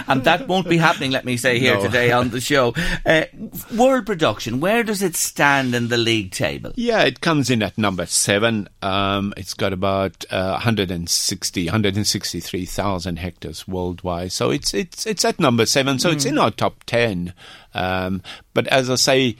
and 0.06 0.22
that 0.24 0.46
won't 0.46 0.68
be 0.68 0.76
happening, 0.76 1.12
let 1.12 1.24
me 1.24 1.38
say 1.38 1.58
here 1.58 1.76
No. 1.76 1.82
today 1.82 2.12
on 2.12 2.28
the 2.28 2.42
show. 2.42 2.74
Uh, 3.06 3.24
world 3.74 4.04
production, 4.04 4.60
where 4.60 4.82
does 4.82 5.00
it 5.00 5.16
stand 5.16 5.74
in 5.74 5.88
the 5.88 5.96
league 5.96 6.32
table? 6.32 6.72
Yeah, 6.76 7.04
it 7.04 7.22
comes 7.22 7.48
in 7.48 7.62
at 7.62 7.78
number 7.78 8.04
seven. 8.04 8.68
Um, 8.82 9.32
it's 9.38 9.54
got 9.54 9.72
about 9.72 10.26
uh, 10.30 10.50
160, 10.60 11.64
163,000 11.64 13.16
hectares 13.18 13.66
worldwide. 13.66 14.32
So 14.32 14.50
it's 14.50 14.74
it's 14.74 15.06
it's 15.06 15.24
at 15.24 15.40
number 15.40 15.64
seven. 15.64 15.98
So 15.98 16.10
it's 16.10 16.26
in 16.26 16.36
our 16.36 16.50
top 16.50 16.84
ten. 16.84 17.32
Um, 17.72 18.20
but 18.52 18.66
as 18.68 18.90
I 18.90 18.96
say, 18.96 19.36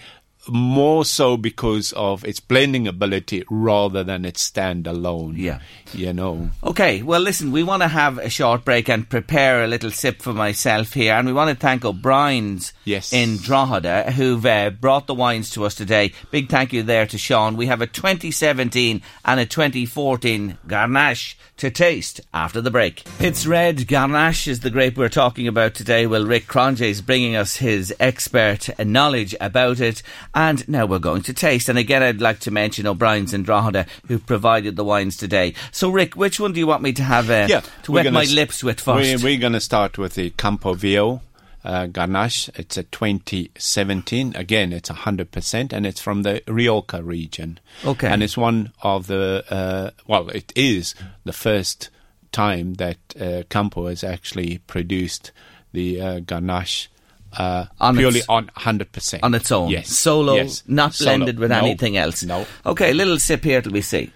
more 0.49 1.05
so 1.05 1.37
because 1.37 1.93
of 1.93 2.25
its 2.25 2.41
blending 2.41 2.87
ability 2.89 3.43
rather 3.51 4.05
than 4.05 4.25
its 4.25 4.49
standalone. 4.51 5.37
Yeah. 5.37 5.61
you 5.93 6.13
know. 6.13 6.51
Okay, 6.63 7.03
well, 7.03 7.21
listen, 7.21 7.53
we 7.53 7.63
want 7.63 7.83
to 7.83 7.89
have 7.89 8.19
a 8.19 8.29
short 8.29 8.65
break 8.65 8.89
and 8.89 9.09
prepare 9.09 9.63
a 9.63 9.67
little 9.67 9.91
sip 9.91 10.21
for 10.21 10.33
myself 10.33 10.93
here. 10.93 11.15
And 11.15 11.27
we 11.27 11.33
want 11.33 11.51
to 11.51 11.57
thank 11.61 11.85
O'Brien's 11.85 12.73
Yes. 12.85 13.13
in 13.13 13.37
Drogheda 13.39 14.13
who've 14.13 14.45
uh, 14.45 14.71
brought 14.71 15.07
the 15.07 15.15
wines 15.15 15.51
to 15.51 15.65
us 15.65 15.75
today. 15.75 16.13
Big 16.31 16.49
thank 16.49 16.73
you 16.73 16.83
there 16.83 17.07
to 17.07 17.17
Sean. 17.19 17.57
We 17.57 17.67
have 17.67 17.81
a 17.81 17.87
2017 17.87 19.03
and 19.25 19.41
a 19.41 19.47
2014 19.47 20.59
Garnacha 20.67 21.35
to 21.57 21.71
taste 21.71 22.21
after 22.33 22.61
the 22.61 22.71
break. 22.71 23.05
It's 23.21 23.47
red. 23.47 23.79
Garnacha 23.79 24.49
is 24.49 24.61
the 24.61 24.71
grape 24.71 24.97
we're 24.97 25.09
talking 25.09 25.47
about 25.47 25.75
today. 25.75 26.07
Well, 26.07 26.25
Rick 26.27 26.47
Cronje 26.47 26.83
is 26.83 27.01
bringing 27.01 27.37
us 27.37 27.57
his 27.57 27.95
expert 28.01 28.69
knowledge 28.79 29.35
about 29.41 29.81
it. 29.81 30.03
And 30.35 30.69
now 30.69 30.87
we're 30.87 30.99
going 30.99 31.23
to 31.23 31.33
taste. 31.33 31.69
And 31.69 31.79
again, 31.79 32.03
I'd 32.03 32.21
like 32.21 32.41
to 32.41 32.51
mention 32.51 32.87
O'Brien's 32.87 33.33
and 33.33 33.45
Drogheda 33.45 33.87
who 34.09 34.19
provided 34.19 34.77
the 34.77 34.85
wines 34.85 35.17
today. 35.17 35.55
So, 35.71 35.91
Rick, 35.91 36.17
which 36.17 36.41
one 36.41 36.53
do 36.53 36.59
you 36.61 36.67
want 36.67 36.83
me 36.83 36.93
to 36.95 37.03
have 37.03 37.31
uh, 37.31 37.47
Yeah, 37.49 37.61
to 37.85 37.93
we're 37.93 38.05
wet 38.05 38.13
my 38.13 38.23
s- 38.23 38.33
lips 38.33 38.65
with 38.65 38.81
first? 38.81 39.23
We, 39.23 39.37
we're 39.37 39.41
going 39.41 39.53
to 39.53 39.61
start 39.61 39.97
with 39.97 40.15
the 40.15 40.31
Campo 40.31 40.75
Viejo 40.75 41.23
uh, 41.65 41.87
Garnacha. 41.87 42.51
It's 42.59 42.77
a 42.77 42.83
2017. 42.85 44.35
Again, 44.37 44.73
it's 44.73 44.91
100%, 44.91 45.73
and 45.73 45.87
it's 45.87 46.01
from 46.01 46.23
the 46.23 46.43
Rioja 46.47 47.03
region. 47.03 47.59
Okay. 47.85 48.07
And 48.09 48.23
it's 48.23 48.37
one 48.37 48.73
of 48.83 49.07
the, 49.07 49.45
uh, 49.51 49.91
well, 50.07 50.29
it 50.29 50.53
is 50.55 50.95
the 51.25 51.33
first 51.33 51.91
time 52.33 52.75
that 52.75 52.99
uh, 53.21 53.43
Campo 53.49 53.87
has 53.89 54.05
actually 54.05 54.59
produced 54.67 55.33
the 55.73 56.01
uh, 56.01 56.21
Garnacha. 56.21 56.89
Uh, 57.37 57.67
On 57.81 57.97
purely 57.97 58.19
its- 58.21 58.29
on 58.29 58.47
100%. 58.57 59.19
on 59.25 59.35
its 59.35 59.51
own. 59.51 59.69
Yes. 59.69 59.89
Solo, 59.89 60.35
Yes. 60.37 60.63
not 60.69 60.95
Solo. 60.95 61.09
blended 61.17 61.39
with 61.41 61.51
No. 61.51 61.59
anything 61.59 61.97
else. 61.97 62.23
No. 62.23 62.47
Okay, 62.65 62.91
a 62.93 62.95
little 62.95 63.19
sip 63.19 63.43
here 63.43 63.61
till 63.61 63.73
we 63.73 63.81
see. 63.81 64.13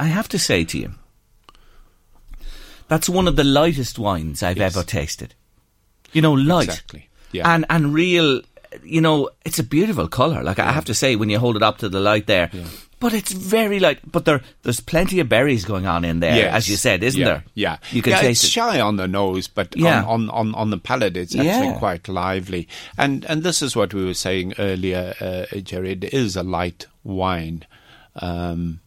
I 0.00 0.06
have 0.06 0.28
to 0.28 0.38
say 0.38 0.64
to 0.64 0.78
you, 0.78 0.94
that's 2.88 3.08
one 3.08 3.28
of 3.28 3.36
the 3.36 3.44
lightest 3.44 3.98
wines 3.98 4.42
I've 4.42 4.56
Yes. 4.58 4.76
ever 4.76 4.84
tasted. 4.84 5.34
You 6.12 6.22
know, 6.22 6.32
light. 6.32 6.68
Exactly. 6.68 7.08
Yeah. 7.32 7.52
And 7.54 7.64
and 7.70 7.92
real 7.94 8.42
you 8.84 9.00
know, 9.00 9.30
it's 9.46 9.58
a 9.58 9.62
beautiful 9.62 10.08
colour. 10.08 10.42
Like 10.42 10.58
I 10.58 10.72
have 10.72 10.84
to 10.86 10.94
say 10.94 11.16
when 11.16 11.30
you 11.30 11.38
hold 11.38 11.56
it 11.56 11.62
up 11.62 11.78
to 11.78 11.88
the 11.88 12.00
light 12.00 12.26
there. 12.26 12.50
But 13.00 13.14
it's 13.14 13.30
very 13.32 13.78
light 13.78 14.00
but 14.10 14.24
there 14.24 14.40
there's 14.62 14.80
plenty 14.80 15.20
of 15.20 15.28
berries 15.28 15.64
going 15.64 15.86
on 15.86 16.04
in 16.04 16.18
there, 16.20 16.34
Yes. 16.36 16.54
as 16.54 16.68
you 16.68 16.76
said, 16.76 17.02
isn't 17.04 17.20
yeah. 17.20 17.26
there? 17.26 17.44
Yeah, 17.54 17.76
You 17.92 18.02
can 18.02 18.10
yeah, 18.10 18.20
taste 18.22 18.42
it's 18.44 18.50
it. 18.50 18.54
shy 18.54 18.80
on 18.80 18.96
the 18.96 19.06
nose, 19.06 19.46
but 19.46 19.76
Yeah. 19.76 20.02
on, 20.02 20.28
on, 20.28 20.30
on, 20.30 20.54
on 20.56 20.70
the 20.70 20.78
palate, 20.78 21.16
it's 21.16 21.34
Yeah. 21.34 21.44
actually 21.44 21.78
quite 21.78 22.08
lively. 22.08 22.66
And 22.98 23.24
and 23.26 23.42
this 23.44 23.62
is 23.62 23.76
what 23.76 23.94
we 23.94 24.04
were 24.04 24.14
saying 24.14 24.54
earlier, 24.58 25.14
uh, 25.20 25.60
Jerry. 25.60 25.92
It 25.92 26.04
is 26.12 26.34
a 26.36 26.42
light 26.42 26.86
wine. 27.04 27.64
Um, 28.16 28.80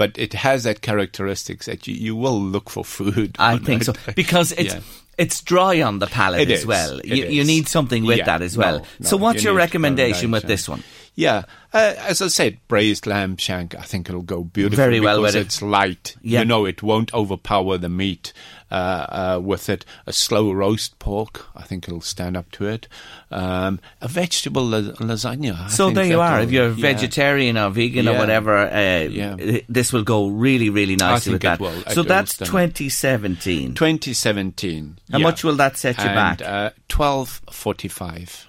but 0.00 0.16
it 0.16 0.32
has 0.32 0.62
that 0.64 0.80
characteristics 0.80 1.66
that 1.66 1.86
you, 1.86 1.94
you 1.94 2.16
will 2.16 2.40
look 2.40 2.70
for 2.70 2.82
food. 2.84 3.36
I 3.38 3.58
think 3.58 3.82
it. 3.82 3.84
so 3.84 3.92
because 4.16 4.52
it's 4.52 4.74
Yeah. 4.74 4.80
it's 5.18 5.42
dry 5.42 5.82
on 5.82 5.98
the 5.98 6.06
palate 6.06 6.40
It 6.48 6.50
as 6.50 6.60
is. 6.60 6.66
well. 6.66 7.00
You, 7.04 7.26
you 7.26 7.44
need 7.44 7.68
something 7.68 8.06
with 8.06 8.18
Yeah. 8.18 8.24
that 8.30 8.40
as 8.40 8.56
well. 8.56 8.78
No, 8.98 9.08
so, 9.10 9.16
what's 9.18 9.42
you 9.44 9.50
your 9.50 9.56
recommendation 9.58 10.30
with 10.30 10.44
this 10.44 10.68
one? 10.68 10.82
Yeah, 11.20 11.44
uh, 11.74 11.94
as 11.98 12.22
I 12.22 12.28
said, 12.28 12.58
braised 12.66 13.06
lamb 13.06 13.36
shank. 13.36 13.74
I 13.74 13.82
think 13.82 14.08
it'll 14.08 14.22
go 14.22 14.42
beautifully 14.42 14.82
Very 14.84 15.00
well 15.00 15.18
because 15.20 15.34
with 15.34 15.42
it. 15.42 15.46
it's 15.46 15.60
light. 15.60 16.16
Yeah. 16.22 16.40
You 16.40 16.44
know, 16.46 16.64
it 16.64 16.82
won't 16.82 17.12
overpower 17.12 17.76
the 17.76 17.90
meat. 17.90 18.32
Uh, 18.72 19.34
uh, 19.34 19.40
with 19.42 19.68
it, 19.68 19.84
a 20.06 20.12
slow 20.12 20.52
roast 20.52 20.96
pork. 21.00 21.44
I 21.56 21.62
think 21.62 21.88
it'll 21.88 22.00
stand 22.00 22.36
up 22.36 22.52
to 22.52 22.66
it. 22.68 22.86
Um, 23.32 23.80
a 24.00 24.06
vegetable 24.06 24.64
la- 24.64 24.92
lasagna. 24.92 25.58
I 25.64 25.68
so 25.68 25.90
there 25.90 26.04
you 26.04 26.20
are. 26.20 26.40
If 26.40 26.52
you're 26.52 26.68
yeah. 26.68 26.74
vegetarian 26.92 27.58
or 27.58 27.70
vegan 27.70 28.06
or 28.06 28.16
whatever, 28.16 28.56
uh, 28.56 29.08
Yeah. 29.10 29.34
this 29.68 29.92
will 29.92 30.04
go 30.04 30.28
really, 30.28 30.70
really 30.70 30.94
nicely 30.94 31.32
with 31.32 31.42
think 31.42 31.54
it 31.54 31.58
that. 31.58 31.60
will. 31.60 31.92
So 31.92 32.04
that's 32.04 32.36
2017. 32.36 33.74
2017. 33.74 34.98
How 35.10 35.18
yeah. 35.18 35.22
much 35.24 35.42
will 35.42 35.56
that 35.56 35.76
set 35.76 35.98
you 35.98 36.04
and, 36.04 36.14
back? 36.38 36.40
Uh, 36.48 36.70
Twelve 36.88 37.42
forty-five. 37.50 38.46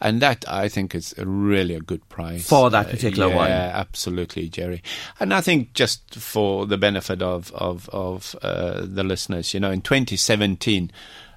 And 0.00 0.22
that 0.22 0.44
I 0.48 0.68
think 0.68 0.94
is 0.94 1.14
a 1.18 1.26
really 1.26 1.74
a 1.74 1.80
good 1.80 2.08
price 2.08 2.48
For 2.48 2.70
that 2.70 2.88
particular 2.88 3.28
one. 3.28 3.48
yeah, 3.48 3.70
absolutely, 3.74 4.48
Jerry. 4.48 4.82
And 5.18 5.34
I 5.34 5.40
think 5.42 5.74
just 5.74 6.14
for 6.14 6.66
the 6.66 6.78
benefit 6.78 7.20
of 7.22 7.52
of 7.52 7.88
of 7.90 8.34
uh, 8.42 8.80
the 8.84 9.04
listeners, 9.04 9.52
you 9.52 9.60
know, 9.60 9.70
in 9.70 9.82
2017 9.82 10.90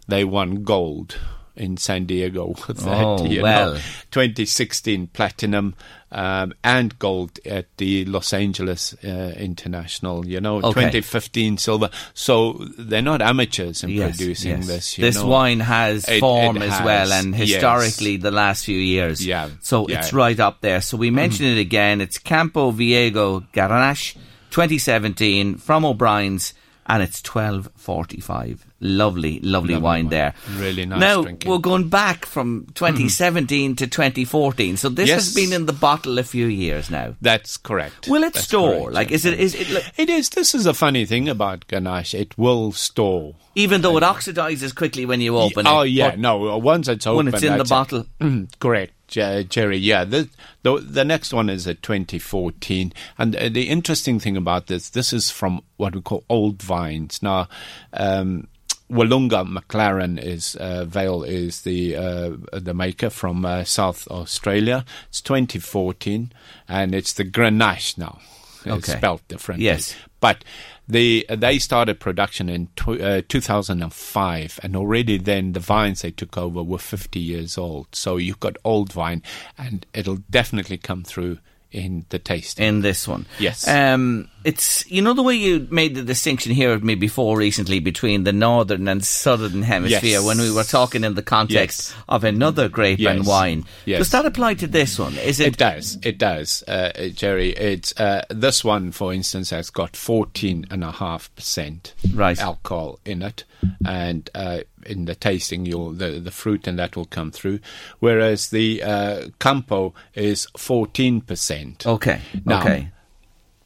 they 0.07 0.23
won 0.23 0.63
gold 0.63 1.17
in 1.55 1.77
San 1.77 2.05
Diego 2.05 2.47
with 2.67 2.77
that. 2.79 3.03
Oh, 3.03 3.27
well. 3.41 3.73
know. 3.73 3.79
2016 4.11 5.07
platinum 5.07 5.75
um, 6.13 6.53
and 6.63 6.97
gold 6.99 7.39
at 7.45 7.65
the 7.77 8.05
Los 8.05 8.31
Angeles 8.33 8.93
uh, 9.03 9.33
International. 9.37 10.25
You 10.25 10.39
know, 10.39 10.57
Okay. 10.57 10.81
2015 10.91 11.57
silver. 11.57 11.89
So 12.13 12.53
they're 12.77 13.01
not 13.01 13.21
amateurs 13.21 13.83
in 13.83 13.89
Yes, 13.89 14.15
producing 14.17 14.57
yes. 14.59 14.67
this. 14.67 14.95
This 14.95 15.15
know. 15.15 15.27
wine 15.27 15.59
has 15.59 16.07
It- 16.07 16.19
form 16.19 16.57
it 16.57 16.63
as 16.63 16.71
has, 16.73 16.85
well, 16.85 17.11
and 17.11 17.35
yes. 17.35 17.49
historically, 17.49 18.17
the 18.17 18.31
last 18.31 18.63
few 18.65 18.77
years. 18.77 19.25
Yeah, 19.25 19.49
So 19.61 19.87
yeah. 19.89 19.99
it's 19.99 20.13
right 20.13 20.39
up 20.39 20.61
there. 20.61 20.81
So 20.81 20.95
we 20.97 21.09
mention 21.09 21.45
it 21.47 21.57
again. 21.59 21.99
It's 22.01 22.17
Campo 22.19 22.71
Viejo 22.71 23.41
Garnacha 23.53 24.15
2017 24.51 25.55
from 25.57 25.83
O'Brien's, 25.83 26.53
and 26.85 27.01
it's 27.01 27.21
12.45. 27.23 28.59
Lovely, 28.83 29.39
lovely, 29.39 29.75
wine, 29.75 29.81
wine. 29.83 30.09
there. 30.09 30.33
Really 30.57 30.85
nice 30.85 30.99
Now 30.99 31.21
drinking. 31.23 31.49
we're 31.49 31.57
going 31.57 31.87
back 31.89 32.25
from 32.25 32.67
2017 32.75 33.77
to 33.77 33.87
2014. 33.87 34.75
So 34.77 34.89
this 34.89 35.09
has 35.09 35.33
been 35.33 35.53
in 35.53 35.65
the 35.67 35.73
bottle 35.73 36.19
a 36.19 36.23
few 36.23 36.47
years 36.47 36.89
now. 36.91 37.15
That's 37.21 37.55
correct. 37.57 38.09
Will 38.09 38.23
it 38.23 38.33
That's 38.33 38.45
store? 38.45 38.73
correct, 38.73 38.93
Like, 38.93 39.11
is 39.11 39.25
it 39.25 39.39
is 39.39 39.55
it 39.55 39.69
like, 39.69 39.85
It 39.97 40.09
is. 40.09 40.29
This 40.29 40.53
is 40.53 40.65
a 40.65 40.73
funny 40.73 41.05
thing 41.05 41.29
about 41.29 41.65
Ganache. 41.67 42.13
It 42.13 42.37
will 42.37 42.73
store. 42.73 43.35
even 43.55 43.81
though 43.81 43.95
it 43.97 44.03
oxidizes 44.03 44.75
quickly 44.75 45.05
when 45.05 45.21
you 45.21 45.37
open 45.37 45.65
it? 45.65 45.69
oh 45.69 45.83
yeah, 45.83 46.09
but 46.11 46.19
no. 46.19 46.57
Once 46.57 46.87
it's 46.89 47.07
open, 47.07 47.25
when 47.27 47.33
it's 47.33 47.43
in 47.43 47.57
the 47.57 47.63
bottle. 47.63 48.05
Mm, 48.19 48.49
correct, 48.59 48.93
Jer- 49.07 49.43
Jerry. 49.43 49.77
Yeah, 49.77 50.03
the, 50.03 50.27
the 50.63 50.77
the 50.79 51.05
next 51.05 51.33
one 51.33 51.49
is 51.49 51.67
a 51.67 51.73
2014, 51.75 52.91
and 53.17 53.35
uh, 53.35 53.47
the 53.49 53.69
interesting 53.69 54.19
thing 54.19 54.35
about 54.35 54.67
this, 54.67 54.89
this 54.89 55.13
is 55.13 55.29
from 55.29 55.61
what 55.77 55.95
we 55.95 56.01
call 56.01 56.23
old 56.29 56.61
vines. 56.61 57.21
Now, 57.21 57.47
um, 57.93 58.47
Willunga 58.93 59.45
McLaren 59.45 60.21
is 60.21 60.55
uh, 60.55 60.85
Vale 60.85 61.23
is 61.23 61.61
the 61.61 61.95
uh, 61.95 62.31
the 62.51 62.73
maker 62.73 63.09
from 63.09 63.45
uh, 63.45 63.63
South 63.63 64.07
Australia. 64.09 64.85
It's 65.09 65.21
2014, 65.21 66.31
and 66.67 66.93
it's 66.93 67.13
the 67.13 67.25
Grenache 67.25 67.97
now. 67.97 68.19
It's 68.65 68.91
spelled 68.91 69.27
differently. 69.27 69.65
Yes. 69.65 69.95
But 70.19 70.43
they 70.87 71.23
they 71.23 71.59
started 71.59 71.99
production 71.99 72.49
in 72.49 72.67
tw- 72.75 73.01
uh, 73.01 73.21
2005, 73.27 74.59
and 74.63 74.75
already 74.75 75.17
then 75.17 75.53
the 75.53 75.59
vines 75.59 76.01
they 76.01 76.11
took 76.11 76.37
over 76.37 76.63
were 76.63 76.77
50 76.77 77.19
years 77.19 77.57
old. 77.57 77.87
So 77.93 78.17
you've 78.17 78.39
got 78.39 78.57
old 78.63 78.93
vine, 78.93 79.21
and 79.57 79.85
it'll 79.93 80.19
definitely 80.29 80.77
come 80.77 81.03
through 81.03 81.39
in 81.73 82.05
the 82.09 82.19
taste 82.19 82.59
in 82.59 82.81
this 82.81 83.07
one. 83.07 83.25
Yes. 83.39 83.67
Um, 83.67 84.29
it's 84.45 84.89
you 84.91 85.01
know 85.01 85.13
the 85.13 85.23
way 85.23 85.35
you 85.35 85.67
made 85.71 85.95
the 85.95 86.03
distinction 86.03 86.51
here 86.51 86.71
with 86.73 86.83
me 86.83 86.95
before 86.95 87.37
recently 87.37 87.79
between 87.79 88.23
the 88.25 88.33
northern 88.33 88.87
and 88.87 89.03
southern 89.03 89.61
hemisphere 89.63 90.19
Yes. 90.19 90.25
when 90.25 90.37
we 90.37 90.51
were 90.51 90.63
talking 90.63 91.03
in 91.03 91.15
the 91.15 91.21
context 91.23 91.91
Yes. 91.95 92.03
of 92.09 92.23
another 92.23 92.69
grape 92.69 92.99
and 92.99 93.25
wine. 93.25 93.65
Yes. 93.85 93.99
Does 93.99 94.09
that 94.11 94.25
apply 94.25 94.55
to 94.55 94.67
this 94.67 94.99
one? 94.99 95.17
Is 95.17 95.39
It 95.39 95.47
it? 95.53 95.57
does. 95.57 95.97
It 96.03 96.17
does, 96.17 96.63
uh, 96.67 97.09
Jerry. 97.15 97.51
It's 97.51 97.97
uh, 97.99 98.23
this 98.29 98.63
one, 98.63 98.91
for 98.91 99.13
instance, 99.13 99.49
has 99.51 99.69
got 99.69 99.95
fourteen 99.95 100.65
and 100.69 100.83
a 100.83 100.91
half 100.91 101.33
percent 101.35 101.93
alcohol 102.39 102.99
in 103.05 103.21
it, 103.21 103.43
and 103.85 104.29
uh, 104.35 104.59
in 104.85 105.05
the 105.05 105.15
tasting, 105.15 105.65
you'll 105.65 105.91
the 105.91 106.19
the 106.19 106.31
fruit 106.31 106.67
and 106.67 106.77
that 106.79 106.95
will 106.95 107.05
come 107.05 107.31
through. 107.31 107.59
Whereas 107.99 108.49
the 108.49 108.83
uh, 108.83 109.27
Campo 109.39 109.93
is 110.13 110.47
fourteen 110.57 111.21
percent. 111.21 111.85
Okay. 111.87 112.21
Now- 112.45 112.61
okay. 112.61 112.89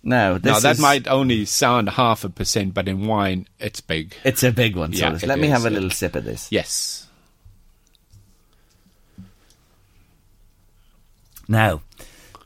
Now, 0.03 0.37
this 0.37 0.53
Now 0.53 0.59
that 0.59 0.75
is- 0.75 0.79
might 0.79 1.07
only 1.09 1.43
sound 1.43 1.89
half 1.89 2.23
a 2.23 2.29
percent, 2.29 2.73
but 2.73 2.87
in 2.87 3.07
wine, 3.07 3.45
it's 3.59 3.81
big. 3.81 4.15
It's 4.23 4.41
a 4.43 4.51
big 4.53 4.77
one. 4.77 4.93
So 4.93 4.99
Yeah, 5.05 5.19
let 5.25 5.37
me 5.37 5.47
is, 5.47 5.53
have 5.53 5.65
a 5.65 5.69
little 5.69 5.89
sip 5.89 6.15
of 6.15 6.23
this. 6.23 6.47
Yes. 6.49 7.07
Now, 11.49 11.81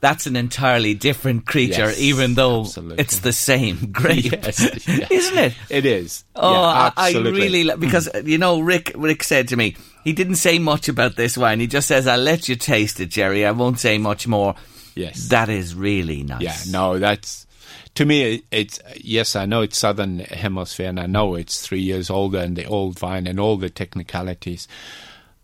that's 0.02 0.26
an 0.26 0.36
entirely 0.36 0.92
different 0.92 1.46
creature, 1.46 1.86
Yes, 1.88 1.98
even 2.00 2.34
though 2.34 2.60
absolutely. 2.62 2.98
it's 2.98 3.20
the 3.20 3.32
same 3.32 3.76
grape, 3.92 4.24
Yes, 4.32 4.60
yes. 4.86 5.10
isn't 5.10 5.38
it? 5.38 5.54
It 5.70 5.86
is. 5.86 6.24
Oh, 6.36 6.52
yeah, 6.52 6.58
I, 6.60 6.92
I 6.96 7.06
absolutely. 7.08 7.40
really 7.40 7.64
li- 7.64 7.72
hmm. 7.74 7.80
because 7.80 8.10
you 8.24 8.36
know 8.36 8.60
Rick. 8.60 8.92
Rick 8.94 9.22
said 9.22 9.48
to 9.48 9.56
me 9.56 9.76
he 10.04 10.12
didn't 10.12 10.36
say 10.36 10.58
much 10.58 10.88
about 10.90 11.16
this 11.16 11.38
wine. 11.38 11.60
He 11.60 11.66
just 11.66 11.88
says, 11.88 12.06
"I'll 12.06 12.18
let 12.18 12.48
you 12.50 12.56
taste 12.56 13.00
it, 13.00 13.06
Jerry. 13.10 13.46
I 13.46 13.52
won't 13.52 13.78
say 13.80 13.96
much 13.96 14.26
more." 14.28 14.54
Yes. 14.94 15.28
That 15.28 15.48
is 15.48 15.74
really 15.74 16.22
nice. 16.22 16.42
Yeah, 16.42 16.72
no, 16.72 16.98
that's 16.98 17.46
to 17.94 18.04
me. 18.04 18.42
It's 18.50 18.78
yes, 19.00 19.36
I 19.36 19.46
know 19.46 19.62
it's 19.62 19.78
southern 19.78 20.18
hemisphere, 20.18 20.88
and 20.90 21.00
I 21.00 21.06
know 21.06 21.34
it's 21.36 21.64
three 21.66 21.80
years 21.80 22.10
older 22.10 22.38
and 22.38 22.56
the 22.56 22.66
old 22.66 22.98
vine 22.98 23.26
and 23.26 23.38
all 23.40 23.56
the 23.56 23.70
technicalities, 23.70 24.66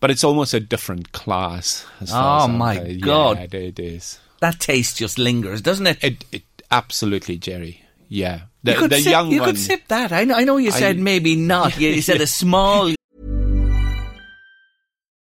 but 0.00 0.10
it's 0.10 0.24
almost 0.24 0.52
a 0.52 0.60
different 0.60 1.12
class. 1.12 1.86
As 2.00 2.10
far 2.10 2.42
Oh, 2.44 2.48
my 2.48 2.76
concerned. 2.76 3.02
God. 3.02 3.38
yeah, 3.54 3.60
it 3.60 3.78
is. 3.78 4.18
That 4.40 4.60
taste 4.60 4.96
just 4.98 5.18
lingers, 5.18 5.60
doesn't 5.62 5.86
it? 5.86 6.02
It, 6.02 6.24
it 6.32 6.42
absolutely, 6.70 7.36
Jerry. 7.38 7.82
Yeah, 8.08 8.42
the, 8.62 8.72
you 8.72 8.78
could 8.78 8.90
the 8.90 9.00
sip, 9.00 9.10
young 9.10 9.30
you 9.30 9.40
one. 9.40 9.50
could 9.50 9.58
sip 9.58 9.86
that. 9.88 10.12
I 10.12 10.24
know. 10.24 10.34
I 10.34 10.44
know 10.44 10.56
you 10.56 10.70
I- 10.70 10.78
said 10.78 10.98
maybe 10.98 11.36
not. 11.36 11.78
You, 11.78 11.90
you 11.90 12.02
said 12.08 12.20
a 12.20 12.26
small. 12.26 12.92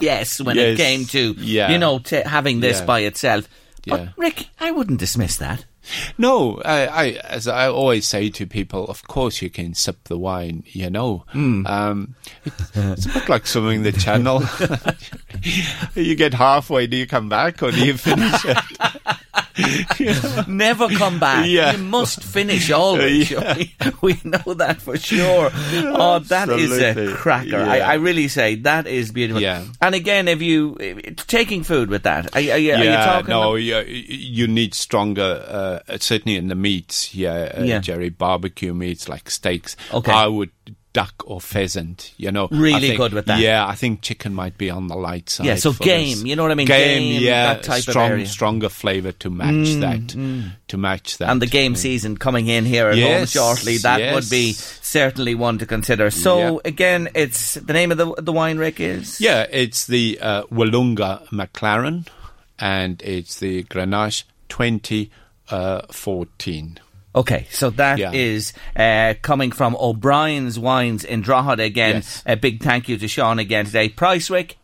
Yes, 0.00 0.40
when 0.40 0.58
it 0.58 0.76
came 0.76 1.04
to 1.06 1.34
Yeah. 1.38 1.70
you 1.70 1.78
know 1.78 1.98
t- 1.98 2.22
having 2.24 2.60
this 2.60 2.78
Yeah. 2.80 2.84
by 2.86 3.00
itself. 3.00 3.48
But 3.86 4.00
Yeah. 4.00 4.08
Rick, 4.16 4.46
I 4.60 4.70
wouldn't 4.72 4.98
dismiss 5.00 5.36
that. 5.36 5.64
No, 6.18 6.60
I, 6.64 6.86
I, 6.86 7.04
as 7.22 7.46
I 7.46 7.68
always 7.68 8.08
say 8.08 8.28
to 8.30 8.44
people, 8.46 8.86
of 8.88 9.06
course 9.06 9.40
you 9.40 9.48
can 9.48 9.74
sip 9.74 10.02
the 10.04 10.18
wine, 10.18 10.64
you 10.66 10.90
know. 10.90 11.22
Hmm. 11.28 11.64
Um, 11.64 12.14
it's 12.74 13.06
a 13.06 13.12
bit 13.14 13.28
like 13.28 13.46
swimming 13.46 13.84
the 13.84 13.92
channel. 13.92 14.42
you 15.94 16.16
get 16.16 16.34
halfway, 16.34 16.88
do 16.88 16.96
you 16.96 17.06
come 17.06 17.28
back 17.28 17.62
or 17.62 17.70
do 17.70 17.86
you 17.86 17.96
finish 17.96 18.44
it? 18.44 18.56
Never 20.48 20.88
come 20.88 21.18
back. 21.18 21.46
Yeah. 21.46 21.72
You 21.72 21.78
must 21.78 22.22
finish 22.22 22.70
always. 22.70 23.30
Yeah. 23.30 23.62
We 24.02 24.20
know 24.24 24.54
that 24.54 24.82
for 24.82 24.96
sure. 24.96 25.50
Oh, 25.98 26.18
that 26.18 26.48
is 26.50 26.72
Absolutely. 26.72 27.12
a 27.12 27.16
cracker. 27.16 27.56
I. 27.56 27.78
I 27.80 27.94
really 27.94 28.28
say 28.28 28.56
that 28.56 28.86
is 28.86 29.10
beautiful. 29.12 29.40
Yeah. 29.42 29.64
And 29.80 29.94
again, 29.94 30.28
if 30.28 30.42
you 30.42 30.76
taking 31.26 31.62
food 31.64 31.88
with 31.90 32.02
that, 32.04 32.34
are, 32.36 32.40
you- 32.40 32.50
are, 32.52 32.54
are 32.76 32.84
you 32.84 32.92
talking? 32.92 33.30
no, 33.30 33.54
you, 33.54 33.78
you 33.80 34.46
need 34.46 34.74
stronger, 34.74 35.42
uh, 35.88 35.98
certainly 35.98 36.36
in 36.36 36.48
the 36.48 36.54
meats, 36.54 37.14
yeah, 37.14 37.52
uh, 37.56 37.62
Yeah. 37.62 37.78
Jerry, 37.80 38.10
barbecue 38.10 38.74
meats 38.74 39.08
like 39.08 39.30
steaks. 39.30 39.76
Okay. 39.92 40.12
I 40.12 40.26
would 40.26 40.50
duck 40.96 41.12
or 41.26 41.42
pheasant, 41.42 42.14
you 42.16 42.32
know. 42.32 42.48
Really 42.50 42.80
think- 42.88 42.96
good 42.96 43.12
with 43.12 43.26
that. 43.26 43.38
Yeah, 43.40 43.66
I 43.66 43.74
think 43.74 44.00
chicken 44.00 44.32
might 44.32 44.56
be 44.56 44.70
on 44.70 44.86
the 44.88 44.96
light 44.96 45.28
side. 45.28 45.44
Yeah, 45.46 45.56
so 45.56 45.74
game, 45.74 46.20
this. 46.20 46.24
you 46.24 46.36
know 46.36 46.42
what 46.42 46.52
I 46.52 46.54
mean? 46.54 46.66
Game, 46.66 47.02
Game, 47.02 47.22
yeah, 47.22 47.52
that 47.52 47.62
type 47.64 47.86
of 47.86 47.94
area. 47.96 48.24
Mm, 48.24 48.28
stronger 48.28 48.70
flavour 48.70 49.12
to 49.12 49.28
match 49.28 49.74
that, 49.84 50.08
to 50.68 50.76
match 50.78 51.18
that. 51.18 51.28
and 51.30 51.42
the 51.42 51.46
game 51.46 51.72
Yeah. 51.72 51.78
season 51.78 52.16
coming 52.16 52.46
in 52.48 52.64
here 52.64 52.88
at 52.88 52.98
home 52.98 53.26
shortly, 53.26 53.76
that 53.78 54.00
yes. 54.00 54.14
would 54.14 54.30
be 54.30 54.52
certainly 54.54 55.34
one 55.34 55.58
to 55.58 55.66
consider. 55.66 56.10
So 56.10 56.38
Yeah. 56.38 56.56
again, 56.64 57.10
it's 57.14 57.54
the 57.54 57.74
name 57.74 57.92
of 57.92 57.98
the 57.98 58.14
the 58.18 58.32
wine, 58.32 58.56
Rick, 58.56 58.80
is 58.80 59.20
Yeah, 59.20 59.44
it's 59.50 59.86
the 59.86 60.18
uh, 60.22 60.44
Willunga 60.44 61.28
McLaren, 61.28 62.06
and 62.58 63.02
it's 63.02 63.38
the 63.38 63.64
Grenache 63.64 64.22
2014. 64.48 66.78
Okay, 67.16 67.46
so 67.50 67.70
that 67.70 68.14
is 68.14 68.52
Yeah. 68.76 69.10
uh, 69.16 69.20
coming 69.22 69.50
from 69.50 69.74
O'Brien's 69.80 70.58
Wines 70.58 71.02
in 71.02 71.22
Drogheda 71.22 71.62
again. 71.62 71.94
Yes. 71.96 72.22
A 72.26 72.36
big 72.36 72.62
thank 72.62 72.88
you 72.90 72.98
to 72.98 73.08
Sean 73.08 73.38
again 73.38 73.64
today. 73.64 73.88
Price, 73.88 74.28
Rick? 74.28 74.58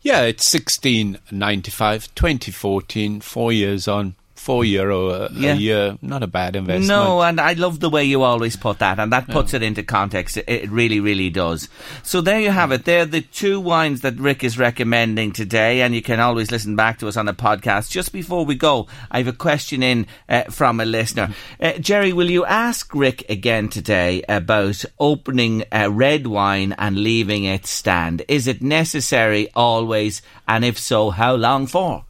Yeah, 0.00 0.22
it's 0.22 0.46
sixteen 0.48 1.18
ninety 1.30 1.70
five, 1.70 2.08
2014, 2.14 3.20
four 3.20 3.52
years 3.52 3.86
on, 3.88 4.14
four 4.38 4.64
euro 4.64 5.10
a, 5.10 5.28
Yeah. 5.32 5.52
a 5.52 5.56
year. 5.56 5.98
Not 6.00 6.22
a 6.22 6.26
bad 6.26 6.56
investment. 6.56 6.86
No, 6.88 7.20
and 7.22 7.40
I 7.40 7.52
love 7.54 7.80
the 7.80 7.90
way 7.90 8.04
you 8.04 8.22
always 8.22 8.56
put 8.56 8.78
that, 8.78 8.98
and 8.98 9.12
that 9.12 9.28
puts 9.28 9.52
it 9.54 9.62
into 9.62 9.82
context. 9.82 10.36
It, 10.36 10.44
it 10.48 10.70
really, 10.70 11.00
really 11.00 11.28
does. 11.30 11.68
So 12.02 12.20
there 12.20 12.40
you 12.40 12.50
have 12.50 12.72
it. 12.72 12.84
They're 12.84 13.04
the 13.04 13.20
two 13.22 13.60
wines 13.60 14.00
that 14.02 14.16
Rick 14.18 14.44
is 14.44 14.58
recommending 14.58 15.32
today, 15.32 15.82
and 15.82 15.94
you 15.94 16.02
can 16.02 16.20
always 16.20 16.50
listen 16.50 16.76
back 16.76 16.98
to 17.00 17.08
us 17.08 17.16
on 17.16 17.26
the 17.26 17.34
podcast. 17.34 17.90
Just 17.90 18.12
before 18.12 18.44
we 18.44 18.54
go, 18.54 18.86
I 19.10 19.18
have 19.18 19.28
a 19.28 19.32
question 19.32 19.82
in 19.82 20.06
uh, 20.28 20.44
from 20.44 20.80
a 20.80 20.84
listener. 20.84 21.34
Uh, 21.60 21.72
Jerry, 21.72 22.12
will 22.12 22.30
you 22.30 22.44
ask 22.46 22.94
Rick 22.94 23.28
again 23.28 23.68
today 23.68 24.22
about 24.28 24.84
opening 24.98 25.64
a 25.72 25.90
red 25.90 26.26
wine 26.26 26.74
and 26.78 26.96
leaving 26.98 27.44
it 27.44 27.66
stand? 27.66 28.22
Is 28.28 28.46
it 28.46 28.62
necessary 28.62 29.48
always, 29.54 30.22
and 30.46 30.64
if 30.64 30.78
so, 30.78 31.10
how 31.10 31.34
long 31.34 31.66
for? 31.66 32.04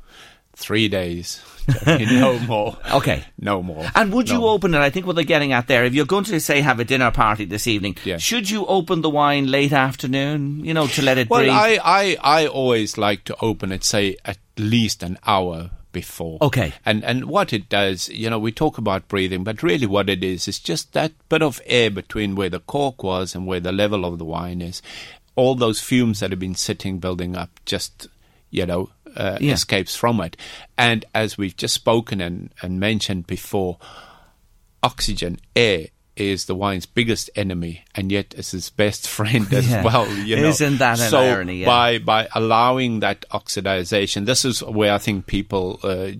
Three 0.58 0.88
days. 0.88 1.40
no 1.86 2.38
more. 2.40 2.76
Okay. 2.92 3.24
No 3.38 3.62
more. 3.62 3.86
And 3.94 4.12
would 4.12 4.28
you 4.28 4.46
open 4.46 4.74
it? 4.74 4.78
I 4.78 4.90
think 4.90 5.06
what 5.06 5.14
they're 5.16 5.24
getting 5.24 5.52
at 5.52 5.68
there, 5.68 5.84
if 5.84 5.94
you're 5.94 6.06
going 6.06 6.24
to 6.24 6.40
say 6.40 6.60
have 6.60 6.80
a 6.80 6.84
dinner 6.84 7.10
party 7.10 7.44
this 7.44 7.66
evening, 7.66 7.96
should 8.18 8.50
you 8.50 8.66
open 8.66 9.02
the 9.02 9.10
wine 9.10 9.46
late 9.46 9.72
afternoon? 9.72 10.64
You 10.64 10.74
know, 10.74 10.86
to 10.88 11.02
let 11.02 11.18
it 11.18 11.30
Well, 11.30 11.40
breathe. 11.40 11.52
I, 11.52 11.78
I, 11.84 12.16
I 12.42 12.46
always 12.46 12.98
like 12.98 13.24
to 13.24 13.36
open 13.40 13.70
it, 13.70 13.84
say, 13.84 14.16
at 14.24 14.38
least 14.56 15.02
an 15.02 15.18
hour 15.26 15.70
before. 15.92 16.38
Okay. 16.42 16.72
And 16.84 17.04
and 17.04 17.26
what 17.26 17.52
it 17.52 17.68
does, 17.68 18.08
you 18.08 18.28
know, 18.30 18.38
we 18.38 18.50
talk 18.50 18.78
about 18.78 19.08
breathing, 19.08 19.44
but 19.44 19.62
really 19.62 19.86
what 19.86 20.10
it 20.10 20.24
is 20.24 20.48
is 20.48 20.58
just 20.58 20.92
that 20.94 21.12
bit 21.28 21.42
of 21.42 21.60
air 21.66 21.90
between 21.90 22.34
where 22.34 22.50
the 22.50 22.60
cork 22.60 23.02
was 23.02 23.34
and 23.34 23.46
where 23.46 23.60
the 23.60 23.72
level 23.72 24.04
of 24.04 24.18
the 24.18 24.24
wine 24.24 24.60
is. 24.60 24.82
All 25.36 25.54
those 25.54 25.80
fumes 25.80 26.18
that 26.18 26.30
have 26.30 26.40
been 26.40 26.56
sitting, 26.56 26.98
building 26.98 27.36
up, 27.36 27.50
just 27.64 28.08
you 28.50 28.64
know, 28.64 28.90
uh, 29.18 29.36
Yeah. 29.40 29.52
escapes 29.52 29.94
from 29.96 30.20
it. 30.22 30.36
And 30.78 31.04
as 31.14 31.36
we've 31.36 31.56
just 31.56 31.74
spoken 31.74 32.20
and, 32.22 32.50
and 32.62 32.80
mentioned 32.80 33.26
before, 33.26 33.78
oxygen, 34.82 35.38
air, 35.56 35.88
is 36.16 36.46
the 36.46 36.54
wine's 36.54 36.84
biggest 36.86 37.30
enemy, 37.36 37.84
and 37.94 38.10
yet 38.10 38.34
is 38.36 38.50
his 38.50 38.70
best 38.70 39.06
friend 39.16 39.52
as 39.52 39.68
Yeah. 39.68 39.84
well. 39.84 40.08
You 40.12 40.36
know, 40.36 40.48
Isn't 40.48 40.78
that 40.78 40.98
an 41.00 41.10
so 41.10 41.20
irony, 41.20 41.58
yeah. 41.58 41.66
by 41.66 41.98
by 41.98 42.28
allowing 42.34 43.00
that 43.00 43.24
oxidization, 43.30 44.26
this 44.26 44.44
is 44.44 44.62
where 44.62 44.92
I 44.94 44.98
think 44.98 45.26
people. 45.26 45.80
Uh, 45.82 46.12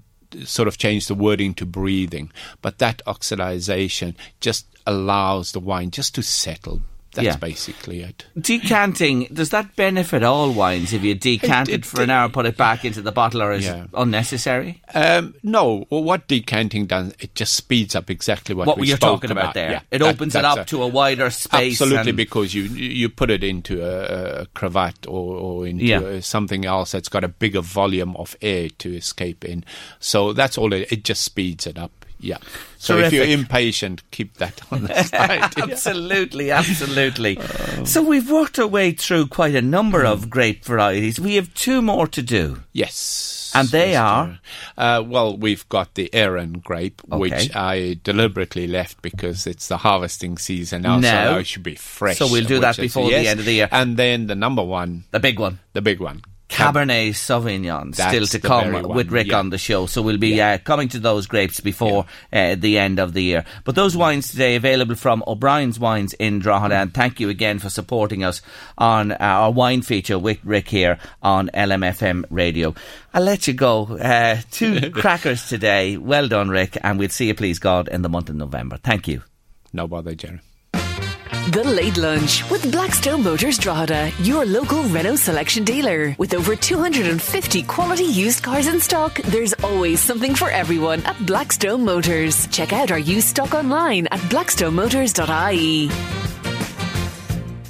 Sort 0.45 0.69
of 0.69 0.77
change 0.77 1.07
the 1.07 1.15
wording 1.15 1.55
to 1.55 1.65
breathing, 1.65 2.31
but 2.61 2.77
that 2.81 3.01
oxidization 3.07 4.15
just 4.43 4.67
allows 4.87 5.53
the 5.53 5.59
wine 5.59 5.91
just 5.91 6.15
to 6.17 6.23
settle. 6.23 6.83
That's 7.15 7.25
Yeah. 7.25 7.37
basically 7.37 8.03
it. 8.03 8.27
Decanting, 8.39 9.29
does 9.33 9.49
that 9.51 9.75
benefit 9.77 10.23
all 10.23 10.53
wines 10.53 10.93
if 10.93 11.03
you 11.03 11.15
decant 11.15 11.69
it, 11.69 11.73
it- 11.77 11.85
for 11.87 12.03
an 12.03 12.11
hour, 12.11 12.29
put 12.29 12.45
it 12.47 12.57
back 12.57 12.85
into 12.85 13.01
the 13.01 13.13
bottle, 13.13 13.43
or 13.43 13.53
is 13.53 13.65
Yeah. 13.65 13.85
it 13.85 13.91
unnecessary? 13.95 14.83
Um, 14.95 15.35
no, 15.43 15.87
well, 15.91 16.03
what 16.03 16.29
decanting 16.29 16.87
does, 16.87 17.15
it 17.19 17.35
just 17.35 17.55
speeds 17.55 17.95
up 17.97 18.11
exactly 18.11 18.55
what, 18.55 18.67
What 18.67 18.79
we 18.79 18.89
you're 18.89 18.99
talking 18.99 19.31
about 19.31 19.55
there. 19.55 19.71
Yeah, 19.71 19.81
It 19.91 19.99
that- 20.01 20.15
opens 20.15 20.35
it 20.35 20.45
up 20.45 20.67
to 20.69 20.83
a 20.83 20.87
wider 20.87 21.31
space 21.31 21.81
Absolutely, 21.81 22.13
because 22.13 22.53
you 22.55 22.65
you 22.65 23.09
put 23.09 23.31
it 23.31 23.43
into 23.43 23.83
a, 23.83 24.43
a 24.43 24.47
cravat 24.55 25.07
or, 25.07 25.37
or 25.37 25.67
into 25.67 25.85
Yeah. 25.85 26.01
uh 26.01 26.21
something 26.21 26.65
else 26.67 26.93
that's 26.93 27.09
got 27.09 27.25
a 27.25 27.29
bigger 27.29 27.61
volume 27.63 28.17
of 28.17 28.37
air 28.43 28.69
to 28.79 28.95
escape 28.95 29.45
in. 29.45 29.65
So 29.99 30.33
that's 30.33 30.59
all. 30.59 30.73
It, 30.73 30.93
it 30.93 31.05
just 31.05 31.23
speeds 31.23 31.67
it 31.67 31.79
up. 31.79 31.98
Yeah. 32.21 32.39
So 32.79 32.99
if 32.99 33.13
you're 33.13 33.25
impatient, 33.27 34.03
keep 34.11 34.35
that 34.39 34.61
on 34.73 34.85
the 34.85 35.03
side. 35.05 35.53
Absolutely, 35.59 36.51
absolutely. 36.51 37.39
so 37.85 38.03
we've 38.03 38.31
worked 38.31 38.59
our 38.59 38.67
way 38.67 38.93
through 38.93 39.27
quite 39.29 39.55
a 39.55 39.63
number 39.63 40.05
of 40.05 40.29
grape 40.31 40.65
varieties. 40.65 41.19
We 41.21 41.37
have 41.37 41.53
two 41.55 41.83
more 41.83 42.07
to 42.09 42.23
do. 42.23 42.63
Yes. 42.73 43.53
And 43.55 43.69
they 43.69 43.93
Yes, 43.93 43.99
are? 43.99 44.39
Uh, 44.77 45.03
well, 45.03 45.37
we've 45.37 45.67
got 45.71 45.95
the 45.95 46.11
Airén 46.13 46.63
grape, 46.63 47.01
Okay. 47.11 47.19
which 47.19 47.57
I 47.57 47.99
deliberately 48.05 48.67
left 48.67 49.01
because 49.01 49.47
it's 49.47 49.69
the 49.69 49.79
harvesting 49.79 50.37
season 50.39 50.83
now, 50.83 50.99
Now. 50.99 51.33
so 51.33 51.39
it 51.39 51.47
should 51.47 51.63
be 51.63 51.75
fresh. 51.75 52.19
So 52.19 52.31
we'll 52.31 52.45
do 52.45 52.61
that 52.61 52.77
before 52.77 53.09
the 53.09 53.17
end 53.27 53.41
of 53.41 53.47
the 53.47 53.55
year. 53.55 53.69
And 53.73 53.97
then 53.97 54.27
the 54.27 54.35
number 54.35 54.63
one, 54.63 55.05
The 55.13 55.21
big 55.21 55.39
one. 55.41 55.61
the 55.73 55.81
big 55.83 55.99
one, 55.99 56.23
Cabernet 56.49 57.11
Sauvignon 57.11 57.95
That's 57.95 58.11
still 58.11 58.27
to 58.27 58.41
come 58.41 58.89
with 58.89 59.11
Rick 59.11 59.29
yeah. 59.29 59.39
on 59.39 59.51
the 59.51 59.59
show. 59.59 59.87
So 59.87 60.01
we'll 60.01 60.19
be 60.19 60.41
uh, 60.41 60.59
coming 60.59 60.89
to 60.91 60.99
those 60.99 61.27
grapes 61.27 61.61
before 61.61 62.07
uh, 62.33 62.55
the 62.57 62.79
end 62.79 62.99
of 62.99 63.13
the 63.13 63.23
year. 63.23 63.45
But 63.65 63.75
those 63.75 63.97
wines 63.97 64.31
today 64.31 64.57
available 64.57 64.95
from 64.95 65.23
O'Brien's 65.27 65.79
Wines 65.79 66.15
in 66.15 66.39
Drogheda. 66.39 66.75
And 66.77 66.95
thank 66.95 67.21
you 67.21 67.29
again 67.29 67.59
for 67.59 67.69
supporting 67.69 68.25
us 68.25 68.41
on 68.79 69.13
uh, 69.13 69.17
our 69.21 69.51
wine 69.51 69.83
feature 69.83 70.19
with 70.19 70.39
Rick 70.43 70.69
here 70.69 70.99
on 71.23 71.51
LMFM 71.53 72.25
radio. 72.31 72.75
I'll 73.13 73.23
let 73.23 73.47
you 73.47 73.55
go. 73.55 73.99
Uh, 73.99 74.41
two 74.51 74.91
crackers 74.93 75.49
today. 75.49 75.97
Well 75.99 76.29
done, 76.29 76.49
Rick. 76.49 76.79
And 76.83 76.99
we'll 76.99 77.11
see 77.11 77.27
you, 77.27 77.35
please 77.35 77.59
God, 77.59 77.89
in 77.89 78.03
the 78.03 78.09
month 78.09 78.31
of 78.31 78.37
November. 78.37 78.79
Thank 78.79 79.07
you. 79.07 79.23
No 79.73 79.87
bother, 79.87 80.15
Jerry. 80.15 80.41
The 81.29 81.65
Late 81.65 81.97
Lunch 81.97 82.49
with 82.51 82.71
Blackstone 82.73 83.23
Motors 83.23 83.59
Drogheda, 83.59 84.11
your 84.23 84.45
local 84.47 84.83
Renault 84.85 85.17
selection 85.17 85.65
dealer. 85.65 86.15
With 86.19 86.35
over 86.35 86.57
250 86.57 87.63
quality 87.65 88.05
used 88.05 88.43
cars 88.43 88.67
in 88.67 88.81
stock, 88.81 89.17
there's 89.25 89.53
always 89.65 90.01
something 90.01 90.35
for 90.35 90.51
everyone 90.51 91.03
at 91.05 91.27
Blackstone 91.27 91.85
Motors. 91.85 92.47
Check 92.49 92.73
out 92.73 92.91
our 92.91 92.99
used 92.99 93.29
stock 93.29 93.55
online 93.55 94.07
at 94.09 94.21
blackstonemotors.ie. 94.31 96.38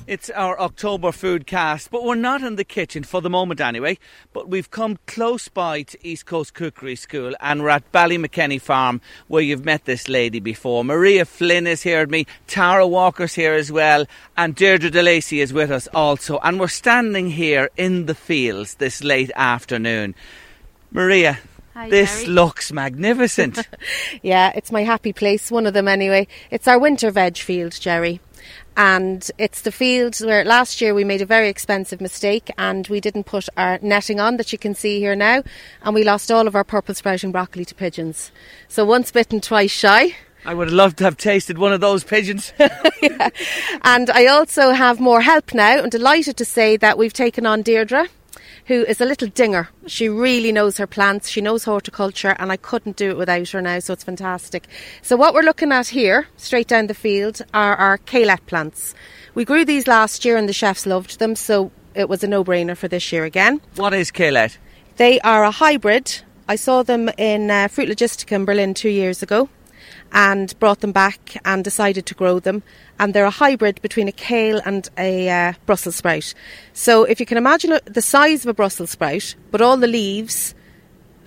It's 0.09 0.31
our 0.31 0.59
October 0.59 1.13
food 1.13 1.47
cast, 1.47 1.91
but 1.91 2.03
we're 2.03 2.15
not 2.15 2.41
in 2.41 2.57
the 2.57 2.65
kitchen 2.65 3.03
for 3.03 3.21
the 3.21 3.29
moment 3.29 3.61
anyway. 3.61 3.99
But 4.33 4.49
we've 4.49 4.71
come 4.71 4.99
close 5.07 5.49
by 5.49 5.83
to 5.83 5.99
East 6.03 6.25
Coast 6.25 6.55
Cookery 6.55 6.97
School 6.97 7.35
and 7.43 7.61
we're 7.61 7.69
at 7.69 7.93
Ballymakenny 7.93 8.59
Farm 8.59 9.03
where 9.27 9.43
you've 9.43 9.67
met 9.67 9.85
this 9.85 10.09
lady 10.09 10.41
before. 10.41 10.83
Maria 10.83 11.27
Flynn 11.27 11.67
is 11.67 11.83
here 11.83 12.01
with 12.01 12.11
me, 12.11 12.27
Tara 12.47 12.87
Walker's 12.89 13.35
here 13.35 13.53
as 13.53 13.71
well, 13.71 14.07
and 14.35 14.55
Deirdre 14.55 14.89
De 14.89 15.03
DeLacy 15.03 15.43
is 15.43 15.53
with 15.53 15.71
us 15.71 15.89
also. 15.89 16.39
And 16.39 16.59
we're 16.59 16.69
standing 16.69 17.29
here 17.29 17.69
in 17.77 18.07
the 18.07 18.15
fields 18.15 18.77
this 18.77 19.05
late 19.05 19.31
afternoon. 19.37 20.15
Maria, 20.91 21.39
Hi, 21.75 21.91
this 21.91 22.23
Jerry. 22.23 22.33
looks 22.33 22.73
magnificent. 22.73 23.69
Yeah, 24.23 24.53
it's 24.55 24.73
my 24.73 24.85
happy 24.85 25.13
place, 25.13 25.51
one 25.51 25.67
of 25.67 25.75
them 25.75 25.87
anyway. 25.87 26.29
It's 26.51 26.67
our 26.67 26.79
winter 26.79 27.11
veg 27.11 27.37
field, 27.37 27.73
Jerry. 27.79 28.21
And 28.79 29.29
it's 29.39 29.63
the 29.63 29.73
field 29.73 30.17
where 30.21 30.45
last 30.45 30.81
year 30.81 30.95
we 30.95 31.03
made 31.03 31.21
a 31.21 31.27
very 31.27 31.49
expensive 31.49 32.01
mistake 32.01 32.49
and 32.57 32.87
we 32.87 33.01
didn't 33.01 33.25
put 33.25 33.49
our 33.57 33.81
netting 33.83 34.21
on 34.21 34.37
that 34.37 34.53
you 34.53 34.59
can 34.59 34.73
see 34.73 35.01
here 35.01 35.17
now. 35.17 35.43
And 35.83 35.97
we 35.97 36.05
lost 36.05 36.31
all 36.31 36.47
of 36.47 36.55
our 36.55 36.63
purple 36.63 36.95
sprouting 36.95 37.33
broccoli 37.33 37.65
to 37.65 37.75
pigeons. 37.75 38.31
So 38.69 38.85
once 38.85 39.11
bitten, 39.11 39.41
twice 39.41 39.73
shy. 39.73 40.15
I 40.45 40.55
would 40.55 40.69
have 40.69 40.75
loved 40.75 40.99
to 40.99 41.05
have 41.05 41.17
tasted 41.17 41.59
one 41.59 41.73
of 41.73 41.81
those 41.81 42.05
pigeons. 42.05 42.53
And 43.83 44.11
I 44.11 44.27
also 44.27 44.71
have 44.71 45.01
more 45.01 45.23
help 45.23 45.55
now. 45.55 45.79
I'm 45.79 45.89
delighted 45.89 46.37
to 46.37 46.45
say 46.45 46.77
that 46.77 46.99
we've 46.99 47.13
taken 47.13 47.47
on 47.47 47.63
Deirdre, 47.63 48.07
who 48.69 48.85
is 48.85 49.01
a 49.01 49.07
little 49.07 49.29
dinger. 49.29 49.71
She 49.87 50.09
really 50.09 50.53
knows 50.53 50.77
her 50.77 50.87
plants, 50.87 51.29
she 51.29 51.41
knows 51.41 51.65
horticulture, 51.65 52.37
and 52.39 52.53
I 52.53 52.57
couldn't 52.57 52.97
do 52.97 53.11
it 53.11 53.17
without 53.17 53.49
her 53.49 53.63
now, 53.63 53.79
so 53.81 53.95
it's 53.95 54.05
fantastic. 54.05 54.69
So, 55.03 55.17
what 55.17 55.35
we're 55.35 55.43
looking 55.43 55.73
at 55.73 55.89
here, 55.89 56.29
straight 56.37 56.69
down 56.69 56.87
the 56.87 56.95
field, 56.95 57.41
are 57.53 57.75
our 57.75 57.99
Kalette 57.99 58.47
plants. 58.47 58.95
We 59.35 59.47
grew 59.47 59.65
these 59.65 59.87
last 59.87 60.25
year, 60.25 60.37
and 60.37 60.49
the 60.49 60.53
chefs 60.53 60.87
loved 60.87 61.19
them, 61.19 61.35
so 61.35 61.73
it 61.95 62.09
was 62.11 62.23
a 62.23 62.29
no 62.29 62.45
brainer 62.45 62.77
for 62.77 62.89
this 62.89 63.11
year 63.11 63.25
again. 63.25 63.61
what 63.77 63.95
is 63.95 64.11
Kalette? 64.11 64.59
They 64.97 65.19
are 65.21 65.45
a 65.45 65.51
hybrid. 65.51 66.21
I 66.47 66.57
saw 66.57 66.83
them 66.83 67.09
in 67.17 67.51
uh, 67.51 67.69
Fruit 67.69 67.89
Logistica 67.89 68.33
in 68.33 68.45
Berlin 68.45 68.75
two 68.75 68.91
years 68.91 69.23
ago 69.23 69.49
and 70.13 70.59
brought 70.59 70.81
them 70.81 70.93
back 70.93 71.37
and 71.45 71.63
decided 71.63 72.07
to 72.07 72.15
grow 72.15 72.39
them. 72.39 72.63
And 72.99 73.15
they're 73.15 73.25
a 73.25 73.31
hybrid 73.31 73.81
between 73.83 74.09
a 74.09 74.13
kale 74.13 74.61
and 74.65 74.89
a 74.97 75.29
uh, 75.29 75.53
Brussels 75.67 75.97
sprout. 75.97 76.35
So 76.73 77.05
if 77.05 77.21
you 77.21 77.27
can 77.27 77.39
imagine 77.39 77.79
the 77.85 78.03
size 78.03 78.45
of 78.45 78.49
a 78.49 78.55
Brussels 78.55 78.91
sprout, 78.91 79.35
but 79.51 79.61
all 79.61 79.77
the 79.77 79.87
leaves 79.87 80.55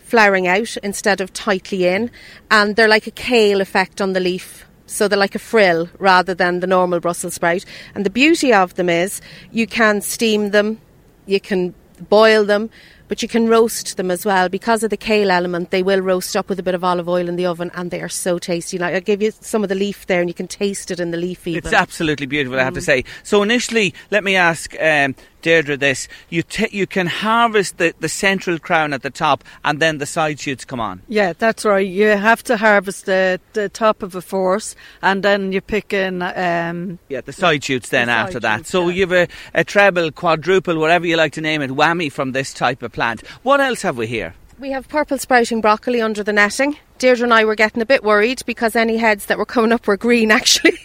flowering 0.03 0.47
out 0.47 0.75
instead 0.77 1.21
of 1.21 1.32
tightly 1.32 1.88
in, 1.88 2.11
and 2.49 2.75
they're 2.75 2.88
like 2.88 3.07
a 3.07 3.11
kale 3.11 3.61
effect 3.61 4.01
on 4.01 4.13
the 4.13 4.19
leaf. 4.19 4.65
So 4.86 5.07
they're 5.07 5.17
like 5.17 5.36
a 5.36 5.39
frill 5.39 5.89
rather 5.99 6.34
than 6.34 6.59
the 6.59 6.67
normal 6.67 6.99
Brussels 6.99 7.36
sprout. 7.36 7.63
And 7.95 8.05
the 8.05 8.09
beauty 8.09 8.51
of 8.51 8.75
them 8.75 8.89
is 8.89 9.21
you 9.51 9.65
can 9.67 10.01
steam 10.01 10.51
them, 10.51 10.82
you 11.25 11.39
can 11.39 11.73
boil 12.09 12.43
them, 12.43 12.69
but 13.12 13.22
you 13.22 13.28
can 13.28 13.49
roast 13.49 13.97
them 13.97 14.09
as 14.09 14.26
well. 14.26 14.47
Because 14.47 14.84
of 14.84 14.89
the 14.89 14.95
kale 14.95 15.32
element, 15.32 15.70
they 15.70 15.84
will 15.84 15.99
roast 15.99 16.38
up 16.38 16.47
with 16.47 16.57
a 16.59 16.64
bit 16.64 16.74
of 16.74 16.82
olive 16.82 17.09
oil 17.09 17.28
in 17.28 17.36
the 17.36 17.45
oven 17.45 17.70
and 17.74 17.91
they 17.91 17.99
are 17.99 18.07
so 18.07 18.39
tasty. 18.39 18.78
Like 18.78 18.95
I'll 18.95 19.01
give 19.01 19.22
you 19.22 19.34
some 19.41 19.64
of 19.64 19.68
the 19.68 19.76
leaf 19.76 20.07
there 20.07 20.22
and 20.22 20.30
you 20.30 20.34
can 20.34 20.47
taste 20.47 20.91
it 20.91 20.97
in 21.01 21.12
the 21.12 21.18
leaf 21.18 21.45
even. 21.45 21.57
It's 21.57 21.74
absolutely 21.74 22.26
beautiful, 22.26 22.57
I 22.57 22.64
have 22.64 22.72
Mm. 22.72 22.76
to 22.78 22.82
say. 22.82 23.03
So 23.24 23.43
initially, 23.43 23.93
let 24.12 24.24
me 24.24 24.38
ask 24.38 24.74
um, 24.82 25.14
Deirdre 25.41 25.77
this: 25.77 26.07
you 26.29 26.43
ta 26.43 26.65
you 26.71 26.87
can 26.87 27.07
harvest 27.07 27.77
the, 27.77 27.93
the 27.99 28.09
central 28.09 28.59
crown 28.59 28.93
at 28.93 29.01
the 29.01 29.09
top, 29.09 29.43
and 29.63 29.79
then 29.79 29.97
the 29.97 30.05
side 30.05 30.39
shoots 30.39 30.65
come 30.65 30.79
on. 30.79 31.01
Yeah, 31.07 31.33
that's 31.37 31.65
right. 31.65 31.85
You 31.87 32.07
have 32.17 32.43
to 32.43 32.57
harvest 32.57 33.05
the, 33.05 33.39
the 33.53 33.69
top 33.69 34.03
of 34.03 34.15
a 34.15 34.21
force 34.21 34.75
and 35.01 35.23
then 35.23 35.51
you 35.51 35.61
pick 35.61 35.93
in. 35.93 36.21
Um, 36.21 36.99
Yeah, 37.09 37.21
the 37.21 37.33
side 37.33 37.63
shoots 37.63 37.89
then 37.89 38.07
The 38.07 38.13
after 38.13 38.39
that. 38.39 38.57
shoots, 38.59 38.69
So 38.69 38.87
yeah. 38.89 38.95
you've 38.95 39.11
a, 39.11 39.27
a 39.53 39.63
treble, 39.63 40.11
quadruple, 40.11 40.77
whatever 40.77 41.05
you 41.07 41.17
like 41.17 41.33
to 41.33 41.41
name 41.41 41.61
it, 41.61 41.71
whammy 41.71 42.11
from 42.11 42.31
this 42.31 42.53
type 42.53 42.81
of 42.83 42.91
plant. 42.91 43.25
What 43.43 43.59
else 43.59 43.81
have 43.81 43.97
we 43.97 44.07
here? 44.07 44.33
We 44.62 44.70
have 44.70 44.88
purple 44.88 45.18
sprouting 45.18 45.59
broccoli 45.59 46.01
under 46.01 46.22
the 46.22 46.32
netting. 46.32 46.78
Deirdre 46.99 47.24
and 47.24 47.34
I 47.34 47.45
were 47.45 47.55
getting 47.55 47.82
a 47.82 47.86
bit 47.86 48.03
worried 48.03 48.43
because 48.45 48.76
any 48.76 48.95
heads 48.95 49.26
that 49.26 49.39
were 49.39 49.45
coming 49.45 49.72
up 49.72 49.88
were 49.88 49.97
green 49.97 50.30
actually. 50.39 50.78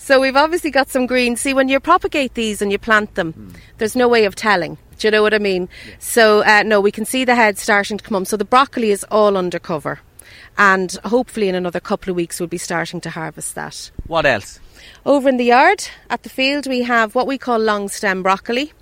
so 0.00 0.20
we've 0.20 0.34
obviously 0.34 0.72
got 0.72 0.90
some 0.90 1.06
green. 1.06 1.36
See, 1.36 1.54
when 1.54 1.68
you 1.68 1.78
propagate 1.78 2.34
these 2.34 2.60
and 2.60 2.72
you 2.72 2.78
plant 2.80 3.14
them, 3.14 3.54
there's 3.78 3.94
no 3.94 4.08
way 4.08 4.24
of 4.24 4.34
telling. 4.34 4.76
Do 4.98 5.06
you 5.06 5.12
know 5.12 5.22
what 5.22 5.32
I 5.32 5.38
mean? 5.38 5.68
So, 6.00 6.42
uh, 6.42 6.64
no, 6.64 6.80
we 6.80 6.90
can 6.90 7.04
see 7.04 7.24
the 7.24 7.36
heads 7.36 7.62
starting 7.62 7.96
to 7.96 8.02
come 8.02 8.16
up. 8.16 8.26
So 8.26 8.36
the 8.36 8.44
broccoli 8.44 8.90
is 8.90 9.04
all 9.04 9.36
under 9.36 9.60
cover. 9.60 10.00
And 10.58 10.98
hopefully 11.04 11.48
in 11.48 11.54
another 11.54 11.78
couple 11.78 12.10
of 12.10 12.16
weeks 12.16 12.40
we'll 12.40 12.48
be 12.48 12.58
starting 12.58 13.00
to 13.02 13.10
harvest 13.10 13.54
that. 13.54 13.92
What 14.08 14.26
else? 14.26 14.58
Over 15.06 15.28
in 15.28 15.36
the 15.36 15.44
yard 15.44 15.86
at 16.10 16.24
the 16.24 16.28
field, 16.28 16.66
we 16.66 16.82
have 16.82 17.14
what 17.14 17.28
we 17.28 17.38
call 17.38 17.60
long 17.60 17.88
stem 17.88 18.24
broccoli, 18.24 18.72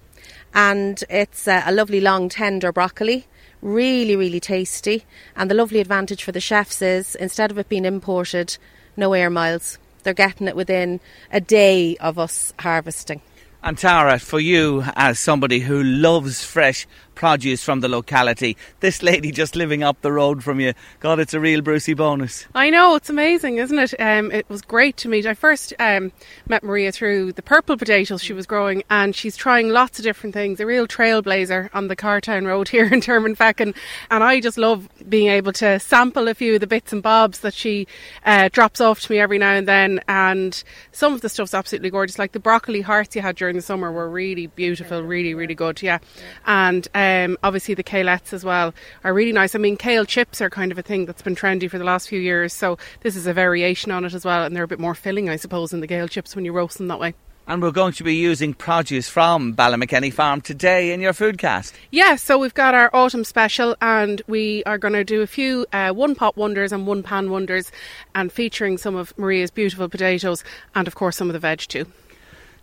and 0.54 1.04
it's 1.10 1.46
uh, 1.46 1.62
a 1.66 1.72
lovely 1.72 2.00
long 2.00 2.30
tender 2.30 2.72
broccoli, 2.72 3.26
Really, 3.62 4.16
really 4.16 4.40
tasty. 4.40 5.04
And 5.36 5.50
the 5.50 5.54
lovely 5.54 5.78
advantage 5.78 6.24
for 6.24 6.32
the 6.32 6.40
chefs 6.40 6.82
is 6.82 7.14
instead 7.14 7.50
of 7.50 7.58
it 7.58 7.68
being 7.68 7.84
imported, 7.84 8.58
no 8.96 9.12
air 9.12 9.30
miles. 9.30 9.78
They're 10.02 10.14
getting 10.14 10.48
it 10.48 10.56
within 10.56 11.00
a 11.30 11.40
day 11.40 11.96
of 11.98 12.18
us 12.18 12.52
harvesting. 12.58 13.22
And 13.62 13.78
Tara, 13.78 14.18
for 14.18 14.40
you 14.40 14.82
as 14.96 15.20
somebody 15.20 15.60
who 15.60 15.80
loves 15.80 16.44
fresh 16.44 16.88
produce 17.22 17.62
from 17.62 17.78
the 17.78 17.88
locality, 17.88 18.56
this 18.80 19.00
lady 19.00 19.30
just 19.30 19.54
living 19.54 19.84
up 19.84 20.00
the 20.00 20.10
road 20.10 20.42
from 20.42 20.58
you, 20.58 20.72
God, 20.98 21.20
it's 21.20 21.34
a 21.34 21.38
real 21.38 21.60
Brucey 21.60 21.94
bonus. 21.94 22.46
I 22.54 22.70
know, 22.70 22.96
it's 22.96 23.10
amazing, 23.10 23.58
isn't 23.58 23.78
it? 23.78 23.94
Um, 24.00 24.32
it 24.32 24.48
was 24.48 24.62
great 24.62 24.96
to 24.98 25.08
meet. 25.08 25.24
I 25.24 25.34
first 25.34 25.72
um, 25.78 26.10
met 26.48 26.64
Maria 26.64 26.90
through 26.90 27.34
the 27.34 27.42
purple 27.42 27.76
potatoes 27.76 28.22
she 28.22 28.32
was 28.32 28.46
growing, 28.46 28.82
and 28.90 29.14
she's 29.14 29.36
trying 29.36 29.68
lots 29.68 29.98
of 29.98 30.02
different 30.02 30.34
things, 30.34 30.58
a 30.58 30.66
real 30.66 30.88
trailblazer 30.88 31.70
on 31.72 31.88
the 31.88 31.94
Cartown 31.94 32.46
Road 32.46 32.68
here 32.70 32.86
in 32.86 33.00
Termonfeckin. 33.00 33.74
And 34.10 34.22
and 34.22 34.30
I 34.30 34.38
just 34.38 34.56
love 34.56 34.88
being 35.08 35.28
able 35.28 35.52
to 35.54 35.80
sample 35.80 36.28
a 36.28 36.34
few 36.34 36.54
of 36.54 36.60
the 36.60 36.68
bits 36.68 36.92
and 36.92 37.02
bobs 37.02 37.40
that 37.40 37.52
she 37.52 37.88
uh, 38.24 38.48
drops 38.52 38.80
off 38.80 39.00
to 39.00 39.10
me 39.10 39.18
every 39.18 39.36
now 39.36 39.50
and 39.50 39.66
then. 39.66 40.00
And 40.06 40.62
some 40.92 41.12
of 41.12 41.22
the 41.22 41.28
stuff's 41.28 41.54
absolutely 41.54 41.90
gorgeous, 41.90 42.20
like 42.20 42.30
the 42.30 42.38
broccoli 42.38 42.82
hearts 42.82 43.16
you 43.16 43.22
had 43.22 43.34
during 43.34 43.56
the 43.56 43.62
summer 43.62 43.90
were 43.90 44.08
really 44.08 44.46
beautiful, 44.46 45.02
really, 45.02 45.34
really 45.34 45.56
good, 45.56 45.82
yeah. 45.82 45.98
And 46.46 46.86
um, 47.12 47.36
obviously 47.42 47.74
the 47.74 47.84
kalettes 47.84 48.32
as 48.32 48.44
well 48.44 48.74
are 49.04 49.14
really 49.14 49.32
nice. 49.32 49.54
I 49.54 49.58
mean, 49.58 49.76
kale 49.76 50.04
chips 50.04 50.40
are 50.40 50.50
kind 50.50 50.72
of 50.72 50.78
a 50.78 50.82
thing 50.82 51.06
that's 51.06 51.22
been 51.22 51.36
trendy 51.36 51.70
for 51.70 51.78
the 51.78 51.84
last 51.84 52.08
few 52.08 52.20
years, 52.20 52.52
so 52.52 52.78
this 53.00 53.16
is 53.16 53.26
a 53.26 53.32
variation 53.32 53.90
on 53.90 54.04
it 54.04 54.14
as 54.14 54.24
well, 54.24 54.44
and 54.44 54.54
they're 54.54 54.64
a 54.64 54.68
bit 54.68 54.80
more 54.80 54.94
filling, 54.94 55.28
I 55.28 55.36
suppose, 55.36 55.72
in 55.72 55.80
the 55.80 55.86
kale 55.86 56.08
chips 56.08 56.34
when 56.34 56.44
you 56.44 56.52
roast 56.52 56.78
them 56.78 56.88
that 56.88 57.00
way. 57.00 57.14
And 57.46 57.60
we're 57.60 57.72
going 57.72 57.92
to 57.94 58.04
be 58.04 58.14
using 58.14 58.54
produce 58.54 59.08
from 59.08 59.54
Ballymakenny 59.54 60.12
Farm 60.12 60.40
today 60.40 60.92
in 60.92 61.00
your 61.00 61.12
foodcast. 61.12 61.72
Yeah, 61.90 62.14
so 62.14 62.38
we've 62.38 62.54
got 62.54 62.74
our 62.74 62.88
autumn 62.94 63.24
special, 63.24 63.76
and 63.82 64.22
we 64.28 64.62
are 64.64 64.78
going 64.78 64.94
to 64.94 65.02
do 65.02 65.22
a 65.22 65.26
few 65.26 65.66
uh, 65.72 65.90
one 65.90 66.14
pot 66.14 66.36
wonders 66.36 66.70
and 66.72 66.86
one 66.86 67.02
pan 67.02 67.30
wonders, 67.30 67.72
and 68.14 68.30
featuring 68.30 68.78
some 68.78 68.94
of 68.94 69.12
Maria's 69.18 69.50
beautiful 69.50 69.88
potatoes, 69.88 70.44
and 70.76 70.86
of 70.86 70.94
course 70.94 71.16
some 71.16 71.28
of 71.28 71.32
the 71.32 71.40
veg 71.40 71.58
too. 71.60 71.86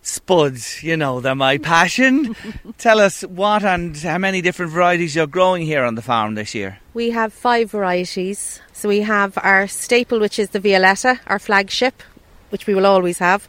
Spuds, 0.02 0.82
you 0.82 0.96
know, 0.96 1.20
they're 1.20 1.34
my 1.34 1.58
passion. 1.58 2.34
Tell 2.78 3.00
us 3.00 3.22
what 3.22 3.64
and 3.64 3.96
how 3.96 4.18
many 4.18 4.40
different 4.40 4.72
varieties 4.72 5.14
you're 5.14 5.26
growing 5.26 5.62
here 5.62 5.84
on 5.84 5.94
the 5.94 6.02
farm 6.02 6.34
this 6.34 6.54
year. 6.54 6.78
We 6.94 7.10
have 7.10 7.32
five 7.32 7.70
varieties. 7.70 8.60
So 8.72 8.88
we 8.88 9.00
have 9.00 9.36
our 9.42 9.66
staple, 9.66 10.18
which 10.18 10.38
is 10.38 10.50
the 10.50 10.60
Violetta, 10.60 11.20
our 11.26 11.38
flagship, 11.38 12.02
which 12.48 12.66
we 12.66 12.74
will 12.74 12.86
always 12.86 13.18
have. 13.18 13.46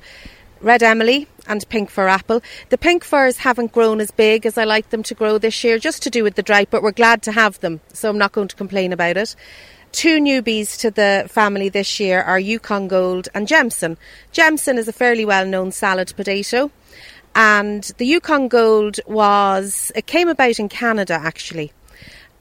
Red 0.59 0.81
Emmalie 0.81 1.27
and 1.47 1.67
Pink 1.69 1.89
Fir 1.89 2.07
Apple. 2.07 2.41
The 2.69 2.77
pink 2.77 3.03
firs 3.03 3.37
haven't 3.37 3.71
grown 3.71 3.99
as 3.99 4.11
big 4.11 4.45
as 4.45 4.57
I 4.57 4.65
like 4.65 4.89
them 4.89 5.03
to 5.03 5.15
grow 5.15 5.37
this 5.37 5.63
year, 5.63 5.79
just 5.79 6.03
to 6.03 6.09
do 6.09 6.23
with 6.23 6.35
the 6.35 6.43
drought, 6.43 6.67
but 6.69 6.83
we're 6.83 6.91
glad 6.91 7.23
to 7.23 7.31
have 7.31 7.59
them, 7.61 7.79
so 7.93 8.09
I'm 8.09 8.17
not 8.17 8.33
going 8.33 8.47
to 8.49 8.55
complain 8.55 8.93
about 8.93 9.17
it. 9.17 9.35
Two 9.91 10.21
newbies 10.21 10.79
to 10.79 10.89
the 10.89 11.25
family 11.29 11.67
this 11.67 11.99
year 11.99 12.21
are 12.21 12.39
Yukon 12.39 12.87
Gold 12.87 13.27
and 13.33 13.45
Gemson. 13.45 13.97
Gemson 14.31 14.77
is 14.77 14.87
a 14.87 14.93
fairly 14.93 15.25
well 15.25 15.45
known 15.45 15.73
salad 15.73 16.13
potato, 16.15 16.71
and 17.35 17.83
the 17.97 18.05
Yukon 18.05 18.47
Gold 18.47 19.01
was, 19.05 19.91
it 19.93 20.07
came 20.07 20.29
about 20.29 20.59
in 20.59 20.69
Canada 20.69 21.19
actually, 21.21 21.73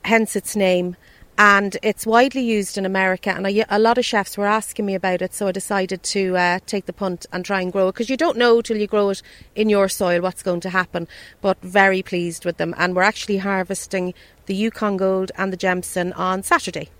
hence 0.04 0.36
its 0.36 0.54
name 0.54 0.96
and 1.36 1.76
it's 1.82 2.06
widely 2.06 2.42
used 2.42 2.78
in 2.78 2.86
America. 2.86 3.30
And 3.30 3.46
a 3.46 3.78
lot 3.78 3.98
of 3.98 4.04
chefs 4.04 4.38
were 4.38 4.46
asking 4.46 4.86
me 4.86 4.94
about 4.94 5.20
it, 5.20 5.34
so 5.34 5.48
I 5.48 5.52
decided 5.52 6.02
to 6.04 6.36
uh, 6.36 6.58
take 6.66 6.86
the 6.86 6.92
punt 6.92 7.26
and 7.32 7.44
try 7.44 7.62
and 7.62 7.72
grow 7.72 7.88
it 7.88 7.92
because 7.92 8.10
you 8.10 8.16
don't 8.16 8.36
know 8.36 8.60
till 8.60 8.76
you 8.76 8.86
grow 8.86 9.10
it 9.10 9.22
in 9.56 9.68
your 9.68 9.88
soil 9.88 10.20
what's 10.20 10.42
going 10.42 10.60
to 10.60 10.70
happen. 10.70 11.08
But 11.40 11.60
very 11.62 12.02
pleased 12.02 12.44
with 12.44 12.58
them, 12.58 12.74
and 12.76 12.94
we're 12.94 13.02
actually 13.02 13.38
harvesting 13.38 14.14
the 14.46 14.54
Yukon 14.54 14.98
Gold 14.98 15.32
and 15.36 15.52
the 15.52 15.56
Gemson 15.56 16.16
on 16.16 16.42
Saturday. 16.42 16.90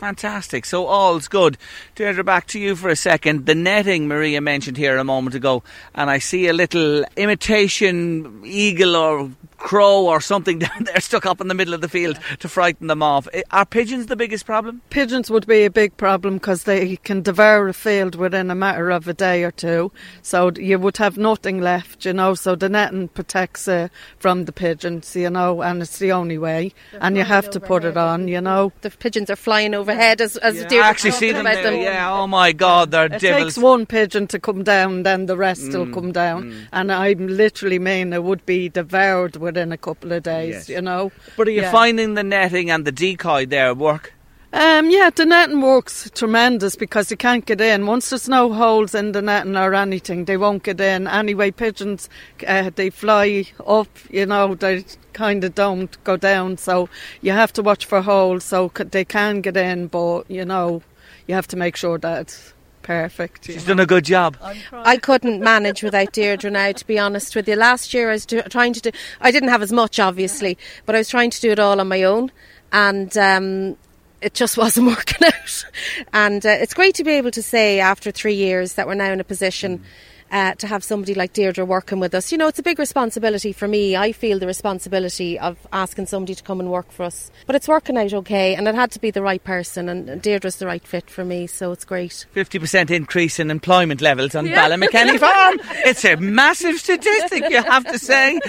Fantastic. 0.00 0.64
So 0.64 0.86
all's 0.86 1.28
good. 1.28 1.58
Deirdre, 1.94 2.24
back 2.24 2.46
to 2.48 2.58
you 2.58 2.74
for 2.74 2.88
a 2.88 2.96
second. 2.96 3.44
The 3.44 3.54
netting 3.54 4.08
Maria 4.08 4.40
mentioned 4.40 4.78
here 4.78 4.96
a 4.96 5.04
moment 5.04 5.34
ago, 5.34 5.62
and 5.94 6.08
I 6.08 6.18
see 6.20 6.48
a 6.48 6.54
little 6.54 7.04
imitation 7.18 8.40
eagle 8.42 8.96
or 8.96 9.30
crow 9.60 10.06
or 10.06 10.20
something 10.20 10.58
down 10.58 10.84
there 10.84 11.00
stuck 11.00 11.26
up 11.26 11.40
in 11.40 11.48
the 11.48 11.54
middle 11.54 11.74
of 11.74 11.80
the 11.80 11.88
field 11.88 12.18
to 12.40 12.48
frighten 12.48 12.88
them 12.88 13.02
off. 13.02 13.28
Are 13.50 13.66
pigeons 13.66 14.06
the 14.06 14.16
biggest 14.16 14.46
problem? 14.46 14.82
Pigeons 14.90 15.30
would 15.30 15.46
be 15.46 15.64
a 15.64 15.70
big 15.70 15.96
problem 15.96 16.34
because 16.34 16.64
they 16.64 16.96
can 16.96 17.22
devour 17.22 17.68
a 17.68 17.72
field 17.72 18.16
within 18.16 18.50
a 18.50 18.54
matter 18.54 18.90
of 18.90 19.06
a 19.06 19.14
day 19.14 19.44
or 19.44 19.50
two. 19.52 19.92
So 20.22 20.50
you 20.56 20.78
would 20.78 20.96
have 20.96 21.16
nothing 21.16 21.60
left, 21.60 22.04
you 22.04 22.12
know. 22.12 22.34
So 22.34 22.54
the 22.56 22.68
netting 22.68 23.08
protects 23.08 23.68
uh, 23.68 23.88
from 24.18 24.46
the 24.46 24.52
pigeons, 24.52 25.14
you 25.14 25.30
know, 25.30 25.62
and 25.62 25.82
it's 25.82 25.98
the 25.98 26.12
only 26.12 26.38
way. 26.38 26.72
They're 26.92 27.02
and 27.04 27.16
you 27.16 27.24
have 27.24 27.50
to 27.50 27.60
put 27.60 27.84
it 27.84 27.96
on, 27.96 28.28
you 28.28 28.40
know. 28.40 28.72
The 28.80 28.90
pigeons 28.90 29.30
are 29.30 29.36
flying 29.36 29.74
overhead 29.74 30.20
as, 30.20 30.36
as 30.38 30.56
yeah, 30.56 30.80
I 30.80 30.88
actually 30.88 31.12
see 31.12 31.32
them, 31.32 31.44
there, 31.44 31.62
them. 31.62 31.76
Yeah, 31.76 32.12
oh 32.12 32.26
my 32.26 32.52
God, 32.52 32.90
they're 32.90 33.06
it 33.06 33.20
devils. 33.20 33.54
takes 33.54 33.58
one 33.58 33.86
pigeon 33.86 34.26
to 34.28 34.40
come 34.40 34.64
down, 34.64 35.02
then 35.02 35.26
the 35.26 35.36
rest 35.36 35.62
mm, 35.62 35.74
will 35.78 35.92
come 35.92 36.12
down. 36.12 36.50
Mm. 36.50 36.66
And 36.72 36.92
I 36.92 37.12
literally 37.12 37.78
mean 37.78 38.12
it 38.12 38.24
would 38.24 38.44
be 38.46 38.68
devoured 38.68 39.36
within 39.50 39.72
a 39.72 39.78
couple 39.78 40.12
of 40.12 40.22
days, 40.22 40.54
yes. 40.54 40.68
you 40.68 40.80
know. 40.80 41.10
But 41.36 41.48
are 41.48 41.50
you 41.50 41.62
yeah. 41.62 41.72
finding 41.72 42.14
the 42.14 42.22
netting 42.22 42.70
and 42.70 42.84
the 42.84 42.92
decoy 42.92 43.46
there 43.46 43.74
work? 43.74 44.14
Um, 44.52 44.90
yeah, 44.90 45.10
the 45.10 45.24
netting 45.24 45.60
works 45.60 46.10
tremendous 46.12 46.74
because 46.74 47.10
you 47.10 47.16
can't 47.16 47.46
get 47.46 47.60
in. 47.60 47.86
Once 47.86 48.10
there's 48.10 48.28
no 48.28 48.52
holes 48.52 48.94
in 48.94 49.12
the 49.12 49.22
netting 49.22 49.56
or 49.56 49.74
anything, 49.74 50.24
they 50.24 50.36
won't 50.36 50.64
get 50.64 50.80
in. 50.80 51.06
Anyway, 51.06 51.52
pigeons, 51.52 52.08
uh, 52.46 52.70
they 52.74 52.90
fly 52.90 53.44
up, 53.64 53.88
you 54.10 54.26
know, 54.26 54.54
they 54.56 54.84
kind 55.12 55.44
of 55.44 55.54
don't 55.54 56.02
go 56.02 56.16
down. 56.16 56.56
So 56.56 56.88
you 57.20 57.32
have 57.32 57.52
to 57.54 57.62
watch 57.62 57.86
for 57.86 58.02
holes 58.02 58.44
so 58.44 58.72
they 58.74 59.04
can 59.04 59.40
get 59.40 59.56
in, 59.56 59.86
but, 59.86 60.28
you 60.28 60.44
know, 60.44 60.82
you 61.28 61.34
have 61.36 61.46
to 61.48 61.56
make 61.56 61.76
sure 61.76 61.98
that 61.98 62.52
perfect. 62.82 63.46
She's 63.46 63.64
done 63.64 63.80
a 63.80 63.86
good 63.86 64.04
job. 64.04 64.36
I 64.72 64.96
couldn't 64.96 65.40
manage 65.40 65.82
without 65.82 66.12
Deirdre 66.12 66.50
now, 66.50 66.72
to 66.72 66.86
be 66.86 66.98
honest 66.98 67.34
with 67.36 67.48
you. 67.48 67.56
Last 67.56 67.94
year 67.94 68.10
I 68.10 68.12
was 68.12 68.26
do, 68.26 68.42
trying 68.42 68.72
to 68.74 68.80
do, 68.80 68.90
I 69.20 69.30
didn't 69.30 69.50
have 69.50 69.62
as 69.62 69.72
much 69.72 69.98
obviously, 69.98 70.58
but 70.86 70.94
I 70.94 70.98
was 70.98 71.08
trying 71.08 71.30
to 71.30 71.40
do 71.40 71.50
it 71.50 71.58
all 71.58 71.80
on 71.80 71.88
my 71.88 72.02
own. 72.02 72.30
And 72.72 73.16
um, 73.18 73.76
it 74.20 74.34
just 74.34 74.56
wasn't 74.58 74.88
working 74.88 75.26
out. 75.26 75.64
And 76.12 76.44
uh, 76.44 76.50
it's 76.50 76.74
great 76.74 76.94
to 76.96 77.04
be 77.04 77.12
able 77.12 77.30
to 77.32 77.42
say 77.42 77.80
after 77.80 78.10
three 78.10 78.34
years 78.34 78.74
that 78.74 78.86
we're 78.86 78.94
now 78.94 79.12
in 79.12 79.20
a 79.20 79.24
position. 79.24 79.78
Mm 79.78 79.84
uh, 80.30 80.54
to 80.54 80.66
have 80.66 80.84
somebody 80.84 81.14
like 81.14 81.32
Deirdre 81.32 81.64
working 81.64 82.00
with 82.00 82.14
us. 82.14 82.32
You 82.32 82.38
know, 82.38 82.48
it's 82.48 82.58
a 82.58 82.62
big 82.62 82.78
responsibility 82.78 83.52
for 83.52 83.68
me. 83.68 83.96
I 83.96 84.12
feel 84.12 84.38
the 84.38 84.46
responsibility 84.46 85.38
of 85.38 85.58
asking 85.72 86.06
somebody 86.06 86.34
to 86.34 86.42
come 86.42 86.60
and 86.60 86.70
work 86.70 86.90
for 86.92 87.04
us. 87.04 87.30
But 87.46 87.56
it's 87.56 87.68
working 87.68 87.96
out 87.96 88.12
okay, 88.12 88.54
and 88.54 88.68
it 88.68 88.74
had 88.74 88.90
to 88.92 89.00
be 89.00 89.10
the 89.10 89.22
right 89.22 89.42
person, 89.42 89.88
and 89.88 90.22
Deirdre's 90.22 90.56
the 90.56 90.66
right 90.66 90.86
fit 90.86 91.10
for 91.10 91.24
me, 91.24 91.46
so 91.46 91.72
it's 91.72 91.84
great. 91.84 92.26
50% 92.34 92.90
increase 92.90 93.38
in 93.38 93.50
employment 93.50 94.00
levels 94.00 94.34
on 94.34 94.46
yeah. 94.46 94.54
Farm. 95.18 95.60
It's 95.84 96.04
a 96.04 96.16
massive 96.16 96.76
statistic, 96.78 97.50
you 97.50 97.62
have 97.62 97.84
to 97.86 97.98
say. 97.98 98.40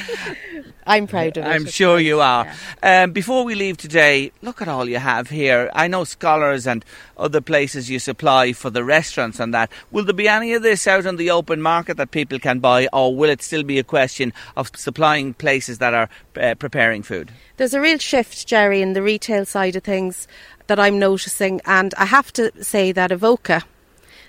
I'm 0.91 1.07
proud 1.07 1.37
of 1.37 1.45
it. 1.45 1.47
I'm 1.47 1.65
sure 1.65 1.99
you 1.99 2.19
are. 2.19 2.45
Yeah. 2.83 3.03
Um, 3.03 3.13
before 3.13 3.45
we 3.45 3.55
leave 3.55 3.77
today, 3.77 4.33
look 4.41 4.61
at 4.61 4.67
all 4.67 4.89
you 4.89 4.97
have 4.97 5.29
here. 5.29 5.71
I 5.73 5.87
know 5.87 6.03
scholars 6.03 6.67
and 6.67 6.83
other 7.15 7.39
places 7.39 7.89
you 7.89 7.97
supply 7.97 8.51
for 8.51 8.69
the 8.69 8.83
restaurants 8.83 9.39
and 9.39 9.53
that. 9.53 9.71
Will 9.91 10.03
there 10.03 10.13
be 10.13 10.27
any 10.27 10.53
of 10.53 10.63
this 10.63 10.87
out 10.87 11.05
on 11.05 11.15
the 11.15 11.31
open 11.31 11.61
market 11.61 11.95
that 11.95 12.11
people 12.11 12.39
can 12.39 12.59
buy, 12.59 12.89
or 12.91 13.15
will 13.15 13.29
it 13.29 13.41
still 13.41 13.63
be 13.63 13.79
a 13.79 13.85
question 13.85 14.33
of 14.57 14.69
supplying 14.75 15.33
places 15.33 15.77
that 15.77 15.93
are 15.93 16.09
uh, 16.35 16.55
preparing 16.55 17.03
food? 17.03 17.31
There's 17.55 17.73
a 17.73 17.79
real 17.79 17.97
shift, 17.97 18.45
Jerry, 18.45 18.81
in 18.81 18.91
the 18.91 19.01
retail 19.01 19.45
side 19.45 19.77
of 19.77 19.83
things 19.83 20.27
that 20.67 20.79
I'm 20.79 20.99
noticing, 20.99 21.61
and 21.65 21.93
I 21.97 22.05
have 22.05 22.33
to 22.33 22.51
say 22.61 22.91
that 22.91 23.13
Avoca, 23.13 23.63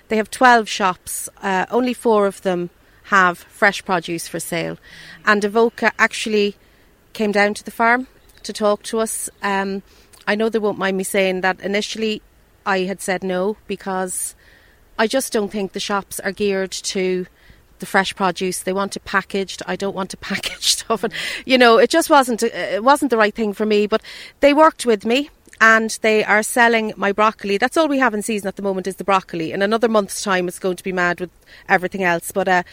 they 0.07 0.15
have 0.15 0.31
12 0.31 0.69
shops, 0.69 1.27
uh, 1.41 1.65
only 1.69 1.93
four 1.93 2.25
of 2.25 2.41
them 2.43 2.69
have 3.03 3.37
fresh 3.37 3.83
produce 3.83 4.27
for 4.27 4.39
sale. 4.39 4.77
And 5.25 5.43
Avoca 5.43 5.91
actually 5.99 6.55
came 7.13 7.31
down 7.31 7.53
to 7.55 7.63
the 7.63 7.71
farm 7.71 8.07
to 8.43 8.53
talk 8.53 8.83
to 8.83 8.99
us. 8.99 9.29
Um, 9.41 9.83
I 10.27 10.35
know 10.35 10.49
they 10.49 10.59
won't 10.59 10.77
mind 10.77 10.97
me 10.97 11.03
saying 11.03 11.41
that 11.41 11.59
initially 11.61 12.21
I 12.65 12.79
had 12.79 13.01
said 13.01 13.23
no 13.23 13.57
because 13.67 14.35
I 14.97 15.07
just 15.07 15.33
don't 15.33 15.51
think 15.51 15.73
the 15.73 15.79
shops 15.79 16.19
are 16.19 16.31
geared 16.31 16.71
to 16.71 17.25
the 17.79 17.85
fresh 17.85 18.15
produce. 18.15 18.63
They 18.63 18.73
want 18.73 18.95
it 18.95 19.03
packaged. 19.03 19.61
I 19.67 19.75
don't 19.75 19.95
want 19.95 20.11
to 20.11 20.17
package 20.31 20.67
stuff, 20.73 21.03
and 21.03 21.13
you 21.45 21.57
know, 21.57 21.77
it 21.77 21.89
just 21.89 22.09
wasn't 22.09 22.43
it 22.43 22.83
wasn't 22.83 23.11
the 23.11 23.17
right 23.17 23.35
thing 23.35 23.53
for 23.53 23.65
me. 23.65 23.87
But 23.87 24.01
they 24.39 24.53
worked 24.53 24.85
with 24.85 25.05
me. 25.05 25.29
And 25.61 25.97
they 26.01 26.23
are 26.23 26.43
selling 26.43 26.93
my 26.97 27.11
broccoli. 27.11 27.57
That's 27.57 27.77
all 27.77 27.87
we 27.87 27.99
have 27.99 28.13
in 28.13 28.21
season 28.21 28.47
at 28.47 28.55
the 28.55 28.61
moment 28.61 28.87
is 28.87 28.97
the 28.97 29.03
broccoli. 29.03 29.51
In 29.51 29.61
another 29.61 29.87
month's 29.87 30.21
time, 30.23 30.47
it's 30.47 30.59
going 30.59 30.75
to 30.75 30.83
be 30.83 30.91
mad 30.91 31.19
with 31.19 31.31
everything 31.69 32.03
else. 32.03 32.31
But 32.31 32.47
uh, 32.47 32.63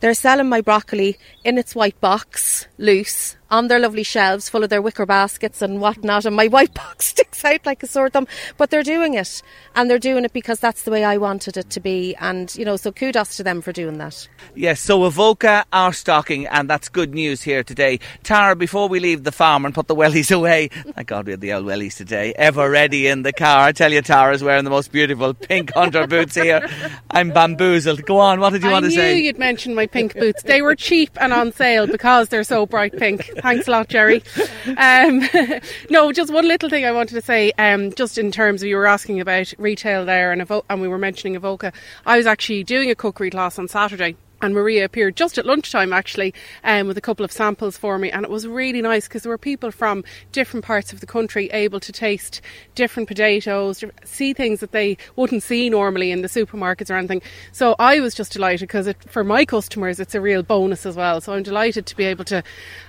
they're 0.00 0.14
selling 0.14 0.48
my 0.48 0.60
broccoli 0.60 1.18
in 1.44 1.56
its 1.56 1.74
white 1.74 2.00
box, 2.00 2.66
loose, 2.78 3.36
on 3.50 3.68
their 3.68 3.78
lovely 3.78 4.02
shelves 4.02 4.48
full 4.48 4.62
of 4.62 4.70
their 4.70 4.82
wicker 4.82 5.06
baskets 5.06 5.62
and 5.62 5.80
whatnot, 5.80 6.24
and 6.24 6.36
my 6.36 6.46
white 6.46 6.74
box 6.80 7.06
sticks 7.06 7.44
out 7.44 7.64
like 7.66 7.82
a 7.82 7.86
sore 7.86 8.10
thumb. 8.10 8.26
But 8.56 8.70
they're 8.70 8.82
doing 8.82 9.14
it, 9.14 9.42
and 9.74 9.90
they're 9.90 9.98
doing 9.98 10.24
it 10.24 10.32
because 10.32 10.60
that's 10.60 10.82
the 10.82 10.90
way 10.90 11.04
I 11.04 11.16
wanted 11.16 11.56
it 11.56 11.70
to 11.70 11.80
be, 11.80 12.14
and 12.16 12.54
you 12.56 12.64
know, 12.64 12.76
so 12.76 12.92
kudos 12.92 13.36
to 13.36 13.42
them 13.42 13.60
for 13.60 13.72
doing 13.72 13.98
that. 13.98 14.28
Yes, 14.54 14.80
so 14.80 15.04
Avoca 15.04 15.64
are 15.72 15.92
stocking, 15.92 16.46
and 16.46 16.68
that's 16.68 16.88
good 16.88 17.14
news 17.14 17.42
here 17.42 17.62
today. 17.62 18.00
Tara, 18.22 18.56
before 18.56 18.88
we 18.88 19.00
leave 19.00 19.24
the 19.24 19.32
farm 19.32 19.64
and 19.64 19.74
put 19.74 19.86
the 19.88 19.96
wellies 19.96 20.30
away, 20.36 20.68
thank 20.68 21.08
God 21.08 21.26
we 21.26 21.32
had 21.32 21.40
the 21.40 21.52
old 21.52 21.66
wellies 21.66 21.96
today, 21.96 22.32
ever 22.36 22.70
ready 22.70 23.06
in 23.06 23.22
the 23.22 23.32
car. 23.32 23.66
I 23.66 23.72
tell 23.72 23.92
you, 23.92 24.02
Tara's 24.02 24.42
wearing 24.42 24.64
the 24.64 24.70
most 24.70 24.92
beautiful 24.92 25.34
pink 25.34 25.72
hunter 25.74 26.06
boots 26.06 26.34
here. 26.34 26.66
I'm 27.10 27.30
bamboozled. 27.30 28.04
Go 28.04 28.18
on, 28.18 28.40
what 28.40 28.52
did 28.52 28.62
you 28.62 28.68
I 28.68 28.72
want 28.72 28.84
to 28.86 28.90
say? 28.90 29.10
I 29.10 29.14
knew 29.14 29.22
you'd 29.24 29.38
mention 29.38 29.74
my 29.74 29.86
pink 29.86 30.14
boots. 30.14 30.42
They 30.42 30.62
were 30.62 30.74
cheap 30.76 31.10
and 31.20 31.32
on 31.32 31.52
sale 31.52 31.86
because 31.86 32.28
they're 32.28 32.44
so 32.44 32.66
bright 32.66 32.96
pink. 32.96 33.30
Thanks 33.42 33.68
a 33.68 33.70
lot, 33.70 33.88
Jerry. 33.88 34.22
Um, 34.76 35.22
no, 35.90 36.12
just 36.12 36.32
one 36.32 36.46
little 36.46 36.68
thing 36.68 36.84
I 36.84 36.92
wanted 36.92 37.14
to 37.14 37.22
say, 37.22 37.52
um, 37.58 37.92
just 37.94 38.18
in 38.18 38.30
terms 38.30 38.62
of 38.62 38.68
you 38.68 38.76
were 38.76 38.86
asking 38.86 39.20
about 39.20 39.52
retail 39.58 40.04
there, 40.04 40.32
and, 40.32 40.42
Evo- 40.42 40.64
and 40.68 40.80
we 40.80 40.88
were 40.88 40.98
mentioning 40.98 41.36
Avoca. 41.36 41.72
I 42.06 42.16
was 42.16 42.26
actually 42.26 42.64
doing 42.64 42.90
a 42.90 42.94
cookery 42.94 43.30
class 43.30 43.58
on 43.58 43.68
Saturday. 43.68 44.16
And 44.42 44.54
Maria 44.54 44.84
appeared 44.84 45.16
just 45.16 45.38
at 45.38 45.46
lunchtime, 45.46 45.92
actually, 45.92 46.34
um, 46.64 46.86
with 46.86 46.96
a 46.96 47.00
couple 47.00 47.24
of 47.24 47.32
samples 47.32 47.76
for 47.76 47.98
me. 47.98 48.10
And 48.10 48.24
it 48.24 48.30
was 48.30 48.46
really 48.46 48.80
nice 48.80 49.06
because 49.06 49.22
there 49.22 49.30
were 49.30 49.38
people 49.38 49.70
from 49.70 50.04
different 50.32 50.64
parts 50.64 50.92
of 50.92 51.00
the 51.00 51.06
country 51.06 51.50
able 51.50 51.80
to 51.80 51.92
taste 51.92 52.40
different 52.74 53.08
potatoes, 53.08 53.84
see 54.04 54.32
things 54.32 54.60
that 54.60 54.72
they 54.72 54.96
wouldn't 55.16 55.42
see 55.42 55.68
normally 55.68 56.10
in 56.10 56.22
the 56.22 56.28
supermarkets 56.28 56.90
or 56.90 56.96
anything. 56.96 57.22
So 57.52 57.76
I 57.78 58.00
was 58.00 58.14
just 58.14 58.32
delighted 58.32 58.68
because 58.68 58.92
for 59.06 59.24
my 59.24 59.44
customers, 59.44 60.00
it's 60.00 60.14
a 60.14 60.20
real 60.20 60.42
bonus 60.42 60.86
as 60.86 60.96
well. 60.96 61.20
So 61.20 61.34
I'm 61.34 61.42
delighted 61.42 61.86
to 61.86 61.96
be 61.96 62.04
able 62.04 62.24
to 62.26 62.42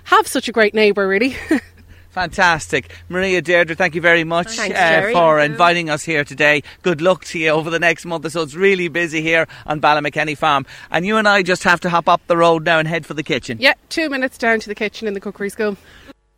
have 0.05 0.27
such 0.27 0.47
a 0.47 0.51
great 0.51 0.73
neighbour, 0.73 1.07
really. 1.07 1.35
Fantastic. 2.11 2.91
Maria 3.07 3.41
Deirdre, 3.41 3.75
thank 3.75 3.95
you 3.95 4.01
very 4.01 4.25
much 4.25 4.57
Thanks, 4.57 4.77
uh, 4.77 5.09
for 5.13 5.39
inviting 5.39 5.89
us 5.89 6.03
here 6.03 6.25
today. 6.25 6.61
Good 6.81 7.01
luck 7.01 7.23
to 7.25 7.39
you 7.39 7.49
over 7.49 7.69
the 7.69 7.79
next 7.79 8.05
month 8.05 8.25
or 8.25 8.29
so. 8.29 8.41
It's 8.41 8.53
really 8.53 8.89
busy 8.89 9.21
here 9.21 9.47
on 9.65 9.79
Ballymakenny 9.79 10.37
Farm. 10.37 10.65
And 10.91 11.05
you 11.05 11.15
and 11.15 11.27
I 11.27 11.41
just 11.41 11.63
have 11.63 11.79
to 11.81 11.89
hop 11.89 12.09
up 12.09 12.21
the 12.27 12.35
road 12.35 12.65
now 12.65 12.79
and 12.79 12.87
head 12.87 13.05
for 13.05 13.13
the 13.13 13.23
kitchen. 13.23 13.57
yeah, 13.61 13.73
two 13.89 14.09
minutes 14.09 14.37
down 14.37 14.59
to 14.59 14.67
the 14.67 14.75
kitchen 14.75 15.07
in 15.07 15.13
the 15.13 15.21
cookery 15.21 15.49
school. 15.49 15.77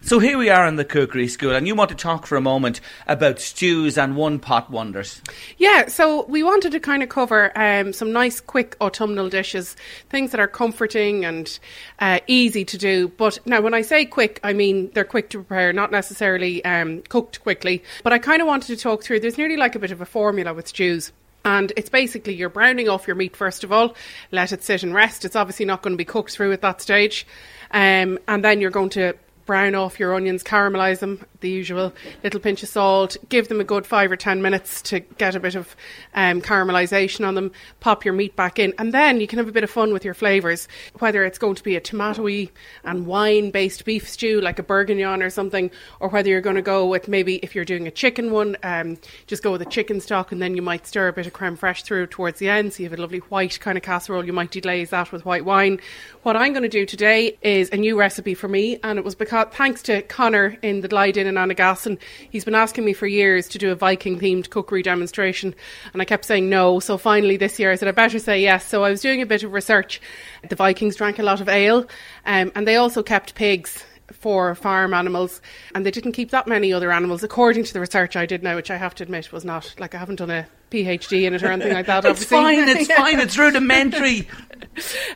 So 0.05 0.19
here 0.19 0.37
we 0.37 0.49
are 0.49 0.67
in 0.67 0.75
the 0.75 0.83
cookery 0.83 1.29
school, 1.29 1.55
and 1.55 1.65
you 1.65 1.75
want 1.75 1.89
to 1.91 1.95
talk 1.95 2.27
for 2.27 2.35
a 2.35 2.41
moment 2.41 2.81
about 3.07 3.39
stews 3.39 3.97
and 3.97 4.17
one 4.17 4.37
pot 4.37 4.69
wonders. 4.69 5.21
Yeah, 5.57 5.87
so 5.87 6.25
we 6.25 6.43
wanted 6.43 6.73
to 6.73 6.81
kind 6.81 7.03
of 7.03 7.07
cover 7.07 7.57
um, 7.57 7.93
some 7.93 8.11
nice, 8.11 8.41
quick 8.41 8.75
autumnal 8.81 9.29
dishes, 9.29 9.77
things 10.09 10.31
that 10.31 10.41
are 10.41 10.47
comforting 10.47 11.23
and 11.23 11.57
uh, 11.99 12.19
easy 12.27 12.65
to 12.65 12.77
do. 12.77 13.07
But 13.07 13.39
now, 13.45 13.61
when 13.61 13.73
I 13.73 13.81
say 13.81 14.03
quick, 14.03 14.41
I 14.43 14.51
mean 14.51 14.91
they're 14.93 15.05
quick 15.05 15.29
to 15.29 15.37
prepare, 15.37 15.71
not 15.71 15.89
necessarily 15.89 16.63
um, 16.65 17.01
cooked 17.03 17.41
quickly. 17.41 17.81
But 18.03 18.11
I 18.11 18.19
kind 18.19 18.41
of 18.41 18.47
wanted 18.49 18.67
to 18.67 18.77
talk 18.77 19.03
through. 19.03 19.21
There's 19.21 19.37
nearly 19.37 19.55
like 19.55 19.75
a 19.75 19.79
bit 19.79 19.91
of 19.91 20.01
a 20.01 20.05
formula 20.05 20.53
with 20.53 20.67
stews. 20.67 21.13
And 21.45 21.71
it's 21.77 21.89
basically 21.89 22.35
you're 22.35 22.49
browning 22.49 22.89
off 22.89 23.07
your 23.07 23.15
meat 23.15 23.37
first 23.37 23.63
of 23.63 23.71
all, 23.71 23.95
let 24.31 24.51
it 24.51 24.63
sit 24.63 24.83
and 24.83 24.93
rest. 24.93 25.23
It's 25.23 25.35
obviously 25.37 25.65
not 25.65 25.81
going 25.81 25.93
to 25.93 25.97
be 25.97 26.05
cooked 26.05 26.31
through 26.31 26.51
at 26.51 26.61
that 26.61 26.81
stage. 26.81 27.25
Um, 27.71 28.19
and 28.27 28.43
then 28.43 28.59
you're 28.59 28.69
going 28.69 28.89
to 28.91 29.15
brown 29.45 29.75
off 29.75 29.99
your 29.99 30.15
onions, 30.15 30.43
caramelise 30.43 30.99
them, 30.99 31.23
the 31.41 31.49
usual, 31.49 31.93
little 32.23 32.39
pinch 32.39 32.63
of 32.63 32.69
salt, 32.69 33.17
give 33.29 33.49
them 33.49 33.59
a 33.59 33.63
good 33.63 33.85
five 33.85 34.11
or 34.11 34.15
ten 34.15 34.41
minutes 34.41 34.81
to 34.81 35.01
get 35.01 35.35
a 35.35 35.39
bit 35.39 35.55
of 35.55 35.75
um, 36.15 36.41
caramelisation 36.41 37.27
on 37.27 37.35
them, 37.35 37.51
pop 37.79 38.05
your 38.05 38.13
meat 38.13 38.35
back 38.35 38.59
in, 38.59 38.73
and 38.77 38.93
then 38.93 39.19
you 39.19 39.27
can 39.27 39.37
have 39.37 39.47
a 39.47 39.51
bit 39.51 39.63
of 39.63 39.69
fun 39.69 39.91
with 39.91 40.05
your 40.05 40.13
flavours, 40.13 40.67
whether 40.99 41.25
it's 41.25 41.37
going 41.37 41.55
to 41.55 41.63
be 41.63 41.75
a 41.75 41.81
tomatoey 41.81 42.49
and 42.83 43.05
wine 43.05 43.51
based 43.51 43.83
beef 43.85 44.07
stew 44.07 44.39
like 44.41 44.59
a 44.59 44.63
bourguignon 44.63 45.21
or 45.21 45.29
something, 45.29 45.69
or 45.99 46.09
whether 46.09 46.29
you're 46.29 46.41
going 46.41 46.55
to 46.55 46.61
go 46.61 46.85
with 46.85 47.07
maybe 47.07 47.35
if 47.37 47.53
you're 47.53 47.65
doing 47.65 47.87
a 47.87 47.91
chicken 47.91 48.31
one, 48.31 48.55
um, 48.63 48.97
just 49.27 49.43
go 49.43 49.51
with 49.51 49.61
a 49.61 49.65
chicken 49.65 49.99
stock 49.99 50.31
and 50.31 50.41
then 50.41 50.55
you 50.55 50.61
might 50.61 50.87
stir 50.87 51.09
a 51.09 51.13
bit 51.13 51.27
of 51.27 51.33
creme 51.33 51.57
fraiche 51.57 51.83
through 51.83 52.07
towards 52.07 52.39
the 52.39 52.47
end, 52.47 52.73
so 52.73 52.81
you 52.81 52.89
have 52.89 52.97
a 52.97 53.01
lovely 53.01 53.19
white 53.19 53.59
kind 53.59 53.77
of 53.77 53.83
casserole, 53.83 54.25
you 54.25 54.33
might 54.33 54.51
deglaze 54.51 54.89
that 54.89 55.11
with 55.11 55.25
white 55.25 55.45
wine. 55.45 55.79
What 56.23 56.37
I'm 56.37 56.53
going 56.53 56.63
to 56.63 56.69
do 56.69 56.85
today 56.85 57.37
is 57.41 57.69
a 57.71 57.77
new 57.77 57.99
recipe 57.99 58.33
for 58.33 58.47
me, 58.47 58.79
and 58.83 58.97
it 58.97 59.03
was 59.03 59.15
because 59.15 59.32
thanks 59.41 59.81
to 59.83 60.01
Connor 60.03 60.57
in 60.61 60.81
the 60.81 60.87
Glyde 60.87 61.17
Inn 61.17 61.27
in 61.27 61.35
Annagassan, 61.35 61.97
he's 62.29 62.45
been 62.45 62.55
asking 62.55 62.85
me 62.85 62.93
for 62.93 63.07
years 63.07 63.47
to 63.49 63.57
do 63.57 63.71
a 63.71 63.75
Viking 63.75 64.19
themed 64.19 64.49
cookery 64.49 64.83
demonstration, 64.83 65.55
and 65.91 66.01
I 66.01 66.05
kept 66.05 66.25
saying 66.25 66.49
no. 66.49 66.79
So 66.79 66.97
finally 66.97 67.37
this 67.37 67.59
year 67.59 67.71
I 67.71 67.75
said 67.75 67.87
I 67.87 67.91
better 67.91 68.19
say 68.19 68.41
yes. 68.41 68.67
So 68.67 68.83
I 68.83 68.91
was 68.91 69.01
doing 69.01 69.21
a 69.21 69.25
bit 69.25 69.43
of 69.43 69.51
research. 69.51 70.01
The 70.47 70.55
Vikings 70.55 70.95
drank 70.95 71.17
a 71.17 71.23
lot 71.23 71.41
of 71.41 71.49
ale, 71.49 71.87
um, 72.25 72.51
and 72.53 72.67
they 72.67 72.75
also 72.75 73.01
kept 73.01 73.33
pigs 73.33 73.83
for 74.11 74.53
farm 74.53 74.93
animals, 74.93 75.41
and 75.73 75.85
they 75.85 75.91
didn't 75.91 76.11
keep 76.11 76.29
that 76.31 76.47
many 76.47 76.71
other 76.71 76.91
animals, 76.91 77.23
according 77.23 77.63
to 77.63 77.73
the 77.73 77.79
research 77.79 78.15
I 78.15 78.25
did 78.25 78.43
now, 78.43 78.55
which 78.55 78.69
I 78.69 78.77
have 78.77 78.93
to 78.95 79.03
admit 79.03 79.31
was 79.31 79.43
not 79.43 79.73
like 79.79 79.95
I 79.95 79.97
haven't 79.97 80.17
done 80.17 80.29
a 80.29 80.47
PhD 80.73 81.23
in 81.23 81.35
it 81.35 81.43
or 81.43 81.51
anything 81.51 81.73
like 81.73 81.85
that. 81.85 81.99
It's 82.03 82.23
obviously. 82.23 82.37
fine, 82.37 82.67
it's 82.67 82.91
fine, 82.93 83.19
it's 83.19 83.37
rudimentary. 83.37 84.27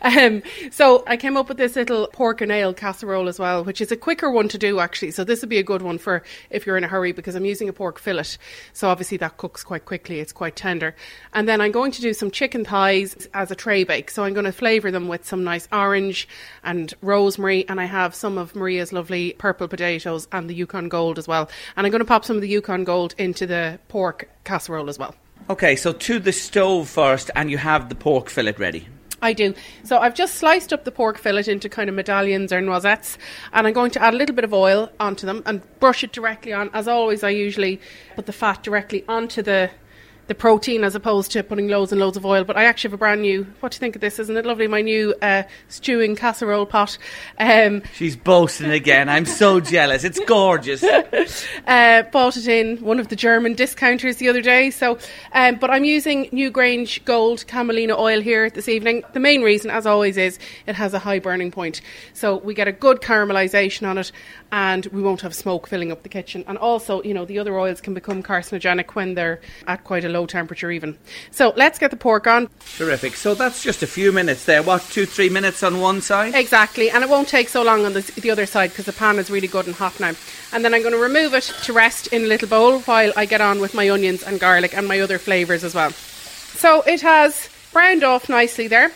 Um, 0.01 0.43
so 0.71 1.03
I 1.07 1.17
came 1.17 1.35
up 1.35 1.49
with 1.49 1.57
this 1.57 1.75
little 1.75 2.07
pork 2.13 2.41
and 2.41 2.51
ale 2.51 2.73
casserole 2.73 3.27
as 3.27 3.39
well, 3.39 3.63
which 3.63 3.81
is 3.81 3.91
a 3.91 3.97
quicker 3.97 4.29
one 4.29 4.47
to 4.49 4.57
do 4.57 4.79
actually. 4.79 5.11
So 5.11 5.23
this 5.23 5.41
would 5.41 5.49
be 5.49 5.57
a 5.57 5.63
good 5.63 5.81
one 5.81 5.97
for 5.97 6.23
if 6.49 6.65
you're 6.65 6.77
in 6.77 6.83
a 6.83 6.87
hurry 6.87 7.11
because 7.11 7.33
I'm 7.33 7.45
using 7.45 7.67
a 7.67 7.73
pork 7.73 7.97
fillet. 7.97 8.37
So 8.73 8.89
obviously 8.89 9.17
that 9.17 9.37
cooks 9.37 9.63
quite 9.63 9.85
quickly. 9.85 10.19
It's 10.19 10.31
quite 10.31 10.55
tender. 10.55 10.95
And 11.33 11.47
then 11.47 11.61
I'm 11.61 11.71
going 11.71 11.91
to 11.91 12.01
do 12.01 12.13
some 12.13 12.29
chicken 12.29 12.65
thighs 12.65 13.27
as 13.33 13.49
a 13.49 13.55
tray 13.55 13.83
bake. 13.83 14.11
So 14.11 14.23
I'm 14.23 14.33
going 14.33 14.45
to 14.45 14.51
flavour 14.51 14.91
them 14.91 15.07
with 15.07 15.25
some 15.25 15.43
nice 15.43 15.67
orange 15.71 16.27
and 16.63 16.93
rosemary. 17.01 17.67
And 17.67 17.81
I 17.81 17.85
have 17.85 18.13
some 18.13 18.37
of 18.37 18.55
Maria's 18.55 18.93
lovely 18.93 19.33
purple 19.33 19.67
potatoes 19.67 20.27
and 20.31 20.49
the 20.49 20.53
Yukon 20.53 20.89
Gold 20.89 21.17
as 21.17 21.27
well. 21.27 21.49
And 21.75 21.87
I'm 21.87 21.91
going 21.91 21.99
to 21.99 22.05
pop 22.05 22.25
some 22.25 22.35
of 22.35 22.41
the 22.41 22.49
Yukon 22.49 22.83
Gold 22.83 23.15
into 23.17 23.47
the 23.47 23.79
pork 23.87 24.29
casserole 24.43 24.89
as 24.89 24.99
well. 24.99 25.15
Okay, 25.49 25.77
so 25.77 25.93
to 25.93 26.19
the 26.19 26.33
stove 26.33 26.89
first, 26.89 27.31
and 27.33 27.49
you 27.49 27.57
have 27.57 27.87
the 27.87 27.95
pork 27.95 28.29
fillet 28.29 28.55
ready. 28.57 28.87
I 29.21 29.31
do. 29.31 29.53
So 29.83 29.97
I've 29.97 30.13
just 30.13 30.35
sliced 30.35 30.73
up 30.73 30.83
the 30.83 30.91
pork 30.91 31.17
fillet 31.17 31.45
into 31.47 31.69
kind 31.69 31.89
of 31.89 31.95
medallions 31.95 32.51
or 32.51 32.61
noisettes, 32.61 33.17
and 33.53 33.65
I'm 33.65 33.73
going 33.73 33.91
to 33.91 34.01
add 34.01 34.13
a 34.13 34.17
little 34.17 34.35
bit 34.35 34.43
of 34.43 34.53
oil 34.53 34.91
onto 34.99 35.25
them 35.25 35.43
and 35.45 35.61
brush 35.79 36.03
it 36.03 36.11
directly 36.11 36.51
on. 36.51 36.69
As 36.73 36.87
always, 36.87 37.23
I 37.23 37.29
usually 37.29 37.79
put 38.15 38.25
the 38.25 38.33
fat 38.33 38.61
directly 38.61 39.05
onto 39.07 39.41
the 39.41 39.71
the 40.27 40.35
protein 40.35 40.83
as 40.83 40.95
opposed 40.95 41.31
to 41.31 41.43
putting 41.43 41.67
loads 41.67 41.91
and 41.91 41.99
loads 41.99 42.17
of 42.17 42.25
oil. 42.25 42.43
But 42.43 42.57
I 42.57 42.65
actually 42.65 42.89
have 42.89 42.95
a 42.95 42.97
brand 42.97 43.21
new. 43.21 43.45
What 43.59 43.71
do 43.71 43.75
you 43.75 43.79
think 43.79 43.95
of 43.95 44.01
this? 44.01 44.19
Isn't 44.19 44.37
it 44.37 44.45
lovely? 44.45 44.67
My 44.67 44.81
new 44.81 45.13
uh, 45.21 45.43
stewing 45.69 46.15
casserole 46.15 46.65
pot. 46.65 46.97
Um, 47.39 47.81
She's 47.93 48.15
boasting 48.15 48.71
again. 48.71 49.09
I'm 49.09 49.25
so 49.25 49.59
jealous. 49.59 50.03
It's 50.03 50.19
gorgeous. 50.19 50.83
uh, 51.67 52.03
bought 52.11 52.37
it 52.37 52.47
in 52.47 52.77
one 52.77 52.99
of 52.99 53.07
the 53.07 53.15
German 53.15 53.53
discounters 53.53 54.17
the 54.17 54.29
other 54.29 54.41
day. 54.41 54.69
So, 54.71 54.97
um, 55.33 55.55
but 55.55 55.69
I'm 55.69 55.83
using 55.83 56.29
Newgrange 56.29 57.03
Gold 57.05 57.45
Camelina 57.47 57.97
oil 57.97 58.21
here 58.21 58.49
this 58.49 58.69
evening. 58.69 59.03
The 59.13 59.19
main 59.19 59.41
reason, 59.41 59.71
as 59.71 59.85
always, 59.85 60.17
is 60.17 60.39
it 60.65 60.75
has 60.75 60.93
a 60.93 60.99
high 60.99 61.19
burning 61.19 61.51
point, 61.51 61.81
so 62.13 62.37
we 62.37 62.53
get 62.53 62.67
a 62.67 62.71
good 62.71 63.01
caramelisation 63.01 63.87
on 63.87 63.97
it, 63.97 64.11
and 64.51 64.85
we 64.87 65.01
won't 65.01 65.21
have 65.21 65.35
smoke 65.35 65.67
filling 65.67 65.91
up 65.91 66.03
the 66.03 66.09
kitchen. 66.09 66.43
And 66.47 66.57
also, 66.57 67.01
you 67.03 67.13
know, 67.13 67.25
the 67.25 67.39
other 67.39 67.57
oils 67.57 67.81
can 67.81 67.93
become 67.93 68.23
carcinogenic 68.23 68.91
when 68.91 69.13
they're 69.13 69.41
at 69.67 69.83
quite 69.83 70.05
a 70.05 70.09
low 70.09 70.25
temperature, 70.25 70.71
even. 70.71 70.97
So 71.31 71.53
let's 71.55 71.79
get 71.79 71.91
the 71.91 71.97
pork 71.97 72.27
on. 72.27 72.49
Terrific. 72.77 73.15
So 73.15 73.35
that's 73.35 73.61
just 73.63 73.83
a 73.83 73.87
few 73.87 74.11
minutes 74.11 74.45
there. 74.45 74.63
What, 74.63 74.81
two, 74.83 75.05
three 75.05 75.29
minutes 75.29 75.63
on 75.63 75.79
one 75.79 76.01
side? 76.01 76.35
Exactly, 76.35 76.89
and 76.89 77.03
it 77.03 77.09
won't 77.09 77.27
take 77.27 77.49
so 77.49 77.63
long 77.63 77.85
on 77.85 77.93
the, 77.93 78.01
the 78.21 78.31
other 78.31 78.45
side 78.45 78.69
because 78.69 78.85
the 78.85 78.93
pan 78.93 79.19
is 79.19 79.29
really 79.29 79.47
good 79.47 79.67
and 79.67 79.75
hot 79.75 79.99
now. 79.99 80.13
And 80.53 80.63
then 80.63 80.73
I'm 80.73 80.81
going 80.81 80.93
to 80.93 80.99
remove 80.99 81.33
it 81.33 81.43
to 81.63 81.73
rest 81.73 82.07
in 82.07 82.23
a 82.23 82.27
little 82.27 82.47
bowl 82.47 82.79
while 82.79 83.11
I 83.15 83.25
get 83.25 83.41
on 83.41 83.59
with 83.59 83.73
my 83.73 83.89
onions 83.89 84.23
and 84.23 84.39
garlic 84.39 84.75
and 84.75 84.87
my 84.87 84.99
other 84.99 85.17
flavours 85.17 85.63
as 85.63 85.75
well. 85.75 85.91
So 85.91 86.81
it 86.83 87.01
has 87.01 87.49
browned 87.73 88.03
off 88.03 88.29
nicely 88.29 88.67
there, 88.67 88.91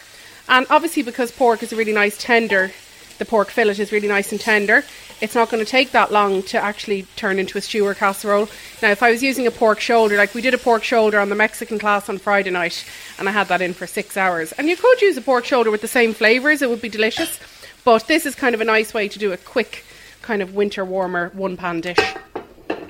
and 0.47 0.65
obviously 0.69 1.03
because 1.03 1.31
pork 1.31 1.61
is 1.61 1.73
a 1.73 1.75
really 1.75 1.93
nice 1.93 2.17
tender, 2.17 2.71
the 3.19 3.25
pork 3.25 3.51
fillet 3.51 3.77
is 3.77 3.91
really 3.91 4.07
nice 4.07 4.31
and 4.31 4.41
tender. 4.41 4.83
It's 5.21 5.35
not 5.35 5.49
going 5.49 5.63
to 5.63 5.69
take 5.69 5.91
that 5.91 6.11
long 6.11 6.41
to 6.43 6.57
actually 6.57 7.03
turn 7.15 7.37
into 7.37 7.57
a 7.57 7.61
stew 7.61 7.85
or 7.85 7.93
casserole. 7.93 8.49
Now, 8.81 8.89
if 8.89 9.03
I 9.03 9.11
was 9.11 9.21
using 9.21 9.45
a 9.45 9.51
pork 9.51 9.79
shoulder, 9.79 10.17
like 10.17 10.33
we 10.33 10.41
did 10.41 10.55
a 10.55 10.57
pork 10.57 10.83
shoulder 10.83 11.19
on 11.19 11.29
the 11.29 11.35
Mexican 11.35 11.77
class 11.77 12.09
on 12.09 12.17
Friday 12.17 12.49
night, 12.49 12.83
and 13.19 13.29
I 13.29 13.31
had 13.31 13.47
that 13.49 13.61
in 13.61 13.73
for 13.73 13.85
six 13.85 14.17
hours, 14.17 14.51
and 14.53 14.67
you 14.67 14.75
could 14.75 14.99
use 14.99 15.15
a 15.17 15.21
pork 15.21 15.45
shoulder 15.45 15.69
with 15.69 15.81
the 15.81 15.87
same 15.87 16.13
flavours, 16.13 16.63
it 16.63 16.69
would 16.69 16.81
be 16.81 16.89
delicious. 16.89 17.39
But 17.83 18.07
this 18.07 18.25
is 18.25 18.33
kind 18.33 18.55
of 18.55 18.61
a 18.61 18.65
nice 18.65 18.93
way 18.93 19.07
to 19.07 19.19
do 19.19 19.31
a 19.31 19.37
quick, 19.37 19.85
kind 20.23 20.41
of 20.41 20.55
winter 20.55 20.83
warmer 20.83 21.29
one 21.33 21.55
pan 21.55 21.81
dish. 21.81 21.97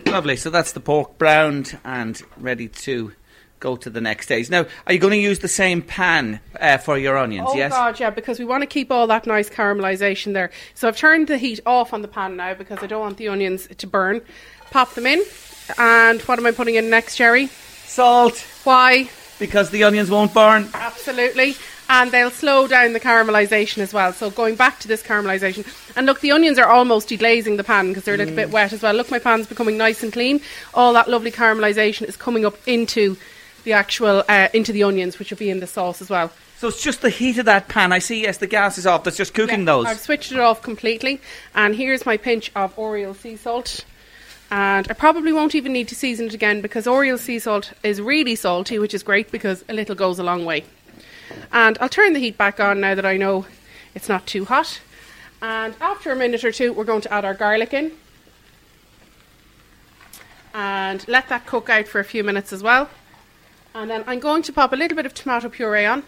Lovely. 0.06 0.36
So 0.36 0.50
that's 0.50 0.72
the 0.72 0.80
pork 0.80 1.18
browned 1.18 1.78
and 1.84 2.22
ready 2.38 2.68
to 2.68 3.14
go 3.62 3.78
to 3.78 3.90
the 3.90 4.02
next 4.02 4.26
stage. 4.26 4.50
Now, 4.50 4.66
are 4.86 4.92
you 4.92 5.00
going 5.00 5.12
to 5.12 5.18
use 5.18 5.40
the 5.40 5.48
same 5.48 5.82
pan 5.82 6.42
uh, 6.60 6.78
for 6.78 6.98
your 6.98 7.18
onions? 7.18 7.48
Oh 7.50 7.56
yes. 7.56 7.72
God, 7.72 7.98
yeah, 7.98 8.10
because 8.10 8.40
we 8.40 8.44
want 8.44 8.64
to 8.64 8.68
keep 8.68 8.92
all 8.92 9.08
that 9.08 9.26
nice 9.26 9.50
caramelisation 9.50 10.34
there. 10.34 10.52
So 10.74 10.90
I've 10.90 10.98
turned 10.98 11.28
the 11.28 11.38
heat 11.38 11.62
off 11.66 11.94
on 11.94 12.02
the 12.02 12.10
pan 12.10 12.36
now 12.36 12.54
because 12.56 12.80
I 12.84 12.88
don't 12.88 13.00
want 13.00 13.16
the 13.18 13.30
onions 13.30 13.70
to 13.78 13.88
burn. 13.88 14.22
Pop 14.72 14.94
them 14.96 15.06
in, 15.06 15.24
and 15.78 16.22
what 16.24 16.40
am 16.40 16.46
I 16.46 16.52
putting 16.52 16.76
in 16.76 16.90
next, 16.90 17.16
Jerry? 17.16 17.48
Salt. 17.48 18.46
Why? 18.66 19.10
Because 19.40 19.70
the 19.70 19.84
onions 19.86 20.10
won't 20.10 20.34
burn. 20.34 20.70
Absolutely. 20.74 21.56
and 21.92 22.10
they'll 22.12 22.32
slow 22.32 22.68
down 22.68 22.94
the 22.94 23.02
caramelization 23.02 23.80
as 23.80 23.94
well. 23.94 24.14
So 24.14 24.30
going 24.30 24.56
back 24.56 24.80
to 24.80 24.88
this 24.88 25.04
caramelization, 25.04 25.68
and 25.98 26.06
look, 26.06 26.22
the 26.22 26.32
onions 26.32 26.58
are 26.58 26.70
almost 26.70 27.10
deglazing 27.10 27.58
the 27.58 27.66
pan 27.66 27.90
because 27.90 28.06
they're 28.06 28.16
a 28.16 28.18
little 28.18 28.36
bit 28.36 28.50
wet 28.50 28.72
as 28.72 28.82
well. 28.82 28.94
Look, 28.94 29.12
my 29.12 29.20
pan's 29.20 29.46
becoming 29.46 29.78
nice 29.78 30.02
and 30.02 30.14
clean. 30.14 30.40
All 30.74 30.94
that 30.94 31.10
lovely 31.10 31.32
caramelization 31.32 32.08
is 32.08 32.16
coming 32.16 32.46
up 32.46 32.56
into 32.66 33.18
the 33.64 33.74
actual 33.74 34.24
uh, 34.28 34.48
into 34.54 34.72
the 34.72 34.84
onions, 34.84 35.20
which 35.20 35.30
will 35.30 35.38
be 35.38 35.50
in 35.50 35.60
the 35.60 35.68
sauce 35.68 36.02
as 36.02 36.10
well. 36.10 36.32
So 36.58 36.68
it's 36.68 36.84
just 36.84 37.02
the 37.02 37.10
heat 37.10 37.38
of 37.40 37.46
that 37.46 37.70
pan. 37.70 37.92
I 37.92 38.00
see, 38.00 38.22
yes, 38.22 38.38
the 38.38 38.48
gas 38.48 38.78
is 38.78 38.86
off. 38.86 39.04
That's 39.04 39.18
just 39.18 39.34
cooking 39.34 39.62
Yeah, 39.62 39.66
those. 39.66 39.86
I've 39.88 40.00
switched 40.00 40.32
it 40.32 40.40
off 40.40 40.62
completely, 40.62 41.20
and 41.56 41.76
here's 41.76 42.06
my 42.06 42.18
pinch 42.18 42.52
of 42.56 42.78
Oriel 42.78 43.14
sea 43.14 43.36
salt. 43.36 43.84
And 44.52 44.86
I 44.90 44.94
probably 44.94 45.32
won't 45.32 45.56
even 45.56 45.72
need 45.72 45.88
to 45.88 45.96
season 45.96 46.28
it 46.28 46.34
again 46.34 46.62
because 46.62 46.86
Oriel 46.86 47.18
sea 47.18 47.40
salt 47.40 47.72
is 47.84 48.02
really 48.02 48.36
salty, 48.36 48.78
which 48.80 48.94
is 48.94 49.02
great 49.02 49.32
because 49.32 49.64
a 49.70 49.74
little 49.74 49.96
goes 49.96 50.20
a 50.20 50.24
long 50.24 50.44
way. 50.46 50.66
And 51.54 51.78
I'll 51.80 51.90
turn 51.90 52.14
the 52.14 52.20
heat 52.20 52.38
back 52.38 52.60
on 52.60 52.82
now 52.82 52.94
that 52.94 53.06
I 53.06 53.16
know 53.16 53.46
it's 53.96 54.10
not 54.10 54.28
too 54.28 54.46
hot. 54.46 54.82
And 55.42 55.74
after 55.82 56.12
a 56.12 56.16
minute 56.16 56.44
or 56.44 56.52
two, 56.52 56.74
we're 56.74 56.84
going 56.84 57.02
to 57.02 57.14
add 57.14 57.26
our 57.26 57.34
garlic 57.34 57.74
in. 57.74 57.94
And 60.54 61.08
let 61.08 61.30
that 61.30 61.46
cook 61.46 61.70
out 61.70 61.88
for 61.88 62.00
a 62.00 62.04
few 62.04 62.24
minutes 62.24 62.52
as 62.52 62.62
well. 62.62 62.90
And 63.74 63.90
then 63.90 64.04
I'm 64.08 64.20
going 64.20 64.44
to 64.44 64.54
pop 64.54 64.74
a 64.74 64.76
little 64.76 64.96
bit 64.96 65.06
of 65.06 65.14
tomato 65.14 65.50
puree 65.50 65.86
on. 65.86 66.04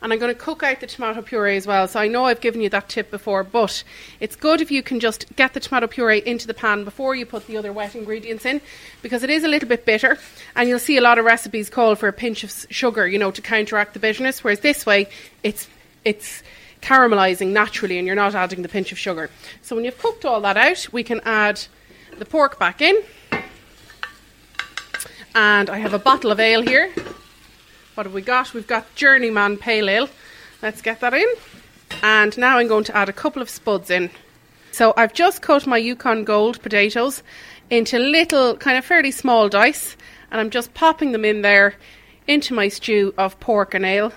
And 0.00 0.12
I'm 0.12 0.18
going 0.18 0.34
to 0.34 0.40
cook 0.40 0.64
out 0.64 0.80
the 0.80 0.88
tomato 0.88 1.22
puree 1.22 1.56
as 1.56 1.64
well. 1.64 1.86
So 1.86 2.00
I 2.00 2.08
know 2.08 2.24
I've 2.24 2.40
given 2.40 2.60
you 2.60 2.68
that 2.70 2.88
tip 2.88 3.08
before, 3.08 3.44
but 3.44 3.84
it's 4.18 4.34
good 4.34 4.60
if 4.60 4.68
you 4.68 4.82
can 4.82 4.98
just 4.98 5.26
get 5.36 5.54
the 5.54 5.60
tomato 5.60 5.86
puree 5.86 6.22
into 6.26 6.48
the 6.48 6.54
pan 6.54 6.82
before 6.82 7.14
you 7.14 7.24
put 7.24 7.46
the 7.46 7.56
other 7.56 7.72
wet 7.72 7.94
ingredients 7.94 8.44
in, 8.44 8.60
because 9.00 9.22
it 9.22 9.30
is 9.30 9.44
a 9.44 9.48
little 9.48 9.68
bit 9.68 9.84
bitter. 9.84 10.18
And 10.56 10.68
you'll 10.68 10.80
see 10.80 10.96
a 10.96 11.00
lot 11.00 11.18
of 11.18 11.24
recipes 11.24 11.70
call 11.70 11.94
for 11.94 12.08
a 12.08 12.12
pinch 12.12 12.42
of 12.42 12.50
sugar, 12.68 13.06
you 13.06 13.16
know, 13.16 13.30
to 13.30 13.40
counteract 13.40 13.94
the 13.94 14.00
bitterness. 14.00 14.42
Whereas 14.42 14.58
this 14.58 14.84
way, 14.84 15.08
it's 15.44 15.68
it's 16.04 16.42
caramelizing 16.80 17.52
naturally, 17.52 17.96
and 17.96 18.06
you're 18.08 18.16
not 18.16 18.34
adding 18.34 18.62
the 18.62 18.68
pinch 18.68 18.90
of 18.90 18.98
sugar. 18.98 19.30
So 19.62 19.76
when 19.76 19.84
you've 19.84 19.98
cooked 19.98 20.24
all 20.24 20.40
that 20.40 20.56
out, 20.56 20.92
we 20.92 21.04
can 21.04 21.20
add 21.24 21.60
the 22.18 22.24
pork 22.24 22.58
back 22.58 22.80
in. 22.82 23.00
And 25.34 25.70
I 25.70 25.78
have 25.78 25.94
a 25.94 25.98
bottle 25.98 26.30
of 26.30 26.40
ale 26.40 26.62
here. 26.62 26.92
What 27.94 28.06
have 28.06 28.14
we 28.14 28.22
got? 28.22 28.52
We've 28.52 28.66
got 28.66 28.94
Journeyman 28.94 29.56
Pale 29.56 29.88
Ale. 29.88 30.08
Let's 30.60 30.82
get 30.82 31.00
that 31.00 31.14
in. 31.14 31.28
And 32.02 32.36
now 32.38 32.58
I'm 32.58 32.68
going 32.68 32.84
to 32.84 32.96
add 32.96 33.08
a 33.08 33.12
couple 33.12 33.42
of 33.42 33.50
spuds 33.50 33.90
in. 33.90 34.10
So 34.72 34.94
I've 34.96 35.12
just 35.12 35.42
cut 35.42 35.66
my 35.66 35.76
Yukon 35.76 36.24
Gold 36.24 36.62
potatoes 36.62 37.22
into 37.70 37.98
little, 37.98 38.56
kind 38.56 38.78
of 38.78 38.84
fairly 38.84 39.10
small 39.10 39.48
dice, 39.48 39.96
and 40.30 40.40
I'm 40.40 40.50
just 40.50 40.72
popping 40.74 41.12
them 41.12 41.24
in 41.24 41.42
there 41.42 41.74
into 42.26 42.54
my 42.54 42.68
stew 42.68 43.14
of 43.18 43.38
pork 43.40 43.74
and 43.74 43.84
ale. 43.84 44.12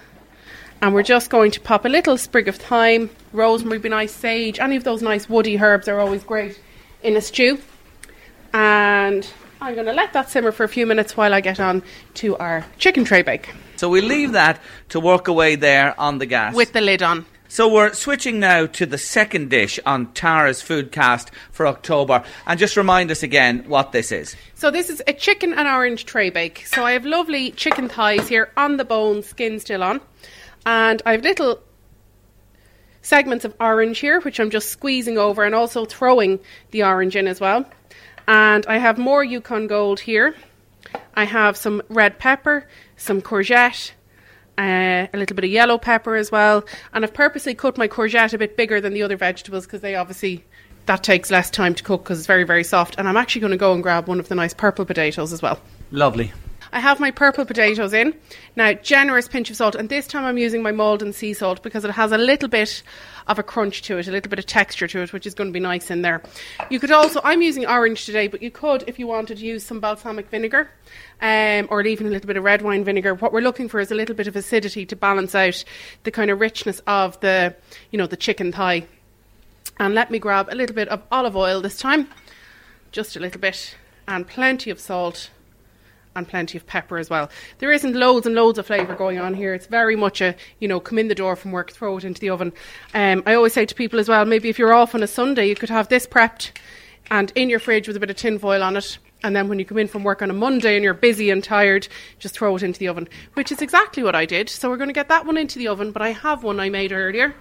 And 0.81 0.93
we're 0.93 1.03
just 1.03 1.29
going 1.29 1.51
to 1.51 1.59
pop 1.59 1.85
a 1.85 1.89
little 1.89 2.17
sprig 2.17 2.47
of 2.47 2.55
thyme, 2.55 3.09
rosemary, 3.33 3.79
be 3.79 3.89
nice, 3.89 4.13
sage, 4.13 4.59
any 4.59 4.75
of 4.75 4.83
those 4.83 5.01
nice 5.01 5.29
woody 5.29 5.57
herbs 5.57 5.87
are 5.87 5.99
always 5.99 6.23
great 6.23 6.59
in 7.03 7.15
a 7.15 7.21
stew. 7.21 7.59
And 8.53 9.27
I'm 9.61 9.73
going 9.73 9.87
to 9.87 9.93
let 9.93 10.13
that 10.13 10.29
simmer 10.29 10.51
for 10.51 10.63
a 10.63 10.67
few 10.67 10.85
minutes 10.85 11.15
while 11.15 11.33
I 11.33 11.41
get 11.41 11.59
on 11.59 11.83
to 12.15 12.35
our 12.37 12.65
chicken 12.77 13.05
tray 13.05 13.21
bake. 13.21 13.49
So 13.77 13.89
we 13.89 14.01
leave 14.01 14.33
that 14.33 14.59
to 14.89 14.99
work 14.99 15.27
away 15.27 15.55
there 15.55 15.99
on 15.99 16.17
the 16.17 16.25
gas. 16.25 16.55
With 16.55 16.73
the 16.73 16.81
lid 16.81 17.01
on. 17.01 17.25
So 17.47 17.71
we're 17.71 17.93
switching 17.93 18.39
now 18.39 18.65
to 18.65 18.85
the 18.85 18.97
second 18.97 19.49
dish 19.49 19.79
on 19.85 20.11
Tara's 20.13 20.61
Foodcast 20.61 21.29
for 21.51 21.67
October. 21.67 22.23
And 22.45 22.59
just 22.59 22.75
remind 22.75 23.11
us 23.11 23.23
again 23.23 23.65
what 23.67 23.91
this 23.91 24.11
is. 24.11 24.35
So 24.55 24.71
this 24.71 24.89
is 24.89 25.01
a 25.07 25.13
chicken 25.13 25.53
and 25.53 25.67
orange 25.67 26.05
tray 26.05 26.29
bake. 26.29 26.65
So 26.65 26.83
I 26.83 26.91
have 26.93 27.05
lovely 27.05 27.51
chicken 27.51 27.87
thighs 27.87 28.27
here 28.27 28.51
on 28.57 28.77
the 28.77 28.85
bone, 28.85 29.23
skin 29.23 29.59
still 29.59 29.83
on. 29.83 30.01
And 30.65 31.01
I 31.05 31.13
have 31.13 31.21
little 31.21 31.61
segments 33.01 33.45
of 33.45 33.55
orange 33.59 33.99
here, 33.99 34.19
which 34.21 34.39
I'm 34.39 34.49
just 34.49 34.69
squeezing 34.69 35.17
over 35.17 35.43
and 35.43 35.53
also 35.53 35.85
throwing 35.85 36.39
the 36.71 36.83
orange 36.83 37.15
in 37.15 37.27
as 37.27 37.39
well. 37.39 37.65
And 38.27 38.65
I 38.67 38.77
have 38.77 38.97
more 38.97 39.23
Yukon 39.23 39.67
Gold 39.67 39.99
here. 40.01 40.35
I 41.15 41.25
have 41.25 41.57
some 41.57 41.81
red 41.89 42.19
pepper, 42.19 42.67
some 42.97 43.21
courgette, 43.21 43.91
uh, 44.57 45.07
a 45.13 45.17
little 45.17 45.35
bit 45.35 45.45
of 45.45 45.51
yellow 45.51 45.77
pepper 45.77 46.15
as 46.15 46.31
well. 46.31 46.65
And 46.93 47.03
I've 47.03 47.13
purposely 47.13 47.53
cut 47.53 47.77
my 47.77 47.87
courgette 47.87 48.33
a 48.33 48.37
bit 48.37 48.57
bigger 48.57 48.81
than 48.81 48.93
the 48.93 49.03
other 49.03 49.17
vegetables 49.17 49.65
because 49.65 49.81
they 49.81 49.95
obviously 49.95 50.43
that 50.85 51.03
takes 51.03 51.31
less 51.31 51.49
time 51.49 51.73
to 51.73 51.83
cook 51.83 52.03
because 52.03 52.19
it's 52.19 52.27
very 52.27 52.43
very 52.43 52.63
soft. 52.63 52.95
And 52.97 53.07
I'm 53.07 53.17
actually 53.17 53.41
going 53.41 53.51
to 53.51 53.57
go 53.57 53.73
and 53.73 53.83
grab 53.83 54.07
one 54.07 54.19
of 54.19 54.27
the 54.27 54.35
nice 54.35 54.53
purple 54.53 54.85
potatoes 54.85 55.33
as 55.33 55.41
well. 55.41 55.59
Lovely. 55.91 56.31
I 56.71 56.79
have 56.79 56.99
my 56.99 57.11
purple 57.11 57.45
potatoes 57.45 57.93
in. 57.93 58.13
Now, 58.57 58.73
generous 58.73 59.29
pinch 59.29 59.49
of 59.49 59.55
salt, 59.55 59.75
and 59.75 59.87
this 59.87 60.07
time 60.07 60.25
I'm 60.25 60.37
using 60.37 60.61
my 60.61 60.73
Maldon 60.73 61.13
sea 61.13 61.33
salt 61.33 61.63
because 61.63 61.85
it 61.85 61.91
has 61.91 62.11
a 62.11 62.17
little 62.17 62.49
bit 62.49 62.83
of 63.27 63.39
a 63.39 63.43
crunch 63.43 63.81
to 63.83 63.97
it, 63.97 64.07
a 64.07 64.11
little 64.11 64.29
bit 64.29 64.39
of 64.39 64.45
texture 64.45 64.87
to 64.87 65.01
it, 65.01 65.11
which 65.11 65.25
is 65.25 65.33
going 65.33 65.49
to 65.49 65.53
be 65.53 65.59
nice 65.59 65.89
in 65.89 66.01
there. 66.01 66.21
You 66.69 66.79
could 66.79 66.91
also, 66.91 67.19
I'm 67.23 67.41
using 67.41 67.65
orange 67.65 68.05
today, 68.05 68.27
but 68.27 68.41
you 68.41 68.51
could, 68.51 68.83
if 68.87 68.99
you 68.99 69.07
wanted, 69.07 69.39
use 69.39 69.65
some 69.65 69.79
balsamic 69.79 70.29
vinegar 70.29 70.69
um, 71.21 71.67
or 71.69 71.81
even 71.81 72.07
a 72.07 72.09
little 72.11 72.27
bit 72.27 72.37
of 72.37 72.43
red 72.43 72.61
wine 72.61 72.83
vinegar. 72.83 73.15
What 73.15 73.33
we're 73.33 73.41
looking 73.41 73.67
for 73.67 73.79
is 73.79 73.91
a 73.91 73.95
little 73.95 74.15
bit 74.15 74.27
of 74.27 74.35
acidity 74.35 74.85
to 74.85 74.95
balance 74.95 75.33
out 75.33 75.63
the 76.03 76.11
kind 76.11 76.29
of 76.29 76.39
richness 76.39 76.81
of 76.85 77.19
the, 77.21 77.55
you 77.91 77.97
know, 77.97 78.07
the 78.07 78.17
chicken 78.17 78.51
thigh. 78.51 78.85
And 79.79 79.95
let 79.95 80.11
me 80.11 80.19
grab 80.19 80.49
a 80.51 80.55
little 80.55 80.75
bit 80.75 80.87
of 80.89 81.01
olive 81.11 81.35
oil 81.35 81.61
this 81.61 81.79
time, 81.79 82.07
just 82.91 83.15
a 83.15 83.19
little 83.19 83.41
bit, 83.41 83.75
and 84.07 84.27
plenty 84.27 84.69
of 84.69 84.79
salt 84.79 85.31
and 86.15 86.27
plenty 86.27 86.57
of 86.57 86.65
pepper 86.65 86.97
as 86.97 87.09
well. 87.09 87.29
There 87.59 87.71
isn't 87.71 87.95
loads 87.95 88.25
and 88.25 88.35
loads 88.35 88.57
of 88.57 88.65
flavour 88.65 88.95
going 88.95 89.19
on 89.19 89.33
here. 89.33 89.53
It's 89.53 89.67
very 89.67 89.95
much 89.95 90.21
a, 90.21 90.35
you 90.59 90.67
know, 90.67 90.79
come 90.79 90.97
in 90.97 91.07
the 91.07 91.15
door 91.15 91.35
from 91.35 91.51
work, 91.51 91.71
throw 91.71 91.97
it 91.97 92.03
into 92.03 92.21
the 92.21 92.29
oven. 92.29 92.53
Um, 92.93 93.23
I 93.25 93.33
always 93.33 93.53
say 93.53 93.65
to 93.65 93.75
people 93.75 93.99
as 93.99 94.07
well, 94.07 94.25
maybe 94.25 94.49
if 94.49 94.57
you're 94.57 94.73
off 94.73 94.95
on 94.95 95.03
a 95.03 95.07
Sunday, 95.07 95.47
you 95.47 95.55
could 95.55 95.69
have 95.69 95.89
this 95.89 96.07
prepped 96.07 96.51
and 97.11 97.31
in 97.35 97.49
your 97.49 97.59
fridge 97.59 97.87
with 97.87 97.97
a 97.97 97.99
bit 97.99 98.09
of 98.09 98.15
tin 98.15 98.39
foil 98.39 98.63
on 98.63 98.77
it. 98.77 98.97
And 99.23 99.35
then 99.35 99.47
when 99.47 99.59
you 99.59 99.65
come 99.65 99.77
in 99.77 99.87
from 99.87 100.03
work 100.03 100.21
on 100.21 100.29
a 100.29 100.33
Monday 100.33 100.75
and 100.75 100.83
you're 100.83 100.93
busy 100.93 101.29
and 101.31 101.43
tired, 101.43 101.87
just 102.19 102.35
throw 102.35 102.55
it 102.55 102.63
into 102.63 102.79
the 102.79 102.87
oven, 102.87 103.07
which 103.33 103.51
is 103.51 103.61
exactly 103.61 104.03
what 104.03 104.15
I 104.15 104.25
did. 104.25 104.49
So 104.49 104.69
we're 104.69 104.77
going 104.77 104.89
to 104.89 104.93
get 104.93 105.07
that 105.09 105.25
one 105.25 105.37
into 105.37 105.57
the 105.57 105.67
oven, 105.67 105.91
but 105.91 106.01
I 106.01 106.11
have 106.11 106.43
one 106.43 106.59
I 106.59 106.69
made 106.69 106.91
earlier 106.91 107.33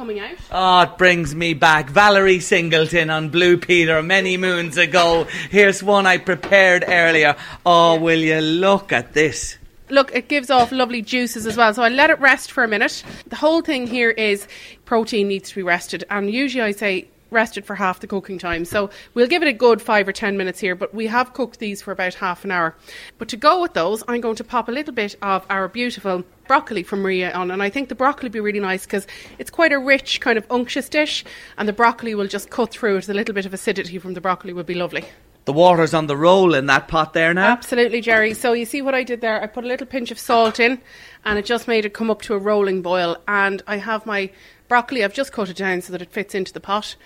coming 0.00 0.18
out. 0.18 0.34
Oh, 0.50 0.80
it 0.90 0.96
brings 0.96 1.34
me 1.34 1.52
back. 1.52 1.90
Valerie 1.90 2.40
Singleton 2.40 3.10
on 3.10 3.28
Blue 3.28 3.58
Peter 3.58 4.02
many 4.02 4.38
moons 4.38 4.78
ago. 4.78 5.26
Here's 5.50 5.82
one 5.82 6.06
I 6.06 6.16
prepared 6.16 6.84
earlier. 6.88 7.36
Oh, 7.66 8.00
will 8.00 8.18
you 8.18 8.40
look 8.40 8.94
at 8.94 9.12
this? 9.12 9.58
Look, 9.90 10.14
it 10.14 10.28
gives 10.28 10.48
off 10.48 10.72
lovely 10.72 11.02
juices 11.02 11.46
as 11.46 11.54
well. 11.54 11.74
So 11.74 11.82
I 11.82 11.90
let 11.90 12.08
it 12.08 12.18
rest 12.18 12.50
for 12.50 12.64
a 12.64 12.68
minute. 12.68 13.04
The 13.26 13.36
whole 13.36 13.60
thing 13.60 13.86
here 13.86 14.08
is 14.08 14.48
protein 14.86 15.28
needs 15.28 15.50
to 15.50 15.56
be 15.56 15.62
rested, 15.62 16.04
and 16.08 16.30
usually 16.30 16.62
I 16.64 16.70
say 16.70 17.08
rested 17.30 17.66
for 17.66 17.74
half 17.74 18.00
the 18.00 18.06
cooking 18.06 18.38
time. 18.38 18.64
So 18.64 18.88
we'll 19.12 19.26
give 19.26 19.42
it 19.42 19.48
a 19.48 19.52
good 19.52 19.82
five 19.82 20.08
or 20.08 20.12
ten 20.12 20.38
minutes 20.38 20.60
here, 20.60 20.74
but 20.74 20.94
we 20.94 21.08
have 21.08 21.34
cooked 21.34 21.58
these 21.58 21.82
for 21.82 21.92
about 21.92 22.14
half 22.14 22.42
an 22.44 22.52
hour. 22.52 22.74
But 23.18 23.28
to 23.28 23.36
go 23.36 23.60
with 23.60 23.74
those, 23.74 24.02
I'm 24.08 24.22
going 24.22 24.36
to 24.36 24.44
pop 24.44 24.70
a 24.70 24.72
little 24.72 24.94
bit 24.94 25.16
of 25.20 25.44
our 25.50 25.68
beautiful 25.68 26.24
broccoli 26.50 26.82
from 26.82 27.02
Maria 27.02 27.30
on, 27.30 27.52
and 27.52 27.62
I 27.62 27.70
think 27.70 27.90
the 27.90 27.94
broccoli 27.94 28.28
will 28.28 28.32
be 28.32 28.40
really 28.40 28.58
nice 28.58 28.84
because 28.84 29.06
it's 29.38 29.50
quite 29.50 29.70
a 29.72 29.78
rich, 29.78 30.20
kind 30.20 30.36
of 30.36 30.44
unctuous 30.50 30.88
dish, 30.88 31.24
and 31.56 31.68
the 31.68 31.72
broccoli 31.72 32.12
will 32.12 32.26
just 32.26 32.50
cut 32.50 32.72
through 32.72 32.96
it. 32.96 33.08
A 33.08 33.14
little 33.14 33.32
bit 33.36 33.46
of 33.46 33.54
acidity 33.54 34.00
from 34.00 34.14
the 34.14 34.20
broccoli 34.20 34.52
would 34.52 34.66
be 34.66 34.74
lovely. 34.74 35.04
The 35.44 35.52
water's 35.52 35.94
on 35.94 36.08
the 36.08 36.16
roll 36.16 36.54
in 36.54 36.66
that 36.66 36.88
pot 36.88 37.12
there 37.12 37.32
now. 37.32 37.52
Absolutely, 37.52 38.00
Jerry. 38.00 38.34
So 38.34 38.52
you 38.52 38.64
see 38.64 38.82
what 38.82 38.96
I 38.96 39.04
did 39.04 39.20
there? 39.20 39.40
I 39.40 39.46
put 39.46 39.62
a 39.62 39.68
little 39.68 39.86
pinch 39.86 40.10
of 40.10 40.18
salt 40.18 40.58
in, 40.58 40.80
and 41.24 41.38
it 41.38 41.44
just 41.44 41.68
made 41.68 41.84
it 41.84 41.94
come 41.94 42.10
up 42.10 42.20
to 42.22 42.34
a 42.34 42.38
rolling 42.38 42.82
boil. 42.82 43.16
And 43.28 43.62
I 43.68 43.76
have 43.76 44.04
my 44.04 44.32
broccoli. 44.66 45.04
I've 45.04 45.14
just 45.14 45.30
cut 45.30 45.50
it 45.50 45.56
down 45.56 45.82
so 45.82 45.92
that 45.92 46.02
it 46.02 46.10
fits 46.10 46.34
into 46.34 46.52
the 46.52 46.58
pot. 46.58 46.96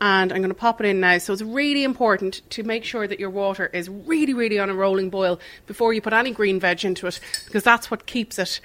And 0.00 0.32
I'm 0.32 0.38
going 0.38 0.48
to 0.48 0.54
pop 0.54 0.80
it 0.80 0.86
in 0.86 1.00
now. 1.00 1.18
So 1.18 1.34
it's 1.34 1.42
really 1.42 1.84
important 1.84 2.40
to 2.50 2.62
make 2.62 2.84
sure 2.84 3.06
that 3.06 3.20
your 3.20 3.28
water 3.28 3.66
is 3.66 3.90
really, 3.90 4.32
really 4.32 4.58
on 4.58 4.70
a 4.70 4.74
rolling 4.74 5.10
boil 5.10 5.38
before 5.66 5.92
you 5.92 6.00
put 6.00 6.14
any 6.14 6.32
green 6.32 6.58
veg 6.58 6.86
into 6.86 7.06
it, 7.06 7.20
because 7.44 7.62
that's 7.62 7.90
what 7.90 8.06
keeps 8.06 8.38
it 8.38 8.60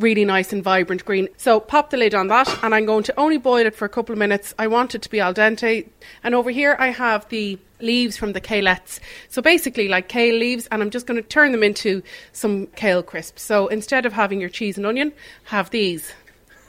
really 0.00 0.24
nice 0.24 0.52
and 0.52 0.62
vibrant 0.62 1.04
green. 1.04 1.28
So 1.36 1.60
pop 1.60 1.90
the 1.90 1.96
lid 1.96 2.14
on 2.14 2.28
that, 2.28 2.48
and 2.62 2.74
I'm 2.74 2.86
going 2.86 3.04
to 3.04 3.18
only 3.18 3.38
boil 3.38 3.66
it 3.66 3.74
for 3.74 3.84
a 3.84 3.88
couple 3.88 4.12
of 4.12 4.18
minutes. 4.18 4.54
I 4.58 4.66
want 4.66 4.94
it 4.94 5.02
to 5.02 5.10
be 5.10 5.20
al 5.20 5.34
dente. 5.34 5.88
And 6.22 6.34
over 6.34 6.50
here 6.50 6.76
I 6.78 6.88
have 6.88 7.28
the 7.28 7.58
leaves 7.80 8.16
from 8.16 8.32
the 8.32 8.40
kalettes. 8.40 9.00
So 9.28 9.40
basically 9.40 9.88
like 9.88 10.08
kale 10.08 10.36
leaves, 10.36 10.68
and 10.70 10.82
I'm 10.82 10.90
just 10.90 11.06
going 11.06 11.22
to 11.22 11.28
turn 11.28 11.52
them 11.52 11.62
into 11.62 12.02
some 12.32 12.66
kale 12.68 13.02
crisps. 13.02 13.42
So 13.42 13.68
instead 13.68 14.06
of 14.06 14.12
having 14.12 14.40
your 14.40 14.50
cheese 14.50 14.76
and 14.76 14.86
onion, 14.86 15.12
have 15.44 15.70
these. 15.70 16.12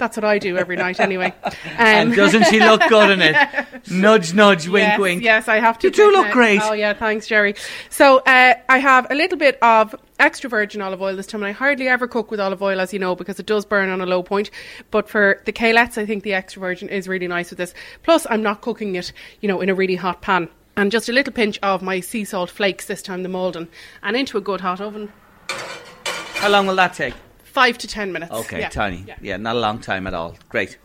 That's 0.01 0.17
what 0.17 0.23
I 0.23 0.39
do 0.39 0.57
every 0.57 0.77
night 0.77 0.99
anyway. 0.99 1.31
Um, 1.71 1.87
and 1.87 2.15
doesn't 2.15 2.45
she 2.45 2.59
look 2.59 2.81
good 2.89 3.11
in 3.11 3.21
it? 3.21 3.35
Nudge, 3.91 4.33
nudge, 4.33 4.67
wink, 4.67 4.87
yes, 4.87 4.99
wink. 4.99 5.23
Yes, 5.23 5.47
I 5.47 5.59
have 5.59 5.77
to. 5.79 5.87
You 5.87 5.91
do 5.91 6.11
look 6.11 6.27
now- 6.27 6.33
great. 6.33 6.61
Oh 6.63 6.73
yeah, 6.73 6.93
thanks, 6.93 7.27
Jerry. 7.27 7.55
So 7.89 8.17
uh, 8.19 8.55
I 8.67 8.77
have 8.77 9.09
a 9.09 9.15
little 9.15 9.37
bit 9.37 9.57
of 9.61 9.95
extra 10.19 10.49
virgin 10.49 10.81
olive 10.81 11.01
oil 11.01 11.15
this 11.15 11.27
time, 11.27 11.43
and 11.43 11.49
I 11.49 11.51
hardly 11.51 11.87
ever 11.87 12.07
cook 12.07 12.29
with 12.31 12.39
olive 12.39 12.61
oil, 12.61 12.79
as 12.79 12.93
you 12.93 12.99
know, 12.99 13.15
because 13.15 13.39
it 13.39 13.45
does 13.45 13.65
burn 13.65 13.89
on 13.89 14.01
a 14.01 14.05
low 14.05 14.21
point. 14.23 14.49
But 14.91 15.07
for 15.09 15.41
the 15.45 15.53
kalettes, 15.53 15.97
I 15.97 16.05
think 16.05 16.23
the 16.23 16.33
extra 16.33 16.59
virgin 16.59 16.89
is 16.89 17.07
really 17.07 17.27
nice 17.27 17.49
with 17.51 17.57
this. 17.57 17.73
Plus, 18.03 18.25
I'm 18.29 18.41
not 18.43 18.61
cooking 18.61 18.95
it, 18.95 19.13
you 19.39 19.47
know, 19.47 19.61
in 19.61 19.69
a 19.69 19.75
really 19.75 19.95
hot 19.95 20.21
pan. 20.21 20.49
And 20.77 20.91
just 20.91 21.09
a 21.09 21.13
little 21.13 21.33
pinch 21.33 21.59
of 21.61 21.81
my 21.81 21.99
sea 21.99 22.25
salt 22.25 22.49
flakes 22.49 22.85
this 22.85 23.01
time, 23.01 23.23
the 23.23 23.29
Maldon, 23.29 23.67
and 24.03 24.15
into 24.15 24.37
a 24.37 24.41
good 24.41 24.61
hot 24.61 24.81
oven. 24.81 25.11
How 26.35 26.49
long 26.49 26.67
will 26.67 26.75
that 26.75 26.93
take? 26.93 27.13
Five 27.51 27.77
to 27.79 27.87
ten 27.87 28.11
minutes. 28.11 28.31
Okay, 28.31 28.59
yeah. 28.59 28.69
tiny. 28.69 29.03
Yeah. 29.07 29.17
Yeah, 29.21 29.37
not 29.37 29.55
a 29.55 29.59
long 29.59 29.79
time 29.79 30.07
at 30.07 30.13
all. 30.13 30.35
Great. 30.49 30.77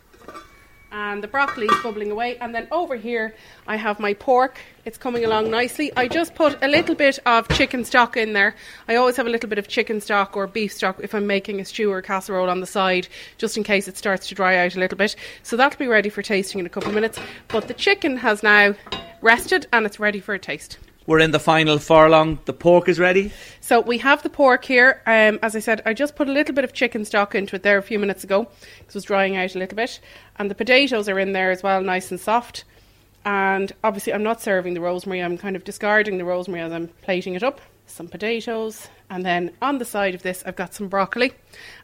and 0.91 1.21
the 1.21 1.27
broccoli 1.27 1.65
is 1.67 1.83
bubbling 1.83 2.11
away. 2.11 2.37
And 2.37 2.55
then 2.55 2.67
over 2.71 2.95
here, 2.95 3.35
I 3.67 3.75
have 3.75 3.99
my 3.99 4.13
pork. 4.13 4.57
It's 4.85 4.97
coming 4.97 5.25
along 5.25 5.51
nicely. 5.51 5.91
I 5.97 6.07
just 6.07 6.33
put 6.33 6.57
a 6.63 6.67
little 6.67 6.95
bit 6.95 7.19
of 7.25 7.47
chicken 7.49 7.83
stock 7.83 8.15
in 8.15 8.31
there. 8.33 8.55
I 8.87 8.95
always 8.95 9.17
have 9.17 9.27
a 9.27 9.29
little 9.29 9.49
bit 9.49 9.59
of 9.59 9.67
chicken 9.67 9.99
stock 9.99 10.37
or 10.37 10.47
beef 10.47 10.71
stock 10.71 10.97
if 11.01 11.13
I'm 11.13 11.27
making 11.27 11.59
a 11.59 11.65
stew 11.65 11.91
or 11.91 12.01
casserole 12.01 12.49
on 12.49 12.61
the 12.61 12.65
side, 12.67 13.07
just 13.37 13.57
in 13.57 13.63
case 13.63 13.87
it 13.89 13.97
starts 13.97 14.27
to 14.29 14.35
dry 14.35 14.55
out 14.55 14.75
a 14.75 14.79
little 14.79 14.97
bit. 14.97 15.15
So 15.43 15.57
that'll 15.57 15.77
be 15.77 15.87
ready 15.87 16.09
for 16.09 16.21
tasting 16.21 16.59
in 16.59 16.65
a 16.65 16.69
couple 16.69 16.89
of 16.89 16.95
minutes. 16.95 17.19
But 17.49 17.67
the 17.67 17.73
chicken 17.73 18.17
has 18.17 18.41
now 18.41 18.73
rested 19.21 19.67
and 19.73 19.85
it's 19.85 19.99
ready 19.99 20.21
for 20.21 20.33
a 20.33 20.39
taste. 20.39 20.77
We're 21.07 21.19
in 21.19 21.31
the 21.31 21.39
final 21.39 21.79
furlong. 21.79 22.39
The 22.43 22.51
pork 22.51 22.89
is 22.89 22.99
ready. 22.99 23.31
So 23.61 23.79
we 23.79 23.97
have 23.99 24.23
the 24.23 24.29
pork 24.29 24.65
here. 24.65 25.01
Um, 25.05 25.39
as 25.41 25.55
I 25.55 25.59
said, 25.59 25.81
I 25.85 25.93
just 25.93 26.17
put 26.17 26.27
a 26.27 26.33
little 26.33 26.53
bit 26.53 26.65
of 26.65 26.73
chicken 26.73 27.05
stock 27.05 27.33
into 27.33 27.55
it 27.55 27.63
there 27.63 27.77
a 27.77 27.81
few 27.81 27.97
minutes 27.97 28.25
ago 28.25 28.43
because 28.79 28.89
it 28.89 28.95
was 28.95 29.03
drying 29.05 29.37
out 29.37 29.55
a 29.55 29.57
little 29.57 29.77
bit. 29.77 30.01
And 30.37 30.51
the 30.51 30.55
potatoes 30.55 31.07
are 31.07 31.17
in 31.17 31.31
there 31.31 31.49
as 31.49 31.63
well, 31.63 31.81
nice 31.81 32.11
and 32.11 32.19
soft. 32.19 32.65
And 33.23 33.71
obviously, 33.85 34.13
I'm 34.13 34.21
not 34.21 34.41
serving 34.41 34.73
the 34.73 34.81
rosemary. 34.81 35.21
I'm 35.21 35.37
kind 35.37 35.55
of 35.55 35.63
discarding 35.63 36.17
the 36.17 36.25
rosemary 36.25 36.59
as 36.61 36.73
I'm 36.73 36.89
plating 37.03 37.35
it 37.35 37.43
up. 37.43 37.61
Some 37.85 38.09
potatoes, 38.09 38.89
and 39.09 39.25
then 39.25 39.51
on 39.61 39.77
the 39.77 39.85
side 39.85 40.15
of 40.15 40.23
this, 40.23 40.43
I've 40.45 40.55
got 40.55 40.73
some 40.73 40.89
broccoli. 40.89 41.31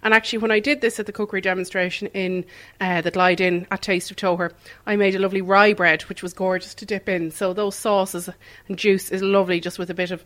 And 0.01 0.13
actually, 0.13 0.39
when 0.39 0.51
I 0.51 0.59
did 0.59 0.81
this 0.81 0.99
at 0.99 1.05
the 1.05 1.13
cookery 1.13 1.39
demonstration 1.39 2.07
in 2.07 2.45
uh, 2.81 3.01
the 3.01 3.11
Glyde 3.11 3.39
Inn 3.39 3.65
at 3.71 3.81
Taste 3.81 4.11
of 4.11 4.17
Toher, 4.17 4.51
I 4.85 4.97
made 4.97 5.15
a 5.15 5.19
lovely 5.19 5.41
rye 5.41 5.73
bread, 5.73 6.01
which 6.03 6.21
was 6.21 6.33
gorgeous 6.33 6.73
to 6.75 6.85
dip 6.85 7.07
in. 7.07 7.31
So 7.31 7.53
those 7.53 7.75
sauces 7.75 8.29
and 8.67 8.77
juice 8.77 9.09
is 9.09 9.21
lovely, 9.21 9.61
just 9.61 9.79
with 9.79 9.89
a 9.89 9.93
bit 9.93 10.11
of 10.11 10.25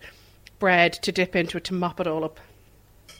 bread 0.57 0.93
to 0.93 1.11
dip 1.11 1.35
into 1.35 1.57
it 1.57 1.65
to 1.65 1.73
mop 1.75 1.99
it 1.99 2.07
all 2.07 2.23
up. 2.23 2.39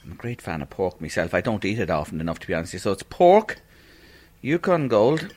I'm 0.04 0.14
a 0.14 0.16
great 0.16 0.42
fan 0.42 0.62
of 0.62 0.70
pork 0.72 1.00
myself. 1.00 1.34
I 1.34 1.42
don't 1.42 1.64
eat 1.64 1.80
it 1.80 1.92
often 1.92 2.20
enough, 2.20 2.40
to 2.40 2.48
be 2.48 2.56
honest. 2.56 2.80
So 2.80 2.92
it's 2.92 3.04
pork, 3.04 3.62
Yukon 4.42 4.88
Gold, 4.88 5.34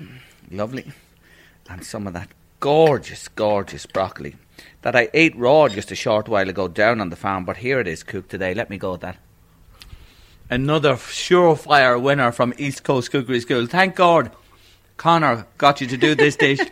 lovely, 0.51 0.93
and 1.69 1.85
some 1.85 2.07
of 2.07 2.15
that 2.15 2.31
gorgeous, 2.61 3.29
gorgeous 3.29 3.87
broccoli 3.87 4.37
that 4.83 4.95
I 4.95 5.09
ate 5.13 5.37
raw 5.37 5.69
just 5.69 5.91
a 5.91 5.95
short 5.95 6.29
while 6.29 6.49
ago 6.49 6.69
down 6.69 7.01
on 7.01 7.11
the 7.11 7.17
farm. 7.17 7.45
But 7.45 7.59
here 7.59 7.81
it 7.81 7.89
is 7.89 8.03
cooked 8.03 8.31
today. 8.31 8.55
Let 8.55 8.71
me 8.71 8.79
go 8.79 8.93
with 8.93 9.01
that. 9.01 9.17
Another 10.49 10.95
surefire 10.95 12.01
winner 12.01 12.33
from 12.33 12.55
East 12.59 12.85
Coast 12.85 13.11
Cookery 13.11 13.41
School. 13.41 13.67
Thank 13.67 13.97
God. 13.97 14.31
Connor 14.97 15.47
got 15.57 15.81
you 15.81 15.87
to 15.87 15.97
do 15.97 16.15
this 16.15 16.37
dish. 16.37 16.61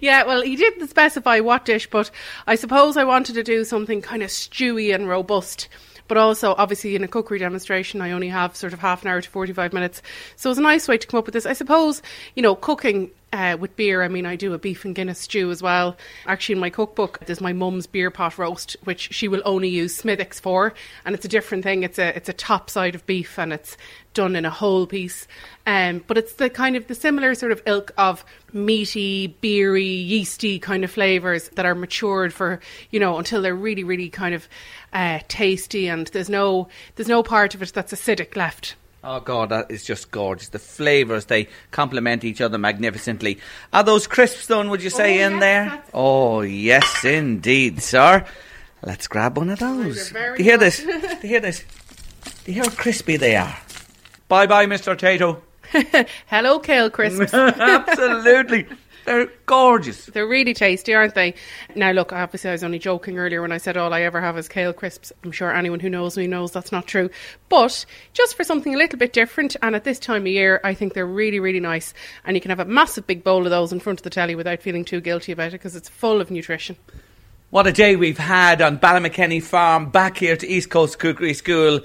Yeah, 0.00 0.24
well, 0.24 0.42
he 0.42 0.56
didn't 0.56 0.88
specify 0.88 1.40
what 1.40 1.64
dish, 1.64 1.88
but 1.88 2.10
I 2.46 2.56
suppose 2.56 2.98
I 2.98 3.04
wanted 3.04 3.34
to 3.34 3.42
do 3.42 3.64
something 3.64 4.02
kind 4.02 4.22
of 4.22 4.28
stewy 4.28 4.94
and 4.94 5.08
robust. 5.08 5.68
But 6.06 6.18
also, 6.18 6.54
obviously, 6.58 6.96
in 6.96 7.04
a 7.04 7.08
cookery 7.08 7.38
demonstration, 7.38 8.00
I 8.00 8.10
only 8.10 8.28
have 8.28 8.56
sort 8.56 8.72
of 8.72 8.80
half 8.80 9.02
an 9.02 9.08
hour 9.08 9.20
to 9.20 9.30
45 9.30 9.72
minutes. 9.72 10.02
So 10.36 10.50
it's 10.50 10.58
a 10.58 10.62
nice 10.62 10.86
way 10.86 10.98
to 10.98 11.06
come 11.06 11.18
up 11.18 11.26
with 11.26 11.32
this. 11.32 11.46
I 11.46 11.54
suppose, 11.54 12.02
you 12.34 12.42
know, 12.42 12.54
cooking 12.54 13.10
uh, 13.32 13.56
with 13.58 13.74
beer, 13.74 14.02
I 14.02 14.08
mean, 14.08 14.26
I 14.26 14.36
do 14.36 14.52
a 14.52 14.58
beef 14.58 14.84
and 14.84 14.94
Guinness 14.94 15.18
stew 15.18 15.50
as 15.50 15.60
well. 15.60 15.96
Actually, 16.24 16.54
in 16.54 16.60
my 16.60 16.70
cookbook, 16.70 17.18
there's 17.26 17.40
my 17.40 17.52
mum's 17.52 17.86
beer 17.86 18.10
pot 18.10 18.38
roast, 18.38 18.76
which 18.84 19.12
she 19.12 19.26
will 19.26 19.42
only 19.44 19.68
use 19.68 19.96
Smithwick's 19.96 20.38
for. 20.38 20.72
And 21.04 21.16
it's 21.16 21.24
a 21.24 21.28
different 21.28 21.64
thing. 21.64 21.82
It's 21.82 21.98
a, 21.98 22.14
it's 22.16 22.28
a 22.28 22.32
top 22.32 22.70
side 22.70 22.94
of 22.94 23.04
beef 23.06 23.36
and 23.38 23.52
it's 23.52 23.76
done 24.14 24.36
in 24.36 24.44
a 24.44 24.50
whole 24.50 24.86
piece. 24.86 25.26
Um, 25.66 26.02
but 26.06 26.16
it's 26.16 26.34
the 26.34 26.48
kind 26.48 26.76
of 26.76 26.86
the 26.86 26.94
similar 26.94 27.34
sort 27.34 27.52
of 27.52 27.62
ilk 27.66 27.92
of 27.98 28.24
meaty, 28.52 29.26
beery, 29.26 29.84
yeasty 29.84 30.58
kind 30.58 30.84
of 30.84 30.90
flavours 30.90 31.48
that 31.50 31.66
are 31.66 31.74
matured 31.74 32.32
for, 32.32 32.60
you 32.90 33.00
know, 33.00 33.18
until 33.18 33.42
they're 33.42 33.54
really, 33.54 33.84
really 33.84 34.08
kind 34.08 34.34
of 34.34 34.48
uh, 34.92 35.20
tasty 35.28 35.88
and 35.88 36.06
there's 36.08 36.30
no 36.30 36.68
there's 36.96 37.08
no 37.08 37.22
part 37.22 37.54
of 37.54 37.62
it 37.62 37.72
that's 37.72 37.92
acidic 37.92 38.36
left. 38.36 38.76
Oh 39.06 39.20
God, 39.20 39.50
that 39.50 39.70
is 39.70 39.84
just 39.84 40.10
gorgeous. 40.10 40.48
The 40.48 40.58
flavours 40.58 41.26
they 41.26 41.48
complement 41.72 42.24
each 42.24 42.40
other 42.40 42.56
magnificently. 42.56 43.38
Are 43.70 43.82
those 43.82 44.06
crisps 44.06 44.46
done? 44.46 44.70
Would 44.70 44.82
you 44.82 44.88
say 44.88 45.20
in 45.20 45.40
there? 45.40 45.82
Oh 45.92 46.40
yes, 46.40 47.04
indeed, 47.04 47.82
sir. 47.82 48.24
Let's 48.82 49.06
grab 49.06 49.36
one 49.36 49.50
of 49.50 49.58
those. 49.58 50.10
Do 50.10 50.34
you 50.38 50.44
hear 50.44 50.58
this? 50.58 50.78
Do 50.82 50.88
you 51.22 51.28
hear 51.28 51.40
this? 51.40 51.64
Do 52.44 52.52
you 52.52 52.54
hear 52.54 52.64
how 52.64 52.76
crispy 52.76 53.16
they 53.16 53.36
are? 53.36 53.56
Bye 54.28 54.46
bye, 54.46 54.66
Mr. 54.66 54.96
Tayto. 54.96 55.40
Hello, 56.26 56.58
kale 56.58 56.90
crisps. 56.90 57.32
Absolutely. 57.34 58.66
They're 59.04 59.30
gorgeous. 59.44 60.06
They're 60.06 60.26
really 60.26 60.54
tasty, 60.54 60.94
aren't 60.94 61.14
they? 61.14 61.34
Now, 61.74 61.90
look, 61.90 62.12
obviously, 62.12 62.48
I 62.48 62.52
was 62.54 62.64
only 62.64 62.78
joking 62.78 63.18
earlier 63.18 63.42
when 63.42 63.52
I 63.52 63.58
said 63.58 63.76
all 63.76 63.92
I 63.92 64.00
ever 64.00 64.18
have 64.20 64.38
is 64.38 64.48
kale 64.48 64.72
crisps. 64.72 65.12
I'm 65.22 65.30
sure 65.32 65.54
anyone 65.54 65.80
who 65.80 65.90
knows 65.90 66.16
me 66.16 66.26
knows 66.26 66.52
that's 66.52 66.72
not 66.72 66.86
true. 66.86 67.10
But 67.50 67.84
just 68.14 68.34
for 68.34 68.44
something 68.44 68.74
a 68.74 68.78
little 68.78 68.98
bit 68.98 69.12
different, 69.12 69.56
and 69.60 69.76
at 69.76 69.84
this 69.84 69.98
time 69.98 70.22
of 70.22 70.28
year, 70.28 70.58
I 70.64 70.72
think 70.72 70.94
they're 70.94 71.04
really, 71.04 71.38
really 71.38 71.60
nice. 71.60 71.92
And 72.24 72.34
you 72.34 72.40
can 72.40 72.48
have 72.48 72.60
a 72.60 72.64
massive 72.64 73.06
big 73.06 73.22
bowl 73.22 73.44
of 73.44 73.50
those 73.50 73.72
in 73.72 73.80
front 73.80 73.98
of 74.00 74.04
the 74.04 74.10
telly 74.10 74.34
without 74.34 74.62
feeling 74.62 74.86
too 74.86 75.02
guilty 75.02 75.32
about 75.32 75.48
it 75.48 75.52
because 75.52 75.76
it's 75.76 75.88
full 75.88 76.22
of 76.22 76.30
nutrition. 76.30 76.76
What 77.50 77.66
a 77.66 77.72
day 77.72 77.96
we've 77.96 78.18
had 78.18 78.62
on 78.62 78.78
Ballymakenny 78.78 79.42
Farm, 79.42 79.90
back 79.90 80.16
here 80.16 80.36
to 80.36 80.46
East 80.48 80.70
Coast 80.70 80.98
Cookery 80.98 81.34
School. 81.34 81.80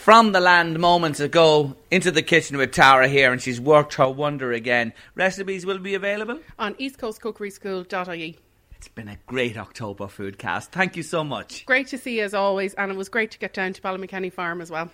From 0.00 0.32
the 0.32 0.40
land 0.40 0.78
moments 0.78 1.20
ago 1.20 1.76
into 1.90 2.10
the 2.10 2.22
kitchen 2.22 2.56
with 2.56 2.72
Tara 2.72 3.06
here, 3.06 3.32
and 3.32 3.40
she's 3.40 3.60
worked 3.60 3.94
her 3.94 4.08
wonder 4.08 4.50
again. 4.50 4.94
Recipes 5.14 5.66
will 5.66 5.78
be 5.78 5.94
available 5.94 6.40
on 6.58 6.72
eastcoastcookeryschool.ie. 6.76 8.38
It's 8.70 8.88
been 8.88 9.08
a 9.08 9.18
great 9.26 9.58
October 9.58 10.08
food 10.08 10.38
cast. 10.38 10.72
Thank 10.72 10.96
you 10.96 11.02
so 11.02 11.22
much. 11.22 11.66
Great 11.66 11.86
to 11.88 11.98
see 11.98 12.16
you 12.16 12.24
as 12.24 12.32
always, 12.32 12.72
and 12.74 12.90
it 12.90 12.96
was 12.96 13.10
great 13.10 13.30
to 13.32 13.38
get 13.38 13.52
down 13.52 13.74
to 13.74 13.82
Ballymakenny 13.82 14.32
Farm 14.32 14.62
as 14.62 14.70
well. 14.70 14.90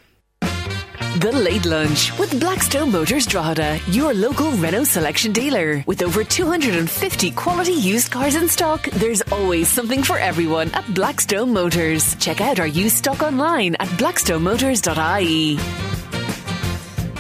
The 1.21 1.33
Late 1.33 1.65
Lunch 1.65 2.13
with 2.19 2.39
Blackstone 2.39 2.93
Motors 2.93 3.25
Drogheda, 3.25 3.81
your 3.89 4.13
local 4.13 4.51
Renault 4.51 4.85
selection 4.85 5.33
dealer. 5.33 5.83
With 5.87 6.03
over 6.03 6.23
250 6.23 7.31
quality 7.31 7.73
used 7.73 8.13
cars 8.13 8.35
in 8.35 8.47
stock, 8.47 8.85
there's 8.91 9.23
always 9.33 9.71
something 9.71 10.03
for 10.03 10.19
everyone 10.19 10.71
at 10.75 10.85
Blackstone 10.93 11.55
Motors. 11.55 12.15
Check 12.17 12.43
out 12.43 12.61
our 12.61 12.67
used 12.67 12.99
stock 12.99 13.23
online 13.23 13.77
at 13.77 13.89
blackstonemotors.ie. 13.97 16.06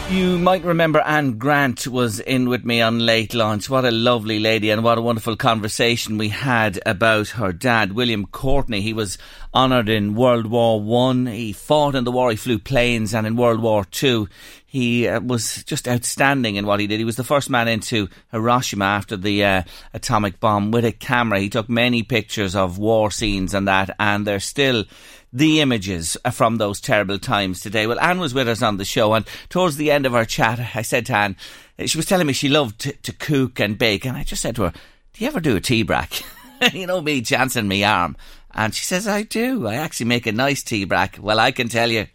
You 0.09 0.39
might 0.39 0.63
remember 0.63 1.01
Anne 1.01 1.37
Grant 1.37 1.89
was 1.89 2.21
in 2.21 2.49
with 2.49 2.65
me 2.65 2.81
on 2.81 3.01
late 3.01 3.35
lunch. 3.35 3.69
What 3.69 3.85
a 3.85 3.91
lovely 3.91 4.39
lady 4.39 4.71
and 4.71 4.85
what 4.85 4.99
a 4.99 5.03
wonderful 5.03 5.35
conversation 5.35 6.17
we 6.17 6.29
had 6.29 6.81
about 6.87 7.31
her 7.31 7.53
dad, 7.53 7.93
William 7.93 8.25
Courtney. 8.27 8.83
He 8.83 8.93
was 8.93 9.19
honoured 9.53 9.89
in 9.89 10.15
World 10.15 10.47
War 10.47 10.81
One. 10.81 11.27
He 11.27 11.53
fought 11.53 11.97
in 11.97 12.05
the 12.05 12.13
war. 12.13 12.31
He 12.31 12.37
flew 12.37 12.61
planes, 12.61 13.15
and 13.15 13.27
in 13.27 13.35
World 13.35 13.61
War 13.61 13.85
Two, 13.85 14.29
he 14.65 15.09
uh, 15.09 15.21
was 15.21 15.65
just 15.65 15.89
outstanding 15.89 16.55
in 16.55 16.67
what 16.67 16.79
he 16.79 16.87
did. 16.87 17.01
He 17.01 17.05
was 17.05 17.17
the 17.17 17.25
first 17.25 17.51
man 17.51 17.67
into 17.67 18.09
Hiroshima 18.31 18.85
after 18.85 19.17
the 19.17 19.45
uh, 19.45 19.63
atomic 19.93 20.39
bomb 20.39 20.71
with 20.71 20.85
a 20.85 20.93
camera. 20.93 21.41
He 21.41 21.51
took 21.51 21.69
many 21.69 22.05
pictures 22.05 22.55
of 22.55 22.79
war 22.79 23.11
scenes 23.11 23.55
and 23.55 23.67
that, 23.67 23.91
and 23.99 24.25
they're 24.25 24.39
still 24.39 24.85
the 25.37 25.61
images 25.61 26.17
from 26.33 26.57
those 26.57 26.81
terrible 26.81 27.19
times 27.19 27.61
today. 27.61 27.87
Well, 27.87 28.01
Anne 28.01 28.19
was 28.19 28.33
with 28.33 28.49
us 28.49 28.63
on 28.63 28.79
the 28.79 28.87
show, 28.87 29.13
and 29.13 29.27
towards 29.51 29.77
the 29.77 29.91
end 29.91 30.07
of 30.07 30.15
our 30.15 30.25
chat, 30.25 30.59
I 30.75 30.81
said 30.81 31.05
to 31.07 31.15
Anne, 31.15 31.37
she 31.85 31.99
was 31.99 32.07
telling 32.07 32.27
me 32.27 32.33
she 32.33 32.49
loved 32.49 32.81
to, 32.81 32.93
to 32.93 33.13
cook 33.13 33.61
and 33.61 33.77
bake, 33.77 34.07
and 34.07 34.17
I 34.17 34.25
just 34.25 34.41
said 34.41 34.57
to 34.57 34.63
her, 34.63 34.73
"Do 35.13 35.23
you 35.23 35.27
ever 35.27 35.41
do 35.41 35.55
a 35.55 35.61
tea 35.61 35.83
brack?" 35.83 36.23
you 36.73 36.87
know 36.87 37.03
me 37.03 37.21
chancing 37.21 37.69
me 37.69 37.85
arm, 37.85 38.17
and 38.55 38.75
she 38.75 38.83
says, 38.83 39.07
"I 39.07 39.25
do. 39.25 39.67
I 39.67 39.75
actually 39.75 40.07
make 40.07 40.27
a 40.27 40.33
nice 40.33 40.63
tea 40.63 40.87
brack." 40.87 41.19
Well, 41.21 41.39
I 41.39 41.51
can 41.53 41.69
tell 41.69 41.91
you, 41.91 42.07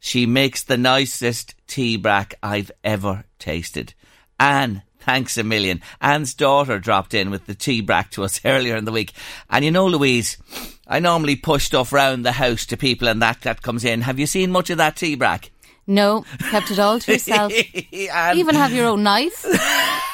she 0.00 0.26
makes 0.26 0.64
the 0.64 0.76
nicest 0.76 1.54
tea 1.68 1.96
brack 1.96 2.34
I've 2.42 2.72
ever 2.82 3.24
tasted. 3.38 3.94
Anne, 4.40 4.82
thanks 5.04 5.36
a 5.36 5.44
million. 5.44 5.80
Anne's 6.00 6.34
daughter 6.34 6.78
dropped 6.78 7.14
in 7.14 7.30
with 7.30 7.46
the 7.46 7.54
tea 7.54 7.80
brack 7.80 8.10
to 8.12 8.24
us 8.24 8.40
earlier 8.44 8.76
in 8.76 8.84
the 8.84 8.92
week, 8.92 9.12
and 9.50 9.64
you 9.64 9.70
know, 9.70 9.86
Louise. 9.86 10.36
I 10.86 11.00
normally 11.00 11.36
push 11.36 11.64
stuff 11.64 11.94
round 11.94 12.26
the 12.26 12.32
house 12.32 12.66
to 12.66 12.76
people 12.76 13.08
and 13.08 13.22
that 13.22 13.40
that 13.40 13.62
comes 13.62 13.84
in. 13.84 14.02
Have 14.02 14.18
you 14.18 14.26
seen 14.26 14.50
much 14.50 14.68
of 14.68 14.76
that 14.76 14.96
tea 14.96 15.14
brack? 15.14 15.50
No, 15.86 16.24
kept 16.50 16.70
it 16.70 16.78
all 16.78 16.98
to 16.98 17.12
yourself. 17.12 17.52
Even 17.92 18.54
have 18.54 18.72
your 18.72 18.88
own 18.88 19.02
knife. 19.02 19.46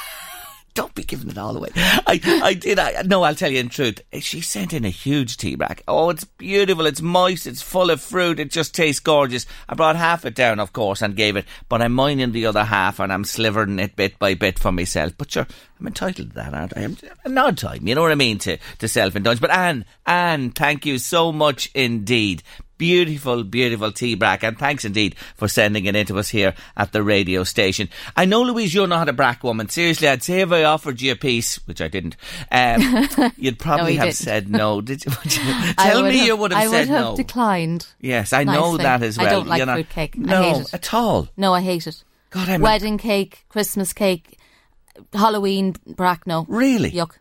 Don't 0.80 0.94
be 0.94 1.02
giving 1.02 1.28
it 1.28 1.36
all 1.36 1.54
away. 1.54 1.68
I, 1.76 2.40
I 2.42 2.54
did. 2.54 2.78
I, 2.78 3.02
no, 3.02 3.22
I'll 3.22 3.34
tell 3.34 3.52
you 3.52 3.60
in 3.60 3.68
truth. 3.68 4.00
She 4.20 4.40
sent 4.40 4.72
in 4.72 4.86
a 4.86 4.88
huge 4.88 5.36
tea 5.36 5.54
brack. 5.54 5.82
Oh, 5.86 6.08
it's 6.08 6.24
beautiful. 6.24 6.86
It's 6.86 7.02
moist. 7.02 7.46
It's 7.46 7.60
full 7.60 7.90
of 7.90 8.00
fruit. 8.00 8.40
It 8.40 8.50
just 8.50 8.74
tastes 8.74 8.98
gorgeous. 8.98 9.44
I 9.68 9.74
brought 9.74 9.96
half 9.96 10.24
it 10.24 10.34
down, 10.34 10.58
of 10.58 10.72
course, 10.72 11.02
and 11.02 11.14
gave 11.14 11.36
it. 11.36 11.44
But 11.68 11.82
I'm 11.82 11.92
minding 11.92 12.32
the 12.32 12.46
other 12.46 12.64
half, 12.64 12.98
and 12.98 13.12
I'm 13.12 13.24
slivering 13.24 13.78
it 13.78 13.94
bit 13.94 14.18
by 14.18 14.32
bit 14.32 14.58
for 14.58 14.72
myself. 14.72 15.12
But 15.18 15.32
sure, 15.32 15.46
I'm 15.78 15.86
entitled 15.86 16.30
to 16.30 16.34
that, 16.36 16.54
aren't 16.54 16.74
I? 16.74 16.84
I'm, 16.84 16.96
an 17.26 17.36
odd 17.36 17.58
time, 17.58 17.86
you 17.86 17.94
know 17.94 18.00
what 18.00 18.12
I 18.12 18.14
mean, 18.14 18.38
to, 18.38 18.56
to 18.78 18.88
self-indulge. 18.88 19.38
But 19.42 19.50
Anne, 19.50 19.84
Anne, 20.06 20.50
thank 20.50 20.86
you 20.86 20.96
so 20.96 21.30
much 21.30 21.70
indeed. 21.74 22.42
Beautiful, 22.80 23.44
beautiful 23.44 23.92
tea 23.92 24.14
brack. 24.14 24.42
And 24.42 24.58
thanks 24.58 24.86
indeed 24.86 25.14
for 25.36 25.48
sending 25.48 25.84
it 25.84 25.94
in 25.94 26.06
to 26.06 26.18
us 26.18 26.30
here 26.30 26.54
at 26.78 26.92
the 26.92 27.02
radio 27.02 27.44
station. 27.44 27.90
I 28.16 28.24
know, 28.24 28.40
Louise, 28.40 28.72
you're 28.72 28.86
not 28.86 29.10
a 29.10 29.12
brack 29.12 29.44
woman. 29.44 29.68
Seriously, 29.68 30.08
I'd 30.08 30.22
say 30.22 30.40
if 30.40 30.50
I 30.50 30.64
offered 30.64 31.02
you 31.02 31.12
a 31.12 31.16
piece, 31.16 31.56
which 31.66 31.82
I 31.82 31.88
didn't, 31.88 32.16
um, 32.50 33.32
you'd 33.36 33.58
probably 33.58 33.92
you 33.92 33.98
have 33.98 34.06
didn't. 34.08 34.16
said 34.16 34.50
no. 34.50 34.80
Did 34.80 35.04
you? 35.04 35.12
You- 35.24 35.74
Tell 35.74 36.02
me 36.02 36.16
have- 36.16 36.26
you 36.26 36.36
would 36.36 36.52
have 36.52 36.62
I 36.62 36.66
said 36.70 36.88
would 36.88 36.88
have 36.96 37.04
no. 37.10 37.16
declined. 37.16 37.86
Yes, 38.00 38.32
I 38.32 38.44
know 38.44 38.78
that 38.78 39.02
as 39.02 39.18
well. 39.18 39.26
I 39.26 39.30
don't 39.30 39.46
like 39.46 39.58
You're 39.58 39.66
not- 39.66 39.74
fruitcake. 39.74 40.16
No, 40.16 40.40
I 40.40 40.52
hate 40.54 40.60
it. 40.62 40.74
at 40.74 40.94
all. 40.94 41.28
No, 41.36 41.52
I 41.52 41.60
hate 41.60 41.86
it. 41.86 42.02
God, 42.30 42.48
I'm 42.48 42.62
a- 42.62 42.64
Wedding 42.64 42.96
cake, 42.96 43.44
Christmas 43.50 43.92
cake, 43.92 44.38
Halloween 45.12 45.74
brack. 45.86 46.26
No, 46.26 46.46
Really? 46.48 46.90
yuck. 46.92 47.12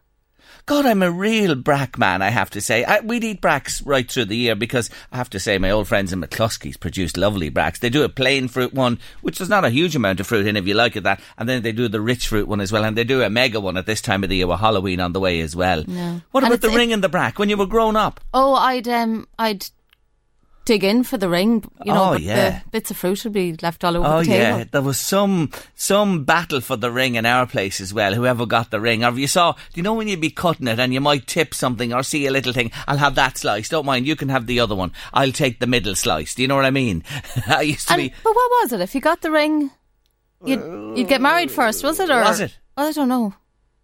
God, 0.70 0.86
I'm 0.86 1.02
a 1.02 1.10
real 1.10 1.56
brack 1.56 1.98
man, 1.98 2.22
I 2.22 2.30
have 2.30 2.52
to 2.52 2.62
say. 2.62 2.84
I, 2.84 3.00
we'd 3.00 3.24
eat 3.24 3.42
bracks 3.42 3.82
right 3.82 4.08
through 4.08 4.26
the 4.26 4.38
year 4.38 4.56
because 4.56 4.92
I 5.12 5.18
have 5.18 5.32
to 5.32 5.40
say 5.40 5.58
my 5.58 5.72
old 5.72 5.88
friends 5.88 6.14
in 6.14 6.22
McCluskey's 6.22 6.78
produce 6.78 7.18
lovely 7.18 7.50
bracks. 7.50 7.80
They 7.80 7.90
do 7.90 8.04
a 8.04 8.08
plain 8.08 8.48
fruit 8.48 8.72
one, 8.72 9.00
which 9.22 9.40
there's 9.40 9.50
not 9.50 9.66
a 9.66 9.72
huge 9.72 9.96
amount 9.96 10.20
of 10.20 10.28
fruit 10.28 10.46
in 10.46 10.56
if 10.56 10.68
you 10.68 10.76
like 10.76 10.96
it 10.96 11.06
that, 11.06 11.22
and 11.40 11.50
then 11.50 11.64
they 11.64 11.72
do 11.72 11.88
the 11.88 12.00
rich 12.00 12.28
fruit 12.28 12.48
one 12.48 12.62
as 12.62 12.72
well, 12.72 12.86
and 12.86 12.96
they 12.96 13.04
do 13.04 13.24
a 13.24 13.32
mega 13.32 13.60
one 13.60 13.78
at 13.78 13.88
this 13.88 14.00
time 14.00 14.24
of 14.24 14.30
the 14.30 14.36
year 14.36 14.46
with 14.46 14.60
Halloween 14.60 15.00
on 15.00 15.12
the 15.12 15.20
way 15.20 15.40
as 15.40 15.56
well. 15.56 15.84
No. 15.88 16.22
What 16.30 16.44
And 16.44 16.54
about 16.54 16.62
the 16.62 16.78
ring 16.78 16.94
and 16.94 17.04
the 17.04 17.10
brack 17.10 17.40
when 17.40 17.50
you 17.50 17.58
were 17.58 17.66
grown 17.66 17.96
up? 17.96 18.20
Oh, 18.32 18.54
I'd 18.54 18.88
um, 18.88 19.28
I'd 19.40 19.66
dig 20.70 20.84
in 20.84 21.04
for 21.04 21.18
the 21.18 21.28
ring. 21.28 21.64
You 21.84 21.94
know, 21.94 22.04
Oh, 22.10 22.12
but 22.14 22.22
yeah. 22.22 22.60
the 22.64 22.70
bits 22.70 22.92
of 22.92 22.98
fruit 22.98 23.24
would 23.24 23.34
be 23.34 23.56
left 23.62 23.84
all 23.84 23.98
over 23.98 24.08
Oh 24.08 24.20
the 24.20 24.26
table. 24.26 24.58
yeah, 24.60 24.64
there 24.72 24.82
was 24.84 25.00
some 25.00 25.50
some 25.76 26.24
battle 26.26 26.62
for 26.62 26.78
the 26.78 26.92
ring 26.92 27.16
in 27.16 27.26
our 27.26 27.46
place 27.48 27.82
as 27.82 27.92
well. 27.94 28.14
Whoever 28.14 28.46
got 28.46 28.70
the 28.70 28.80
ring, 28.80 29.04
or 29.04 29.12
you 29.18 29.28
saw, 29.28 29.54
do 29.54 29.60
you 29.76 29.84
know 29.84 29.94
when 29.96 30.08
you'd 30.08 30.22
be 30.22 30.30
cutting 30.30 30.68
it 30.68 30.80
and 30.80 30.94
you 30.94 31.02
might 31.02 31.26
tip 31.28 31.54
something 31.54 31.92
or 31.94 32.04
see 32.04 32.28
a 32.28 32.32
little 32.32 32.54
thing? 32.54 32.72
I'll 32.88 32.98
have 33.06 33.16
that 33.16 33.38
slice. 33.38 33.68
Don't 33.70 33.86
mind, 33.86 34.06
you 34.08 34.16
can 34.16 34.30
have 34.30 34.46
the 34.46 34.60
other 34.60 34.76
one. 34.76 34.92
I'll 35.14 35.32
take 35.32 35.60
the 35.60 35.68
middle 35.68 35.96
slice. 35.96 36.36
Do 36.36 36.42
you 36.44 36.48
know 36.48 36.56
what 36.56 36.66
I 36.66 36.72
mean? 36.72 37.04
I 37.48 37.62
used 37.64 37.88
to 37.88 37.94
And, 37.94 38.02
be. 38.04 38.10
but 38.24 38.36
what 38.36 38.52
was 38.62 38.74
it? 38.74 38.82
If 38.82 38.94
you 38.96 39.02
got 39.02 39.22
the 39.22 39.32
ring, 39.32 39.72
you'd 40.46 40.98
you'd 40.98 41.08
get 41.10 41.22
married 41.22 41.50
first, 41.52 41.84
was 41.84 42.00
it? 42.00 42.10
Or 42.10 42.22
Was 42.22 42.40
it? 42.42 42.58
I 42.78 42.92
don't 42.92 43.10
know. 43.10 43.34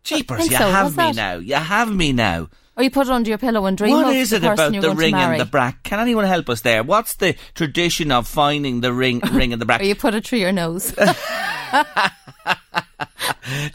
Jeepers, 0.03 0.45
you 0.51 0.55
so, 0.57 0.69
have 0.69 0.91
me 0.91 1.03
that? 1.03 1.15
now. 1.15 1.35
You 1.37 1.55
have 1.55 1.91
me 1.93 2.13
now. 2.13 2.47
Or 2.77 2.83
you 2.83 2.89
put 2.91 3.07
it 3.07 3.11
under 3.13 3.29
your 3.29 3.37
pillow 3.37 3.65
and 3.67 3.77
dream 3.77 3.93
What 3.95 4.07
of 4.07 4.13
is 4.15 4.31
the 4.31 4.35
it 4.37 4.41
person 4.41 4.53
about 4.53 4.73
you're 4.73 4.81
the 4.81 4.87
going 4.89 4.97
ring 4.97 5.11
marry. 5.13 5.33
and 5.35 5.41
the 5.41 5.45
brack? 5.49 5.83
Can 5.83 5.99
anyone 5.99 6.25
help 6.25 6.49
us 6.49 6.59
there? 6.61 6.83
What's 6.83 7.15
the 7.15 7.35
tradition 7.53 8.11
of 8.11 8.27
finding 8.27 8.81
the 8.81 8.91
ring, 8.91 9.21
ring 9.31 9.53
and 9.53 9.61
the 9.61 9.65
brack? 9.65 9.79
Or 9.81 9.85
you 9.85 9.95
put 9.95 10.13
it 10.13 10.27
through 10.27 10.39
your 10.39 10.51
nose. 10.51 10.93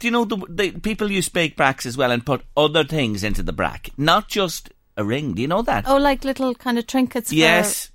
Do 0.01 0.07
you 0.07 0.11
know 0.11 0.25
the, 0.25 0.37
the 0.49 0.71
people 0.73 1.11
use 1.11 1.29
fake 1.29 1.57
bracks 1.57 1.87
as 1.87 1.97
well 1.97 2.11
and 2.11 2.25
put 2.27 2.43
other 2.57 2.85
things 2.85 3.25
into 3.25 3.43
the 3.43 3.53
brack, 3.53 3.91
not 3.97 4.29
just 4.29 4.71
a 4.97 5.05
ring? 5.05 5.35
Do 5.35 5.43
you 5.43 5.49
know 5.49 5.63
that? 5.63 5.89
oh, 5.89 5.97
like 5.97 6.25
little 6.25 6.55
kind 6.55 6.79
of 6.79 6.87
trinkets. 6.87 7.33
yes. 7.33 7.87
For, 7.87 7.93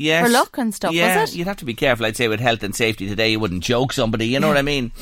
Yes. 0.00 0.24
For 0.26 0.32
luck 0.32 0.56
and 0.58 0.72
stuff, 0.72 0.90
was 0.90 0.96
yeah, 0.96 1.24
it? 1.24 1.34
You'd 1.34 1.48
have 1.48 1.56
to 1.56 1.64
be 1.64 1.74
careful, 1.74 2.06
I'd 2.06 2.16
say, 2.16 2.28
with 2.28 2.38
health 2.38 2.62
and 2.62 2.72
safety 2.72 3.08
today. 3.08 3.30
You 3.32 3.40
wouldn't 3.40 3.64
joke 3.64 3.92
somebody, 3.92 4.28
you 4.28 4.38
know 4.38 4.46
what 4.46 4.56
I 4.56 4.62
mean? 4.62 4.92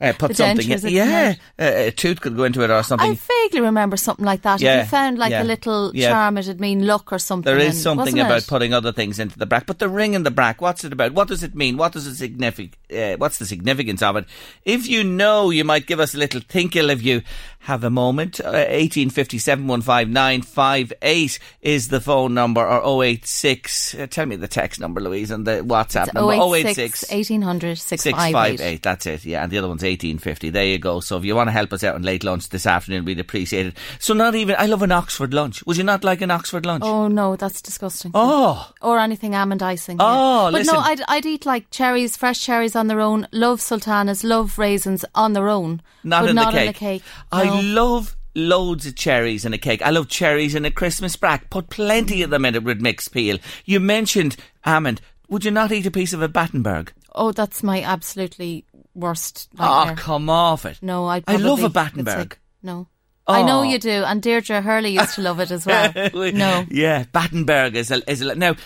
Uh, 0.00 0.12
put 0.14 0.36
something 0.36 0.70
in. 0.70 0.80
Yeah. 0.88 1.34
the 1.58 1.64
Uh, 1.64 1.88
a 1.88 1.90
tooth 1.90 2.20
could 2.20 2.36
go 2.36 2.44
into 2.44 2.62
it 2.62 2.70
or 2.70 2.82
something. 2.82 3.10
I 3.10 3.14
vaguely 3.44 3.60
remember 3.60 3.96
something 3.96 4.24
like 4.24 4.42
that. 4.42 4.60
Yeah, 4.60 4.78
If 4.80 4.86
you 4.86 4.90
found 4.90 5.18
like 5.18 5.30
yeah, 5.30 5.42
a 5.42 5.44
little 5.44 5.90
yeah. 5.94 6.10
charm, 6.10 6.38
it'd 6.38 6.60
mean 6.60 6.86
luck 6.86 7.12
or 7.12 7.18
something. 7.18 7.52
There 7.52 7.60
is 7.62 7.82
something 7.82 8.04
wasn't 8.04 8.20
about 8.20 8.42
it? 8.42 8.46
putting 8.48 8.72
other 8.72 8.92
things 8.92 9.18
into 9.18 9.38
the 9.38 9.46
brack, 9.46 9.66
but 9.66 9.78
the 9.78 9.88
ring 9.88 10.14
in 10.14 10.22
the 10.22 10.30
brack, 10.30 10.62
what's 10.62 10.84
it 10.84 10.92
about? 10.92 11.12
What 11.12 11.28
does 11.28 11.42
it 11.42 11.54
mean? 11.54 11.76
What 11.76 11.92
does 11.92 12.06
it 12.06 12.14
signific? 12.16 12.78
Uh, 12.90 13.16
what's 13.18 13.38
the 13.38 13.44
significance 13.44 14.02
of 14.02 14.16
it? 14.16 14.24
If 14.64 14.88
you 14.88 15.04
know, 15.04 15.50
you 15.50 15.64
might 15.64 15.86
give 15.86 16.00
us 16.00 16.14
a 16.14 16.18
little 16.18 16.40
tinkle 16.40 16.88
if 16.90 17.02
you 17.02 17.22
have 17.60 17.84
a 17.84 17.90
moment. 17.90 18.40
Uh, 18.40 18.64
Eighteen 18.68 19.10
fifty 19.10 19.38
seven 19.38 19.66
one 19.66 19.82
five 19.82 20.08
nine 20.08 20.40
five 20.42 20.92
eight 21.02 21.38
is 21.60 21.88
the 21.88 22.00
phone 22.00 22.32
number, 22.32 22.66
or 22.66 23.04
086. 23.04 23.94
Uh, 23.94 24.06
tell 24.06 24.24
me 24.26 24.36
the 24.36 24.48
text 24.48 24.80
number, 24.80 25.00
Louise, 25.00 25.30
and 25.30 25.46
the 25.46 25.60
WhatsApp 25.62 26.06
It's 26.06 26.14
number. 26.14 26.32
086 26.32 27.10
1800 27.10 27.76
658. 27.76 28.58
658, 28.58 28.82
that's 28.82 29.06
it, 29.06 29.24
yeah, 29.24 29.42
and 29.42 29.52
the 29.52 29.58
other 29.58 29.68
one's 29.68 29.84
1850. 29.90 30.50
There 30.50 30.64
you 30.64 30.78
go. 30.78 31.00
So 31.00 31.16
if 31.16 31.24
you 31.24 31.34
want 31.34 31.48
to 31.48 31.52
help 31.52 31.72
us 31.72 31.84
out 31.84 31.94
on 31.94 32.02
late 32.02 32.24
lunch 32.24 32.48
this 32.48 32.66
afternoon, 32.66 33.04
we'd 33.04 33.20
appreciate 33.20 33.66
it. 33.66 33.76
So, 33.98 34.14
not 34.14 34.34
even, 34.34 34.56
I 34.58 34.66
love 34.66 34.82
an 34.82 34.92
Oxford 34.92 35.34
lunch. 35.34 35.64
Would 35.66 35.76
you 35.76 35.84
not 35.84 36.04
like 36.04 36.20
an 36.20 36.30
Oxford 36.30 36.64
lunch? 36.66 36.84
Oh 36.84 37.08
no, 37.08 37.36
that's 37.36 37.60
disgusting. 37.60 38.10
Oh. 38.14 38.70
Or 38.80 38.98
anything 38.98 39.34
almond 39.34 39.62
icing. 39.62 39.96
Oh, 40.00 40.46
yeah. 40.46 40.50
But 40.50 40.58
listen. 40.58 40.74
no, 40.74 40.80
I'd, 40.80 41.00
I'd 41.08 41.26
eat 41.26 41.46
like 41.46 41.70
cherries, 41.70 42.16
fresh 42.16 42.40
cherries 42.42 42.74
on 42.76 42.86
their 42.86 43.00
own, 43.00 43.26
love 43.32 43.60
sultanas, 43.60 44.24
love 44.24 44.58
raisins 44.58 45.04
on 45.14 45.32
their 45.32 45.48
own. 45.48 45.82
Not 46.04 46.28
in 46.28 46.34
not 46.36 46.52
the 46.52 46.58
cake. 46.58 46.62
in 46.62 46.68
a 46.68 46.72
cake. 46.72 47.02
I 47.32 47.44
No. 47.44 47.60
love 47.82 48.16
loads 48.34 48.86
of 48.86 48.94
cherries 48.94 49.44
in 49.44 49.52
a 49.52 49.58
cake. 49.58 49.82
I 49.82 49.90
love 49.90 50.08
cherries 50.08 50.54
in 50.54 50.64
a 50.64 50.70
Christmas 50.70 51.16
brack. 51.16 51.50
Put 51.50 51.68
plenty 51.68 52.22
of 52.22 52.30
them 52.30 52.44
in 52.44 52.54
it 52.54 52.62
with 52.62 52.80
mixed 52.80 53.12
peel. 53.12 53.38
You 53.64 53.80
mentioned 53.80 54.36
almond. 54.64 55.00
Would 55.28 55.44
you 55.44 55.50
not 55.50 55.72
eat 55.72 55.86
a 55.86 55.90
piece 55.90 56.12
of 56.12 56.22
a 56.22 56.28
Battenberg? 56.28 56.92
Oh, 57.14 57.32
that's 57.32 57.62
my 57.62 57.82
absolutely 57.82 58.64
worst 59.00 59.48
Oh, 59.58 59.92
come 59.96 60.28
off 60.30 60.64
it. 60.66 60.78
No, 60.82 61.06
I. 61.06 61.22
I 61.26 61.36
love 61.36 61.62
a 61.62 61.68
Battenberg. 61.68 62.38
No. 62.62 62.86
I 63.26 63.42
know 63.42 63.60
Oh. 63.60 63.62
you 63.62 63.78
do, 63.78 64.02
and 64.04 64.20
Deirdre 64.20 64.60
Hurley 64.60 64.90
used 64.90 65.14
to 65.14 65.22
love 65.22 65.38
it 65.38 65.52
as 65.52 65.64
well. 65.66 65.92
no. 66.14 66.64
Yeah, 66.68 67.04
Battenberg 67.12 67.76
is 67.76 67.90
a, 67.92 68.10
is 68.10 68.22
a, 68.22 68.34
now 68.34 68.56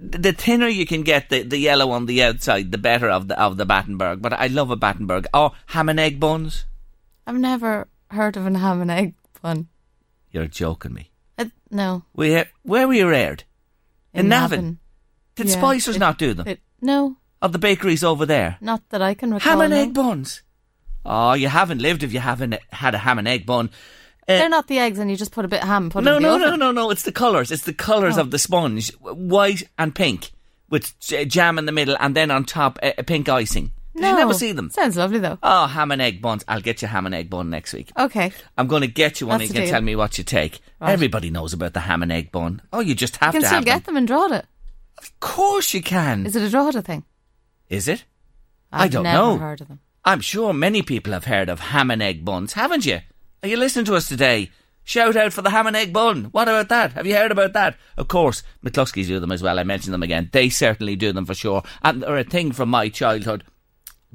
the 0.00 0.32
thinner 0.32 0.68
you 0.68 0.86
can 0.86 1.02
get 1.02 1.28
the, 1.28 1.42
the 1.42 1.58
yellow 1.58 1.90
on 1.90 2.06
the 2.06 2.22
outside, 2.22 2.72
the 2.72 2.78
better 2.78 3.10
of 3.10 3.28
the 3.28 3.38
of 3.38 3.58
the 3.58 3.66
Battenberg. 3.66 4.22
But 4.22 4.32
I 4.32 4.46
love 4.46 4.70
a 4.70 4.76
Battenberg. 4.76 5.26
Oh, 5.34 5.52
ham 5.66 5.88
and 5.90 6.00
egg 6.00 6.18
buns. 6.18 6.64
I've 7.26 7.36
never 7.36 7.88
heard 8.10 8.36
of 8.38 8.46
an 8.46 8.54
ham 8.54 8.80
and 8.80 8.90
egg 8.90 9.14
bun. 9.42 9.68
You're 10.30 10.46
joking 10.46 10.94
me. 10.94 11.10
Uh, 11.36 11.46
no. 11.70 12.04
We 12.14 12.42
where 12.62 12.88
were 12.88 12.94
you 12.94 13.08
reared? 13.08 13.44
In, 14.14 14.20
In 14.20 14.28
Navan. 14.30 14.58
Navan. 14.60 14.78
Did 15.34 15.48
Yeah, 15.48 15.56
Spicers 15.60 15.96
it- 15.96 15.98
not 16.00 16.16
do 16.16 16.32
them? 16.32 16.48
it- 16.48 16.60
no. 16.80 17.16
Of 17.42 17.52
the 17.52 17.58
bakeries 17.58 18.02
over 18.02 18.24
there. 18.26 18.56
Not 18.60 18.82
that 18.90 19.02
I 19.02 19.14
can 19.14 19.32
recall. 19.34 19.50
Ham 19.52 19.60
and 19.60 19.70
no. 19.72 19.80
egg 19.80 19.94
buns. 19.94 20.42
Oh, 21.04 21.34
you 21.34 21.48
haven't 21.48 21.80
lived 21.82 22.02
if 22.02 22.12
you 22.12 22.18
haven't 22.20 22.56
had 22.72 22.94
a 22.94 22.98
ham 22.98 23.18
and 23.18 23.28
egg 23.28 23.46
bun. 23.46 23.70
Uh, 24.28 24.38
They're 24.38 24.48
not 24.48 24.66
the 24.66 24.78
eggs, 24.78 24.98
and 24.98 25.08
you 25.10 25.16
just 25.16 25.30
put 25.32 25.44
a 25.44 25.48
bit 25.48 25.62
of 25.62 25.68
ham. 25.68 25.84
and 25.84 25.92
Put 25.92 26.02
No, 26.02 26.18
no, 26.18 26.36
no, 26.38 26.56
no, 26.56 26.72
no. 26.72 26.90
It's 26.90 27.02
the 27.04 27.12
colours. 27.12 27.52
It's 27.52 27.62
the 27.62 27.72
colours 27.72 28.18
Oh. 28.18 28.22
of 28.22 28.30
the 28.32 28.38
sponge, 28.38 28.90
white 29.00 29.62
and 29.78 29.94
pink, 29.94 30.32
with 30.68 30.98
jam 31.00 31.58
in 31.58 31.66
the 31.66 31.72
middle, 31.72 31.96
and 32.00 32.16
then 32.16 32.30
on 32.32 32.44
top 32.44 32.78
a, 32.82 32.98
a 32.98 33.02
pink 33.04 33.28
icing. 33.28 33.70
No. 33.94 34.10
you 34.10 34.16
never 34.16 34.34
see 34.34 34.52
them? 34.52 34.68
Sounds 34.70 34.96
lovely 34.96 35.20
though. 35.20 35.38
Oh, 35.42 35.66
ham 35.66 35.90
and 35.92 36.02
egg 36.02 36.20
buns. 36.20 36.44
I'll 36.48 36.60
get 36.60 36.82
you 36.82 36.88
ham 36.88 37.06
and 37.06 37.14
egg 37.14 37.30
bun 37.30 37.48
next 37.50 37.72
week. 37.72 37.90
Okay. 37.96 38.30
I'm 38.58 38.66
going 38.66 38.82
to 38.82 38.88
get 38.88 39.20
you 39.20 39.26
one 39.28 39.38
That's 39.38 39.48
and 39.50 39.54
you 39.56 39.60
can 39.60 39.66
deal. 39.68 39.72
tell 39.72 39.80
me 39.82 39.94
what 39.96 40.18
you 40.18 40.24
take. 40.24 40.58
Right. 40.80 40.92
Everybody 40.92 41.30
knows 41.30 41.52
about 41.54 41.72
the 41.72 41.80
ham 41.80 42.02
and 42.02 42.10
egg 42.12 42.30
bun. 42.32 42.60
Oh, 42.74 42.80
you 42.80 42.94
just 42.94 43.16
have 43.18 43.32
You 43.34 43.40
can 43.40 43.42
to 43.42 43.46
still 43.46 43.56
have 43.58 43.64
get 43.64 43.84
them. 43.84 43.94
them 43.94 44.02
in 44.02 44.06
Drogheda. 44.06 44.44
Of 44.98 45.18
course 45.20 45.72
you 45.72 45.82
can. 45.82 46.26
Is 46.26 46.34
it 46.36 46.42
a 46.42 46.50
Drogheda 46.50 46.82
thing? 46.82 47.04
Is 47.68 47.88
it? 47.88 48.04
I've 48.72 48.82
I 48.82 48.88
don't 48.88 49.02
never 49.04 49.16
know. 49.18 49.38
heard 49.38 49.60
of 49.60 49.68
them. 49.68 49.80
I'm 50.04 50.20
sure 50.20 50.52
many 50.52 50.82
people 50.82 51.12
have 51.12 51.24
heard 51.24 51.48
of 51.48 51.60
ham 51.60 51.90
and 51.90 52.02
egg 52.02 52.24
buns, 52.24 52.52
haven't 52.52 52.86
you? 52.86 53.00
Are 53.42 53.48
you 53.48 53.56
listening 53.56 53.84
to 53.86 53.94
us 53.96 54.08
today? 54.08 54.50
Shout 54.84 55.16
out 55.16 55.32
for 55.32 55.42
the 55.42 55.50
ham 55.50 55.66
and 55.66 55.74
egg 55.74 55.92
bun. 55.92 56.26
What 56.26 56.46
about 56.48 56.68
that? 56.68 56.92
Have 56.92 57.06
you 57.06 57.16
heard 57.16 57.32
about 57.32 57.54
that? 57.54 57.76
Of 57.96 58.06
course, 58.06 58.44
McCluskey's 58.64 59.08
do 59.08 59.18
them 59.18 59.32
as 59.32 59.42
well. 59.42 59.58
I 59.58 59.64
mentioned 59.64 59.92
them 59.92 60.04
again. 60.04 60.28
They 60.32 60.48
certainly 60.48 60.94
do 60.94 61.12
them 61.12 61.26
for 61.26 61.34
sure. 61.34 61.64
And 61.82 62.02
they're 62.02 62.18
a 62.18 62.22
thing 62.24 62.52
from 62.52 62.68
my 62.68 62.88
childhood 62.88 63.42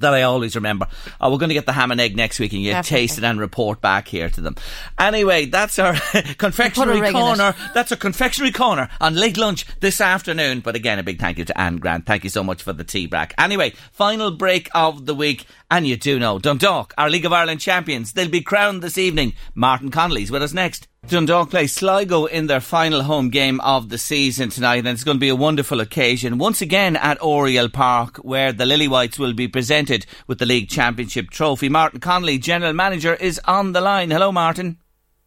that 0.01 0.13
I 0.13 0.23
always 0.23 0.55
remember. 0.55 0.87
Oh, 1.19 1.31
we're 1.31 1.37
going 1.37 1.49
to 1.49 1.55
get 1.55 1.65
the 1.65 1.71
ham 1.73 1.91
and 1.91 2.01
egg 2.01 2.15
next 2.15 2.39
week 2.39 2.53
and 2.53 2.61
you 2.61 2.71
Definitely. 2.71 3.07
taste 3.07 3.17
it 3.17 3.23
and 3.23 3.39
report 3.39 3.81
back 3.81 4.07
here 4.07 4.29
to 4.29 4.41
them. 4.41 4.55
Anyway, 4.99 5.45
that's 5.45 5.79
our 5.79 5.93
confectionery 6.37 7.01
ring 7.01 7.11
in 7.11 7.15
it. 7.15 7.19
corner. 7.19 7.55
That's 7.73 7.91
our 7.91 7.97
confectionery 7.97 8.51
corner 8.51 8.89
on 8.99 9.15
late 9.15 9.37
lunch 9.37 9.65
this 9.79 10.01
afternoon. 10.01 10.59
But 10.61 10.75
again, 10.75 10.99
a 10.99 11.03
big 11.03 11.19
thank 11.19 11.37
you 11.37 11.45
to 11.45 11.59
Anne 11.59 11.77
Grant. 11.77 12.05
Thank 12.05 12.23
you 12.23 12.29
so 12.29 12.43
much 12.43 12.61
for 12.63 12.73
the 12.73 12.83
tea 12.83 13.07
brack. 13.07 13.33
Anyway, 13.37 13.73
final 13.91 14.31
break 14.31 14.69
of 14.75 15.05
the 15.05 15.15
week. 15.15 15.45
And 15.69 15.87
you 15.87 15.95
do 15.95 16.19
know, 16.19 16.37
Dundalk, 16.37 16.93
our 16.97 17.09
League 17.09 17.25
of 17.25 17.31
Ireland 17.31 17.61
champions, 17.61 18.11
they'll 18.13 18.27
be 18.27 18.41
crowned 18.41 18.81
this 18.83 18.97
evening. 18.97 19.33
Martin 19.55 19.89
Connolly's 19.89 20.29
with 20.29 20.43
us 20.43 20.51
next. 20.53 20.87
Dundalk 21.07 21.49
play 21.49 21.65
Sligo 21.65 22.25
in 22.25 22.45
their 22.45 22.61
final 22.61 23.01
home 23.01 23.29
game 23.29 23.59
of 23.61 23.89
the 23.89 23.97
season 23.97 24.49
tonight, 24.49 24.77
and 24.77 24.89
it's 24.89 25.03
going 25.03 25.17
to 25.17 25.19
be 25.19 25.29
a 25.29 25.35
wonderful 25.35 25.79
occasion 25.79 26.37
once 26.37 26.61
again 26.61 26.95
at 26.95 27.19
Oriel 27.23 27.69
Park, 27.69 28.17
where 28.17 28.53
the 28.53 28.67
Lily 28.67 28.87
Whites 28.87 29.17
will 29.17 29.33
be 29.33 29.47
presented 29.47 30.05
with 30.27 30.37
the 30.37 30.45
league 30.45 30.69
championship 30.69 31.31
trophy. 31.31 31.69
Martin 31.69 31.99
Connolly, 31.99 32.37
general 32.37 32.73
manager, 32.73 33.15
is 33.15 33.41
on 33.45 33.71
the 33.71 33.81
line. 33.81 34.11
Hello, 34.11 34.31
Martin. 34.31 34.77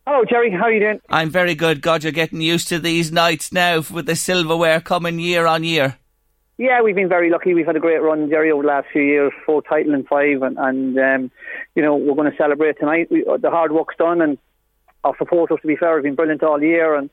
Hello, 0.07 0.25
Jerry. 0.25 0.53
How 0.53 0.67
are 0.67 0.73
you 0.73 0.79
doing? 0.79 1.01
I'm 1.09 1.29
very 1.29 1.57
good. 1.57 1.83
God, 1.83 2.05
you're 2.05 2.13
getting 2.13 2.41
used 2.41 2.69
to 2.69 2.79
these 2.79 3.11
nights 3.11 3.51
now 3.53 3.83
with 3.93 4.07
the 4.07 4.15
silverware 4.15 4.81
coming 4.81 5.19
year 5.19 5.45
on 5.45 5.65
year. 5.65 5.99
Yeah, 6.57 6.83
we've 6.83 6.95
been 6.95 7.09
very 7.09 7.31
lucky. 7.31 7.53
We've 7.53 7.67
had 7.67 7.75
a 7.75 7.81
great 7.81 8.01
run, 8.01 8.31
Jerry, 8.31 8.53
over 8.53 8.63
the 8.63 8.69
last 8.69 8.87
few 8.93 9.03
years. 9.03 9.33
Four 9.45 9.61
title 9.61 9.93
and 9.93 10.07
five, 10.07 10.41
and, 10.43 10.57
and 10.57 10.99
um, 10.99 11.31
you 11.75 11.83
know 11.83 11.97
we're 11.97 12.15
going 12.15 12.31
to 12.31 12.37
celebrate 12.39 12.79
tonight. 12.79 13.09
We, 13.11 13.25
the 13.25 13.51
hard 13.51 13.73
work's 13.73 13.97
done, 13.97 14.21
and 14.23 14.39
our 15.05 15.17
supporters, 15.19 15.59
to 15.61 15.67
be 15.67 15.77
fair, 15.77 15.95
have 15.95 16.03
been 16.03 16.15
brilliant 16.15 16.43
all 16.43 16.63
year. 16.63 16.95
And 16.95 17.11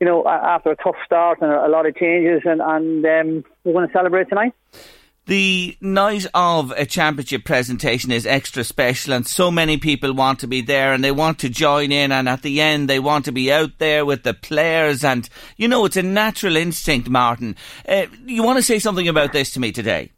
you 0.00 0.06
know, 0.06 0.26
after 0.26 0.70
a 0.70 0.76
tough 0.76 0.96
start 1.04 1.40
and 1.40 1.50
a, 1.50 1.68
lot 1.68 1.86
of 1.86 1.96
changes, 1.96 2.42
and, 2.44 2.60
and 2.60 3.04
um, 3.04 3.44
we're 3.64 3.72
going 3.72 3.86
to 3.86 3.92
celebrate 3.92 4.28
tonight. 4.28 4.52
The 5.26 5.74
night 5.80 6.26
of 6.34 6.70
a 6.72 6.84
championship 6.84 7.46
presentation 7.46 8.10
is 8.10 8.26
extra 8.26 8.62
special, 8.62 9.14
and 9.14 9.26
so 9.26 9.50
many 9.50 9.78
people 9.78 10.12
want 10.12 10.40
to 10.40 10.46
be 10.46 10.60
there 10.60 10.92
and 10.92 11.02
they 11.02 11.12
want 11.12 11.38
to 11.38 11.48
join 11.48 11.92
in. 11.92 12.12
And 12.12 12.28
at 12.28 12.42
the 12.42 12.60
end, 12.60 12.90
they 12.90 12.98
want 12.98 13.24
to 13.24 13.32
be 13.32 13.50
out 13.50 13.78
there 13.78 14.04
with 14.04 14.22
the 14.22 14.34
players. 14.34 15.02
And 15.02 15.26
you 15.56 15.66
know, 15.66 15.86
it's 15.86 15.96
a 15.96 16.02
natural 16.02 16.56
instinct, 16.56 17.08
Martin. 17.08 17.56
Uh, 17.88 18.06
you 18.26 18.42
want 18.42 18.58
to 18.58 18.62
say 18.62 18.78
something 18.78 19.08
about 19.08 19.32
this 19.32 19.52
to 19.52 19.60
me 19.60 19.72
today? 19.72 20.12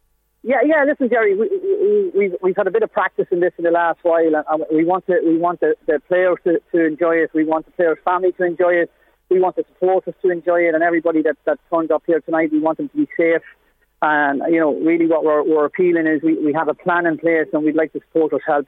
Yeah, 0.47 0.59
yeah. 0.65 0.85
Listen, 0.87 1.09
Jerry, 1.09 1.35
we, 1.37 1.49
we, 1.51 2.11
we've 2.17 2.37
we've 2.41 2.57
had 2.57 2.69
a 2.69 2.71
bit 2.71 2.85
of 2.85 2.93
practice 2.93 3.27
in 3.33 3.41
this 3.41 3.53
in 3.59 3.65
the 3.65 3.73
last 3.73 3.99
while, 4.05 4.45
and 4.49 4.65
we 4.73 4.85
want 4.85 5.05
to 5.09 5.21
we 5.27 5.37
want 5.37 5.59
the, 5.59 5.75
the 5.89 5.99
players 6.07 6.37
to, 6.45 6.61
to 6.71 6.87
enjoy 6.87 7.17
it. 7.17 7.31
We 7.35 7.45
want 7.45 7.67
the 7.67 7.73
players' 7.73 7.99
family 8.05 8.31
to 8.39 8.45
enjoy 8.45 8.75
it. 8.75 8.93
We 9.29 9.41
want 9.41 9.57
the 9.57 9.65
supporters 9.73 10.15
to 10.23 10.31
enjoy 10.31 10.61
it, 10.69 10.75
and 10.75 10.85
everybody 10.85 11.21
that 11.23 11.35
that 11.47 11.59
turned 11.69 11.91
up 11.91 12.05
here 12.07 12.21
tonight. 12.21 12.53
We 12.53 12.61
want 12.61 12.79
them 12.79 12.89
to 12.91 12.97
be 12.97 13.09
safe. 13.19 13.43
And, 14.03 14.43
you 14.53 14.61
know, 14.61 14.75
really 14.75 15.07
what 15.07 15.25
we're, 15.25 15.43
we're 15.43 15.65
appealing 15.65 16.07
is 16.07 16.23
we, 16.23 16.39
we 16.39 16.53
have 16.53 16.69
a 16.69 16.75
plan 16.75 17.07
in 17.07 17.19
place 17.19 17.49
and 17.53 17.65
we'd 17.65 17.75
like 17.75 17.95
the 17.95 18.01
supporters 18.01 18.43
help 18.47 18.67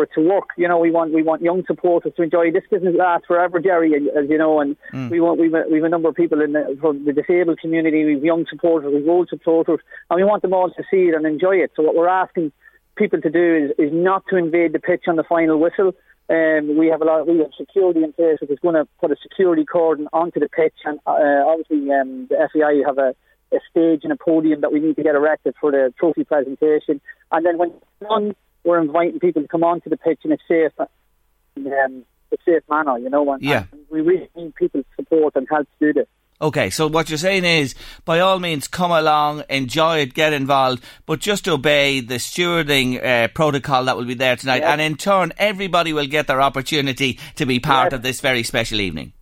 it 0.00 0.10
to 0.14 0.20
work. 0.20 0.50
You 0.56 0.68
know, 0.68 0.78
we 0.78 0.90
want 0.90 1.12
we 1.12 1.22
want 1.22 1.42
young 1.42 1.64
supporters 1.66 2.12
to 2.16 2.22
enjoy. 2.22 2.50
This 2.50 2.62
doesn't 2.70 2.96
last 2.96 3.26
forever, 3.26 3.60
Jerry, 3.60 3.94
as 3.94 4.30
you 4.30 4.38
know, 4.38 4.60
and 4.60 4.76
mm. 4.92 5.10
we 5.10 5.20
want 5.20 5.38
we've 5.38 5.52
a, 5.52 5.64
we've 5.70 5.84
a 5.84 5.88
number 5.88 6.08
of 6.08 6.14
people 6.14 6.40
in 6.40 6.52
the, 6.52 6.78
from 6.80 7.04
the 7.04 7.12
disabled 7.12 7.58
community. 7.60 8.04
We've 8.04 8.24
young 8.24 8.46
supporters, 8.48 8.92
we've 8.94 9.08
old 9.08 9.28
supporters, 9.28 9.80
and 10.08 10.16
we 10.16 10.24
want 10.24 10.42
them 10.42 10.54
all 10.54 10.70
to 10.70 10.82
see 10.90 11.08
it 11.08 11.14
and 11.14 11.26
enjoy 11.26 11.56
it. 11.56 11.72
So 11.76 11.82
what 11.82 11.94
we're 11.94 12.08
asking 12.08 12.52
people 12.96 13.20
to 13.20 13.30
do 13.30 13.70
is, 13.78 13.86
is 13.88 13.92
not 13.92 14.24
to 14.30 14.36
invade 14.36 14.72
the 14.72 14.80
pitch 14.80 15.04
on 15.08 15.16
the 15.16 15.24
final 15.24 15.60
whistle. 15.60 15.92
Um, 16.30 16.78
we 16.78 16.86
have 16.86 17.02
a 17.02 17.04
lot. 17.04 17.20
Of, 17.20 17.26
we 17.26 17.38
have 17.40 17.50
security 17.58 18.02
in 18.02 18.14
place, 18.14 18.38
which 18.40 18.50
is 18.50 18.58
going 18.60 18.76
to 18.76 18.86
put 18.98 19.10
a 19.10 19.16
security 19.22 19.66
cordon 19.66 20.08
onto 20.14 20.40
the 20.40 20.48
pitch, 20.48 20.76
and 20.86 20.98
uh, 21.06 21.44
obviously 21.46 21.92
um, 21.92 22.28
the 22.30 22.48
FAI 22.52 22.80
have 22.86 22.96
a 22.96 23.14
a 23.52 23.60
stage 23.70 24.00
and 24.02 24.12
a 24.12 24.16
podium 24.16 24.60
that 24.62 24.72
we 24.72 24.80
need 24.80 24.96
to 24.96 25.02
get 25.02 25.14
erected 25.14 25.54
for 25.60 25.70
the 25.70 25.92
trophy 25.98 26.24
presentation. 26.24 27.00
And 27.30 27.44
then 27.44 27.58
when 27.58 27.72
done, 28.00 28.34
we're 28.64 28.80
inviting 28.80 29.20
people 29.20 29.42
to 29.42 29.48
come 29.48 29.64
onto 29.64 29.90
the 29.90 29.96
pitch 29.96 30.20
in 30.24 30.32
a 30.32 30.38
safe, 30.48 30.72
um, 30.78 32.04
a 32.32 32.36
safe 32.44 32.62
manner, 32.68 32.98
you 32.98 33.10
know. 33.10 33.32
And, 33.32 33.42
yeah. 33.42 33.64
And 33.72 33.82
we 33.90 34.00
really 34.00 34.28
need 34.36 34.54
people's 34.54 34.84
support 34.96 35.34
and 35.36 35.46
help 35.50 35.68
to 35.78 35.86
do 35.86 35.92
this. 35.92 36.08
Okay, 36.40 36.70
so 36.70 36.88
what 36.88 37.08
you're 37.08 37.18
saying 37.18 37.44
is, 37.44 37.76
by 38.04 38.18
all 38.18 38.40
means, 38.40 38.66
come 38.66 38.90
along, 38.90 39.44
enjoy 39.48 39.98
it, 39.98 40.12
get 40.12 40.32
involved, 40.32 40.82
but 41.06 41.20
just 41.20 41.46
obey 41.46 42.00
the 42.00 42.16
stewarding 42.16 43.02
uh, 43.04 43.28
protocol 43.28 43.84
that 43.84 43.96
will 43.96 44.06
be 44.06 44.14
there 44.14 44.34
tonight, 44.34 44.64
and 44.64 44.80
in 44.80 44.96
turn, 44.96 45.32
everybody 45.38 45.92
will 45.92 46.08
get 46.08 46.26
their 46.26 46.42
opportunity 46.42 47.20
to 47.36 47.46
be 47.46 47.60
part 47.60 47.92
of 47.92 48.02
this 48.02 48.20
very 48.20 48.42
special 48.42 48.80
evening 48.80 49.12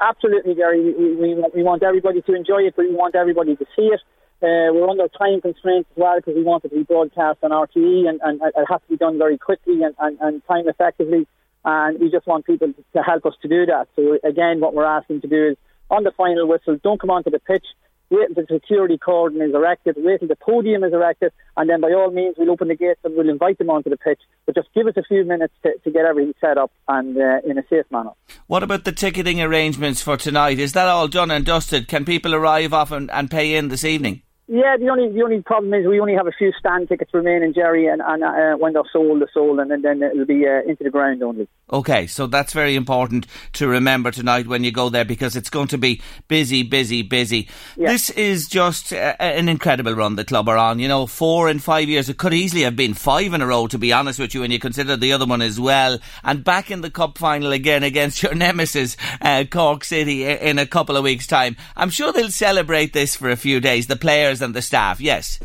absolutely, 0.00 0.54
Gary. 0.54 0.80
We, 0.80 1.14
we, 1.16 1.34
we 1.54 1.62
want 1.62 1.82
everybody 1.82 2.22
to 2.22 2.34
enjoy 2.34 2.62
it, 2.62 2.74
but 2.76 2.84
we 2.84 2.94
want 2.94 3.14
everybody 3.14 3.56
to 3.56 3.64
see 3.76 3.86
it. 3.92 4.00
Uh, 4.44 4.68
we're 4.74 4.88
under 4.90 5.08
time 5.08 5.40
constraints 5.40 5.88
as 5.92 5.96
well 5.96 6.16
because 6.16 6.34
we 6.34 6.42
want 6.42 6.62
it 6.66 6.68
to 6.68 6.74
be 6.76 6.82
broadcast 6.82 7.38
on 7.42 7.50
RTE 7.50 8.06
and, 8.06 8.20
and 8.22 8.42
it 8.42 8.66
has 8.68 8.80
to 8.82 8.88
be 8.90 8.96
done 8.96 9.16
very 9.16 9.38
quickly 9.38 9.82
and, 9.82 9.94
and, 9.98 10.18
and 10.20 10.44
time 10.46 10.68
effectively. 10.68 11.26
And 11.64 11.98
we 11.98 12.10
just 12.10 12.26
want 12.26 12.44
people 12.44 12.74
to 12.92 13.02
help 13.02 13.24
us 13.24 13.32
to 13.40 13.48
do 13.48 13.64
that. 13.64 13.88
So 13.96 14.18
again, 14.22 14.60
what 14.60 14.74
we're 14.74 14.84
asking 14.84 15.22
to 15.22 15.28
do 15.28 15.48
is 15.52 15.56
on 15.90 16.04
the 16.04 16.10
final 16.10 16.46
whistle, 16.46 16.78
don't 16.82 17.00
come 17.00 17.08
onto 17.08 17.30
the 17.30 17.38
pitch 17.38 17.64
wait 18.10 18.28
until 18.28 18.44
the 18.46 18.54
security 18.54 18.98
cordon 18.98 19.42
is 19.42 19.54
erected, 19.54 19.96
wait 19.98 20.20
until 20.20 20.28
the 20.28 20.36
podium 20.36 20.84
is 20.84 20.92
erected, 20.92 21.32
and 21.56 21.68
then 21.68 21.80
by 21.80 21.88
all 21.92 22.10
means 22.10 22.36
we'll 22.38 22.50
open 22.50 22.68
the 22.68 22.74
gates 22.74 23.00
and 23.04 23.16
we'll 23.16 23.28
invite 23.28 23.58
them 23.58 23.70
onto 23.70 23.90
the 23.90 23.96
pitch. 23.96 24.20
But 24.46 24.54
just 24.54 24.68
give 24.74 24.86
us 24.86 24.94
a 24.96 25.02
few 25.02 25.24
minutes 25.24 25.54
to, 25.62 25.72
to 25.84 25.90
get 25.90 26.04
everything 26.04 26.34
set 26.40 26.58
up 26.58 26.70
and 26.88 27.16
uh, 27.16 27.40
in 27.46 27.58
a 27.58 27.62
safe 27.68 27.86
manner. 27.90 28.10
What 28.46 28.62
about 28.62 28.84
the 28.84 28.92
ticketing 28.92 29.40
arrangements 29.40 30.02
for 30.02 30.16
tonight? 30.16 30.58
Is 30.58 30.72
that 30.74 30.86
all 30.86 31.08
done 31.08 31.30
and 31.30 31.44
dusted? 31.44 31.88
Can 31.88 32.04
people 32.04 32.34
arrive 32.34 32.72
off 32.72 32.90
and, 32.90 33.10
and 33.10 33.30
pay 33.30 33.54
in 33.54 33.68
this 33.68 33.84
evening? 33.84 34.22
Yeah, 34.46 34.76
the 34.78 34.90
only 34.90 35.10
the 35.10 35.22
only 35.22 35.40
problem 35.40 35.72
is 35.72 35.86
we 35.86 36.00
only 36.00 36.12
have 36.14 36.26
a 36.26 36.32
few 36.32 36.52
stand 36.58 36.88
tickets 36.88 37.14
remaining, 37.14 37.54
Jerry, 37.54 37.86
and, 37.86 38.02
and 38.04 38.22
uh, 38.22 38.56
when 38.58 38.74
they're 38.74 38.82
sold, 38.92 39.22
they're 39.22 39.30
sold, 39.32 39.58
and 39.58 39.70
then, 39.70 39.80
then 39.80 40.02
it'll 40.02 40.26
be 40.26 40.46
uh, 40.46 40.68
into 40.68 40.84
the 40.84 40.90
ground 40.90 41.22
only. 41.22 41.48
Okay, 41.72 42.06
so 42.06 42.26
that's 42.26 42.52
very 42.52 42.76
important 42.76 43.26
to 43.54 43.66
remember 43.66 44.10
tonight 44.10 44.46
when 44.46 44.62
you 44.62 44.70
go 44.70 44.90
there 44.90 45.06
because 45.06 45.34
it's 45.34 45.48
going 45.48 45.68
to 45.68 45.78
be 45.78 46.02
busy, 46.28 46.62
busy, 46.62 47.00
busy. 47.00 47.48
Yeah. 47.74 47.88
This 47.88 48.10
is 48.10 48.46
just 48.46 48.92
uh, 48.92 49.16
an 49.18 49.48
incredible 49.48 49.94
run 49.94 50.16
the 50.16 50.26
club 50.26 50.46
are 50.50 50.58
on. 50.58 50.78
You 50.78 50.88
know, 50.88 51.06
four 51.06 51.48
in 51.48 51.58
five 51.58 51.88
years. 51.88 52.10
It 52.10 52.18
could 52.18 52.34
easily 52.34 52.64
have 52.64 52.76
been 52.76 52.92
five 52.92 53.32
in 53.32 53.40
a 53.40 53.46
row, 53.46 53.66
to 53.68 53.78
be 53.78 53.94
honest 53.94 54.18
with 54.18 54.34
you, 54.34 54.42
when 54.42 54.50
you 54.50 54.58
consider 54.58 54.94
the 54.94 55.14
other 55.14 55.24
one 55.24 55.40
as 55.40 55.58
well. 55.58 55.98
And 56.22 56.44
back 56.44 56.70
in 56.70 56.82
the 56.82 56.90
cup 56.90 57.16
final 57.16 57.52
again 57.52 57.82
against 57.82 58.22
your 58.22 58.34
nemesis, 58.34 58.98
uh, 59.22 59.44
Cork 59.50 59.84
City, 59.84 60.24
in 60.26 60.58
a 60.58 60.66
couple 60.66 60.98
of 60.98 61.04
weeks' 61.04 61.26
time. 61.26 61.56
I'm 61.76 61.88
sure 61.88 62.12
they'll 62.12 62.28
celebrate 62.28 62.92
this 62.92 63.16
for 63.16 63.30
a 63.30 63.36
few 63.36 63.58
days. 63.58 63.86
The 63.86 63.96
players 63.96 64.33
players 64.34 64.42
and 64.42 64.54
the 64.54 64.62
staff, 64.62 65.00
yes? 65.00 65.40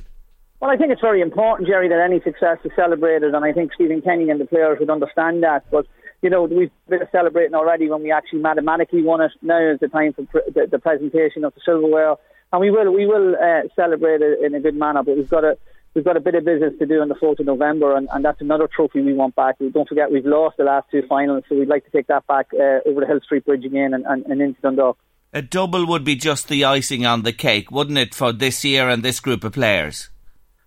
Well, 0.60 0.70
I 0.70 0.78
think 0.78 0.92
it's 0.92 1.02
very 1.02 1.22
important, 1.22 1.70
Jerry, 1.70 1.88
that 1.90 2.02
any 2.02 2.20
success 2.22 2.58
is 2.66 2.72
celebrated, 2.76 3.34
and 3.34 3.46
I 3.46 3.54
think 3.54 3.72
Stephen 3.74 4.02
Kenny 4.02 4.30
and 4.30 4.42
the 4.42 4.46
players 4.46 4.78
would 4.80 4.90
understand 4.90 5.44
that. 5.44 5.64
But 5.72 5.86
you 6.22 6.30
know, 6.30 6.44
we've 6.44 6.72
been 6.90 7.08
celebrating 7.14 7.56
already 7.56 7.90
when 7.90 8.04
we 8.04 8.12
actually 8.12 8.42
mathematically 8.42 9.02
won 9.02 9.22
it. 9.22 9.32
Now 9.42 9.72
is 9.72 9.80
the 9.80 9.88
time 9.88 10.14
for 10.14 10.26
pre- 10.26 10.52
the, 10.54 10.68
the, 10.70 10.80
presentation 10.80 11.46
of 11.46 11.54
the 11.54 11.62
silverware, 11.64 12.16
and 12.52 12.60
we 12.60 12.72
will 12.72 12.92
we 12.94 13.06
will 13.06 13.36
uh, 13.36 13.70
celebrate 13.74 14.22
it 14.22 14.44
in 14.44 14.54
a 14.54 14.60
good 14.60 14.76
manner. 14.76 15.02
But 15.02 15.16
we've 15.16 15.30
got 15.30 15.46
a 15.46 15.58
we've 15.94 16.04
got 16.04 16.18
a 16.18 16.20
bit 16.20 16.36
of 16.36 16.44
business 16.44 16.74
to 16.80 16.86
do 16.86 17.00
on 17.00 17.08
the 17.08 17.16
fourth 17.16 17.40
of 17.40 17.46
November, 17.46 17.96
and, 17.96 18.10
and 18.12 18.26
that's 18.26 18.42
another 18.42 18.68
trophy 18.68 19.02
we 19.02 19.14
want 19.14 19.36
back. 19.36 19.56
We, 19.62 19.70
don't 19.70 19.88
forget 19.88 20.12
we've 20.12 20.26
lost 20.26 20.58
the 20.58 20.66
last 20.66 20.88
two 20.92 21.04
finals, 21.08 21.46
so 21.48 21.56
we'd 21.56 21.70
like 21.70 21.86
to 21.86 21.92
take 21.92 22.08
that 22.08 22.28
back 22.28 22.48
uh, 22.54 22.84
over 22.86 23.00
the 23.00 23.08
Hill 23.08 23.22
Street 23.24 23.46
Bridge 23.46 23.64
again 23.64 23.94
and, 23.94 24.04
and, 24.06 24.26
and 24.26 24.42
into 24.42 24.60
Dundalk. 24.60 24.98
A 25.32 25.44
double 25.44 25.86
would 25.86 26.04
be 26.04 26.16
just 26.16 26.48
the 26.48 26.66
icing 26.66 27.06
on 27.06 27.22
the 27.22 27.32
cake, 27.32 27.70
wouldn't 27.70 28.00
it, 28.00 28.16
for 28.16 28.32
this 28.32 28.66
year 28.66 28.90
and 28.90 29.04
this 29.04 29.20
group 29.20 29.44
of 29.44 29.54
players? 29.54 30.10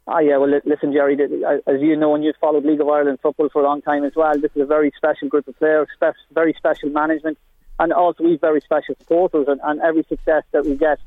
Ah, 0.07 0.21
yeah. 0.21 0.37
Well, 0.37 0.61
listen, 0.65 0.93
Jerry. 0.93 1.15
As 1.67 1.81
you 1.81 1.97
know, 1.97 2.15
and 2.15 2.23
you've 2.23 2.37
followed 2.41 2.65
League 2.65 2.81
of 2.81 2.89
Ireland 2.89 3.19
football 3.21 3.49
for 3.49 3.63
a 3.63 3.65
long 3.65 3.83
time 3.83 4.05
as 4.05 4.13
well. 4.15 4.33
This 4.39 4.53
is 4.55 4.63
a 4.63 4.67
very 4.67 4.93
special 4.97 5.29
group 5.29 5.49
of 5.49 5.59
players, 5.59 5.89
very 6.33 6.55
special 6.55 6.91
management, 6.91 7.39
and 7.81 7.93
also 7.93 8.23
we've 8.23 8.41
very 8.41 8.61
special 8.61 8.95
supporters. 9.01 9.47
And, 9.49 9.61
and 9.65 9.81
every 9.81 10.05
success 10.05 10.45
that 10.53 10.65
we 10.65 10.77
get, 10.77 10.99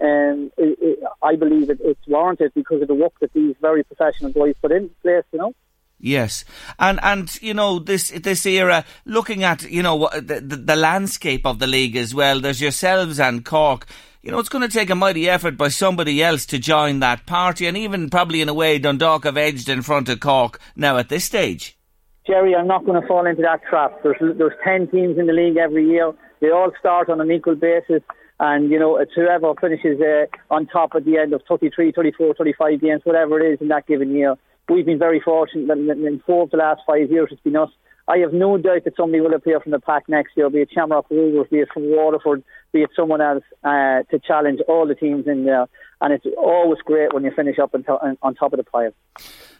um, 0.00 0.50
it, 0.56 0.76
it, 0.80 0.98
I 1.22 1.36
believe 1.36 1.70
it, 1.70 1.78
it's 1.82 2.06
warranted 2.08 2.52
because 2.54 2.82
of 2.82 2.88
the 2.88 2.94
work 2.94 3.12
that 3.20 3.32
these 3.32 3.54
very 3.60 3.84
professional 3.84 4.32
boys 4.32 4.56
put 4.60 4.72
in 4.72 4.90
place. 5.02 5.24
You 5.32 5.38
know. 5.38 5.54
Yes, 5.98 6.44
and 6.78 6.98
and 7.02 7.34
you 7.40 7.54
know 7.54 7.78
this 7.78 8.10
this 8.10 8.44
era, 8.44 8.84
looking 9.04 9.42
at 9.42 9.62
you 9.70 9.82
know 9.82 10.08
the, 10.12 10.40
the, 10.40 10.56
the 10.56 10.76
landscape 10.76 11.46
of 11.46 11.58
the 11.58 11.66
league 11.66 11.96
as 11.96 12.14
well. 12.14 12.40
There's 12.40 12.60
yourselves 12.60 13.18
and 13.18 13.44
Cork. 13.44 13.86
You 14.22 14.30
know, 14.30 14.38
it's 14.38 14.48
going 14.48 14.66
to 14.66 14.74
take 14.74 14.88
a 14.88 14.94
mighty 14.94 15.28
effort 15.28 15.58
by 15.58 15.68
somebody 15.68 16.22
else 16.22 16.46
to 16.46 16.58
join 16.58 17.00
that 17.00 17.26
party, 17.26 17.66
and 17.66 17.76
even 17.76 18.08
probably 18.08 18.40
in 18.40 18.48
a 18.48 18.54
way, 18.54 18.78
Dundalk 18.78 19.24
have 19.24 19.36
edged 19.36 19.68
in 19.68 19.82
front 19.82 20.08
of 20.08 20.20
Cork 20.20 20.58
now 20.74 20.96
at 20.96 21.10
this 21.10 21.24
stage. 21.24 21.78
Jerry, 22.26 22.54
I'm 22.54 22.66
not 22.66 22.86
going 22.86 23.00
to 23.00 23.06
fall 23.06 23.26
into 23.26 23.42
that 23.42 23.62
trap. 23.68 24.02
There's 24.02 24.16
there's 24.36 24.54
ten 24.64 24.88
teams 24.88 25.18
in 25.18 25.26
the 25.26 25.32
league 25.32 25.56
every 25.56 25.88
year. 25.88 26.12
They 26.40 26.50
all 26.50 26.72
start 26.78 27.08
on 27.08 27.20
an 27.20 27.30
equal 27.30 27.54
basis 27.54 28.02
and 28.40 28.70
you 28.70 28.78
know 28.78 28.96
it's 28.96 29.12
whoever 29.14 29.54
finishes 29.60 30.00
uh, 30.00 30.26
on 30.52 30.66
top 30.66 30.90
at 30.94 31.04
the 31.04 31.18
end 31.18 31.32
of 31.32 31.42
33, 31.48 31.92
34, 31.92 32.34
35 32.34 32.80
games, 32.80 33.00
whatever 33.04 33.40
it 33.40 33.54
is 33.54 33.60
in 33.60 33.68
that 33.68 33.86
given 33.86 34.14
year, 34.14 34.36
we've 34.68 34.86
been 34.86 34.98
very 34.98 35.20
fortunate 35.20 35.68
that 35.68 35.78
in 35.78 36.22
four 36.26 36.44
of 36.44 36.50
the 36.50 36.56
last 36.56 36.82
five 36.86 37.10
years 37.10 37.28
it's 37.30 37.42
been 37.42 37.56
us. 37.56 37.70
I 38.06 38.18
have 38.18 38.34
no 38.34 38.58
doubt 38.58 38.84
that 38.84 38.96
somebody 38.96 39.22
will 39.22 39.32
appear 39.32 39.60
from 39.60 39.72
the 39.72 39.78
pack 39.80 40.08
next 40.08 40.36
year, 40.36 40.50
be 40.50 40.58
it 40.58 40.68
Shamrock 40.74 41.06
Rovers, 41.10 41.46
be 41.50 41.60
it 41.60 41.68
from 41.72 41.84
Waterford, 41.84 42.44
be 42.72 42.82
it 42.82 42.90
someone 42.94 43.22
else, 43.22 43.44
uh, 43.62 44.02
to 44.10 44.18
challenge 44.18 44.60
all 44.68 44.86
the 44.86 44.94
teams 44.94 45.26
in 45.26 45.44
there. 45.44 45.66
And 46.02 46.12
it's 46.12 46.26
always 46.36 46.80
great 46.84 47.14
when 47.14 47.24
you 47.24 47.30
finish 47.34 47.58
up 47.58 47.74
on, 47.74 47.82
to- 47.84 48.16
on 48.20 48.34
top 48.34 48.52
of 48.52 48.58
the 48.58 48.64
pile. 48.64 48.92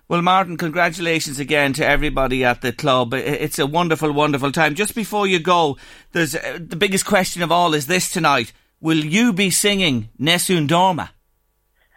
Well, 0.09 0.21
Martin, 0.21 0.59
congratulations 0.59 1.39
again 1.39 1.73
to 1.75 1.87
everybody 1.87 2.45
at 2.45 2.61
the 2.61 2.73
club. 2.73 3.15
It's 3.15 3.59
a 3.59 3.67
wonderful, 3.67 4.13
wonderful 4.13 4.53
time. 4.53 4.75
Just 4.75 4.95
before 4.95 5.27
you 5.27 5.39
go, 5.39 5.79
there's 6.13 6.35
uh, 6.35 6.59
the 6.61 6.77
biggest 6.77 7.07
question 7.07 7.43
of 7.43 7.51
all 7.51 7.73
is 7.73 7.87
this 7.87 8.11
tonight. 8.11 8.53
Will 8.83 9.03
you 9.03 9.33
be 9.33 9.49
singing 9.51 10.11
Nessun 10.19 10.69
Dorma? 10.69 11.09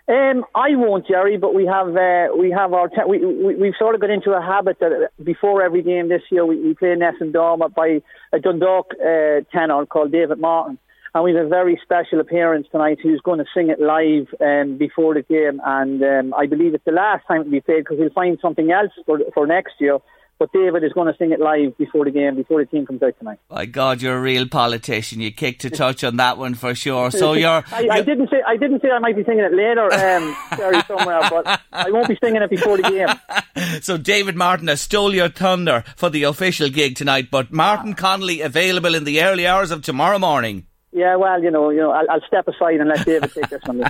Um, 0.09 0.45
I 0.55 0.69
won't, 0.75 1.05
Jerry, 1.05 1.35
but 1.35 1.53
we 1.53 1.65
have 1.65 1.89
uh, 1.89 2.27
we 2.37 2.49
have 2.51 2.71
our 2.71 2.87
te- 2.87 3.03
we, 3.05 3.25
we 3.25 3.55
we've 3.55 3.73
sort 3.77 3.93
of 3.93 3.99
got 3.99 4.09
into 4.09 4.31
a 4.31 4.41
habit 4.41 4.77
that 4.79 5.09
before 5.21 5.61
every 5.61 5.81
game 5.81 6.07
this 6.07 6.21
year 6.31 6.45
we, 6.45 6.55
we 6.61 6.73
play 6.75 6.95
Nessun 6.95 7.33
Dorma 7.33 7.73
by 7.73 8.01
a 8.31 8.39
Dundalk 8.39 8.91
uh, 9.01 9.41
tenor 9.51 9.85
called 9.85 10.13
David 10.13 10.39
Martin, 10.39 10.77
and 11.13 11.23
we 11.25 11.33
have 11.35 11.45
a 11.47 11.49
very 11.49 11.77
special 11.83 12.21
appearance 12.21 12.67
tonight 12.71 12.99
who's 13.03 13.19
going 13.19 13.39
to 13.39 13.45
sing 13.53 13.69
it 13.69 13.81
live 13.81 14.27
um, 14.39 14.77
before 14.77 15.13
the 15.13 15.23
game, 15.23 15.59
and 15.65 16.01
um, 16.01 16.33
I 16.33 16.45
believe 16.45 16.73
it's 16.73 16.85
the 16.85 16.93
last 16.93 17.27
time 17.27 17.51
be 17.51 17.59
played 17.59 17.83
because 17.83 17.97
we'll 17.99 18.09
find 18.11 18.37
something 18.41 18.71
else 18.71 18.93
for 19.05 19.19
for 19.33 19.45
next 19.45 19.73
year. 19.79 19.97
But 20.39 20.51
David 20.51 20.83
is 20.83 20.93
going 20.93 21.11
to 21.11 21.17
sing 21.17 21.31
it 21.31 21.39
live 21.39 21.77
before 21.77 22.05
the 22.05 22.11
game, 22.11 22.35
before 22.35 22.63
the 22.63 22.69
team 22.69 22.85
comes 22.85 23.01
out 23.01 23.17
tonight. 23.17 23.39
My 23.49 23.65
God, 23.65 24.01
you're 24.01 24.17
a 24.17 24.21
real 24.21 24.47
politician. 24.47 25.19
You 25.19 25.31
kicked 25.31 25.65
a 25.65 25.71
touch 25.71 26.03
on 26.03 26.17
that 26.17 26.37
one 26.37 26.53
for 26.53 26.75
sure. 26.75 27.09
So 27.09 27.33
you're. 27.33 27.49
I, 27.71 27.87
I, 27.91 28.01
didn't 28.03 28.29
say 28.29 28.41
I 28.45 28.55
didn't 28.55 28.81
say 28.81 28.89
I 28.91 28.99
might 28.99 29.15
be 29.15 29.23
singing 29.23 29.43
it 29.43 29.53
later, 29.53 29.91
um, 29.91 30.83
somewhere, 30.85 31.21
but 31.29 31.61
I 31.73 31.89
won't 31.89 32.07
be 32.07 32.17
singing 32.23 32.41
it 32.41 32.49
before 32.49 32.77
the 32.77 32.83
game. 32.83 33.81
so 33.81 33.97
David 33.97 34.35
Martin 34.35 34.67
has 34.67 34.81
stole 34.81 35.13
your 35.13 35.29
thunder 35.29 35.83
for 35.95 36.09
the 36.09 36.23
official 36.23 36.69
gig 36.69 36.95
tonight, 36.95 37.29
but 37.31 37.51
Martin 37.51 37.95
Connolly 37.95 38.41
available 38.41 38.93
in 38.93 39.05
the 39.05 39.23
early 39.23 39.47
hours 39.47 39.71
of 39.71 39.81
tomorrow 39.81 40.19
morning. 40.19 40.67
Yeah, 40.97 41.15
well, 41.15 41.43
you 41.43 41.51
know, 41.51 41.69
you 41.69 41.77
know, 41.77 41.91
I'll, 41.91 42.09
I'll 42.09 42.25
step 42.25 42.47
aside 42.47 42.79
and 42.79 42.89
let 42.89 43.05
David 43.05 43.31
take 43.31 43.49
this 43.49 43.61
one. 43.65 43.83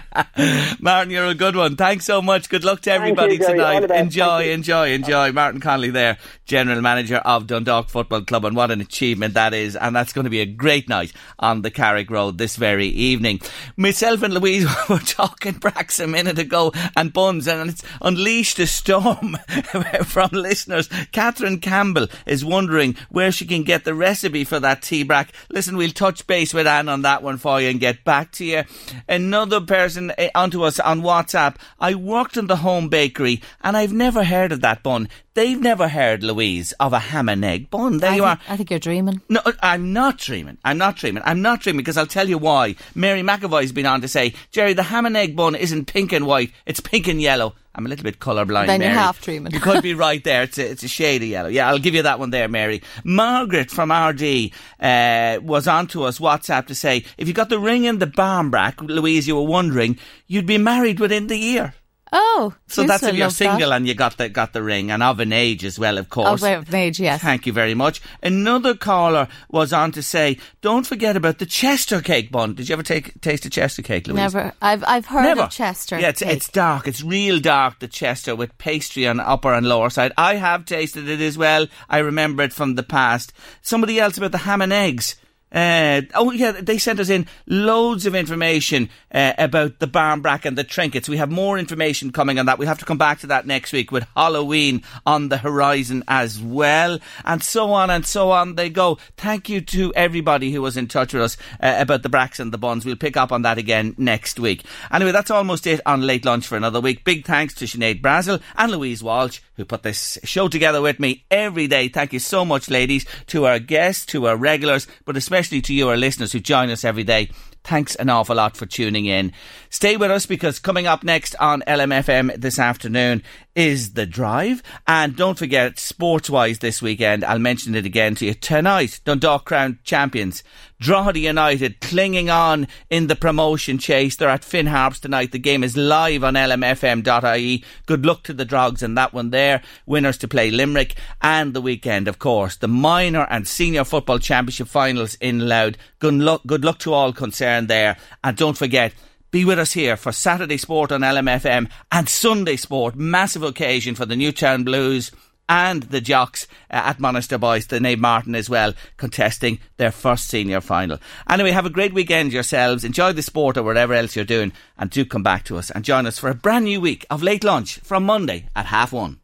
Martin, 0.81 1.09
you're 1.09 1.27
a 1.27 1.33
good 1.33 1.55
one. 1.55 1.77
Thanks 1.77 2.03
so 2.03 2.21
much. 2.21 2.49
Good 2.49 2.65
luck 2.65 2.81
to 2.81 2.91
everybody 2.91 3.35
you, 3.35 3.39
tonight. 3.39 3.89
Enjoy, 3.89 4.51
enjoy, 4.51 4.91
enjoy. 4.91 5.31
Martin 5.31 5.61
Connolly 5.61 5.89
there, 5.89 6.17
General 6.43 6.81
Manager 6.81 7.15
of 7.15 7.47
Dundalk 7.47 7.87
Football 7.87 8.23
Club, 8.23 8.43
and 8.43 8.57
what 8.57 8.71
an 8.71 8.81
achievement 8.81 9.35
that 9.35 9.53
is. 9.53 9.77
And 9.77 9.95
that's 9.95 10.11
going 10.11 10.25
to 10.25 10.29
be 10.29 10.41
a 10.41 10.45
great 10.45 10.89
night 10.89 11.13
on 11.39 11.61
the 11.61 11.71
Carrick 11.71 12.11
Road 12.11 12.37
this 12.37 12.57
very 12.57 12.87
evening. 12.87 13.39
Myself 13.77 14.21
and 14.21 14.33
Louise 14.33 14.67
were 14.89 14.99
talking 14.99 15.53
Bracks 15.53 16.01
a 16.01 16.07
minute 16.07 16.39
ago 16.39 16.73
and 16.97 17.13
Buns, 17.13 17.47
and 17.47 17.69
it's 17.69 17.83
unleashed 18.01 18.59
a 18.59 18.67
storm 18.67 19.37
from 20.03 20.31
listeners. 20.33 20.89
Catherine 21.13 21.61
Campbell 21.61 22.07
is 22.25 22.43
wondering 22.43 22.97
where 23.09 23.31
she 23.31 23.45
can 23.45 23.63
get 23.63 23.85
the 23.85 23.95
recipe 23.95 24.43
for 24.43 24.59
that 24.59 24.81
tea 24.81 25.03
brack. 25.03 25.31
Listen, 25.49 25.77
we'll 25.77 25.91
touch 25.91 26.27
base 26.27 26.53
with 26.53 26.67
Anne 26.67 26.96
on 26.97 27.03
that 27.03 27.21
one 27.21 27.37
for 27.37 27.61
you 27.61 27.69
and 27.69 27.79
get 27.79 28.03
back 28.03 28.31
to 28.31 28.43
you. 28.43 28.63
Another 29.07 29.61
person 29.61 30.11
eh, 30.17 30.31
onto 30.33 30.63
us 30.63 30.79
on 30.79 31.01
WhatsApp. 31.01 31.57
I 31.79 31.93
worked 31.93 32.37
in 32.37 32.47
the 32.47 32.55
home 32.57 32.89
bakery 32.89 33.39
and 33.61 33.77
I've 33.77 33.93
never 33.93 34.23
heard 34.23 34.51
of 34.51 34.61
that 34.61 34.81
bun. 34.81 35.07
They've 35.35 35.61
never 35.61 35.87
heard, 35.87 36.23
Louise, 36.23 36.71
of 36.79 36.93
a 36.93 36.99
ham 36.99 37.29
and 37.29 37.45
egg 37.45 37.69
bun. 37.69 37.99
There 37.99 38.09
I 38.09 38.15
you 38.15 38.23
think, 38.23 38.39
are. 38.49 38.53
I 38.53 38.57
think 38.57 38.69
you're 38.71 38.79
dreaming. 38.79 39.21
No, 39.29 39.41
I'm 39.61 39.93
not 39.93 40.17
dreaming. 40.17 40.57
I'm 40.65 40.79
not 40.79 40.95
dreaming. 40.95 41.21
I'm 41.23 41.43
not 41.43 41.59
dreaming 41.61 41.81
because 41.81 41.97
I'll 41.97 42.07
tell 42.07 42.27
you 42.27 42.39
why. 42.39 42.75
Mary 42.95 43.21
McAvoy's 43.21 43.71
been 43.71 43.85
on 43.85 44.01
to 44.01 44.07
say, 44.07 44.33
Jerry, 44.49 44.73
the 44.73 44.81
ham 44.81 45.05
and 45.05 45.15
egg 45.15 45.35
bun 45.35 45.53
isn't 45.53 45.85
pink 45.85 46.11
and 46.13 46.25
white, 46.25 46.51
it's 46.65 46.79
pink 46.79 47.07
and 47.07 47.21
yellow. 47.21 47.53
I'm 47.77 47.85
a 47.85 47.89
little 47.89 48.03
bit 48.03 48.19
colourblind, 48.19 48.65
Then 48.65 48.81
you're 48.81 48.89
Mary. 48.89 48.99
half 48.99 49.21
dreaming. 49.21 49.53
You 49.53 49.59
could 49.59 49.83
be 49.83 49.93
right 49.93 50.23
there. 50.23 50.41
It's 50.41 50.57
a, 50.57 50.67
it's 50.71 50.81
a 50.81 50.87
shade 50.87 51.21
of 51.21 51.27
yellow. 51.29 51.47
Yeah, 51.49 51.69
I'll 51.69 51.77
give 51.77 51.93
you 51.93 52.01
that 52.01 52.17
one 52.17 52.31
there, 52.31 52.47
Mary. 52.47 52.81
Margaret 53.03 53.69
from 53.69 53.89
Ardee 53.91 54.51
uh, 54.79 55.39
was 55.43 55.67
on 55.67 55.85
to 55.87 56.03
us 56.05 56.17
WhatsApp 56.17 56.65
to 56.67 56.75
say, 56.75 57.05
if 57.19 57.27
you 57.27 57.35
got 57.35 57.49
the 57.49 57.59
ring 57.59 57.83
in 57.83 57.99
the 57.99 58.07
barmbrack, 58.07 58.81
Louise, 58.81 59.27
you 59.27 59.35
were 59.35 59.43
wondering, 59.45 59.99
you'd 60.25 60.47
be 60.47 60.57
married 60.57 60.99
within 60.99 61.27
the 61.27 61.37
year. 61.37 61.75
Oh, 62.13 62.53
So 62.67 62.83
that's 62.83 63.03
if 63.03 63.15
you're 63.15 63.29
single 63.29 63.69
that. 63.69 63.75
and 63.77 63.87
you 63.87 63.93
got 63.93 64.17
the 64.17 64.29
got 64.29 64.53
the 64.53 64.63
ring 64.63 64.91
and 64.91 65.03
of 65.03 65.19
an 65.19 65.33
age 65.33 65.65
as 65.65 65.77
well, 65.77 65.97
of 65.97 66.09
course. 66.09 66.41
Of 66.41 66.69
an 66.69 66.75
age, 66.75 66.99
yes. 66.99 67.21
Thank 67.21 67.45
you 67.45 67.53
very 67.53 67.73
much. 67.73 68.01
Another 68.23 68.75
caller 68.75 69.27
was 69.49 69.73
on 69.73 69.91
to 69.93 70.01
say, 70.01 70.37
don't 70.61 70.87
forget 70.87 71.17
about 71.17 71.39
the 71.39 71.45
Chester 71.45 72.01
cake 72.01 72.31
bun. 72.31 72.53
Did 72.53 72.69
you 72.69 72.73
ever 72.73 72.83
take 72.83 73.19
taste 73.21 73.45
a 73.45 73.49
Chester 73.49 73.81
cake, 73.81 74.07
Louise? 74.07 74.17
Never. 74.17 74.53
I've 74.61 74.83
I've 74.87 75.05
heard 75.05 75.23
Never. 75.23 75.41
of 75.43 75.49
Chester. 75.51 75.99
Yeah, 75.99 76.09
it's, 76.09 76.21
it's 76.21 76.49
dark. 76.49 76.87
It's 76.87 77.03
real 77.03 77.39
dark, 77.39 77.79
the 77.79 77.87
Chester, 77.87 78.35
with 78.35 78.57
pastry 78.57 79.07
on 79.07 79.19
upper 79.19 79.53
and 79.53 79.67
lower 79.67 79.89
side. 79.89 80.13
I 80.17 80.35
have 80.35 80.65
tasted 80.65 81.09
it 81.09 81.19
as 81.21 81.37
well. 81.37 81.67
I 81.89 81.97
remember 81.99 82.43
it 82.43 82.53
from 82.53 82.75
the 82.75 82.83
past. 82.83 83.33
Somebody 83.61 83.99
else 83.99 84.17
about 84.17 84.31
the 84.31 84.37
ham 84.39 84.61
and 84.61 84.71
eggs. 84.71 85.15
Uh, 85.51 86.01
oh 86.13 86.31
yeah, 86.31 86.51
they 86.51 86.77
sent 86.77 86.99
us 86.99 87.09
in 87.09 87.25
loads 87.45 88.05
of 88.05 88.13
information 88.13 88.89
uh, 89.13 89.33
about 89.37 89.79
the 89.79 89.87
barmbrack 89.87 90.45
and 90.45 90.57
the 90.57 90.63
trinkets. 90.63 91.07
We 91.07 91.17
have 91.17 91.31
more 91.31 91.57
information 91.57 92.11
coming 92.11 92.37
on 92.37 92.47
that. 92.47 92.59
We'll 92.59 92.67
have 92.67 92.79
to 92.79 92.85
come 92.85 92.97
back 92.97 93.19
to 93.19 93.27
that 93.27 93.47
next 93.47 93.71
week 93.71 93.91
with 93.91 94.05
Halloween 94.15 94.83
on 95.05 95.29
the 95.29 95.37
horizon 95.37 96.03
as 96.07 96.41
well, 96.41 96.99
and 97.23 97.41
so 97.41 97.71
on 97.71 97.89
and 97.89 98.05
so 98.05 98.31
on. 98.31 98.55
They 98.55 98.69
go. 98.69 98.97
Thank 99.15 99.47
you 99.47 99.61
to 99.61 99.93
everybody 99.95 100.51
who 100.51 100.61
was 100.61 100.75
in 100.75 100.87
touch 100.87 101.13
with 101.13 101.23
us 101.23 101.37
uh, 101.61 101.75
about 101.79 102.03
the 102.03 102.09
bracks 102.09 102.39
and 102.39 102.51
the 102.51 102.57
buns. 102.57 102.85
We'll 102.85 102.97
pick 102.97 103.15
up 103.15 103.31
on 103.31 103.43
that 103.43 103.57
again 103.57 103.95
next 103.97 104.39
week. 104.39 104.65
Anyway, 104.91 105.11
that's 105.11 105.31
almost 105.31 105.65
it 105.65 105.79
on 105.85 106.01
late 106.01 106.25
lunch 106.25 106.45
for 106.45 106.57
another 106.57 106.81
week. 106.81 107.05
Big 107.05 107.25
thanks 107.25 107.53
to 107.55 107.65
Sinead 107.65 108.01
Brazel 108.01 108.41
and 108.57 108.71
Louise 108.71 109.01
Walsh 109.01 109.39
who 109.57 109.65
put 109.65 109.83
this 109.83 110.17
show 110.23 110.47
together 110.47 110.81
with 110.81 110.99
me 110.99 111.25
every 111.31 111.67
day. 111.67 111.89
Thank 111.89 112.13
you 112.13 112.19
so 112.19 112.45
much, 112.45 112.69
ladies, 112.69 113.05
to 113.27 113.47
our 113.47 113.57
guests, 113.57 114.05
to 114.07 114.27
our 114.27 114.37
regulars, 114.37 114.85
but 115.03 115.17
especially 115.17 115.36
to 115.45 115.73
you, 115.73 115.87
our 115.89 115.97
listeners 115.97 116.31
who 116.31 116.39
join 116.39 116.69
us 116.69 116.83
every 116.83 117.03
day. 117.03 117.29
Thanks 117.63 117.95
an 117.95 118.09
awful 118.09 118.35
lot 118.37 118.57
for 118.57 118.65
tuning 118.65 119.05
in. 119.05 119.33
Stay 119.69 119.97
with 119.97 120.09
us 120.09 120.25
because 120.25 120.57
coming 120.57 120.87
up 120.87 121.03
next 121.03 121.35
on 121.35 121.61
LMFM 121.67 122.39
this 122.39 122.59
afternoon 122.59 123.23
is 123.57 123.93
The 123.93 124.05
Drive. 124.05 124.61
And 124.85 125.15
don't 125.15 125.37
forget, 125.37 125.79
sports 125.79 126.29
wise 126.29 126.59
this 126.59 126.79
weekend, 126.79 127.25
I'll 127.25 127.39
mention 127.39 127.73
it 127.73 127.87
again 127.87 128.13
to 128.15 128.27
you. 128.27 128.35
Tonight, 128.35 129.01
Dundalk 129.03 129.45
Crown 129.45 129.79
champions. 129.83 130.43
Drogheda 130.79 131.17
United 131.17 131.81
clinging 131.81 132.29
on 132.29 132.67
in 132.91 133.07
the 133.07 133.15
promotion 133.15 133.79
chase. 133.79 134.15
They're 134.15 134.29
at 134.29 134.43
Finn 134.43 134.67
Harps 134.67 134.99
tonight. 134.99 135.31
The 135.31 135.39
game 135.39 135.63
is 135.63 135.75
live 135.75 136.23
on 136.23 136.35
lmfm.ie. 136.35 137.63
Good 137.87 138.05
luck 138.05 138.21
to 138.23 138.33
the 138.33 138.45
Drogs 138.45 138.83
in 138.83 138.93
that 138.93 139.11
one 139.11 139.31
there. 139.31 139.63
Winners 139.87 140.19
to 140.19 140.27
play 140.27 140.51
Limerick. 140.51 140.95
And 141.19 141.55
the 141.55 141.61
weekend, 141.61 142.07
of 142.07 142.19
course, 142.19 142.57
the 142.57 142.67
minor 142.67 143.25
and 143.31 143.47
senior 143.47 143.85
football 143.85 144.19
championship 144.19 144.67
finals 144.67 145.15
in 145.15 145.47
Louth. 145.47 145.77
Good 145.97 146.13
luck, 146.13 146.43
good 146.45 146.63
luck 146.63 146.77
to 146.79 146.93
all 146.93 147.11
concerned 147.11 147.69
there. 147.69 147.97
And 148.23 148.37
don't 148.37 148.57
forget, 148.57 148.93
be 149.31 149.43
with 149.43 149.59
us 149.59 149.73
here 149.73 149.97
for 149.97 150.11
Saturday 150.11 150.57
Sport 150.57 150.91
on 150.91 151.01
LMFM 151.01 151.69
and 151.91 152.07
Sunday 152.07 152.55
Sport. 152.55 152.95
Massive 152.95 153.43
occasion 153.43 153.95
for 153.95 154.05
the 154.05 154.15
Newtown 154.15 154.63
Blues 154.63 155.11
and 155.49 155.83
the 155.83 156.01
Jocks 156.01 156.47
uh, 156.69 156.75
at 156.75 156.99
Monasterboice, 156.99 157.67
the 157.67 157.79
Naomh 157.79 157.99
Martin 157.99 158.35
as 158.35 158.49
well, 158.49 158.73
contesting 158.97 159.59
their 159.77 159.91
first 159.91 160.27
senior 160.27 160.61
final. 160.61 160.99
Anyway, 161.29 161.51
have 161.51 161.65
a 161.65 161.69
great 161.69 161.93
weekend 161.93 162.33
yourselves. 162.33 162.83
Enjoy 162.83 163.13
the 163.13 163.21
sport 163.21 163.57
or 163.57 163.63
whatever 163.63 163.93
else 163.93 164.15
you're 164.15 164.25
doing. 164.25 164.51
And 164.77 164.89
do 164.89 165.05
come 165.05 165.23
back 165.23 165.43
to 165.45 165.57
us 165.57 165.71
and 165.71 165.83
join 165.83 166.05
us 166.05 166.19
for 166.19 166.29
a 166.29 166.35
brand 166.35 166.65
new 166.65 166.81
week 166.81 167.05
of 167.09 167.23
late 167.23 167.43
lunch 167.43 167.79
from 167.79 168.03
Monday 168.03 168.47
at 168.55 168.67
half 168.67 168.93
one. 168.93 169.19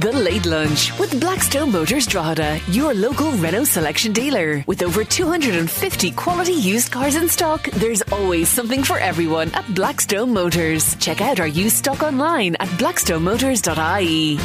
The 0.00 0.10
Late 0.10 0.46
Lunch 0.46 0.98
with 0.98 1.20
Blackstone 1.20 1.70
Motors 1.70 2.06
Drogheda, 2.06 2.58
your 2.68 2.94
local 2.94 3.30
Renault 3.32 3.64
selection 3.64 4.14
dealer. 4.14 4.64
With 4.66 4.82
over 4.82 5.04
250 5.04 6.12
quality 6.12 6.54
used 6.54 6.90
cars 6.90 7.14
in 7.14 7.28
stock, 7.28 7.66
there's 7.72 8.00
always 8.10 8.48
something 8.48 8.82
for 8.82 8.98
everyone 8.98 9.50
at 9.52 9.74
Blackstone 9.74 10.32
Motors. 10.32 10.96
Check 10.96 11.20
out 11.20 11.40
our 11.40 11.46
used 11.46 11.76
stock 11.76 12.02
online 12.02 12.56
at 12.56 12.68
blackstonemotors.ie. 12.80 14.38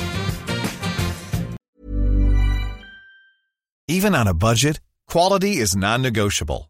Even 3.88 4.15
on 4.15 4.28
a 4.28 4.34
budget, 4.34 4.82
quality 5.07 5.60
is 5.60 5.78
non-negotiable. 5.78 6.69